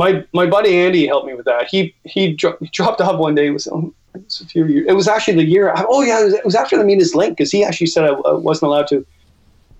my 0.00 0.24
my 0.32 0.46
buddy 0.46 0.74
Andy 0.78 1.06
helped 1.06 1.26
me 1.26 1.34
with 1.34 1.44
that. 1.44 1.68
He 1.68 1.94
he, 2.04 2.32
dro- 2.32 2.56
he 2.58 2.68
dropped 2.68 3.02
off 3.02 3.18
one 3.18 3.34
day. 3.34 3.48
It 3.48 3.50
was, 3.50 3.66
um, 3.68 3.94
it 4.14 4.24
was 4.24 4.40
a 4.40 4.46
few 4.46 4.64
years. 4.64 4.86
It 4.88 4.94
was 4.94 5.06
actually 5.06 5.34
the 5.34 5.44
year. 5.44 5.72
Oh 5.76 6.00
yeah, 6.00 6.22
it 6.22 6.24
was, 6.24 6.34
it 6.34 6.44
was 6.44 6.54
after 6.54 6.78
the 6.78 6.84
Meanest 6.84 7.14
Link 7.14 7.36
because 7.36 7.52
he 7.52 7.62
actually 7.62 7.88
said 7.88 8.04
I, 8.04 8.12
I 8.12 8.32
wasn't 8.32 8.68
allowed 8.70 8.88
to 8.88 9.06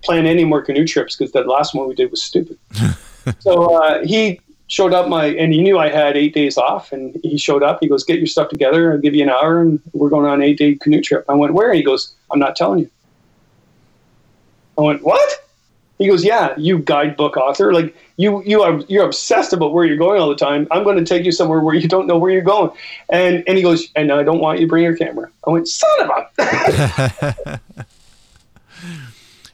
plan 0.03 0.27
any 0.27 0.45
more 0.45 0.61
canoe 0.61 0.85
trips 0.85 1.15
because 1.15 1.31
the 1.31 1.41
last 1.41 1.73
one 1.73 1.87
we 1.87 1.95
did 1.95 2.11
was 2.11 2.21
stupid. 2.21 2.59
so 3.39 3.81
uh, 3.81 4.05
he 4.05 4.39
showed 4.67 4.93
up 4.93 5.09
my 5.09 5.25
and 5.25 5.53
he 5.53 5.61
knew 5.61 5.79
I 5.79 5.89
had 5.89 6.15
eight 6.15 6.35
days 6.35 6.55
off 6.55 6.91
and 6.91 7.19
he 7.23 7.39
showed 7.39 7.63
up. 7.63 7.79
He 7.81 7.89
goes, 7.89 8.03
"Get 8.03 8.19
your 8.19 8.27
stuff 8.27 8.49
together. 8.49 8.93
I'll 8.93 8.99
give 8.99 9.15
you 9.15 9.23
an 9.23 9.29
hour 9.29 9.61
and 9.61 9.79
we're 9.93 10.09
going 10.09 10.27
on 10.27 10.35
an 10.35 10.43
eight 10.43 10.59
day 10.59 10.75
canoe 10.75 11.01
trip." 11.01 11.25
I 11.29 11.33
went, 11.33 11.55
"Where?" 11.55 11.73
He 11.73 11.81
goes, 11.81 12.13
"I'm 12.31 12.39
not 12.39 12.55
telling 12.55 12.79
you." 12.81 12.89
I 14.77 14.81
went, 14.81 15.01
"What?" 15.01 15.29
He 15.97 16.07
goes, 16.07 16.23
"Yeah, 16.23 16.53
you 16.57 16.77
guidebook 16.77 17.37
author. 17.37 17.73
Like 17.73 17.95
you, 18.21 18.43
you 18.43 18.61
are 18.61 18.79
you're 18.87 19.05
obsessed 19.05 19.51
about 19.51 19.73
where 19.73 19.83
you're 19.85 19.97
going 19.97 20.21
all 20.21 20.29
the 20.29 20.35
time. 20.35 20.67
I'm 20.69 20.83
going 20.83 20.97
to 20.97 21.03
take 21.03 21.25
you 21.25 21.31
somewhere 21.31 21.59
where 21.59 21.75
you 21.75 21.87
don't 21.87 22.05
know 22.07 22.17
where 22.17 22.31
you're 22.31 22.41
going." 22.41 22.71
And 23.09 23.43
and 23.47 23.57
he 23.57 23.63
goes, 23.63 23.89
"And 23.95 24.11
I 24.11 24.23
don't 24.23 24.39
want 24.39 24.59
you 24.59 24.67
to 24.67 24.69
bring 24.69 24.83
your 24.83 24.95
camera." 24.95 25.29
I 25.47 25.49
went, 25.49 25.67
"Son 25.67 25.89
of 26.01 26.09
a." 26.37 27.59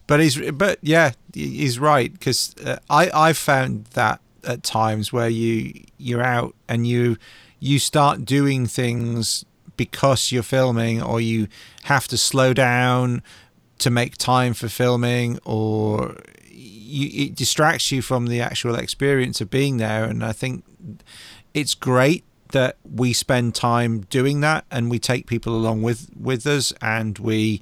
but 0.08 0.20
he's 0.20 0.52
but 0.52 0.80
yeah, 0.82 1.12
he's 1.34 1.80
right 1.80 2.12
because 2.12 2.56
uh, 2.66 2.78
I 2.90 3.10
I 3.14 3.34
found 3.34 3.86
that 3.94 4.20
at 4.44 4.64
times 4.64 5.14
where 5.14 5.30
you 5.30 5.74
you're 5.98 6.24
out 6.24 6.54
and 6.68 6.86
you 6.86 7.18
you 7.60 7.80
start 7.80 8.26
doing 8.26 8.66
things 8.66 9.46
because 9.78 10.32
you're 10.32 10.44
filming 10.44 11.02
or 11.02 11.22
you 11.22 11.48
have 11.84 12.08
to 12.10 12.18
slow 12.18 12.54
down 12.54 13.22
to 13.78 13.90
make 13.90 14.18
time 14.18 14.54
for 14.54 14.68
filming 14.68 15.40
or 15.46 16.16
you, 16.88 17.26
it 17.26 17.36
distracts 17.36 17.92
you 17.92 18.02
from 18.02 18.28
the 18.28 18.42
actual 18.42 18.76
experience 18.76 19.42
of 19.42 19.50
being 19.50 19.78
there 19.78 20.06
and 20.06 20.24
i 20.24 20.32
think 20.32 20.64
it's 21.54 21.76
great 21.76 22.24
that 22.52 22.78
we 22.90 23.14
spend 23.14 23.54
time 23.54 24.02
doing 24.10 24.40
that 24.42 24.66
and 24.72 24.90
we 24.90 25.00
take 25.00 25.28
people 25.28 25.56
along 25.56 25.82
with 25.82 26.10
with 26.18 26.46
us 26.48 26.74
and 26.82 27.20
we 27.20 27.62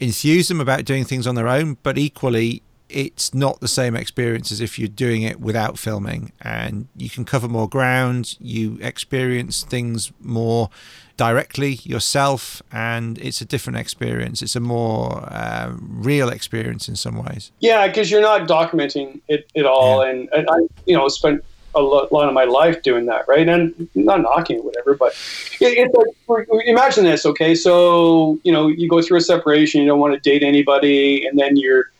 enthuse 0.00 0.48
them 0.48 0.60
about 0.60 0.84
doing 0.84 1.04
things 1.04 1.26
on 1.26 1.34
their 1.34 1.48
own 1.48 1.76
but 1.82 1.98
equally 1.98 2.62
it's 2.88 3.34
not 3.34 3.60
the 3.60 3.68
same 3.68 3.96
experience 3.96 4.52
as 4.52 4.60
if 4.60 4.78
you're 4.78 4.88
doing 4.88 5.22
it 5.22 5.40
without 5.40 5.78
filming 5.78 6.32
and 6.40 6.86
you 6.96 7.10
can 7.10 7.24
cover 7.24 7.48
more 7.48 7.68
ground 7.68 8.36
you 8.40 8.78
experience 8.80 9.62
things 9.62 10.12
more 10.20 10.70
directly 11.16 11.74
yourself 11.84 12.62
and 12.72 13.18
it's 13.18 13.40
a 13.40 13.44
different 13.44 13.78
experience 13.78 14.42
it's 14.42 14.56
a 14.56 14.60
more 14.60 15.22
uh, 15.30 15.72
real 15.78 16.28
experience 16.28 16.88
in 16.88 16.96
some 16.96 17.22
ways 17.22 17.52
yeah 17.60 17.86
because 17.86 18.10
you're 18.10 18.20
not 18.20 18.48
documenting 18.48 19.20
it 19.28 19.46
at 19.56 19.64
all 19.64 20.04
yeah. 20.04 20.10
and, 20.10 20.28
and, 20.32 20.48
i 20.50 20.58
you 20.86 20.96
know 20.96 21.08
spent 21.08 21.44
a 21.76 21.82
lot 21.82 22.28
of 22.28 22.32
my 22.32 22.44
life 22.44 22.82
doing 22.82 23.06
that 23.06 23.26
right 23.26 23.48
and 23.48 23.88
not 23.94 24.20
knocking 24.20 24.58
it 24.58 24.64
whatever 24.64 24.94
but 24.94 25.12
it, 25.60 25.76
it's 25.76 26.28
like 26.28 26.46
imagine 26.66 27.02
this 27.04 27.26
okay 27.26 27.54
so 27.54 28.38
you 28.44 28.52
know 28.52 28.68
you 28.68 28.88
go 28.88 29.02
through 29.02 29.18
a 29.18 29.20
separation 29.20 29.80
you 29.80 29.86
don't 29.86 29.98
want 29.98 30.14
to 30.14 30.20
date 30.20 30.44
anybody 30.44 31.26
and 31.26 31.36
then 31.38 31.56
you're 31.56 31.90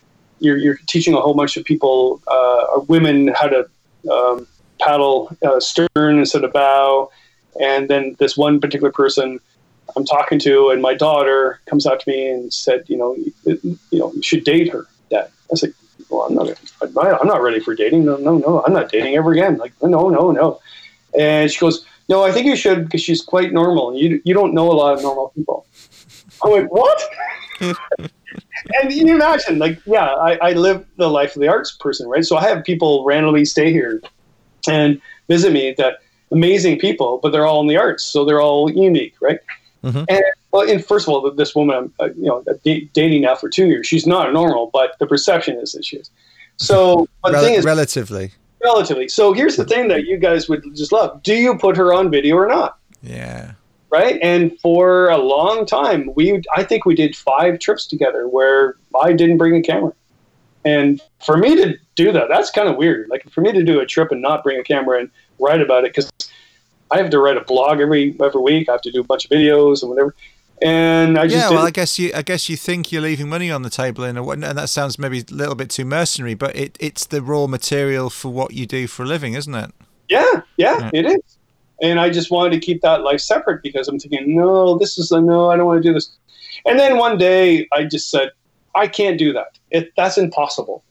you're, 0.44 0.56
you're 0.56 0.76
teaching 0.86 1.14
a 1.14 1.20
whole 1.20 1.34
bunch 1.34 1.56
of 1.56 1.64
people, 1.64 2.20
uh, 2.28 2.80
women, 2.88 3.28
how 3.28 3.48
to 3.48 3.68
um, 4.10 4.46
paddle 4.80 5.34
uh, 5.44 5.58
stern 5.58 6.18
instead 6.18 6.44
of 6.44 6.52
bow. 6.52 7.10
And 7.60 7.88
then 7.88 8.16
this 8.18 8.36
one 8.36 8.60
particular 8.60 8.90
person 8.90 9.40
I'm 9.96 10.04
talking 10.04 10.38
to, 10.40 10.70
and 10.70 10.82
my 10.82 10.94
daughter 10.94 11.60
comes 11.66 11.86
out 11.86 12.00
to 12.00 12.10
me 12.10 12.28
and 12.28 12.52
said, 12.52 12.84
you 12.88 12.96
know, 12.96 13.16
you, 13.44 13.78
know, 13.92 14.12
you 14.12 14.22
should 14.22 14.44
date 14.44 14.72
her. 14.72 14.86
Dad. 15.10 15.30
I 15.52 15.56
like, 15.62 15.74
well, 16.08 16.22
I'm 16.22 16.34
not, 16.34 17.20
I'm 17.20 17.28
not 17.28 17.42
ready 17.42 17.60
for 17.60 17.74
dating. 17.74 18.04
No, 18.04 18.16
no, 18.16 18.38
no, 18.38 18.62
I'm 18.64 18.72
not 18.72 18.90
dating 18.90 19.16
ever 19.16 19.32
again. 19.32 19.58
Like, 19.58 19.72
no, 19.82 20.08
no, 20.08 20.30
no. 20.30 20.60
And 21.18 21.50
she 21.50 21.60
goes, 21.60 21.84
no, 22.08 22.22
I 22.22 22.32
think 22.32 22.46
you 22.46 22.56
should 22.56 22.84
because 22.84 23.02
she's 23.02 23.22
quite 23.22 23.52
normal. 23.52 23.96
You, 23.96 24.20
you 24.24 24.34
don't 24.34 24.52
know 24.52 24.70
a 24.70 24.74
lot 24.74 24.94
of 24.94 25.02
normal 25.02 25.28
people. 25.34 25.66
I'm 26.42 26.50
like, 26.50 26.72
what? 26.72 27.02
and 27.60 28.92
you 28.92 29.14
imagine, 29.14 29.58
like, 29.58 29.80
yeah, 29.86 30.06
I, 30.06 30.36
I 30.36 30.52
live 30.52 30.84
the 30.96 31.08
life 31.08 31.36
of 31.36 31.40
the 31.40 31.48
arts 31.48 31.72
person, 31.72 32.08
right? 32.08 32.24
So 32.24 32.36
I 32.36 32.48
have 32.48 32.64
people 32.64 33.04
randomly 33.04 33.44
stay 33.44 33.72
here 33.72 34.02
and 34.68 35.00
visit 35.28 35.52
me 35.52 35.74
that 35.78 35.98
amazing 36.34 36.78
people, 36.78 37.18
but 37.22 37.30
they're 37.30 37.46
all 37.46 37.60
in 37.60 37.66
the 37.66 37.76
arts, 37.76 38.04
so 38.04 38.24
they're 38.24 38.40
all 38.40 38.70
unique, 38.70 39.14
right? 39.20 39.38
Mm-hmm. 39.82 40.04
And 40.08 40.22
well, 40.50 40.68
and 40.68 40.84
first 40.84 41.06
of 41.06 41.14
all, 41.14 41.30
this 41.30 41.54
woman 41.54 41.76
I'm, 41.76 41.92
uh, 42.00 42.12
you 42.16 42.26
know, 42.26 42.44
dating 42.92 43.22
now 43.22 43.34
for 43.34 43.48
two 43.48 43.66
years, 43.66 43.86
she's 43.86 44.06
not 44.06 44.32
normal, 44.32 44.70
but 44.72 44.98
the 44.98 45.06
perception 45.06 45.58
is 45.58 45.72
that 45.72 45.84
she 45.84 45.96
is. 45.96 46.10
So, 46.56 47.08
but 47.22 47.32
Rel- 47.32 47.42
the 47.42 47.48
thing 47.48 47.56
is, 47.56 47.64
relatively, 47.64 48.32
relatively. 48.62 49.08
So 49.08 49.32
here's 49.32 49.56
the 49.56 49.64
thing 49.64 49.88
that 49.88 50.04
you 50.04 50.16
guys 50.16 50.48
would 50.48 50.64
just 50.74 50.92
love: 50.92 51.22
Do 51.22 51.34
you 51.34 51.56
put 51.56 51.76
her 51.76 51.92
on 51.92 52.10
video 52.10 52.36
or 52.36 52.46
not? 52.46 52.78
Yeah 53.02 53.52
right? 53.94 54.18
And 54.22 54.58
for 54.58 55.08
a 55.08 55.18
long 55.18 55.66
time, 55.66 56.10
we 56.16 56.42
I 56.56 56.64
think 56.64 56.84
we 56.84 56.96
did 56.96 57.14
five 57.14 57.60
trips 57.60 57.86
together 57.86 58.26
where 58.26 58.74
I 59.00 59.12
didn't 59.12 59.36
bring 59.36 59.54
a 59.54 59.62
camera. 59.62 59.92
And 60.64 61.00
for 61.24 61.36
me 61.36 61.54
to 61.56 61.76
do 61.94 62.10
that, 62.10 62.28
that's 62.28 62.50
kind 62.50 62.68
of 62.68 62.76
weird. 62.76 63.08
Like 63.08 63.30
for 63.30 63.40
me 63.40 63.52
to 63.52 63.62
do 63.62 63.78
a 63.78 63.86
trip 63.86 64.10
and 64.10 64.20
not 64.20 64.42
bring 64.42 64.58
a 64.58 64.64
camera 64.64 64.98
and 64.98 65.10
write 65.38 65.60
about 65.60 65.84
it, 65.84 65.94
because 65.94 66.10
I 66.94 66.98
have 66.98 67.10
to 67.10 67.18
write 67.18 67.36
a 67.36 67.42
blog 67.42 67.80
every 67.80 68.16
every 68.22 68.40
week. 68.40 68.68
I 68.68 68.72
have 68.72 68.82
to 68.82 68.92
do 68.92 69.00
a 69.00 69.04
bunch 69.04 69.24
of 69.24 69.30
videos 69.30 69.82
and 69.82 69.90
whatever. 69.90 70.14
And 70.62 71.18
I 71.18 71.26
just 71.26 71.36
yeah, 71.36 71.50
well, 71.50 71.66
I 71.66 71.70
guess 71.70 71.98
you 71.98 72.12
I 72.14 72.22
guess 72.22 72.48
you 72.48 72.56
think 72.56 72.92
you're 72.92 73.02
leaving 73.02 73.28
money 73.28 73.50
on 73.50 73.62
the 73.62 73.70
table 73.70 74.04
in 74.04 74.16
a, 74.16 74.28
and 74.28 74.42
that 74.42 74.68
sounds 74.68 74.98
maybe 74.98 75.24
a 75.30 75.34
little 75.34 75.54
bit 75.54 75.70
too 75.70 75.84
mercenary, 75.84 76.34
but 76.34 76.54
it, 76.56 76.76
it's 76.80 77.06
the 77.06 77.20
raw 77.20 77.46
material 77.46 78.08
for 78.08 78.30
what 78.30 78.52
you 78.52 78.66
do 78.66 78.86
for 78.86 79.02
a 79.02 79.06
living, 79.06 79.34
isn't 79.34 79.54
it? 79.54 79.72
Yeah, 80.08 80.42
yeah, 80.56 80.78
yeah. 80.78 80.90
it 80.92 81.06
is 81.06 81.38
and 81.82 82.00
I 82.00 82.10
just 82.10 82.30
wanted 82.30 82.52
to 82.52 82.60
keep 82.60 82.82
that 82.82 83.02
life 83.02 83.20
separate 83.20 83.62
because 83.62 83.88
I'm 83.88 83.98
thinking, 83.98 84.34
no, 84.36 84.78
this 84.78 84.98
is 84.98 85.10
a 85.10 85.20
no, 85.20 85.50
I 85.50 85.56
don't 85.56 85.66
want 85.66 85.82
to 85.82 85.88
do 85.88 85.92
this. 85.92 86.16
And 86.66 86.78
then 86.78 86.96
one 86.96 87.18
day 87.18 87.68
I 87.72 87.84
just 87.84 88.10
said, 88.10 88.30
I 88.74 88.86
can't 88.86 89.18
do 89.18 89.32
that. 89.32 89.58
It, 89.70 89.92
that's 89.96 90.18
impossible. 90.18 90.84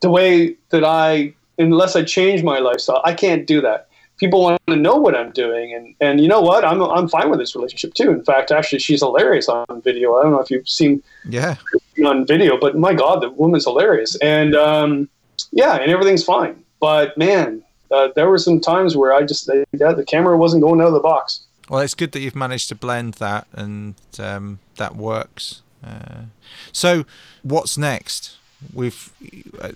The 0.00 0.10
way 0.10 0.56
that 0.70 0.84
I, 0.84 1.34
unless 1.58 1.96
I 1.96 2.02
change 2.02 2.42
my 2.42 2.58
lifestyle, 2.58 3.00
I 3.04 3.14
can't 3.14 3.46
do 3.46 3.60
that. 3.60 3.88
People 4.20 4.42
want 4.42 4.60
to 4.68 4.76
know 4.76 4.96
what 4.96 5.16
I'm 5.16 5.32
doing, 5.32 5.74
and 5.74 5.94
and 6.00 6.20
you 6.20 6.28
know 6.28 6.40
what? 6.40 6.64
I'm 6.64 6.80
I'm 6.82 7.08
fine 7.08 7.30
with 7.30 7.38
this 7.38 7.56
relationship 7.56 7.94
too. 7.94 8.10
In 8.10 8.22
fact, 8.22 8.52
actually, 8.52 8.78
she's 8.78 9.00
hilarious 9.00 9.48
on 9.48 9.64
video. 9.82 10.14
I 10.16 10.22
don't 10.22 10.32
know 10.32 10.40
if 10.40 10.50
you've 10.50 10.68
seen 10.68 11.02
yeah 11.28 11.56
on 12.04 12.26
video, 12.26 12.58
but 12.58 12.76
my 12.76 12.94
God, 12.94 13.22
the 13.22 13.30
woman's 13.30 13.64
hilarious, 13.64 14.16
and 14.16 14.54
um, 14.54 15.08
yeah, 15.52 15.76
and 15.76 15.90
everything's 15.90 16.22
fine. 16.22 16.62
But 16.80 17.16
man, 17.16 17.62
uh, 17.90 18.08
there 18.14 18.28
were 18.28 18.38
some 18.38 18.60
times 18.60 18.96
where 18.96 19.12
I 19.12 19.22
just 19.22 19.46
the 19.46 20.04
camera 20.06 20.36
wasn't 20.36 20.62
going 20.62 20.80
out 20.80 20.88
of 20.88 20.92
the 20.92 21.00
box. 21.00 21.46
Well, 21.70 21.80
it's 21.80 21.94
good 21.94 22.12
that 22.12 22.20
you've 22.20 22.36
managed 22.36 22.68
to 22.70 22.74
blend 22.74 23.14
that 23.14 23.46
and 23.52 23.94
um, 24.18 24.58
that 24.76 24.96
works. 24.96 25.62
Uh, 25.84 26.24
so, 26.72 27.04
what's 27.42 27.78
next? 27.78 28.36
We've, 28.74 29.10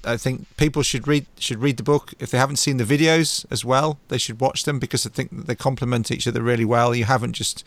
I 0.05 0.17
think 0.17 0.47
people 0.57 0.83
should 0.83 1.09
read 1.09 1.27
should 1.39 1.61
read 1.63 1.79
the 1.79 1.83
book 1.83 2.13
if 2.19 2.31
they 2.31 2.39
haven't 2.39 2.57
seen 2.57 2.77
the 2.77 2.85
videos 2.85 3.47
as 3.51 3.65
well. 3.65 3.99
They 4.09 4.19
should 4.19 4.41
watch 4.41 4.65
them 4.65 4.79
because 4.79 5.07
I 5.07 5.11
think 5.11 5.47
they 5.47 5.55
complement 5.55 6.11
each 6.11 6.29
other 6.29 6.43
really 6.43 6.67
well. 6.67 6.95
You 6.95 7.05
haven't 7.05 7.33
just 7.33 7.65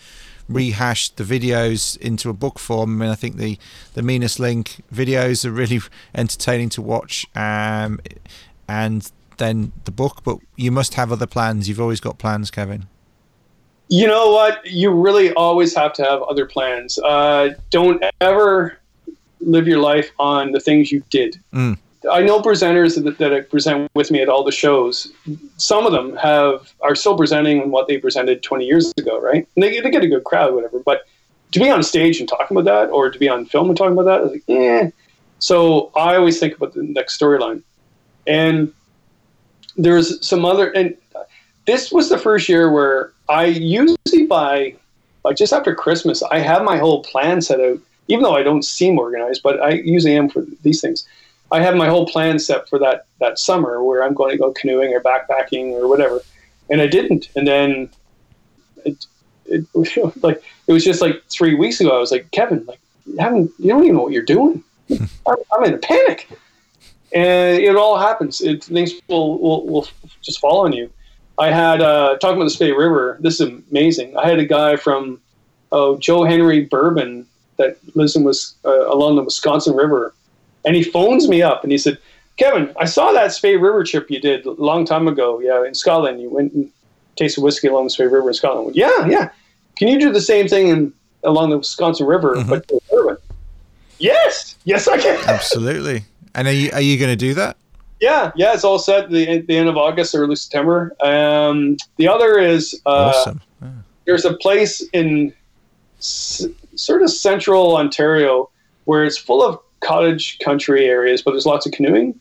rehashed 0.48 1.18
the 1.18 1.23
videos 1.23 1.98
into 1.98 2.30
a 2.30 2.34
book 2.34 2.60
form. 2.60 3.02
I 3.02 3.06
mean, 3.06 3.11
I 3.11 3.15
think 3.15 3.38
the 3.38 3.57
the 3.94 4.03
Meanest 4.03 4.39
Link 4.39 4.84
videos 4.94 5.44
are 5.44 5.52
really 5.52 5.81
entertaining 6.15 6.69
to 6.69 6.81
watch, 6.81 7.26
um, 7.35 7.99
and 8.68 9.11
then 9.38 9.72
the 9.85 9.91
book, 9.91 10.23
but 10.23 10.38
you 10.56 10.72
must 10.72 10.94
have 10.95 11.11
other 11.11 11.27
plans. 11.27 11.68
You've 11.68 11.81
always 11.81 11.99
got 11.99 12.19
plans, 12.19 12.52
Kevin. 12.52 12.88
You 13.89 14.06
know 14.06 14.31
what? 14.31 14.65
You 14.65 14.91
really 14.91 15.34
always 15.34 15.73
have 15.76 15.94
to 15.94 16.03
have 16.03 16.22
other 16.23 16.45
plans. 16.45 16.99
Uh, 16.99 17.52
don't 17.69 18.03
ever 18.19 18.77
live 19.40 19.68
your 19.68 19.80
life 19.80 20.12
on 20.20 20.52
the 20.52 20.60
things 20.60 20.92
you 20.92 21.04
did. 21.10 21.40
Mm. 21.54 21.78
I 22.12 22.22
know 22.22 22.42
presenters 22.42 23.02
that, 23.04 23.18
that 23.18 23.50
present 23.50 23.92
with 23.94 24.12
me 24.12 24.22
at 24.22 24.30
all 24.30 24.44
the 24.44 24.52
shows. 24.52 25.12
Some 25.58 25.86
of 25.86 25.92
them 25.92 26.16
have 26.16 26.74
are 26.82 26.96
still 26.96 27.18
presenting 27.18 27.72
what 27.72 27.88
they 27.88 27.98
presented 27.98 28.44
20 28.44 28.66
years 28.66 28.94
ago, 28.98 29.20
right? 29.20 29.48
And 29.56 29.64
they, 29.64 29.80
they 29.80 29.90
get 29.90 30.04
a 30.04 30.08
good 30.08 30.24
crowd, 30.24 30.54
whatever. 30.54 30.80
But 30.80 31.08
to 31.52 31.60
be 31.60 31.70
on 31.70 31.84
stage 31.84 32.20
and 32.20 32.30
talking 32.30 32.56
about 32.56 32.66
that, 32.66 32.92
or 32.92 33.10
to 33.10 33.20
be 33.20 33.28
on 33.28 33.46
film 33.46 33.70
and 33.70 33.78
talking 33.78 33.98
about 33.98 34.06
that, 34.06 34.32
like, 34.32 34.44
eh. 34.48 34.90
So 35.40 35.92
I 35.96 36.16
always 36.16 36.40
think 36.40 36.56
about 36.56 36.74
the 36.74 36.84
next 36.84 37.20
storyline. 37.20 37.62
And 38.26 38.74
there's 39.76 40.26
some 40.26 40.46
other, 40.46 40.72
and 40.72 40.96
this 41.66 41.92
was 41.92 42.10
the 42.10 42.18
first 42.18 42.50
year 42.50 42.72
where 42.72 43.14
I 43.30 43.46
usually 43.46 44.26
by 44.28 44.76
like 45.28 45.36
just 45.36 45.54
after 45.54 45.76
Christmas, 45.76 46.24
I 46.24 46.40
have 46.40 46.64
my 46.64 46.78
whole 46.78 47.04
plan 47.04 47.42
set 47.42 47.60
out. 47.60 47.80
Even 48.08 48.24
though 48.24 48.36
I 48.36 48.44
don't 48.44 48.64
seem 48.64 48.98
organized, 48.98 49.44
but 49.44 49.62
I 49.62 49.72
usually 49.72 50.16
am 50.16 50.30
for 50.30 50.46
these 50.62 50.82
things. 50.82 51.08
I 51.52 51.62
have 51.62 51.76
my 51.76 51.88
whole 51.88 52.06
plan 52.06 52.40
set 52.40 52.68
for 52.68 52.80
that 52.80 53.06
that 53.20 53.40
summer 53.40 53.84
where 53.84 54.04
I'm 54.04 54.14
going 54.14 54.32
to 54.32 54.38
go 54.38 54.52
canoeing 54.52 54.94
or 54.94 55.02
backpacking 55.02 55.72
or 55.72 55.88
whatever, 55.88 56.22
and 56.70 56.82
I 56.82 56.88
didn't. 56.88 57.30
And 57.36 57.48
then 57.48 57.90
it, 58.86 59.06
it 59.46 59.66
like 60.24 60.44
it 60.68 60.74
was 60.74 60.84
just 60.84 61.02
like 61.02 61.24
three 61.30 61.56
weeks 61.56 61.80
ago. 61.80 61.96
I 61.96 62.00
was 62.00 62.12
like, 62.12 62.30
Kevin, 62.32 62.66
like 62.66 62.80
you 63.06 63.18
haven't 63.18 63.52
you 63.60 63.70
don't 63.70 63.84
even 63.84 63.96
know 63.96 64.04
what 64.04 64.14
you're 64.14 64.24
doing. 64.24 64.64
I'm 65.28 65.64
in 65.64 65.74
a 65.74 65.78
panic 65.78 66.30
and 67.14 67.58
it 67.62 67.76
all 67.76 67.98
happens. 67.98 68.42
It, 68.42 68.64
things 68.64 68.94
will, 69.08 69.40
will, 69.40 69.66
will 69.66 69.88
just 70.22 70.40
fall 70.40 70.66
on 70.66 70.74
you. 70.74 70.92
I 71.38 71.52
had 71.52 71.82
uh, 71.82 72.18
talking 72.18 72.38
about 72.38 72.46
the 72.46 72.52
Spey 72.52 72.72
River. 72.72 73.18
This 73.20 73.40
is 73.40 73.50
amazing. 73.72 74.18
I 74.18 74.28
had 74.28 74.40
a 74.40 74.46
guy 74.46 74.76
from 74.76 75.22
oh 75.72 75.98
Joe 75.98 76.24
Henry 76.24 76.66
Bourbon 76.66 77.26
that 77.58 77.78
lives 77.96 78.16
in 78.16 78.24
was 78.24 78.56
uh, 78.66 78.88
along 78.88 79.16
the 79.16 79.24
Wisconsin 79.24 79.76
River, 79.76 80.14
and 80.66 80.76
he 80.76 80.84
phones 80.84 81.28
me 81.28 81.42
up 81.42 81.64
and 81.64 81.72
he 81.72 81.78
said, 81.78 81.98
"Kevin, 82.38 82.74
I 82.80 82.86
saw 82.86 83.12
that 83.12 83.34
Spey 83.34 83.56
River 83.56 83.84
trip 83.84 84.10
you 84.10 84.20
did 84.20 84.46
a 84.46 84.52
long 84.52 84.86
time 84.86 85.08
ago. 85.08 85.40
Yeah, 85.40 85.66
in 85.66 85.74
Scotland. 85.74 86.22
You 86.22 86.30
went 86.30 86.54
and 86.54 86.72
tasted 87.16 87.42
whiskey 87.42 87.68
along 87.68 87.86
the 87.86 87.90
Spey 87.90 88.06
River 88.06 88.28
in 88.28 88.34
Scotland. 88.34 88.66
Went, 88.66 88.78
yeah, 88.78 89.06
yeah. 89.08 89.30
Can 89.76 89.88
you 89.88 90.00
do 90.00 90.12
the 90.12 90.22
same 90.22 90.48
thing 90.48 90.70
in, 90.70 90.94
along 91.24 91.52
the 91.52 91.58
Wisconsin 91.58 92.08
River, 92.08 92.36
mm-hmm. 92.36 92.50
but 92.50 92.72
bourbon? 92.90 93.18
Yes, 94.00 94.56
yes, 94.64 94.88
I 94.88 94.98
can. 94.98 95.18
Absolutely. 95.28 96.04
And 96.36 96.48
are 96.48 96.54
you 96.54 96.72
are 96.72 96.82
you 96.82 96.98
going 96.98 97.12
to 97.12 97.16
do 97.16 97.34
that? 97.36 97.58
Yeah, 98.00 98.32
yeah, 98.36 98.54
it's 98.54 98.64
all 98.64 98.78
set 98.78 99.10
the 99.10 99.40
the 99.42 99.58
end 99.58 99.70
of 99.70 99.78
August, 99.78 100.14
early 100.14 100.36
September. 100.36 100.96
Um, 101.02 101.78
the 101.98 102.08
other 102.08 102.38
is 102.38 102.80
uh, 102.86 102.90
awesome. 102.90 103.42
Yeah. 103.62 103.70
There's 104.06 104.26
a 104.26 104.34
place 104.38 104.84
in 104.94 105.34
sort 106.78 107.02
of 107.02 107.12
central 107.12 107.76
Ontario 107.76 108.49
where 108.86 109.04
it's 109.04 109.18
full 109.18 109.44
of 109.44 109.60
cottage 109.82 110.40
country 110.40 110.86
areas, 110.86 111.22
but 111.22 111.32
there's 111.32 111.45
lots 111.45 111.66
of 111.66 111.72
canoeing. 111.72 112.18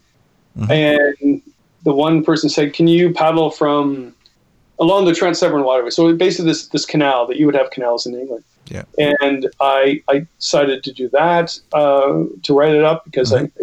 Mm-hmm. 0.58 0.72
And 0.72 1.42
the 1.84 1.92
one 1.92 2.24
person 2.24 2.48
said, 2.48 2.72
"Can 2.72 2.88
you 2.88 3.12
paddle 3.12 3.50
from 3.50 4.14
along 4.78 5.04
the 5.04 5.14
Trent 5.14 5.36
Severn 5.36 5.62
Waterway?" 5.62 5.90
So 5.90 6.12
basically, 6.14 6.46
this 6.50 6.68
this 6.68 6.84
canal 6.84 7.26
that 7.26 7.36
you 7.36 7.46
would 7.46 7.54
have 7.54 7.70
canals 7.70 8.06
in 8.06 8.14
England. 8.14 8.44
Yeah. 8.68 8.84
And 8.98 9.48
I 9.60 10.02
I 10.08 10.26
decided 10.38 10.82
to 10.84 10.92
do 10.92 11.08
that 11.10 11.58
uh, 11.72 12.24
to 12.42 12.54
write 12.54 12.74
it 12.74 12.84
up 12.84 13.04
because 13.04 13.32
mm-hmm. 13.32 13.62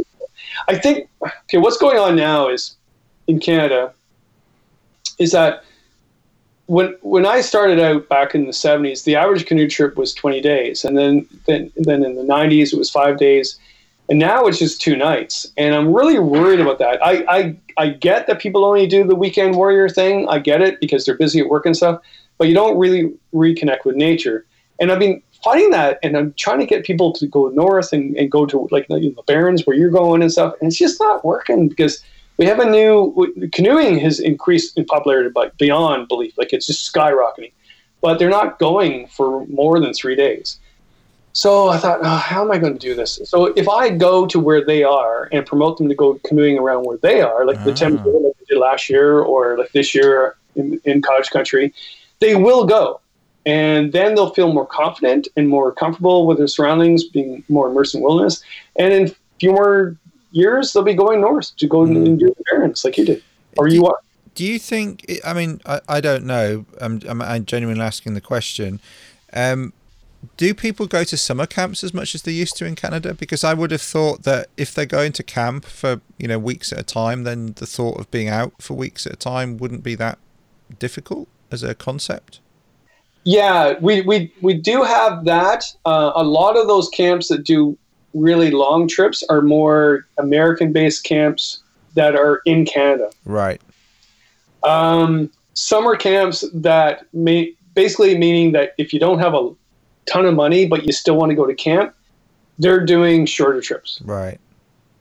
I 0.68 0.74
I 0.74 0.78
think 0.78 1.10
okay, 1.22 1.58
what's 1.58 1.78
going 1.78 1.98
on 1.98 2.16
now 2.16 2.50
is 2.50 2.76
in 3.28 3.40
Canada 3.40 3.94
is 5.20 5.32
that 5.32 5.64
when 6.68 6.96
when 7.02 7.26
I 7.26 7.42
started 7.42 7.80
out 7.80 8.08
back 8.08 8.36
in 8.36 8.46
the 8.46 8.52
70s, 8.52 9.04
the 9.04 9.16
average 9.16 9.46
canoe 9.46 9.70
trip 9.70 9.98
was 9.98 10.14
20 10.14 10.42
days, 10.42 10.86
and 10.86 10.98
then 10.98 11.28
then 11.46 11.72
then 11.76 12.04
in 12.04 12.16
the 12.16 12.24
90s 12.24 12.74
it 12.74 12.78
was 12.78 12.90
five 12.90 13.18
days, 13.18 13.60
and 14.10 14.20
now 14.20 14.46
it's 14.46 14.60
just 14.60 14.82
two 14.82 14.96
nights. 14.96 15.52
And 15.58 15.76
I'm 15.76 15.94
really 15.94 16.20
worried 16.20 16.60
about 16.60 16.80
that. 16.80 17.06
I 17.06 17.26
I, 17.28 17.56
I 17.78 17.90
get 17.90 18.28
that 18.28 18.40
people 18.40 18.64
only 18.66 18.88
do 18.88 19.04
the 19.04 19.16
weekend 19.16 19.56
warrior 19.56 19.90
thing. 19.90 20.28
I 20.30 20.40
get 20.40 20.62
it 20.62 20.80
because 20.80 21.06
they're 21.06 21.18
busy 21.18 21.42
at 21.42 21.50
work 21.50 21.66
and 21.66 21.76
stuff, 21.76 22.02
but 22.38 22.48
you 22.48 22.54
don't 22.54 22.78
really 22.78 23.14
reconnect 23.34 23.84
with 23.86 23.96
nature. 23.96 24.46
And 24.80 24.92
I've 24.92 25.00
been 25.00 25.22
fighting 25.44 25.72
that, 25.72 26.00
and 26.02 26.16
I'm 26.16 26.34
trying 26.34 26.60
to 26.60 26.66
get 26.66 26.86
people 26.86 27.12
to 27.14 27.28
go 27.28 27.50
north 27.50 27.92
and, 27.92 28.16
and 28.16 28.32
go 28.32 28.46
to 28.46 28.68
like 28.72 28.88
you 28.90 29.10
know, 29.10 29.16
the 29.16 29.24
Barrens 29.28 29.68
where 29.68 29.76
you're 29.76 29.90
going 29.90 30.22
and 30.22 30.32
stuff, 30.32 30.56
and 30.62 30.70
it's 30.70 30.78
just 30.78 31.00
not 31.02 31.26
working 31.26 31.68
because 31.68 32.02
we 32.38 32.46
have 32.46 32.60
a 32.60 32.66
new 32.66 33.50
canoeing 33.52 34.00
has 34.00 34.20
increased 34.20 34.78
in 34.78 34.86
popularity 34.86 35.30
but 35.34 35.58
beyond 35.58 36.08
belief, 36.08 36.38
like 36.38 36.54
it's 36.54 36.68
just 36.68 36.94
skyrocketing, 36.94 37.52
but 38.02 38.20
they're 38.20 38.30
not 38.30 38.60
going 38.60 39.08
for 39.08 39.46
more 39.48 39.80
than 39.80 39.94
three 39.94 40.16
days. 40.16 40.60
So 41.36 41.70
I 41.70 41.78
thought, 41.78 42.00
oh, 42.04 42.18
how 42.18 42.44
am 42.44 42.52
I 42.52 42.60
going 42.60 42.74
to 42.74 42.80
do 42.80 42.94
this? 42.94 43.20
So 43.26 43.46
if 43.46 43.68
I 43.68 43.90
go 43.90 44.28
to 44.28 44.40
where 44.40 44.64
they 44.64 44.84
are 44.84 45.30
and 45.32 45.46
promote 45.46 45.80
them 45.80 45.90
to 45.90 45.96
go 45.96 46.20
canoeing 46.26 46.60
around 46.60 46.84
where 46.84 46.98
they 46.98 47.22
are, 47.22 47.44
like 47.46 47.64
the 47.64 47.74
Thames 47.74 47.96
like 47.96 48.06
we 48.06 48.46
did 48.48 48.60
last 48.60 48.88
year 48.88 49.20
or 49.20 49.58
like 49.58 49.72
this 49.72 49.96
year 49.96 50.36
in, 50.56 50.80
in 50.86 51.02
cottage 51.02 51.32
country, 51.32 51.74
they 52.20 52.36
will 52.36 52.66
go 52.66 53.02
and 53.46 53.92
then 53.94 54.16
they'll 54.16 54.34
feel 54.34 54.54
more 54.54 54.66
confident 54.66 55.28
and 55.36 55.50
more 55.50 55.72
comfortable 55.72 56.28
with 56.28 56.38
their 56.38 56.48
surroundings, 56.48 57.04
being 57.04 57.44
more 57.50 57.70
immersed 57.70 57.96
in 57.96 58.02
wilderness. 58.02 58.44
And 58.76 58.94
in 58.94 59.04
a 59.08 59.16
few 59.40 59.52
more 59.52 59.98
years, 60.34 60.74
they'll 60.74 60.84
be 60.84 60.94
going 60.94 61.22
north 61.22 61.56
to 61.58 61.68
go 61.68 61.84
and 61.84 62.20
do 62.20 62.28
the 62.28 62.44
Barrens 62.50 62.84
like 62.84 62.98
you 62.98 63.06
did, 63.06 63.24
or 63.58 63.68
you 63.68 63.86
are. 63.86 64.00
Do 64.36 64.44
you 64.44 64.60
think? 64.60 65.06
I 65.24 65.34
mean, 65.34 65.62
I, 65.66 65.82
I 65.88 66.02
don't 66.02 66.26
know. 66.26 66.66
I'm, 66.82 67.02
I'm, 67.08 67.22
I'm 67.22 67.46
genuinely 67.46 67.84
asking 67.84 68.16
the 68.16 68.22
question. 68.22 68.80
Um, 69.32 69.74
do 70.38 70.54
people 70.54 70.88
go 70.88 71.04
to 71.04 71.18
summer 71.18 71.46
camps 71.46 71.84
as 71.84 71.94
much 71.94 72.16
as 72.16 72.22
they 72.22 72.32
used 72.32 72.58
to 72.58 72.66
in 72.66 72.76
Canada? 72.76 73.14
Because 73.14 73.44
I 73.44 73.54
would 73.54 73.72
have 73.72 73.82
thought 73.82 74.24
that 74.24 74.48
if 74.58 74.74
they're 74.74 74.86
going 74.86 75.12
to 75.14 75.24
camp 75.24 75.66
for 75.66 76.02
you 76.18 76.28
know 76.28 76.40
weeks 76.40 76.74
at 76.74 76.80
a 76.80 76.84
time, 76.84 77.24
then 77.24 77.54
the 77.58 77.66
thought 77.66 78.00
of 78.00 78.10
being 78.12 78.30
out 78.30 78.54
for 78.62 78.74
weeks 78.74 79.06
at 79.06 79.14
a 79.14 79.18
time 79.18 79.58
wouldn't 79.58 79.84
be 79.84 79.96
that 79.96 80.18
difficult 80.80 81.28
as 81.52 81.64
a 81.64 81.76
concept. 81.76 82.40
Yeah, 83.26 83.76
we, 83.80 84.02
we, 84.02 84.34
we 84.42 84.54
do 84.54 84.84
have 84.84 85.24
that. 85.26 85.64
Uh, 85.86 86.12
a 86.16 86.24
lot 86.24 86.58
of 86.58 86.68
those 86.68 86.90
camps 86.90 87.30
that 87.30 87.46
do 87.46 87.78
really 88.14 88.52
long 88.52 88.88
trips 88.88 89.24
are 89.30 89.42
more 89.42 90.08
American 90.18 90.72
based 90.72 91.04
camps 91.04 91.64
that 91.96 92.16
are 92.16 92.42
in 92.46 92.66
Canada. 92.66 93.10
Right. 93.26 93.62
Um, 94.64 95.30
summer 95.54 95.96
camps 95.96 96.44
that 96.54 97.06
may 97.14 97.54
basically 97.74 98.18
meaning 98.18 98.52
that 98.54 98.74
if 98.78 98.94
you 98.94 99.00
don't 99.00 99.20
have 99.20 99.34
a 99.34 99.54
ton 100.06 100.26
of 100.26 100.34
money 100.34 100.66
but 100.66 100.86
you 100.86 100.92
still 100.92 101.16
want 101.16 101.30
to 101.30 101.36
go 101.36 101.46
to 101.46 101.56
camp, 101.56 101.94
they're 102.60 102.86
doing 102.86 103.26
shorter 103.26 103.62
trips. 103.62 104.00
Right. 104.04 104.40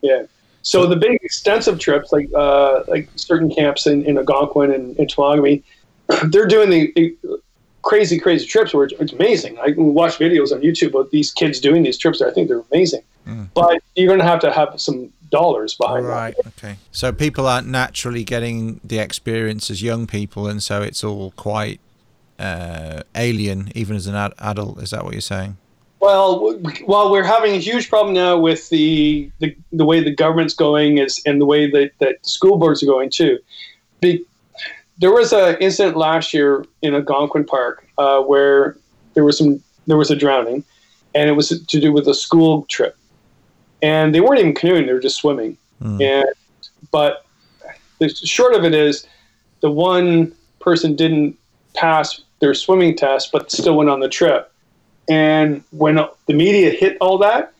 Yeah. 0.00 0.24
So 0.62 0.86
the 0.86 0.96
big 0.96 1.18
extensive 1.22 1.78
trips, 1.78 2.12
like 2.12 2.28
uh, 2.34 2.84
like 2.86 3.08
certain 3.16 3.52
camps 3.52 3.86
in, 3.86 4.04
in 4.04 4.16
Algonquin 4.16 4.72
and 4.72 4.96
in 4.96 5.06
Temagami, 5.06 5.62
they're 6.30 6.46
doing 6.46 6.70
the 6.70 7.38
crazy, 7.82 8.18
crazy 8.18 8.46
trips 8.46 8.72
where 8.72 8.84
it's, 8.84 8.94
it's 9.00 9.12
amazing. 9.12 9.58
I 9.58 9.72
can 9.72 9.94
watch 9.94 10.18
videos 10.18 10.52
on 10.52 10.60
YouTube 10.60 10.98
of 10.98 11.10
these 11.10 11.30
kids 11.30 11.60
doing 11.60 11.82
these 11.82 11.98
trips. 11.98 12.22
I 12.22 12.30
think 12.32 12.48
they're 12.48 12.64
amazing. 12.72 13.02
Mm. 13.26 13.48
But 13.54 13.82
you're 13.94 14.06
going 14.06 14.18
to 14.18 14.24
have 14.24 14.40
to 14.40 14.52
have 14.52 14.80
some 14.80 15.12
dollars 15.30 15.74
behind 15.74 16.06
right, 16.06 16.34
that. 16.36 16.46
okay. 16.58 16.76
So 16.92 17.12
people 17.12 17.46
aren't 17.46 17.66
naturally 17.66 18.24
getting 18.24 18.80
the 18.84 18.98
experience 18.98 19.70
as 19.70 19.82
young 19.82 20.06
people, 20.06 20.46
and 20.46 20.62
so 20.62 20.82
it's 20.82 21.02
all 21.02 21.32
quite 21.32 21.80
uh, 22.38 23.02
alien, 23.14 23.72
even 23.74 23.96
as 23.96 24.06
an 24.06 24.14
ad- 24.14 24.34
adult. 24.38 24.82
Is 24.82 24.90
that 24.90 25.04
what 25.04 25.12
you're 25.12 25.20
saying? 25.20 25.56
Well, 26.00 26.58
while 26.86 27.12
we're 27.12 27.22
having 27.22 27.54
a 27.54 27.58
huge 27.58 27.88
problem 27.88 28.12
now 28.12 28.36
with 28.36 28.68
the 28.70 29.30
the, 29.38 29.56
the 29.72 29.84
way 29.84 30.02
the 30.02 30.14
government's 30.14 30.54
going 30.54 30.98
is, 30.98 31.22
and 31.24 31.40
the 31.40 31.46
way 31.46 31.70
that, 31.70 31.92
that 32.00 32.26
school 32.26 32.58
boards 32.58 32.82
are 32.82 32.86
going 32.86 33.10
too. 33.10 33.38
Be, 34.00 34.24
there 35.02 35.12
was 35.12 35.32
an 35.32 35.56
incident 35.60 35.96
last 35.96 36.32
year 36.32 36.64
in 36.80 36.94
Algonquin 36.94 37.44
Park 37.44 37.84
uh, 37.98 38.20
where 38.22 38.76
there 39.14 39.24
was 39.24 39.36
some 39.36 39.60
there 39.88 39.96
was 39.96 40.12
a 40.12 40.16
drowning, 40.16 40.62
and 41.12 41.28
it 41.28 41.32
was 41.32 41.48
to 41.48 41.80
do 41.80 41.92
with 41.92 42.06
a 42.06 42.14
school 42.14 42.64
trip, 42.68 42.96
and 43.82 44.14
they 44.14 44.20
weren't 44.20 44.38
even 44.38 44.54
canoeing; 44.54 44.86
they 44.86 44.92
were 44.92 45.00
just 45.00 45.16
swimming. 45.16 45.58
Mm. 45.82 46.00
And 46.00 46.26
but 46.92 47.26
the 47.98 48.08
short 48.10 48.54
of 48.54 48.64
it 48.64 48.74
is, 48.74 49.04
the 49.60 49.70
one 49.70 50.32
person 50.60 50.94
didn't 50.94 51.36
pass 51.74 52.22
their 52.40 52.54
swimming 52.54 52.96
test, 52.96 53.32
but 53.32 53.50
still 53.50 53.76
went 53.76 53.90
on 53.90 53.98
the 53.98 54.08
trip. 54.08 54.52
And 55.10 55.64
when 55.72 55.98
the 56.26 56.34
media 56.34 56.70
hit 56.70 56.96
all 57.00 57.18
that, 57.18 57.52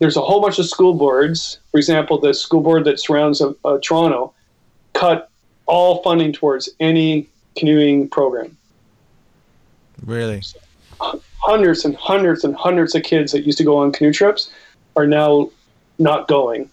there's 0.00 0.16
a 0.16 0.22
whole 0.22 0.40
bunch 0.40 0.58
of 0.58 0.66
school 0.66 0.94
boards. 0.94 1.60
For 1.70 1.78
example, 1.78 2.18
the 2.18 2.34
school 2.34 2.62
board 2.62 2.84
that 2.84 2.98
surrounds 2.98 3.40
uh, 3.40 3.52
uh, 3.64 3.78
Toronto 3.80 4.34
cut 4.92 5.30
all 5.68 6.02
funding 6.02 6.32
towards 6.32 6.68
any 6.80 7.28
canoeing 7.56 8.08
program. 8.08 8.56
Really? 10.04 10.42
Hundreds 11.00 11.84
and 11.84 11.94
hundreds 11.96 12.42
and 12.44 12.56
hundreds 12.56 12.94
of 12.94 13.02
kids 13.04 13.32
that 13.32 13.44
used 13.44 13.58
to 13.58 13.64
go 13.64 13.76
on 13.78 13.92
canoe 13.92 14.12
trips 14.12 14.50
are 14.96 15.06
now 15.06 15.50
not 15.98 16.26
going. 16.26 16.68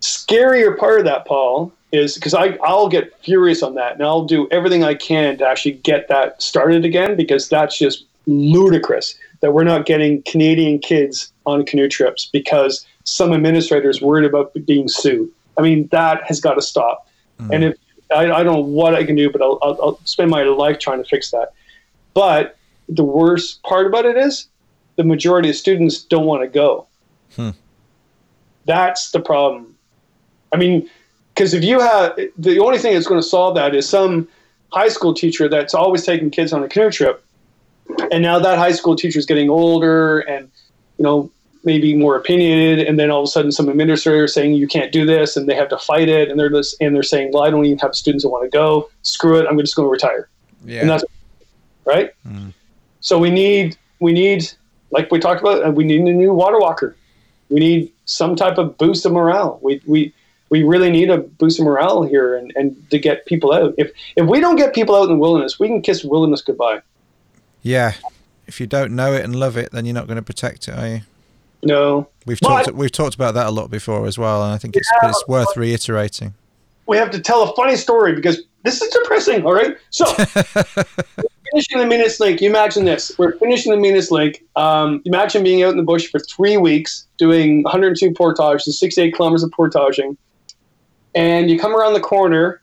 Scarier 0.00 0.76
part 0.76 0.98
of 0.98 1.04
that, 1.06 1.26
Paul, 1.26 1.72
is 1.92 2.14
because 2.14 2.34
I'll 2.34 2.88
get 2.88 3.18
furious 3.22 3.62
on 3.62 3.74
that 3.76 3.94
and 3.94 4.02
I'll 4.02 4.24
do 4.24 4.46
everything 4.50 4.84
I 4.84 4.94
can 4.94 5.38
to 5.38 5.46
actually 5.46 5.72
get 5.72 6.08
that 6.08 6.42
started 6.42 6.84
again 6.84 7.16
because 7.16 7.48
that's 7.48 7.78
just 7.78 8.04
ludicrous 8.26 9.14
that 9.40 9.52
we're 9.52 9.64
not 9.64 9.86
getting 9.86 10.22
Canadian 10.22 10.78
kids 10.80 11.32
on 11.46 11.64
canoe 11.64 11.88
trips 11.88 12.28
because 12.30 12.86
some 13.04 13.32
administrators 13.32 14.02
worried 14.02 14.26
about 14.26 14.52
being 14.66 14.88
sued. 14.88 15.30
I 15.56 15.62
mean, 15.62 15.88
that 15.88 16.22
has 16.24 16.40
got 16.40 16.54
to 16.54 16.62
stop. 16.62 17.07
Mm. 17.38 17.54
And 17.54 17.64
if 17.64 17.76
I, 18.14 18.30
I, 18.30 18.42
don't 18.42 18.54
know 18.54 18.60
what 18.60 18.94
I 18.94 19.04
can 19.04 19.16
do, 19.16 19.30
but 19.30 19.42
I'll, 19.42 19.58
I'll, 19.62 19.78
I'll 19.82 20.00
spend 20.04 20.30
my 20.30 20.42
life 20.42 20.78
trying 20.78 21.02
to 21.02 21.08
fix 21.08 21.30
that. 21.30 21.52
But 22.14 22.56
the 22.88 23.04
worst 23.04 23.62
part 23.62 23.86
about 23.86 24.06
it 24.06 24.16
is 24.16 24.48
the 24.96 25.04
majority 25.04 25.50
of 25.50 25.56
students 25.56 26.02
don't 26.02 26.26
want 26.26 26.42
to 26.42 26.48
go. 26.48 26.86
Hmm. 27.36 27.50
That's 28.64 29.10
the 29.10 29.20
problem. 29.20 29.76
I 30.52 30.56
mean, 30.56 30.88
because 31.34 31.54
if 31.54 31.62
you 31.62 31.80
have 31.80 32.18
the 32.36 32.58
only 32.58 32.78
thing 32.78 32.94
that's 32.94 33.06
going 33.06 33.20
to 33.20 33.26
solve 33.26 33.54
that 33.54 33.74
is 33.74 33.88
some 33.88 34.26
high 34.72 34.88
school 34.88 35.14
teacher 35.14 35.48
that's 35.48 35.74
always 35.74 36.04
taking 36.04 36.30
kids 36.30 36.52
on 36.52 36.62
a 36.64 36.68
canoe 36.68 36.90
trip, 36.90 37.24
and 38.10 38.22
now 38.22 38.38
that 38.38 38.58
high 38.58 38.72
school 38.72 38.96
teacher 38.96 39.18
is 39.18 39.26
getting 39.26 39.48
older 39.48 40.20
and 40.20 40.50
you 40.98 41.04
know 41.04 41.30
maybe 41.64 41.96
more 41.96 42.16
opinionated, 42.16 42.86
and 42.86 42.98
then 42.98 43.10
all 43.10 43.20
of 43.20 43.24
a 43.24 43.30
sudden 43.30 43.52
some 43.52 43.68
administrator 43.68 44.26
saying 44.28 44.54
you 44.54 44.68
can't 44.68 44.92
do 44.92 45.04
this, 45.04 45.36
and 45.36 45.48
they 45.48 45.54
have 45.54 45.68
to 45.68 45.78
fight 45.78 46.08
it, 46.08 46.30
and 46.30 46.38
they're 46.38 46.50
just, 46.50 46.76
and 46.80 46.94
they're 46.94 47.02
saying, 47.02 47.30
well, 47.32 47.42
I 47.42 47.50
don't 47.50 47.64
even 47.64 47.78
have 47.78 47.94
students 47.94 48.24
that 48.24 48.30
want 48.30 48.44
to 48.44 48.50
go. 48.50 48.90
Screw 49.02 49.38
it, 49.38 49.46
I'm 49.48 49.58
just 49.58 49.76
going 49.76 49.86
to 49.86 49.90
retire. 49.90 50.28
Yeah. 50.64 50.80
And 50.80 50.90
that's 50.90 51.04
right. 51.84 52.12
Mm. 52.26 52.52
So 53.00 53.18
we 53.18 53.30
need 53.30 53.76
we 54.00 54.12
need 54.12 54.50
like 54.90 55.10
we 55.10 55.18
talked 55.18 55.40
about, 55.40 55.74
we 55.74 55.84
need 55.84 56.00
a 56.00 56.12
new 56.12 56.32
water 56.32 56.58
walker. 56.58 56.96
We 57.48 57.60
need 57.60 57.92
some 58.04 58.36
type 58.36 58.58
of 58.58 58.76
boost 58.78 59.06
of 59.06 59.12
morale. 59.12 59.58
We 59.62 59.80
we 59.86 60.12
we 60.50 60.62
really 60.62 60.90
need 60.90 61.10
a 61.10 61.18
boost 61.18 61.58
of 61.58 61.64
morale 61.64 62.02
here 62.02 62.36
and, 62.36 62.52
and 62.56 62.90
to 62.90 62.98
get 62.98 63.26
people 63.26 63.52
out. 63.52 63.74
If 63.78 63.92
if 64.16 64.26
we 64.26 64.40
don't 64.40 64.56
get 64.56 64.74
people 64.74 64.94
out 64.94 65.04
in 65.04 65.10
the 65.10 65.18
wilderness, 65.18 65.58
we 65.58 65.68
can 65.68 65.82
kiss 65.82 66.04
wilderness 66.04 66.42
goodbye. 66.42 66.82
Yeah, 67.62 67.94
if 68.46 68.60
you 68.60 68.66
don't 68.66 68.92
know 68.92 69.12
it 69.12 69.24
and 69.24 69.34
love 69.36 69.56
it, 69.56 69.72
then 69.72 69.84
you're 69.84 69.94
not 69.94 70.06
going 70.06 70.16
to 70.16 70.22
protect 70.22 70.68
it, 70.68 70.78
are 70.78 70.88
you? 70.88 71.00
No, 71.62 72.08
We've 72.26 72.38
Well, 72.42 72.56
talked 72.56 72.68
I- 72.68 72.72
we've 72.72 72.92
talked 72.92 73.14
about 73.14 73.34
that 73.34 73.46
a 73.46 73.50
lot 73.50 73.70
before 73.70 74.06
as 74.06 74.16
well, 74.18 74.42
and 74.44 74.52
I 74.52 74.58
think 74.58 74.76
it's 74.76 74.88
Yeah, 75.02 75.08
it's 75.10 75.26
worth 75.26 75.56
reiterating. 75.56 76.34
we 76.86 76.96
have 76.96 77.10
to 77.10 77.20
tell 77.20 77.42
a 77.42 77.54
funny 77.56 77.74
story 77.76 78.14
because 78.14 78.42
this 78.64 78.80
is 78.82 78.92
depressing. 78.92 79.44
All 79.44 79.52
right, 79.54 79.76
so 79.90 80.04
finishing 81.52 81.78
the 81.78 81.86
Meanest 81.86 82.20
Link. 82.20 82.40
You 82.40 82.48
imagine 82.50 82.84
this: 82.84 83.12
we're 83.18 83.32
finishing 83.38 83.72
the 83.72 83.78
Meanest 83.78 84.10
Link. 84.12 84.42
Um, 84.56 85.02
imagine 85.04 85.42
being 85.42 85.62
out 85.62 85.70
in 85.70 85.76
the 85.76 85.82
bush 85.82 86.06
for 86.08 86.20
three 86.20 86.56
weeks 86.56 87.06
doing 87.16 87.62
102 87.64 88.12
portages, 88.12 88.78
68 88.78 89.14
kilometers 89.14 89.42
of 89.42 89.50
portaging, 89.52 90.16
and 91.14 91.50
you 91.50 91.58
come 91.58 91.74
around 91.74 91.94
the 91.94 92.00
corner, 92.00 92.60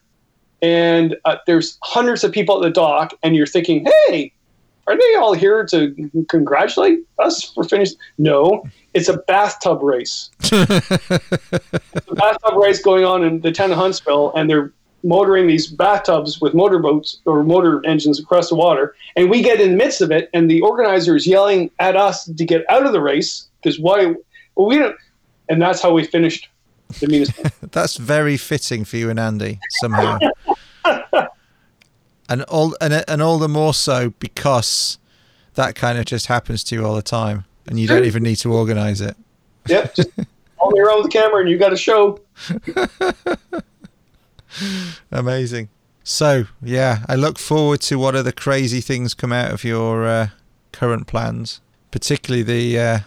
and 0.62 1.16
uh, 1.26 1.36
there's 1.48 1.78
hundreds 1.84 2.24
of 2.24 2.32
people 2.32 2.56
at 2.58 2.62
the 2.62 2.70
dock, 2.72 3.14
and 3.24 3.36
you're 3.36 3.48
thinking, 3.48 3.86
"Hey, 4.08 4.32
are 4.88 4.98
they 4.98 5.16
all 5.16 5.34
here 5.34 5.66
to 5.66 6.12
congratulate 6.30 7.00
us 7.20 7.44
for 7.44 7.64
finishing?" 7.64 7.98
No, 8.18 8.64
it's 8.94 9.10
a 9.10 9.18
bathtub 9.18 9.82
race. 9.82 10.30
the 10.40 11.22
bathtub 12.12 12.58
race 12.58 12.82
going 12.82 13.06
on 13.06 13.24
in 13.24 13.42
the 13.42 13.52
town 13.52 13.72
of 13.72 13.78
Huntsville, 13.78 14.34
and 14.36 14.50
they're 14.50 14.72
motoring 15.04 15.48
these 15.48 15.68
bathtubs 15.68 16.42
with 16.42 16.54
motorboats 16.54 17.20
or 17.26 17.44
motor 17.44 17.86
engines 17.86 18.20
across 18.20 18.50
the 18.50 18.56
water. 18.56 18.96
And 19.16 19.30
we 19.30 19.42
get 19.42 19.62
in 19.62 19.72
the 19.72 19.78
midst 19.78 20.02
of 20.02 20.12
it, 20.12 20.30
and 20.34 20.50
the 20.50 20.62
organizer 20.62 21.16
is 21.16 21.28
yelling 21.28 21.70
at 21.80 21.96
us 21.96 22.26
to 22.26 22.46
get 22.46 22.66
out 22.70 22.86
of 22.86 22.92
the 22.92 23.02
race 23.02 23.48
because 23.62 23.80
why? 23.80 24.16
Well, 24.56 24.68
we 24.68 24.78
don't. 24.78 24.96
And 25.48 25.62
that's 25.62 25.82
how 25.82 25.94
we 25.94 26.04
finished 26.04 26.50
the. 27.00 27.52
That's 27.72 27.98
very 27.98 28.38
fitting 28.38 28.86
for 28.86 28.98
you 28.98 29.10
and 29.10 29.20
Andy 29.20 29.60
somehow, 29.80 30.20
and 32.30 32.44
all 32.44 32.76
and 32.82 33.04
and 33.08 33.22
all 33.22 33.38
the 33.38 33.50
more 33.50 33.74
so 33.74 34.12
because 34.20 34.98
that 35.56 35.76
kind 35.76 35.98
of 35.98 36.06
just 36.06 36.28
happens 36.28 36.64
to 36.66 36.76
you 36.76 36.86
all 36.86 36.96
the 36.96 37.02
time, 37.02 37.46
and 37.68 37.80
you 37.80 37.88
don't 37.88 38.06
even 38.06 38.24
need 38.24 38.38
to 38.38 38.54
organise 38.54 39.02
it. 39.02 39.16
yep, 39.68 39.96
just 39.96 40.10
on 40.60 40.76
your 40.76 40.92
own 40.92 41.04
with 41.04 41.12
the 41.12 41.18
camera, 41.18 41.42
and 41.42 41.50
you 41.50 41.58
got 41.58 41.74
a 41.74 41.78
show. 41.78 42.20
Amazing. 45.12 45.70
So 46.04 46.46
yeah, 46.62 47.00
I 47.08 47.16
look 47.16 47.40
forward 47.40 47.82
to 47.82 47.98
what 47.98 48.16
other 48.16 48.32
crazy 48.32 48.82
things 48.82 49.14
come 49.14 49.32
out 49.32 49.52
of 49.52 49.64
your 49.64 50.06
uh, 50.06 50.28
current 50.72 51.08
plans, 51.08 51.62
particularly 51.92 52.44
the 52.44 52.80
uh, 52.80 53.00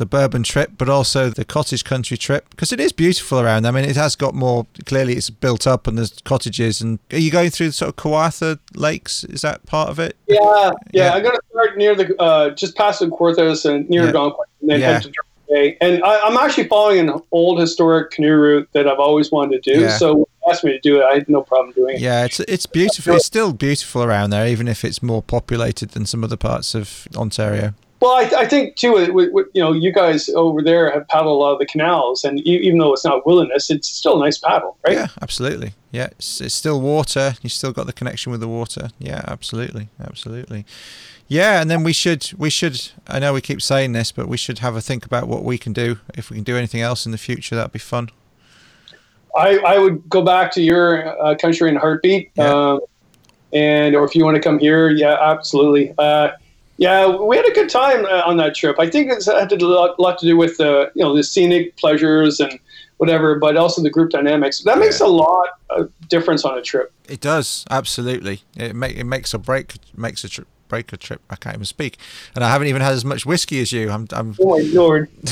the 0.00 0.06
bourbon 0.06 0.42
trip, 0.42 0.72
but 0.78 0.88
also 0.88 1.28
the 1.28 1.44
cottage 1.44 1.84
country 1.84 2.16
trip 2.16 2.48
because 2.50 2.72
it 2.72 2.80
is 2.80 2.90
beautiful 2.90 3.38
around. 3.38 3.66
I 3.66 3.70
mean, 3.70 3.84
it 3.84 3.96
has 3.96 4.16
got 4.16 4.34
more. 4.34 4.66
Clearly, 4.86 5.12
it's 5.12 5.30
built 5.30 5.66
up 5.66 5.86
and 5.86 5.96
there's 5.98 6.18
cottages. 6.24 6.80
And 6.80 6.98
are 7.12 7.18
you 7.18 7.30
going 7.30 7.50
through 7.50 7.70
sort 7.72 7.90
of 7.90 7.96
Kawartha 7.96 8.58
Lakes? 8.74 9.24
Is 9.24 9.42
that 9.42 9.64
part 9.66 9.90
of 9.90 9.98
it? 10.00 10.16
Yeah, 10.26 10.40
yeah. 10.40 10.70
Yeah. 10.92 11.12
I'm 11.12 11.22
gonna 11.22 11.38
start 11.50 11.76
near 11.76 11.94
the 11.94 12.20
uh, 12.20 12.50
just 12.50 12.76
past 12.76 13.00
the 13.00 13.06
Kawarthas 13.08 13.64
and 13.64 13.88
near 13.88 14.02
Yeah. 14.02 14.06
Algonquin, 14.08 14.46
and 14.62 14.70
then 14.70 14.80
Yeah. 14.80 14.92
head 14.94 15.02
to 15.02 15.12
Bay. 15.50 15.76
And 15.80 16.02
I, 16.02 16.20
I'm 16.20 16.36
actually 16.36 16.68
following 16.68 17.08
an 17.08 17.20
old 17.32 17.60
historic 17.60 18.12
canoe 18.12 18.36
route 18.36 18.68
that 18.72 18.88
I've 18.88 19.00
always 19.00 19.30
wanted 19.30 19.62
to 19.64 19.74
do. 19.74 19.80
Yeah. 19.80 19.96
So 19.98 20.14
when 20.14 20.26
asked 20.48 20.64
me 20.64 20.72
to 20.72 20.78
do 20.80 21.00
it, 21.00 21.04
I 21.04 21.14
had 21.14 21.28
no 21.28 21.42
problem 21.42 21.72
doing 21.74 21.96
it. 21.96 22.00
Yeah, 22.00 22.24
it's 22.24 22.40
it's 22.40 22.64
beautiful. 22.66 23.16
It's 23.16 23.26
still 23.26 23.52
beautiful 23.52 24.02
around 24.02 24.30
there, 24.30 24.46
even 24.46 24.66
if 24.66 24.82
it's 24.84 25.02
more 25.02 25.22
populated 25.22 25.90
than 25.90 26.06
some 26.06 26.24
other 26.24 26.38
parts 26.38 26.74
of 26.74 27.06
Ontario. 27.14 27.74
Well, 28.00 28.12
I, 28.12 28.30
I 28.42 28.48
think 28.48 28.76
too, 28.76 28.98
you 29.52 29.62
know, 29.62 29.72
you 29.72 29.92
guys 29.92 30.30
over 30.30 30.62
there 30.62 30.90
have 30.90 31.06
paddled 31.08 31.36
a 31.36 31.38
lot 31.38 31.52
of 31.52 31.58
the 31.58 31.66
canals, 31.66 32.24
and 32.24 32.38
e- 32.46 32.60
even 32.62 32.78
though 32.78 32.94
it's 32.94 33.04
not 33.04 33.26
wilderness, 33.26 33.70
it's 33.70 33.88
still 33.88 34.20
a 34.20 34.24
nice 34.24 34.38
paddle, 34.38 34.78
right? 34.86 34.96
Yeah, 34.96 35.08
absolutely. 35.20 35.74
Yeah, 35.92 36.06
it's, 36.12 36.40
it's 36.40 36.54
still 36.54 36.80
water. 36.80 37.34
You 37.42 37.50
still 37.50 37.72
got 37.72 37.86
the 37.86 37.92
connection 37.92 38.32
with 38.32 38.40
the 38.40 38.48
water. 38.48 38.88
Yeah, 38.98 39.22
absolutely, 39.26 39.88
absolutely. 40.02 40.64
Yeah, 41.28 41.60
and 41.60 41.70
then 41.70 41.84
we 41.84 41.92
should 41.92 42.32
we 42.38 42.48
should. 42.48 42.90
I 43.06 43.18
know 43.18 43.34
we 43.34 43.42
keep 43.42 43.60
saying 43.60 43.92
this, 43.92 44.12
but 44.12 44.28
we 44.28 44.36
should 44.36 44.60
have 44.60 44.74
a 44.76 44.80
think 44.80 45.04
about 45.04 45.28
what 45.28 45.44
we 45.44 45.58
can 45.58 45.72
do. 45.72 45.98
If 46.14 46.30
we 46.30 46.36
can 46.36 46.44
do 46.44 46.56
anything 46.56 46.80
else 46.80 47.04
in 47.04 47.12
the 47.12 47.18
future, 47.18 47.54
that'd 47.54 47.70
be 47.70 47.78
fun. 47.78 48.10
I, 49.36 49.58
I 49.58 49.78
would 49.78 50.08
go 50.08 50.22
back 50.22 50.50
to 50.52 50.62
your 50.62 51.06
uh, 51.22 51.36
country 51.36 51.68
in 51.68 51.76
a 51.76 51.80
heartbeat. 51.80 52.32
Yeah. 52.34 52.48
Um, 52.48 52.80
and 53.52 53.94
or 53.94 54.04
if 54.04 54.14
you 54.14 54.24
want 54.24 54.36
to 54.36 54.42
come 54.42 54.58
here, 54.58 54.90
yeah, 54.90 55.16
absolutely. 55.20 55.94
Uh, 55.98 56.30
yeah, 56.80 57.06
we 57.06 57.36
had 57.36 57.46
a 57.46 57.52
good 57.52 57.68
time 57.68 58.04
uh, 58.06 58.22
on 58.24 58.36
that 58.38 58.54
trip. 58.54 58.76
I 58.80 58.88
think 58.90 59.12
it 59.12 59.24
had 59.26 59.52
a 59.52 59.66
lot, 59.66 60.00
lot 60.00 60.18
to 60.18 60.26
do 60.26 60.36
with 60.36 60.58
uh, 60.60 60.86
you 60.94 61.04
know 61.04 61.14
the 61.14 61.22
scenic 61.22 61.76
pleasures 61.76 62.40
and 62.40 62.58
whatever, 62.96 63.38
but 63.38 63.56
also 63.56 63.82
the 63.82 63.90
group 63.90 64.10
dynamics. 64.10 64.62
That 64.64 64.78
makes 64.78 64.98
Yeah. 65.00 65.06
a 65.06 65.12
lot 65.26 65.48
of 65.68 65.92
difference 66.08 66.44
on 66.44 66.58
a 66.58 66.62
trip. 66.62 66.90
It 67.08 67.20
does 67.20 67.64
absolutely. 67.70 68.42
It 68.56 68.74
make 68.74 68.96
it 68.96 69.04
makes 69.04 69.34
a 69.34 69.38
break 69.38 69.74
makes 69.96 70.24
a 70.24 70.28
trip 70.28 70.48
break 70.68 70.92
a 70.92 70.96
trip. 70.96 71.20
I 71.28 71.36
can't 71.36 71.56
even 71.56 71.66
speak, 71.66 71.98
and 72.34 72.42
I 72.44 72.48
haven't 72.50 72.68
even 72.68 72.80
had 72.80 72.92
as 72.94 73.04
much 73.04 73.26
whiskey 73.26 73.60
as 73.60 73.72
you. 73.72 73.90
I'm. 73.90 74.06
I'm 74.12 74.34
Oh 74.40 74.56
my 74.56 74.62
lord! 74.72 75.10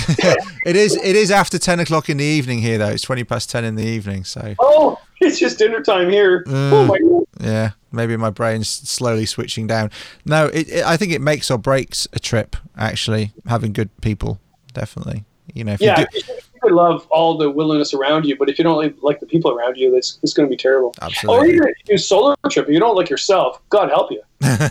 it 0.66 0.76
is 0.76 0.96
it 0.96 1.16
is 1.16 1.30
after 1.30 1.58
ten 1.58 1.80
o'clock 1.80 2.10
in 2.10 2.18
the 2.18 2.24
evening 2.38 2.58
here 2.58 2.76
though. 2.76 2.88
It's 2.90 3.02
twenty 3.02 3.24
past 3.24 3.48
ten 3.48 3.64
in 3.64 3.74
the 3.76 3.86
evening, 3.86 4.24
so 4.24 4.54
Oh, 4.58 4.98
it's 5.28 5.38
just 5.38 5.58
dinner 5.58 5.82
time 5.82 6.10
here. 6.10 6.44
Mm. 6.44 6.72
Oh 6.72 6.86
my 6.86 6.98
lord! 7.02 7.26
Yeah, 7.40 7.70
maybe 7.92 8.16
my 8.16 8.30
brain's 8.30 8.68
slowly 8.68 9.26
switching 9.26 9.66
down. 9.66 9.90
No, 10.24 10.46
it, 10.46 10.68
it, 10.68 10.84
I 10.84 10.96
think 10.96 11.12
it 11.12 11.20
makes 11.20 11.50
or 11.50 11.58
breaks 11.58 12.08
a 12.12 12.18
trip. 12.18 12.56
Actually, 12.76 13.32
having 13.46 13.72
good 13.72 13.90
people, 14.00 14.40
definitely. 14.72 15.24
You 15.54 15.64
know, 15.64 15.72
if 15.72 15.80
Yeah, 15.80 16.00
you 16.00 16.06
do, 16.22 16.28
you 16.28 16.60
could 16.60 16.72
love 16.72 17.06
all 17.10 17.38
the 17.38 17.50
wilderness 17.50 17.94
around 17.94 18.26
you, 18.26 18.36
but 18.36 18.50
if 18.50 18.58
you 18.58 18.64
don't 18.64 18.76
like, 18.76 18.96
like 19.00 19.18
the 19.18 19.26
people 19.26 19.50
around 19.50 19.76
you, 19.76 19.96
it's, 19.96 20.18
it's 20.22 20.34
going 20.34 20.46
to 20.46 20.50
be 20.50 20.58
terrible. 20.58 20.94
Absolutely. 21.00 21.48
Or 21.48 21.50
even 21.50 21.68
if 21.68 21.74
you 21.78 21.94
do 21.94 21.98
solo 21.98 22.34
trip, 22.50 22.68
you 22.68 22.78
don't 22.78 22.94
like 22.94 23.08
yourself, 23.08 23.60
God 23.70 23.88
help 23.88 24.10
you. 24.12 24.22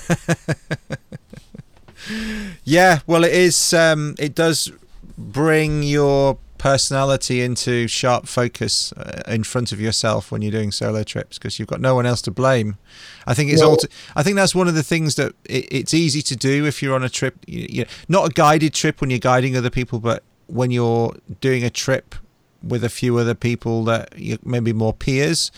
Yeah, 2.63 2.99
well, 3.07 3.23
it 3.23 3.33
is. 3.33 3.73
Um, 3.73 4.15
it 4.19 4.35
does 4.35 4.71
bring 5.17 5.83
your 5.83 6.37
personality 6.57 7.41
into 7.41 7.87
sharp 7.87 8.27
focus 8.27 8.91
uh, 8.93 9.21
in 9.27 9.43
front 9.43 9.71
of 9.71 9.79
yourself 9.79 10.31
when 10.31 10.41
you're 10.41 10.51
doing 10.51 10.71
solo 10.71 11.03
trips 11.03 11.37
because 11.37 11.59
you've 11.59 11.67
got 11.67 11.81
no 11.81 11.95
one 11.95 12.05
else 12.05 12.21
to 12.23 12.31
blame. 12.31 12.77
I 13.25 13.33
think 13.33 13.51
it's 13.51 13.61
No. 13.61 13.69
all. 13.71 13.77
I 14.15 14.23
think 14.23 14.35
that's 14.35 14.55
one 14.55 14.67
of 14.67 14.75
the 14.75 14.83
things 14.83 15.15
that 15.15 15.33
it, 15.45 15.67
it's 15.71 15.93
easy 15.93 16.21
to 16.23 16.35
do 16.35 16.65
if 16.65 16.81
you're 16.81 16.95
on 16.95 17.03
a 17.03 17.09
trip. 17.09 17.35
You, 17.47 17.67
you 17.69 17.85
not 18.07 18.29
a 18.29 18.33
guided 18.33 18.73
trip 18.73 19.01
when 19.01 19.09
you're 19.09 19.19
guiding 19.19 19.55
other 19.55 19.69
people, 19.69 19.99
but 19.99 20.23
when 20.47 20.71
you're 20.71 21.15
doing 21.41 21.63
a 21.63 21.69
trip 21.69 22.15
with 22.63 22.83
a 22.83 22.89
few 22.89 23.17
other 23.17 23.35
people 23.35 23.83
that 23.85 24.17
you 24.17 24.37
maybe 24.43 24.73
more 24.73 24.93
peers. 24.93 25.51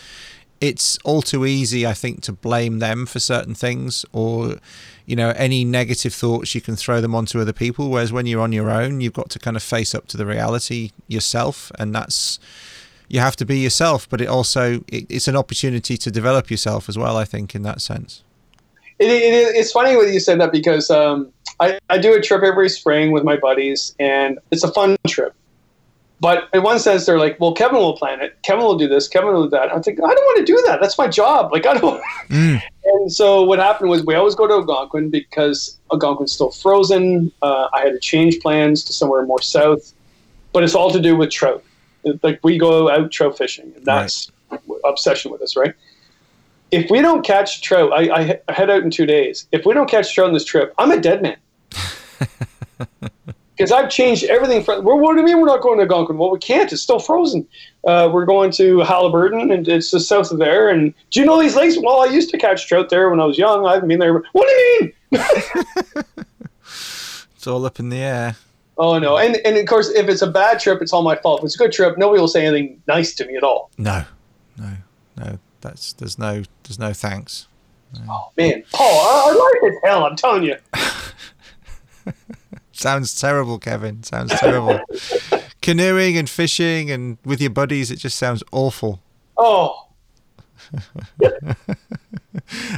It's 0.60 0.98
all 1.04 1.22
too 1.22 1.46
easy, 1.46 1.86
I 1.86 1.94
think, 1.94 2.22
to 2.22 2.32
blame 2.32 2.80
them 2.80 3.06
for 3.06 3.18
certain 3.18 3.54
things 3.54 4.04
or 4.12 4.56
you 5.06 5.16
know 5.16 5.30
any 5.30 5.64
negative 5.64 6.14
thoughts 6.14 6.54
you 6.54 6.60
can 6.60 6.76
throw 6.76 7.00
them 7.00 7.16
onto 7.16 7.40
other 7.40 7.52
people 7.52 7.90
whereas 7.90 8.12
when 8.12 8.26
you're 8.26 8.40
on 8.40 8.52
your 8.52 8.70
own 8.70 9.00
you've 9.00 9.12
got 9.12 9.28
to 9.30 9.40
kind 9.40 9.56
of 9.56 9.62
face 9.62 9.92
up 9.92 10.06
to 10.06 10.16
the 10.16 10.24
reality 10.24 10.90
yourself 11.08 11.72
and 11.80 11.92
that's 11.92 12.38
you 13.08 13.18
have 13.18 13.34
to 13.34 13.44
be 13.44 13.58
yourself 13.58 14.08
but 14.08 14.20
it 14.20 14.28
also 14.28 14.84
it, 14.86 15.06
it's 15.08 15.26
an 15.26 15.34
opportunity 15.34 15.96
to 15.96 16.12
develop 16.12 16.48
yourself 16.48 16.88
as 16.88 16.96
well 16.96 17.16
i 17.16 17.24
think 17.24 17.56
in 17.56 17.62
that 17.62 17.80
sense 17.80 18.22
It, 19.00 19.10
it, 19.10 19.56
it's 19.56 19.72
funny 19.72 19.96
when 19.96 20.12
you 20.12 20.20
said 20.20 20.40
that 20.42 20.52
because 20.52 20.90
um, 20.90 21.32
I, 21.58 21.78
I 21.88 21.98
do 21.98 22.14
a 22.14 22.20
trip 22.20 22.42
every 22.42 22.68
spring 22.68 23.12
with 23.12 23.24
my 23.24 23.36
buddies, 23.36 23.94
and 23.98 24.38
it's 24.50 24.62
a 24.62 24.72
fun 24.72 24.96
trip. 25.06 25.34
But 26.20 26.50
in 26.52 26.62
one 26.62 26.78
sense, 26.78 27.06
they're 27.06 27.18
like, 27.18 27.40
well, 27.40 27.54
Kevin 27.54 27.78
will 27.78 27.96
plan 27.96 28.20
it. 28.20 28.36
Kevin 28.42 28.62
will 28.62 28.76
do 28.76 28.86
this. 28.86 29.08
Kevin 29.08 29.32
will 29.32 29.44
do 29.44 29.50
that. 29.50 29.74
I 29.74 29.80
think, 29.80 29.98
I 29.98 30.14
don't 30.14 30.24
want 30.24 30.46
to 30.46 30.52
do 30.52 30.62
that. 30.66 30.78
That's 30.78 30.98
my 30.98 31.08
job. 31.08 31.50
Like, 31.50 31.66
I 31.66 31.74
don't. 31.74 32.02
Mm. 32.30 32.62
And 32.84 33.12
so 33.12 33.42
what 33.42 33.58
happened 33.58 33.90
was 33.90 34.06
we 34.06 34.14
always 34.14 34.36
go 34.36 34.46
to 34.46 34.54
Algonquin 34.54 35.10
because 35.10 35.76
Algonquin's 35.92 36.32
still 36.32 36.52
frozen. 36.52 37.32
Uh, 37.42 37.66
I 37.72 37.80
had 37.80 37.92
to 37.92 37.98
change 37.98 38.38
plans 38.38 38.84
to 38.84 38.92
somewhere 38.92 39.26
more 39.26 39.42
south, 39.42 39.92
but 40.52 40.62
it's 40.62 40.76
all 40.76 40.92
to 40.92 41.00
do 41.00 41.16
with 41.16 41.30
trout. 41.30 41.64
Like 42.22 42.38
we 42.44 42.56
go 42.56 42.88
out 42.88 43.10
trout 43.10 43.36
fishing, 43.36 43.72
and 43.74 43.84
that's 43.84 44.30
obsession 44.84 45.32
with 45.32 45.42
us, 45.42 45.56
right? 45.56 45.74
If 46.70 46.88
we 46.88 47.02
don't 47.02 47.24
catch 47.24 47.62
trout, 47.62 47.92
I 47.92 48.40
I 48.46 48.52
head 48.52 48.70
out 48.70 48.84
in 48.84 48.92
two 48.92 49.06
days. 49.06 49.48
If 49.50 49.66
we 49.66 49.74
don't 49.74 49.90
catch 49.90 50.14
trout 50.14 50.28
on 50.28 50.34
this 50.34 50.44
trip, 50.44 50.72
I'm 50.78 50.92
a 50.92 51.00
dead 51.00 51.22
man. 51.22 51.36
Because 53.60 53.72
I've 53.72 53.90
changed 53.90 54.24
everything. 54.24 54.64
From, 54.64 54.84
well, 54.84 54.98
what 54.98 55.12
do 55.12 55.20
you 55.20 55.26
mean 55.26 55.38
we're 55.38 55.46
not 55.46 55.60
going 55.60 55.78
to 55.78 55.82
Algonquin? 55.82 56.16
Well, 56.16 56.30
we 56.30 56.38
can't. 56.38 56.72
It's 56.72 56.80
still 56.80 56.98
frozen. 56.98 57.46
Uh, 57.86 58.08
we're 58.10 58.24
going 58.24 58.50
to 58.52 58.78
Haliburton, 58.78 59.52
and 59.52 59.68
it's 59.68 59.90
just 59.90 60.08
south 60.08 60.30
of 60.30 60.38
there. 60.38 60.70
And 60.70 60.94
do 61.10 61.20
you 61.20 61.26
know 61.26 61.38
these 61.38 61.56
lakes? 61.56 61.76
Well, 61.78 62.00
I 62.00 62.06
used 62.06 62.30
to 62.30 62.38
catch 62.38 62.66
trout 62.66 62.88
there 62.88 63.10
when 63.10 63.20
I 63.20 63.26
was 63.26 63.36
young. 63.36 63.66
I 63.66 63.74
haven't 63.74 63.88
been 63.88 63.98
there. 63.98 64.14
What 64.14 64.24
do 64.32 64.48
you 64.48 64.80
mean? 64.80 64.92
it's 66.64 67.46
all 67.46 67.66
up 67.66 67.78
in 67.78 67.90
the 67.90 67.98
air 67.98 68.36
Oh 68.78 68.98
no! 68.98 69.18
And 69.18 69.36
and 69.44 69.58
of 69.58 69.66
course, 69.66 69.90
if 69.90 70.08
it's 70.08 70.22
a 70.22 70.30
bad 70.30 70.58
trip, 70.58 70.80
it's 70.80 70.94
all 70.94 71.02
my 71.02 71.14
fault. 71.16 71.40
If 71.40 71.44
it's 71.44 71.54
a 71.54 71.58
good 71.58 71.70
trip, 71.70 71.98
nobody 71.98 72.18
will 72.18 72.28
say 72.28 72.46
anything 72.46 72.82
nice 72.88 73.14
to 73.16 73.26
me 73.26 73.36
at 73.36 73.42
all. 73.42 73.70
no 73.76 74.04
no 74.56 74.72
no 75.18 75.38
that's 75.60 75.92
there's 75.92 76.18
no 76.18 76.44
there's 76.62 76.78
no 76.78 76.94
thanks 76.94 77.46
Oh 78.08 78.30
man, 78.38 78.62
Paul, 78.72 78.86
I, 78.86 79.24
our 79.26 79.36
life 79.36 79.72
is 79.74 79.78
hell. 79.84 80.04
I'm 80.06 80.16
telling 80.16 80.44
you. 80.44 80.56
sounds 82.80 83.18
terrible 83.20 83.58
kevin 83.58 84.02
sounds 84.02 84.32
terrible 84.40 84.80
canoeing 85.62 86.16
and 86.16 86.28
fishing 86.30 86.90
and 86.90 87.18
with 87.24 87.40
your 87.40 87.50
buddies, 87.50 87.90
it 87.90 87.96
just 87.96 88.16
sounds 88.18 88.42
awful. 88.52 89.00
Oh, 89.36 89.86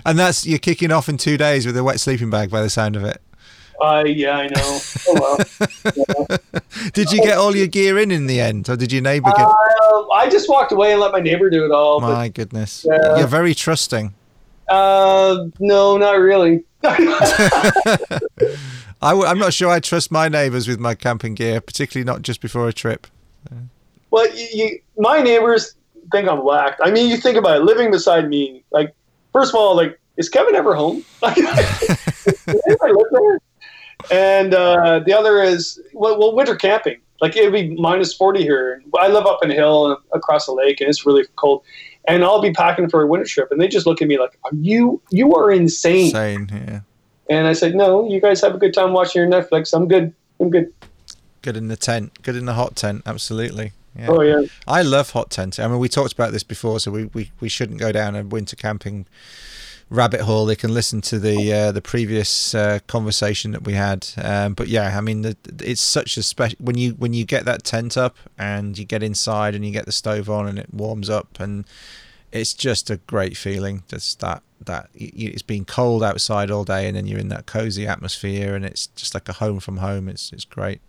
And 0.05 0.19
that's 0.19 0.47
you're 0.47 0.59
kicking 0.59 0.91
off 0.91 1.09
in 1.09 1.16
two 1.16 1.37
days 1.37 1.66
with 1.66 1.77
a 1.77 1.85
wet 1.85 2.01
sleeping 2.01 2.31
bag 2.31 2.51
by 2.51 2.61
the 2.62 2.70
sound 2.70 2.97
of 2.97 3.05
it. 3.05 3.20
uh, 3.81 4.03
yeah, 4.07 4.37
I 4.39 4.47
know. 4.49 4.79
Oh, 5.09 5.37
well. 6.19 6.27
Did 6.93 7.11
you 7.12 7.23
get 7.23 7.37
all 7.39 7.55
your 7.57 7.66
gear 7.66 7.99
in 7.99 8.11
in 8.11 8.27
the 8.27 8.41
end, 8.41 8.69
or 8.69 8.77
did 8.77 8.93
your 8.93 9.03
neighbour 9.03 9.31
get? 9.37 9.47
Uh, 9.47 10.09
I 10.11 10.29
just 10.31 10.49
walked 10.49 10.73
away 10.73 10.93
and 10.93 11.01
let 11.01 11.12
my 11.12 11.20
neighbor 11.20 11.49
do 11.51 11.65
it 11.65 11.70
all. 11.70 12.01
But, 12.01 12.12
My 12.12 12.29
goodness, 12.29 12.85
Yeah. 12.89 13.19
you're 13.19 13.27
very 13.27 13.55
trusting. 13.55 14.15
uh, 14.69 15.47
no, 15.61 15.97
not 15.99 16.12
really. 16.19 16.65
I 19.03 19.11
w- 19.11 19.27
I'm 19.27 19.39
not 19.39 19.53
sure 19.53 19.69
I 19.70 19.81
trust 19.81 20.11
my 20.11 20.29
neighbours 20.29 20.69
with 20.69 20.79
my 20.79 20.95
camping 20.95 21.35
gear, 21.35 21.61
particularly 21.61 22.05
not 22.05 22.23
just 22.23 22.41
before 22.41 22.69
a 22.69 22.73
trip. 22.73 23.07
well, 24.11 24.33
you, 24.35 24.47
you, 24.53 24.81
my 24.97 25.20
neighbors 25.20 25.74
think 26.12 26.29
I'm 26.29 26.45
whacked. 26.45 26.81
I 26.83 26.91
mean, 26.91 27.11
you 27.11 27.16
think 27.16 27.37
about 27.37 27.57
it, 27.57 27.65
living 27.65 27.91
beside 27.91 28.29
me. 28.29 28.65
Like, 28.70 28.95
first 29.33 29.51
of 29.51 29.57
all, 29.57 29.77
like, 29.77 29.99
is 30.16 30.29
Kevin 30.29 30.55
ever 30.55 30.74
home? 30.74 31.05
Like, 31.23 31.39
anybody 31.39 32.93
live 32.93 33.07
there? 33.12 33.39
And 34.11 34.55
uh, 34.55 35.01
the 35.01 35.12
other 35.12 35.43
is 35.43 35.81
well, 35.93 36.19
well, 36.19 36.35
winter 36.35 36.57
camping. 36.57 37.01
Like 37.20 37.37
it'd 37.37 37.53
be 37.53 37.74
minus 37.77 38.12
forty 38.12 38.43
here. 38.43 38.83
I 38.99 39.09
live 39.09 39.27
up 39.27 39.45
in 39.45 39.51
a 39.51 39.55
hill 39.55 39.97
across 40.12 40.47
the 40.47 40.53
lake, 40.53 40.81
and 40.81 40.91
it's 40.91 41.07
really 41.07 41.24
cold. 41.37 41.62
And 42.09 42.24
I'll 42.24 42.43
be 42.43 42.53
packing 42.53 42.89
for 42.89 43.03
a 43.03 43.07
winter 43.07 43.27
trip, 43.27 43.53
and 43.53 43.61
they 43.61 43.69
just 43.69 43.87
look 43.87 44.03
at 44.03 44.09
me 44.09 44.19
like, 44.19 44.37
"Are 44.45 44.51
you? 44.55 45.01
You 45.11 45.35
are 45.35 45.53
insane." 45.53 46.11
Sane, 46.11 46.51
yeah. 46.53 46.81
And 47.33 47.47
I 47.47 47.53
said, 47.53 47.75
"No, 47.75 48.09
you 48.09 48.21
guys 48.21 48.41
have 48.43 48.55
a 48.55 48.59
good 48.59 48.75
time 48.75 48.93
watching 48.93 49.23
your 49.23 49.31
Netflix. 49.31 49.75
I'm 49.75 49.89
good. 49.89 50.13
I'm 50.41 50.51
good." 50.51 50.73
Good 51.43 51.57
in 51.57 51.69
the 51.69 51.77
tent, 51.77 52.23
good 52.23 52.37
in 52.37 52.47
the 52.47 52.55
hot 52.55 52.77
tent, 52.77 53.03
absolutely. 53.05 53.73
Yeah. 53.99 54.07
Oh 54.09 54.23
yeah. 54.23 54.43
I 54.67 54.83
love 54.83 55.11
hot 55.11 55.31
tenting. 55.31 55.65
I 55.65 55.69
mean, 55.69 55.79
we 55.79 55.89
talked 55.89 56.13
about 56.13 56.33
this 56.33 56.43
before, 56.43 56.81
so 56.81 56.91
we, 56.91 57.05
we, 57.07 57.31
we 57.41 57.49
shouldn't 57.49 57.79
go 57.81 57.93
down 57.93 58.15
a 58.15 58.23
winter 58.23 58.57
camping 58.57 59.07
rabbit 59.91 60.23
hole. 60.23 60.47
They 60.47 60.57
can 60.57 60.73
listen 60.73 61.01
to 61.03 61.19
the 61.19 61.53
uh, 61.53 61.73
the 61.73 61.83
previous 61.83 62.55
uh, 62.55 62.79
conversation 62.87 63.53
that 63.53 63.65
we 63.65 63.75
had. 63.75 64.09
Um, 64.17 64.55
but 64.55 64.69
yeah, 64.69 64.97
I 64.97 65.01
mean, 65.01 65.23
the, 65.23 65.37
it's 65.61 65.83
such 65.83 66.17
a 66.17 66.23
special 66.23 66.57
when 66.61 66.79
you 66.79 66.93
when 66.93 67.13
you 67.13 67.25
get 67.25 67.45
that 67.45 67.65
tent 67.65 67.97
up 67.97 68.17
and 68.39 68.79
you 68.79 68.85
get 68.85 69.03
inside 69.03 69.55
and 69.55 69.65
you 69.65 69.73
get 69.73 69.87
the 69.87 69.93
stove 69.93 70.31
on 70.31 70.49
and 70.49 70.59
it 70.59 70.73
warms 70.73 71.11
up 71.11 71.39
and 71.39 71.65
it's 72.33 72.55
just 72.55 72.89
a 72.91 72.97
great 72.97 73.37
feeling. 73.37 73.83
Just 73.89 74.21
that 74.21 74.43
that 74.67 74.89
it's 74.95 75.43
been 75.43 75.65
cold 75.65 76.03
outside 76.03 76.51
all 76.51 76.65
day 76.65 76.87
and 76.87 76.97
then 76.97 77.07
you're 77.07 77.19
in 77.19 77.29
that 77.29 77.47
cozy 77.47 77.87
atmosphere 77.87 78.55
and 78.55 78.65
it's 78.65 78.87
just 78.89 79.15
like 79.15 79.29
a 79.29 79.35
home 79.35 79.61
from 79.61 79.79
home. 79.79 80.09
It's 80.09 80.33
it's 80.33 80.45
great. 80.45 80.81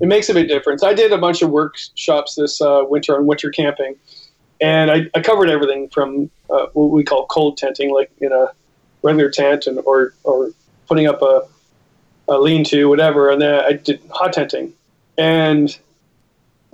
it 0.00 0.06
makes 0.08 0.28
a 0.28 0.34
big 0.34 0.48
difference. 0.48 0.82
I 0.82 0.94
did 0.94 1.12
a 1.12 1.18
bunch 1.18 1.42
of 1.42 1.50
workshops 1.50 2.34
this 2.34 2.60
uh, 2.60 2.84
winter 2.88 3.16
on 3.16 3.26
winter 3.26 3.50
camping, 3.50 3.96
and 4.60 4.90
I, 4.90 5.10
I 5.14 5.20
covered 5.20 5.50
everything 5.50 5.88
from 5.88 6.30
uh, 6.50 6.66
what 6.72 6.86
we 6.86 7.04
call 7.04 7.26
cold 7.26 7.56
tenting, 7.56 7.92
like 7.92 8.10
in 8.20 8.32
a 8.32 8.48
regular 9.02 9.30
tent, 9.30 9.66
and 9.66 9.78
or 9.84 10.14
or 10.24 10.50
putting 10.86 11.06
up 11.06 11.22
a, 11.22 11.42
a 12.28 12.38
lean-to, 12.38 12.88
whatever, 12.88 13.30
and 13.30 13.40
then 13.40 13.54
I 13.54 13.72
did 13.72 14.00
hot 14.10 14.32
tenting, 14.32 14.72
and 15.16 15.76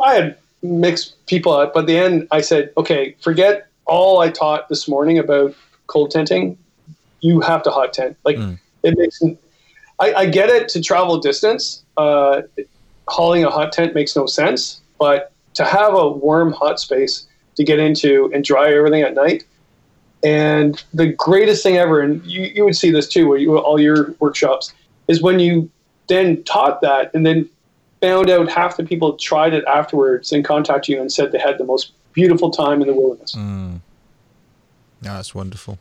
I 0.02 0.14
had 0.14 0.38
mixed 0.62 1.14
people 1.26 1.52
up 1.52 1.74
but 1.74 1.80
at 1.80 1.86
the 1.86 1.96
end 1.96 2.26
I 2.30 2.40
said, 2.40 2.72
okay, 2.76 3.14
forget 3.20 3.68
all 3.84 4.20
I 4.20 4.30
taught 4.30 4.68
this 4.68 4.88
morning 4.88 5.18
about 5.18 5.54
cold 5.86 6.10
tenting. 6.10 6.58
You 7.20 7.40
have 7.40 7.62
to 7.64 7.70
hot 7.70 7.92
tent. 7.92 8.16
Like 8.24 8.36
Mm. 8.36 8.58
it 8.82 8.96
makes. 8.98 9.22
I, 9.98 10.12
I 10.14 10.26
get 10.26 10.48
it 10.50 10.68
to 10.70 10.80
travel 10.80 11.18
distance. 11.18 11.82
Uh, 11.96 12.42
hauling 13.08 13.44
a 13.44 13.50
hot 13.50 13.72
tent 13.72 13.94
makes 13.94 14.14
no 14.14 14.26
sense, 14.26 14.80
but 14.98 15.32
to 15.54 15.64
have 15.64 15.94
a 15.94 16.08
warm, 16.08 16.52
hot 16.52 16.78
space 16.78 17.26
to 17.56 17.64
get 17.64 17.78
into 17.78 18.30
and 18.34 18.44
dry 18.44 18.72
everything 18.72 19.02
at 19.02 19.14
night. 19.14 19.44
And 20.22 20.82
the 20.92 21.06
greatest 21.12 21.62
thing 21.62 21.76
ever, 21.76 22.00
and 22.00 22.24
you, 22.26 22.42
you 22.42 22.64
would 22.64 22.76
see 22.76 22.90
this 22.90 23.08
too, 23.08 23.28
where 23.28 23.38
you 23.38 23.56
all 23.58 23.80
your 23.80 24.14
workshops, 24.18 24.74
is 25.08 25.22
when 25.22 25.38
you 25.38 25.70
then 26.08 26.42
taught 26.44 26.80
that 26.82 27.10
and 27.14 27.24
then 27.24 27.48
found 28.00 28.28
out 28.28 28.50
half 28.50 28.76
the 28.76 28.84
people 28.84 29.14
tried 29.14 29.54
it 29.54 29.64
afterwards 29.66 30.32
and 30.32 30.44
contacted 30.44 30.94
you 30.94 31.00
and 31.00 31.10
said 31.10 31.32
they 31.32 31.38
had 31.38 31.58
the 31.58 31.64
most 31.64 31.92
beautiful 32.12 32.50
time 32.50 32.80
in 32.82 32.86
the 32.88 32.94
wilderness. 32.94 33.34
Mm. 33.34 33.80
No, 35.02 35.14
that's 35.14 35.34
wonderful. 35.34 35.78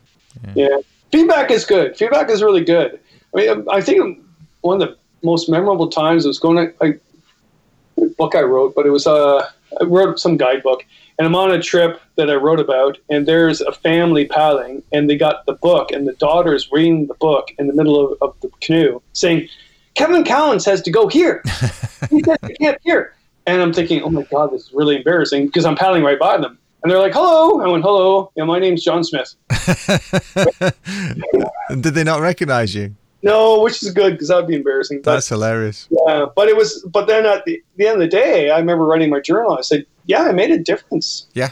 Yeah, 0.54 0.78
feedback 1.10 1.50
is 1.50 1.64
good. 1.64 1.96
Feedback 1.96 2.30
is 2.30 2.42
really 2.42 2.64
good. 2.64 3.00
I 3.34 3.36
mean, 3.36 3.66
I 3.70 3.80
think 3.80 4.18
one 4.60 4.80
of 4.80 4.88
the 4.88 4.96
most 5.22 5.48
memorable 5.48 5.88
times 5.88 6.26
was 6.26 6.38
going 6.38 6.68
to 6.68 6.74
I, 6.82 6.94
book 8.18 8.34
I 8.34 8.42
wrote, 8.42 8.74
but 8.74 8.86
it 8.86 8.90
was 8.90 9.06
uh, 9.06 9.48
I 9.80 9.84
wrote 9.84 10.18
some 10.18 10.36
guidebook, 10.36 10.84
and 11.18 11.26
I'm 11.26 11.34
on 11.34 11.50
a 11.50 11.60
trip 11.60 12.00
that 12.16 12.30
I 12.30 12.34
wrote 12.34 12.60
about, 12.60 12.98
and 13.08 13.26
there's 13.26 13.60
a 13.60 13.72
family 13.72 14.26
paddling, 14.26 14.82
and 14.92 15.08
they 15.08 15.16
got 15.16 15.46
the 15.46 15.54
book, 15.54 15.90
and 15.90 16.06
the 16.06 16.12
daughter's 16.14 16.70
reading 16.70 17.06
the 17.06 17.14
book 17.14 17.50
in 17.58 17.66
the 17.66 17.74
middle 17.74 18.12
of, 18.12 18.18
of 18.22 18.36
the 18.40 18.50
canoe, 18.60 19.00
saying, 19.12 19.48
"Kevin 19.94 20.24
Callan 20.24 20.60
has 20.64 20.82
to 20.82 20.90
go 20.90 21.08
here. 21.08 21.42
he 22.10 22.22
says 22.22 22.38
can't 22.60 22.78
here." 22.82 23.14
And 23.46 23.62
I'm 23.62 23.72
thinking, 23.72 24.02
"Oh 24.02 24.10
my 24.10 24.22
God, 24.24 24.52
this 24.52 24.66
is 24.66 24.72
really 24.72 24.96
embarrassing," 24.96 25.46
because 25.46 25.64
I'm 25.64 25.76
paddling 25.76 26.02
right 26.02 26.18
by 26.18 26.36
them. 26.38 26.58
And 26.82 26.92
they're 26.92 26.98
like, 27.00 27.14
"Hello." 27.14 27.60
I 27.60 27.68
went, 27.68 27.82
"Hello. 27.82 28.30
Yeah, 28.36 28.44
my 28.44 28.58
name's 28.58 28.84
John 28.84 29.02
Smith." 29.02 29.34
Did 31.68 31.94
they 31.94 32.04
not 32.04 32.20
recognize 32.20 32.74
you? 32.74 32.94
No, 33.22 33.60
which 33.62 33.82
is 33.82 33.90
good 33.92 34.12
because 34.12 34.28
that 34.28 34.36
would 34.36 34.46
be 34.46 34.54
embarrassing. 34.54 35.00
But, 35.02 35.14
That's 35.14 35.28
hilarious. 35.28 35.88
yeah, 35.90 36.26
but 36.36 36.48
it 36.48 36.56
was. 36.56 36.84
But 36.88 37.06
then 37.06 37.26
at 37.26 37.44
the, 37.44 37.60
the 37.76 37.86
end 37.88 37.94
of 37.94 38.00
the 38.00 38.08
day, 38.08 38.50
I 38.50 38.58
remember 38.58 38.84
writing 38.84 39.10
my 39.10 39.20
journal. 39.20 39.56
I 39.58 39.62
said, 39.62 39.84
"Yeah, 40.04 40.22
I 40.22 40.32
made 40.32 40.50
a 40.50 40.58
difference." 40.58 41.26
Yeah. 41.34 41.50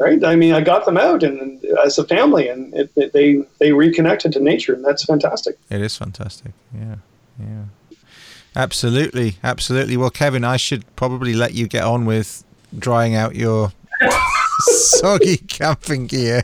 Right. 0.00 0.22
I 0.24 0.36
mean, 0.36 0.54
I 0.54 0.60
got 0.60 0.84
them 0.84 0.96
out, 0.96 1.22
and 1.22 1.64
as 1.84 1.98
a 1.98 2.04
family, 2.04 2.48
and 2.48 2.72
it, 2.74 2.90
it, 2.96 3.12
they 3.12 3.42
they 3.58 3.72
reconnected 3.72 4.32
to 4.32 4.40
nature, 4.40 4.72
and 4.74 4.84
that's 4.84 5.04
fantastic. 5.04 5.58
It 5.70 5.80
is 5.80 5.96
fantastic. 5.96 6.52
Yeah. 6.74 6.96
Yeah. 7.38 7.64
Absolutely. 8.56 9.36
Absolutely. 9.44 9.96
Well, 9.96 10.10
Kevin, 10.10 10.42
I 10.42 10.56
should 10.56 10.84
probably 10.96 11.34
let 11.34 11.54
you 11.54 11.68
get 11.68 11.84
on 11.84 12.06
with 12.06 12.44
drying 12.76 13.14
out 13.14 13.36
your 13.36 13.72
soggy 14.60 15.36
camping 15.36 16.06
gear. 16.06 16.42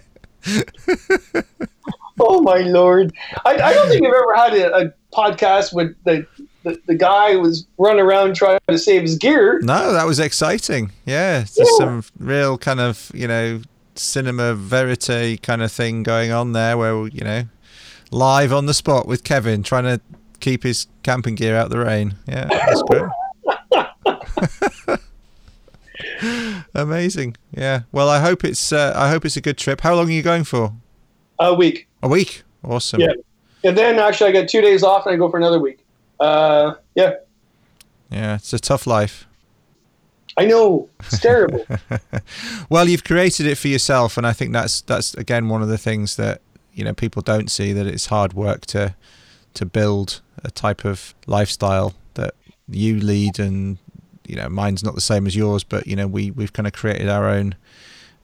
Oh 2.20 2.40
my 2.42 2.59
lord! 2.59 3.12
I, 3.44 3.55
I 3.56 3.74
don't 3.74 3.88
think 3.88 4.06
I've 4.06 4.12
ever 4.12 4.34
had 4.36 4.55
a, 4.55 4.76
a 4.86 4.92
podcast 5.12 5.74
with 5.74 5.96
the, 6.05 6.24
the 6.62 6.80
the 6.86 6.94
guy 6.94 7.34
was 7.36 7.66
running 7.76 8.01
around 8.01 8.36
trying 8.36 8.60
to 8.68 8.78
save 8.78 9.02
his 9.02 9.18
gear. 9.18 9.60
No, 9.62 9.92
that 9.92 10.06
was 10.06 10.20
exciting. 10.20 10.92
Yeah. 11.06 11.40
Just 11.40 11.59
Yeah. 11.59 11.76
some 11.78 12.05
real 12.18 12.56
kind 12.56 12.78
of, 12.80 13.10
you 13.14 13.26
know, 13.26 13.62
cinema 13.96 14.55
verite 14.55 15.42
kind 15.42 15.60
of 15.62 15.72
thing 15.72 16.02
going 16.05 16.30
on 16.30 16.52
there 16.52 16.78
where, 16.78 17.06
you 17.09 17.24
know, 17.24 17.44
live 18.12 18.52
on 18.52 18.66
the 18.66 18.74
spot 18.74 19.09
with 19.09 19.24
Kevin 19.24 19.62
trying 19.64 19.84
to 19.84 20.01
keep 20.40 20.62
his 20.62 20.86
camping 21.02 21.34
gear 21.34 21.56
out 21.56 21.70
the 21.70 21.78
rain. 21.78 22.14
Yeah, 22.28 22.44
that's 22.46 22.82
great. 22.82 24.98
Amazing. 26.74 27.36
Yeah. 27.52 27.82
Well, 27.92 28.09
I 28.09 28.20
hope 28.20 28.44
it's 28.44 28.72
uh, 28.72 28.92
I 28.96 29.10
hope 29.10 29.24
it's 29.24 29.36
a 29.36 29.40
good 29.40 29.59
trip. 29.59 29.80
How 29.80 29.94
long 29.94 30.09
are 30.09 30.12
you 30.12 30.22
going 30.22 30.44
for? 30.44 30.72
A 31.38 31.55
week. 31.55 31.88
A 32.02 32.09
week. 32.09 32.42
Awesome. 32.62 33.01
Yeah. 33.01 33.12
And 33.64 33.76
then 33.76 33.98
actually, 33.98 34.28
I 34.28 34.32
get 34.32 34.48
two 34.48 34.60
days 34.60 34.82
off, 34.82 35.06
and 35.06 35.14
I 35.14 35.18
go 35.18 35.30
for 35.30 35.38
another 35.38 35.59
week. 35.59 35.84
Uh, 36.20 36.74
yeah, 36.94 37.14
Yeah, 38.10 38.36
it's 38.36 38.52
a 38.52 38.59
tough 38.59 38.86
life. 38.86 39.26
I 40.36 40.46
know 40.46 40.88
it's 41.01 41.20
terrible. 41.20 41.66
Well, 42.68 42.88
you've 42.88 43.05
created 43.05 43.46
it 43.46 43.56
for 43.56 43.68
yourself, 43.68 44.16
and 44.16 44.26
I 44.26 44.32
think 44.32 44.52
that's 44.52 44.80
that's 44.80 45.14
again 45.14 45.48
one 45.48 45.62
of 45.62 45.68
the 45.68 45.78
things 45.78 46.16
that 46.16 46.40
you 46.72 46.84
know 46.84 46.94
people 46.94 47.22
don't 47.22 47.51
see 47.51 47.72
that 47.72 47.86
it's 47.86 48.06
hard 48.06 48.32
work 48.32 48.66
to 48.66 48.94
to 49.55 49.66
build 49.66 50.20
a 50.42 50.51
type 50.51 50.84
of 50.84 51.14
lifestyle 51.26 51.94
that 52.14 52.34
you 52.68 52.98
lead, 52.98 53.38
and 53.38 53.78
you 54.26 54.36
know 54.36 54.48
mine's 54.48 54.84
not 54.84 54.94
the 54.94 55.01
same 55.01 55.26
as 55.26 55.36
yours, 55.36 55.64
but 55.64 55.86
you 55.86 55.96
know 55.96 56.06
we 56.06 56.30
we've 56.30 56.52
kind 56.52 56.66
of 56.66 56.72
created 56.72 57.09
our 57.09 57.28
own 57.28 57.55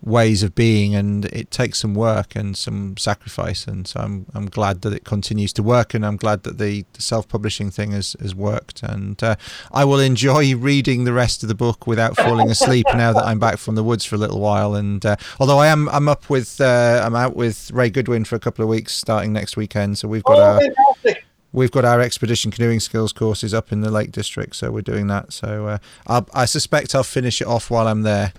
ways 0.03 0.43
of 0.43 0.55
being, 0.55 0.95
and 0.95 1.27
it 1.27 1.51
takes 1.51 1.79
some 1.79 1.95
work 1.95 2.35
and 2.35 2.57
some 2.57 2.97
sacrifice, 2.97 3.67
and 3.67 3.87
so 3.87 4.01
I'm 4.01 4.27
I'm 4.35 4.47
glad 4.47 4.83
that 4.83 4.93
it 4.93 5.05
continues 5.05 5.53
to 5.55 5.63
work, 5.63 5.95
and 5.95 6.05
I'm 6.07 6.17
glad 6.17 6.43
that 6.45 6.59
the, 6.59 6.85
the 6.93 7.03
self-publishing 7.03 7.71
thing 7.71 7.91
has 7.93 8.17
has 8.21 8.35
worked, 8.35 8.83
and 8.83 9.23
uh, 9.23 9.37
I 9.73 9.85
will 9.85 10.01
enjoy 10.01 10.57
reading 10.57 11.05
the 11.05 11.13
rest 11.13 11.43
of 11.43 11.49
the 11.49 11.55
book 11.55 11.87
without 11.87 12.17
falling 12.17 12.51
asleep 12.51 12.87
now 12.95 13.13
that 13.13 13.25
I'm 13.25 13.39
back 13.39 13.59
from 13.59 13.75
the 13.75 13.85
woods 13.85 14.05
for 14.05 14.17
a 14.17 14.19
little 14.19 14.41
while. 14.41 14.75
And 14.75 15.05
uh, 15.05 15.17
although 15.39 15.59
I 15.59 15.69
am 15.69 15.89
I'm 15.91 16.09
up 16.09 16.31
with 16.31 16.61
uh, 16.61 17.03
I'm 17.05 17.15
out 17.15 17.37
with 17.37 17.71
Ray 17.73 17.91
Goodwin 17.91 18.25
for 18.25 18.37
a 18.37 18.41
couple 18.41 18.63
of 18.63 18.69
weeks 18.69 18.95
starting 18.95 19.33
next 19.33 19.57
weekend, 19.57 19.99
so 19.99 20.09
we've 20.09 20.25
got 20.25 20.39
oh, 20.39 20.43
our 20.43 20.61
fantastic! 20.61 21.25
We've 21.53 21.71
got 21.71 21.85
our 21.85 22.01
expedition 22.01 22.51
canoeing 22.51 22.81
skills 22.81 23.13
courses 23.13 23.53
up 23.55 23.73
in 23.73 23.81
the 23.81 23.91
Lake 23.91 24.13
District, 24.13 24.55
so 24.55 24.71
we're 24.71 24.81
doing 24.83 25.07
that. 25.09 25.33
So 25.33 25.67
uh, 25.67 25.79
I'll, 26.07 26.27
I 26.35 26.45
suspect 26.45 26.95
I'll 26.95 27.03
finish 27.03 27.41
it 27.41 27.47
off 27.47 27.71
while 27.71 27.87
I'm 27.89 28.03
there. 28.03 28.33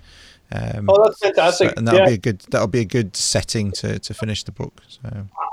Um, 0.50 0.86
Oh, 0.90 1.02
that's 1.04 1.18
fantastic. 1.18 1.70
so- 1.70 1.74
and 1.76 1.86
that'll 1.88 2.00
yeah. 2.00 2.06
be 2.08 2.14
a 2.14 2.18
good 2.18 2.40
that'll 2.50 2.66
be 2.66 2.80
a 2.80 2.84
good 2.84 3.16
setting 3.16 3.72
to, 3.72 3.98
to 3.98 4.14
finish 4.14 4.44
the 4.44 4.52
book. 4.52 4.82
So 4.88 5.00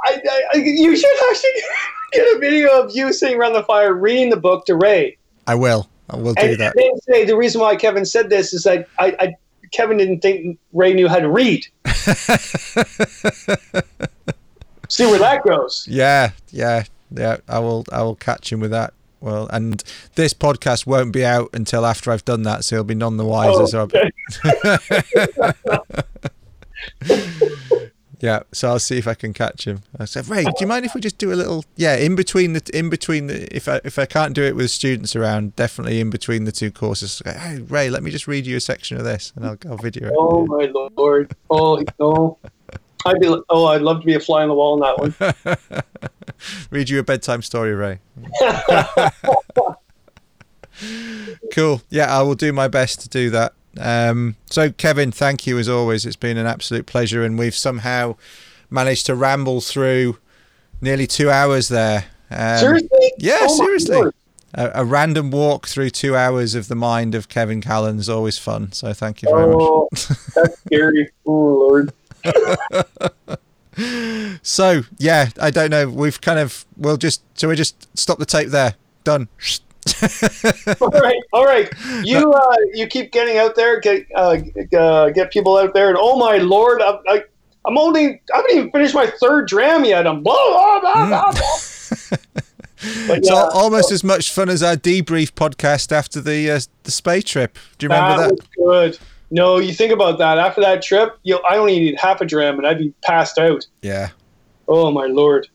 I, 0.06 0.22
I, 0.54 0.58
you 0.58 0.96
should 0.98 1.30
actually 1.30 1.52
get 2.14 2.36
a 2.36 2.40
video 2.40 2.82
of 2.82 2.92
you 2.96 3.14
sitting 3.14 3.38
around 3.38 3.54
the 3.54 3.64
fire 3.64 3.94
reading 3.94 4.30
the 4.30 4.38
book 4.38 4.66
to 4.66 4.76
Ray. 4.76 5.18
I 5.48 5.56
will. 5.56 5.90
I 6.10 6.16
will 6.18 6.34
do 6.34 6.42
and 6.48 6.60
that. 6.60 6.76
They 6.76 6.92
say 7.08 7.24
the 7.26 7.38
reason 7.38 7.62
why 7.62 7.76
Kevin 7.76 8.04
said 8.06 8.30
this 8.30 8.52
is 8.54 8.64
that 8.64 8.88
I, 8.98 9.16
I 9.20 9.36
Kevin 9.72 9.98
didn't 9.98 10.22
think 10.22 10.58
Ray 10.74 10.94
knew 10.94 11.08
how 11.08 11.20
to 11.20 11.30
read. 11.30 11.66
See 14.90 15.06
where 15.06 15.20
that 15.20 15.44
goes. 15.46 15.86
Yeah, 15.88 16.32
yeah, 16.52 16.84
yeah. 17.12 17.38
I 17.48 17.60
will. 17.60 17.86
I 17.92 18.02
will 18.04 18.16
catch 18.16 18.52
him 18.52 18.60
with 18.60 18.72
that. 18.72 18.94
Well, 19.22 19.48
and 19.52 19.84
this 20.16 20.34
podcast 20.34 20.86
won't 20.86 21.12
be 21.12 21.26
out 21.26 21.50
until 21.54 21.86
after 21.86 22.12
I've 22.12 22.24
done 22.24 22.44
that, 22.44 22.64
so 22.64 22.78
he'll 22.78 22.84
be 22.86 22.96
none 22.96 23.18
the 23.18 23.26
wiser. 23.26 23.78
Oh, 23.78 23.88
so 23.90 23.90
yeah, 28.22 28.44
so 28.54 28.70
I'll 28.70 28.80
see 28.80 28.98
if 28.98 29.08
I 29.08 29.14
can 29.14 29.34
catch 29.34 29.66
him. 29.68 29.82
I 30.00 30.06
said, 30.06 30.30
Ray, 30.30 30.44
do 30.44 30.54
you 30.62 30.68
mind 30.68 30.86
if 30.86 30.96
we 30.96 31.02
just 31.02 31.18
do 31.18 31.34
a 31.34 31.36
little? 31.36 31.66
Yeah, 31.76 31.96
in 31.98 32.16
between 32.16 32.54
the 32.54 32.62
in 32.74 32.90
between 32.90 33.28
the 33.28 33.54
if 33.54 33.68
I 33.68 33.82
if 33.84 34.00
I 34.00 34.06
can't 34.06 34.34
do 34.34 34.44
it 34.44 34.56
with 34.56 34.72
students 34.72 35.18
around, 35.18 35.56
definitely 35.58 36.00
in 36.00 36.10
between 36.10 36.46
the 36.46 36.54
two 36.54 36.72
courses. 36.72 37.22
Hey, 37.26 37.60
Ray, 37.60 37.90
let 37.90 38.04
me 38.04 38.12
just 38.12 38.28
read 38.28 38.46
you 38.46 38.56
a 38.56 38.62
section 38.62 38.98
of 38.98 39.04
this, 39.04 39.34
and 39.36 39.46
I'll, 39.46 39.58
I'll 39.70 39.78
video 39.78 40.08
it. 40.08 40.14
Oh 40.18 40.46
my 40.46 40.66
lord! 40.98 41.36
Oh 41.50 41.84
no! 42.00 42.38
I'd 43.10 43.20
be 43.20 43.28
oh, 43.50 43.66
I'd 43.66 43.82
love 43.82 44.02
to 44.02 44.06
be 44.06 44.14
a 44.16 44.20
fly 44.20 44.44
on 44.44 44.50
the 44.50 44.54
wall 44.54 44.76
in 44.76 44.82
that 44.82 45.00
one. 45.00 45.16
read 46.72 46.90
you 46.90 47.00
a 47.00 47.04
bedtime 47.04 47.42
story, 47.42 47.74
Ray. 47.74 48.00
cool. 51.54 51.82
Yeah, 51.90 52.16
I 52.16 52.22
will 52.22 52.36
do 52.36 52.54
my 52.54 52.68
best 52.68 53.02
to 53.02 53.10
do 53.10 53.30
that. 53.32 53.54
Um, 53.80 54.36
so, 54.50 54.72
Kevin, 54.72 55.12
thank 55.12 55.48
you 55.48 55.58
as 55.58 55.70
always. 55.70 56.06
It's 56.06 56.16
been 56.16 56.38
an 56.38 56.46
absolute 56.46 56.86
pleasure, 56.86 57.24
and 57.24 57.38
we've 57.38 57.56
somehow 57.56 58.16
managed 58.70 59.06
to 59.08 59.16
ramble 59.16 59.62
through 59.62 60.18
nearly 60.82 61.08
two 61.08 61.30
hours 61.30 61.68
there. 61.68 62.06
Um, 62.30 62.58
seriously? 62.58 63.12
Yeah, 63.18 63.40
Oh 63.42 63.58
seriously. 63.58 64.12
A, 64.56 64.72
a 64.76 64.86
random 64.86 65.30
walk 65.30 65.68
through 65.68 65.92
two 65.92 66.16
hours 66.16 66.56
of 66.56 66.70
the 66.70 66.76
mind 66.76 67.14
of 67.14 67.30
Kevin 67.30 67.62
Callan 67.62 68.00
is 68.00 68.10
always 68.10 68.38
fun. 68.38 68.72
So, 68.72 68.94
thank 68.94 69.22
you 69.22 69.30
very 69.30 69.48
much. 69.48 69.56
Oh, 69.60 69.90
that's 70.36 70.60
scary. 70.62 71.10
Oh 71.26 71.32
lord. 71.32 71.94
So, 74.44 74.82
yeah, 74.98 75.30
I 75.40 75.52
don't 75.52 75.70
know. 75.70 75.88
We've 75.88 76.20
kind 76.20 76.40
of, 76.40 76.66
we'll 76.76 76.98
just, 76.98 77.24
so 77.38 77.48
we 77.48 77.56
just 77.56 77.88
stop 77.98 78.20
the 78.20 78.26
tape 78.26 78.50
there. 78.50 78.76
Done. 79.04 79.30
all 80.82 80.90
right, 80.90 81.22
all 81.32 81.46
right. 81.46 81.70
You 82.04 82.34
uh, 82.34 82.56
you 82.74 82.86
keep 82.88 83.12
getting 83.12 83.38
out 83.38 83.56
there, 83.56 83.80
get 83.80 84.06
uh, 84.16 84.38
uh, 84.78 85.10
get 85.10 85.32
people 85.32 85.58
out 85.58 85.74
there, 85.74 85.88
and 85.90 85.98
oh 86.00 86.18
my 86.20 86.38
lord, 86.38 86.82
I, 86.82 87.00
I, 87.08 87.24
I'm 87.66 87.78
only 87.78 88.22
I 88.34 88.38
haven't 88.38 88.52
even 88.52 88.72
finished 88.72 88.94
my 88.94 89.08
third 89.08 89.48
dram 89.48 89.86
yet. 89.86 90.06
I'm 90.06 90.22
blah 90.22 90.36
blah 90.36 90.80
blah 90.82 91.08
blah. 91.08 91.32
blah. 91.32 91.32
But 91.32 92.20
It's 93.18 93.30
yeah, 93.30 93.36
al- 93.36 93.52
almost 93.52 93.92
as 93.92 94.04
much 94.04 94.32
fun 94.32 94.50
as 94.50 94.62
our 94.62 94.76
debrief 94.76 95.32
podcast 95.32 95.92
after 95.92 96.22
the 96.22 96.52
uh, 96.52 96.60
the 96.84 96.92
Spey 96.92 97.22
trip. 97.22 97.58
Do 97.78 97.86
you 97.86 97.90
remember 97.90 98.24
that? 98.24 98.32
was 98.32 98.48
good. 98.56 99.00
No, 99.32 99.58
you 99.58 99.74
think 99.74 99.92
about 99.92 100.18
that. 100.18 100.38
After 100.38 100.62
that 100.62 100.82
trip, 100.82 101.18
you 101.24 101.38
I 101.50 101.58
only 101.58 101.80
need 101.80 102.00
half 102.00 102.22
a 102.22 102.26
dram, 102.26 102.58
and 102.58 102.68
I'd 102.68 102.80
be 102.80 102.94
passed 103.04 103.38
out. 103.38 103.66
Yeah. 103.82 104.10
Oh 104.68 104.92
my 104.92 105.06
lord. 105.06 105.48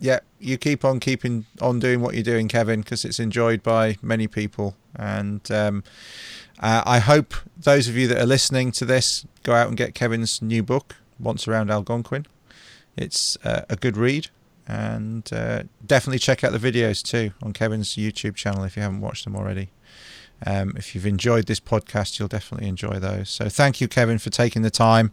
Yeah, 0.00 0.20
you 0.38 0.56
keep 0.56 0.84
on 0.84 0.98
keeping 0.98 1.44
on 1.60 1.78
doing 1.78 2.00
what 2.00 2.14
you're 2.14 2.22
doing, 2.22 2.48
Kevin, 2.48 2.80
because 2.80 3.04
it's 3.04 3.20
enjoyed 3.20 3.62
by 3.62 3.98
many 4.00 4.26
people. 4.26 4.74
And 4.96 5.48
um, 5.50 5.84
uh, 6.58 6.82
I 6.86 6.98
hope 6.98 7.34
those 7.56 7.86
of 7.86 7.96
you 7.96 8.08
that 8.08 8.18
are 8.18 8.26
listening 8.26 8.72
to 8.72 8.84
this 8.84 9.26
go 9.42 9.52
out 9.52 9.68
and 9.68 9.76
get 9.76 9.94
Kevin's 9.94 10.40
new 10.40 10.62
book, 10.62 10.96
Once 11.18 11.46
Around 11.46 11.70
Algonquin. 11.70 12.26
It's 12.96 13.36
uh, 13.44 13.62
a 13.68 13.76
good 13.76 13.96
read. 13.96 14.28
And 14.66 15.28
uh, 15.32 15.64
definitely 15.84 16.20
check 16.20 16.44
out 16.44 16.52
the 16.52 16.58
videos 16.58 17.02
too 17.02 17.32
on 17.42 17.52
Kevin's 17.52 17.96
YouTube 17.96 18.36
channel 18.36 18.62
if 18.62 18.76
you 18.76 18.82
haven't 18.82 19.00
watched 19.00 19.24
them 19.24 19.34
already. 19.34 19.70
Um, 20.46 20.74
if 20.76 20.94
you've 20.94 21.06
enjoyed 21.06 21.46
this 21.46 21.60
podcast, 21.60 22.18
you'll 22.18 22.28
definitely 22.28 22.68
enjoy 22.68 22.98
those. 22.98 23.28
So 23.28 23.48
thank 23.48 23.80
you, 23.80 23.88
Kevin, 23.88 24.18
for 24.18 24.30
taking 24.30 24.62
the 24.62 24.70
time. 24.70 25.12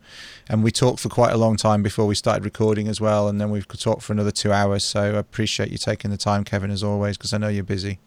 And 0.49 0.63
we 0.63 0.71
talked 0.71 0.99
for 0.99 1.09
quite 1.09 1.33
a 1.33 1.37
long 1.37 1.57
time 1.57 1.83
before 1.83 2.05
we 2.05 2.15
started 2.15 2.45
recording 2.45 2.87
as 2.87 3.01
well. 3.01 3.27
And 3.27 3.39
then 3.39 3.49
we've 3.49 3.67
talked 3.67 4.03
for 4.03 4.13
another 4.13 4.31
two 4.31 4.53
hours. 4.53 4.83
So 4.83 5.01
I 5.01 5.17
appreciate 5.17 5.69
you 5.69 5.77
taking 5.77 6.11
the 6.11 6.17
time, 6.17 6.43
Kevin, 6.43 6.71
as 6.71 6.83
always, 6.83 7.17
because 7.17 7.33
I 7.33 7.37
know 7.37 7.49
you're 7.49 7.63
busy. 7.63 7.99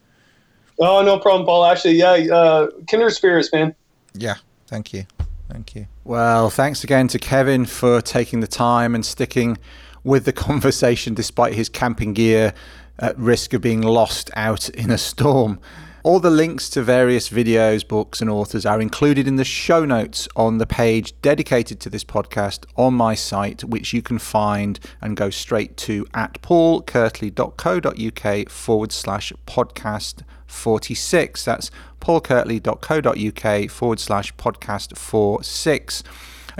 Oh 0.78 1.02
no 1.02 1.18
problem, 1.18 1.44
Paul. 1.44 1.66
Actually, 1.66 1.96
yeah, 1.96 2.12
uh, 2.34 2.68
kindred 2.86 3.12
spirits, 3.12 3.52
man. 3.52 3.74
Yeah, 4.14 4.36
thank 4.66 4.94
you. 4.94 5.04
Thank 5.50 5.74
you. 5.74 5.86
Well, 6.04 6.48
thanks 6.48 6.84
again 6.84 7.08
to 7.08 7.18
Kevin 7.18 7.66
for 7.66 8.00
taking 8.00 8.40
the 8.40 8.46
time 8.46 8.94
and 8.94 9.04
sticking 9.04 9.58
with 10.04 10.24
the 10.24 10.32
conversation 10.48 11.12
despite 11.12 11.52
his 11.52 11.68
camping 11.68 12.14
gear 12.14 12.54
at 12.98 13.18
risk 13.18 13.52
of 13.52 13.60
being 13.60 13.82
lost 13.82 14.30
out 14.34 14.68
in 14.70 14.90
a 14.90 14.98
storm. 14.98 15.58
All 16.02 16.18
the 16.18 16.30
links 16.30 16.70
to 16.70 16.82
various 16.82 17.28
videos, 17.28 17.86
books, 17.86 18.22
and 18.22 18.30
authors 18.30 18.64
are 18.64 18.80
included 18.80 19.28
in 19.28 19.36
the 19.36 19.44
show 19.44 19.84
notes 19.84 20.26
on 20.34 20.56
the 20.56 20.66
page 20.66 21.12
dedicated 21.20 21.78
to 21.80 21.90
this 21.90 22.04
podcast 22.04 22.64
on 22.74 22.94
my 22.94 23.14
site, 23.14 23.64
which 23.64 23.92
you 23.92 24.00
can 24.00 24.18
find 24.18 24.80
and 25.02 25.14
go 25.14 25.28
straight 25.28 25.76
to 25.76 26.06
at 26.14 26.40
paulkirtley.co.uk 26.40 28.48
forward 28.48 28.92
slash 28.92 29.30
podcast 29.46 30.22
46. 30.46 31.44
That's 31.44 31.70
paulkirtley.co.uk 32.00 33.70
forward 33.70 34.00
slash 34.00 34.34
podcast 34.36 34.96
46. 34.96 36.02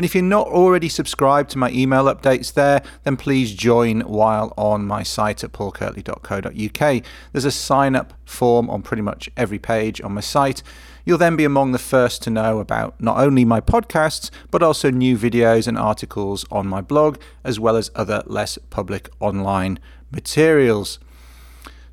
And 0.00 0.04
if 0.06 0.14
you're 0.14 0.24
not 0.24 0.46
already 0.46 0.88
subscribed 0.88 1.50
to 1.50 1.58
my 1.58 1.70
email 1.72 2.04
updates 2.04 2.54
there, 2.54 2.82
then 3.02 3.18
please 3.18 3.52
join 3.52 4.00
while 4.00 4.54
on 4.56 4.86
my 4.86 5.02
site 5.02 5.44
at 5.44 5.52
paulkirtley.co.uk. 5.52 7.04
There's 7.32 7.44
a 7.44 7.50
sign 7.50 7.94
up 7.94 8.14
form 8.24 8.70
on 8.70 8.80
pretty 8.80 9.02
much 9.02 9.28
every 9.36 9.58
page 9.58 10.00
on 10.00 10.14
my 10.14 10.22
site. 10.22 10.62
You'll 11.04 11.18
then 11.18 11.36
be 11.36 11.44
among 11.44 11.72
the 11.72 11.78
first 11.78 12.22
to 12.22 12.30
know 12.30 12.60
about 12.60 12.98
not 12.98 13.18
only 13.18 13.44
my 13.44 13.60
podcasts, 13.60 14.30
but 14.50 14.62
also 14.62 14.90
new 14.90 15.18
videos 15.18 15.68
and 15.68 15.76
articles 15.76 16.46
on 16.50 16.66
my 16.66 16.80
blog, 16.80 17.18
as 17.44 17.60
well 17.60 17.76
as 17.76 17.90
other 17.94 18.22
less 18.24 18.56
public 18.70 19.10
online 19.20 19.78
materials. 20.10 20.98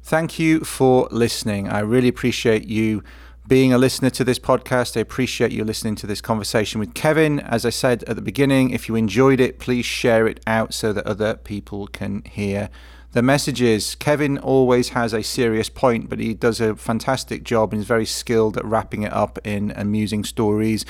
Thank 0.02 0.40
you 0.40 0.62
for 0.62 1.10
listening. 1.12 1.68
I 1.68 1.80
really 1.80 2.08
appreciate 2.08 2.70
you 2.70 3.04
being 3.48 3.72
a 3.72 3.78
listener 3.78 4.10
to 4.10 4.26
this 4.26 4.40
podcast. 4.40 4.98
I 4.98 5.00
appreciate 5.00 5.52
you 5.54 5.64
listening 5.64 5.96
to 5.96 6.08
this 6.08 6.20
conversation 6.20 6.80
with 6.80 6.94
Kevin. 6.94 7.40
As 7.40 7.66
I 7.66 7.70
said 7.70 8.04
at 8.04 8.18
the 8.18 8.22
beginning, 8.22 8.72
if 8.72 8.90
you 8.90 8.96
enjoyed 8.96 9.40
it, 9.40 9.58
please 9.58 9.86
share 9.86 10.28
it 10.28 10.42
out 10.46 10.74
so 10.74 10.92
that 10.92 11.08
other 11.08 11.36
people 11.36 11.88
can 11.88 12.24
hear 12.24 12.70
the 13.14 13.22
messages. 13.22 13.96
Kevin 13.96 14.38
always 14.38 14.90
has 14.90 15.14
a 15.14 15.24
serious 15.24 15.70
point, 15.70 16.10
but 16.10 16.20
he 16.20 16.34
does 16.34 16.60
a 16.60 16.76
fantastic 16.76 17.44
job 17.44 17.72
and 17.72 17.82
is 17.82 17.88
very 17.88 18.06
skilled 18.06 18.58
at 18.58 18.66
wrapping 18.66 19.04
it 19.04 19.14
up 19.14 19.40
in 19.46 19.72
amusing 19.78 20.26
stories 20.26 20.84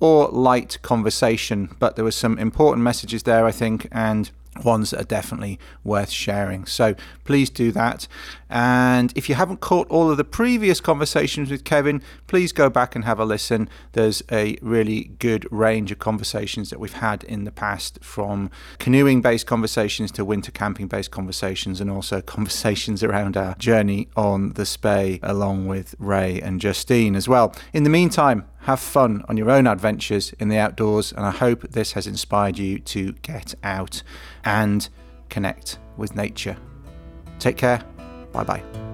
or 0.00 0.28
light 0.28 0.78
conversation. 0.80 1.76
But 1.78 1.96
there 1.96 2.04
were 2.06 2.10
some 2.10 2.38
important 2.38 2.84
messages 2.84 3.24
there, 3.24 3.44
I 3.44 3.52
think, 3.52 3.86
and 3.92 4.30
ones 4.64 4.90
that 4.90 5.00
are 5.00 5.04
definitely 5.04 5.58
worth 5.84 6.10
sharing. 6.10 6.66
So 6.66 6.94
please 7.24 7.50
do 7.50 7.72
that. 7.72 8.06
And 8.50 9.12
if 9.16 9.28
you 9.28 9.34
haven't 9.34 9.60
caught 9.60 9.88
all 9.88 10.10
of 10.10 10.16
the 10.16 10.24
previous 10.24 10.80
conversations 10.80 11.50
with 11.50 11.64
Kevin, 11.64 12.02
please 12.26 12.52
go 12.52 12.70
back 12.70 12.94
and 12.94 13.04
have 13.04 13.20
a 13.20 13.24
listen. 13.24 13.68
There's 13.92 14.22
a 14.30 14.56
really 14.62 15.04
good 15.18 15.46
range 15.50 15.92
of 15.92 15.98
conversations 15.98 16.70
that 16.70 16.80
we've 16.80 16.94
had 16.94 17.24
in 17.24 17.44
the 17.44 17.52
past 17.52 17.98
from 18.02 18.50
canoeing 18.78 19.20
based 19.20 19.46
conversations 19.46 20.10
to 20.12 20.24
winter 20.24 20.50
camping 20.50 20.86
based 20.86 21.10
conversations 21.10 21.80
and 21.80 21.90
also 21.90 22.20
conversations 22.38 23.02
around 23.02 23.36
our 23.36 23.54
journey 23.56 24.08
on 24.16 24.54
the 24.54 24.64
Spey 24.64 25.20
along 25.22 25.66
with 25.66 25.94
Ray 25.98 26.40
and 26.40 26.60
Justine 26.60 27.14
as 27.14 27.28
well. 27.28 27.54
In 27.72 27.82
the 27.82 27.90
meantime, 27.90 28.46
have 28.68 28.80
fun 28.80 29.24
on 29.30 29.36
your 29.38 29.50
own 29.50 29.66
adventures 29.66 30.34
in 30.38 30.50
the 30.50 30.58
outdoors, 30.58 31.10
and 31.12 31.24
I 31.24 31.30
hope 31.30 31.62
this 31.70 31.92
has 31.92 32.06
inspired 32.06 32.58
you 32.58 32.78
to 32.80 33.12
get 33.22 33.54
out 33.62 34.02
and 34.44 34.86
connect 35.30 35.78
with 35.96 36.14
nature. 36.14 36.58
Take 37.38 37.56
care. 37.56 37.82
Bye 38.30 38.44
bye. 38.44 38.87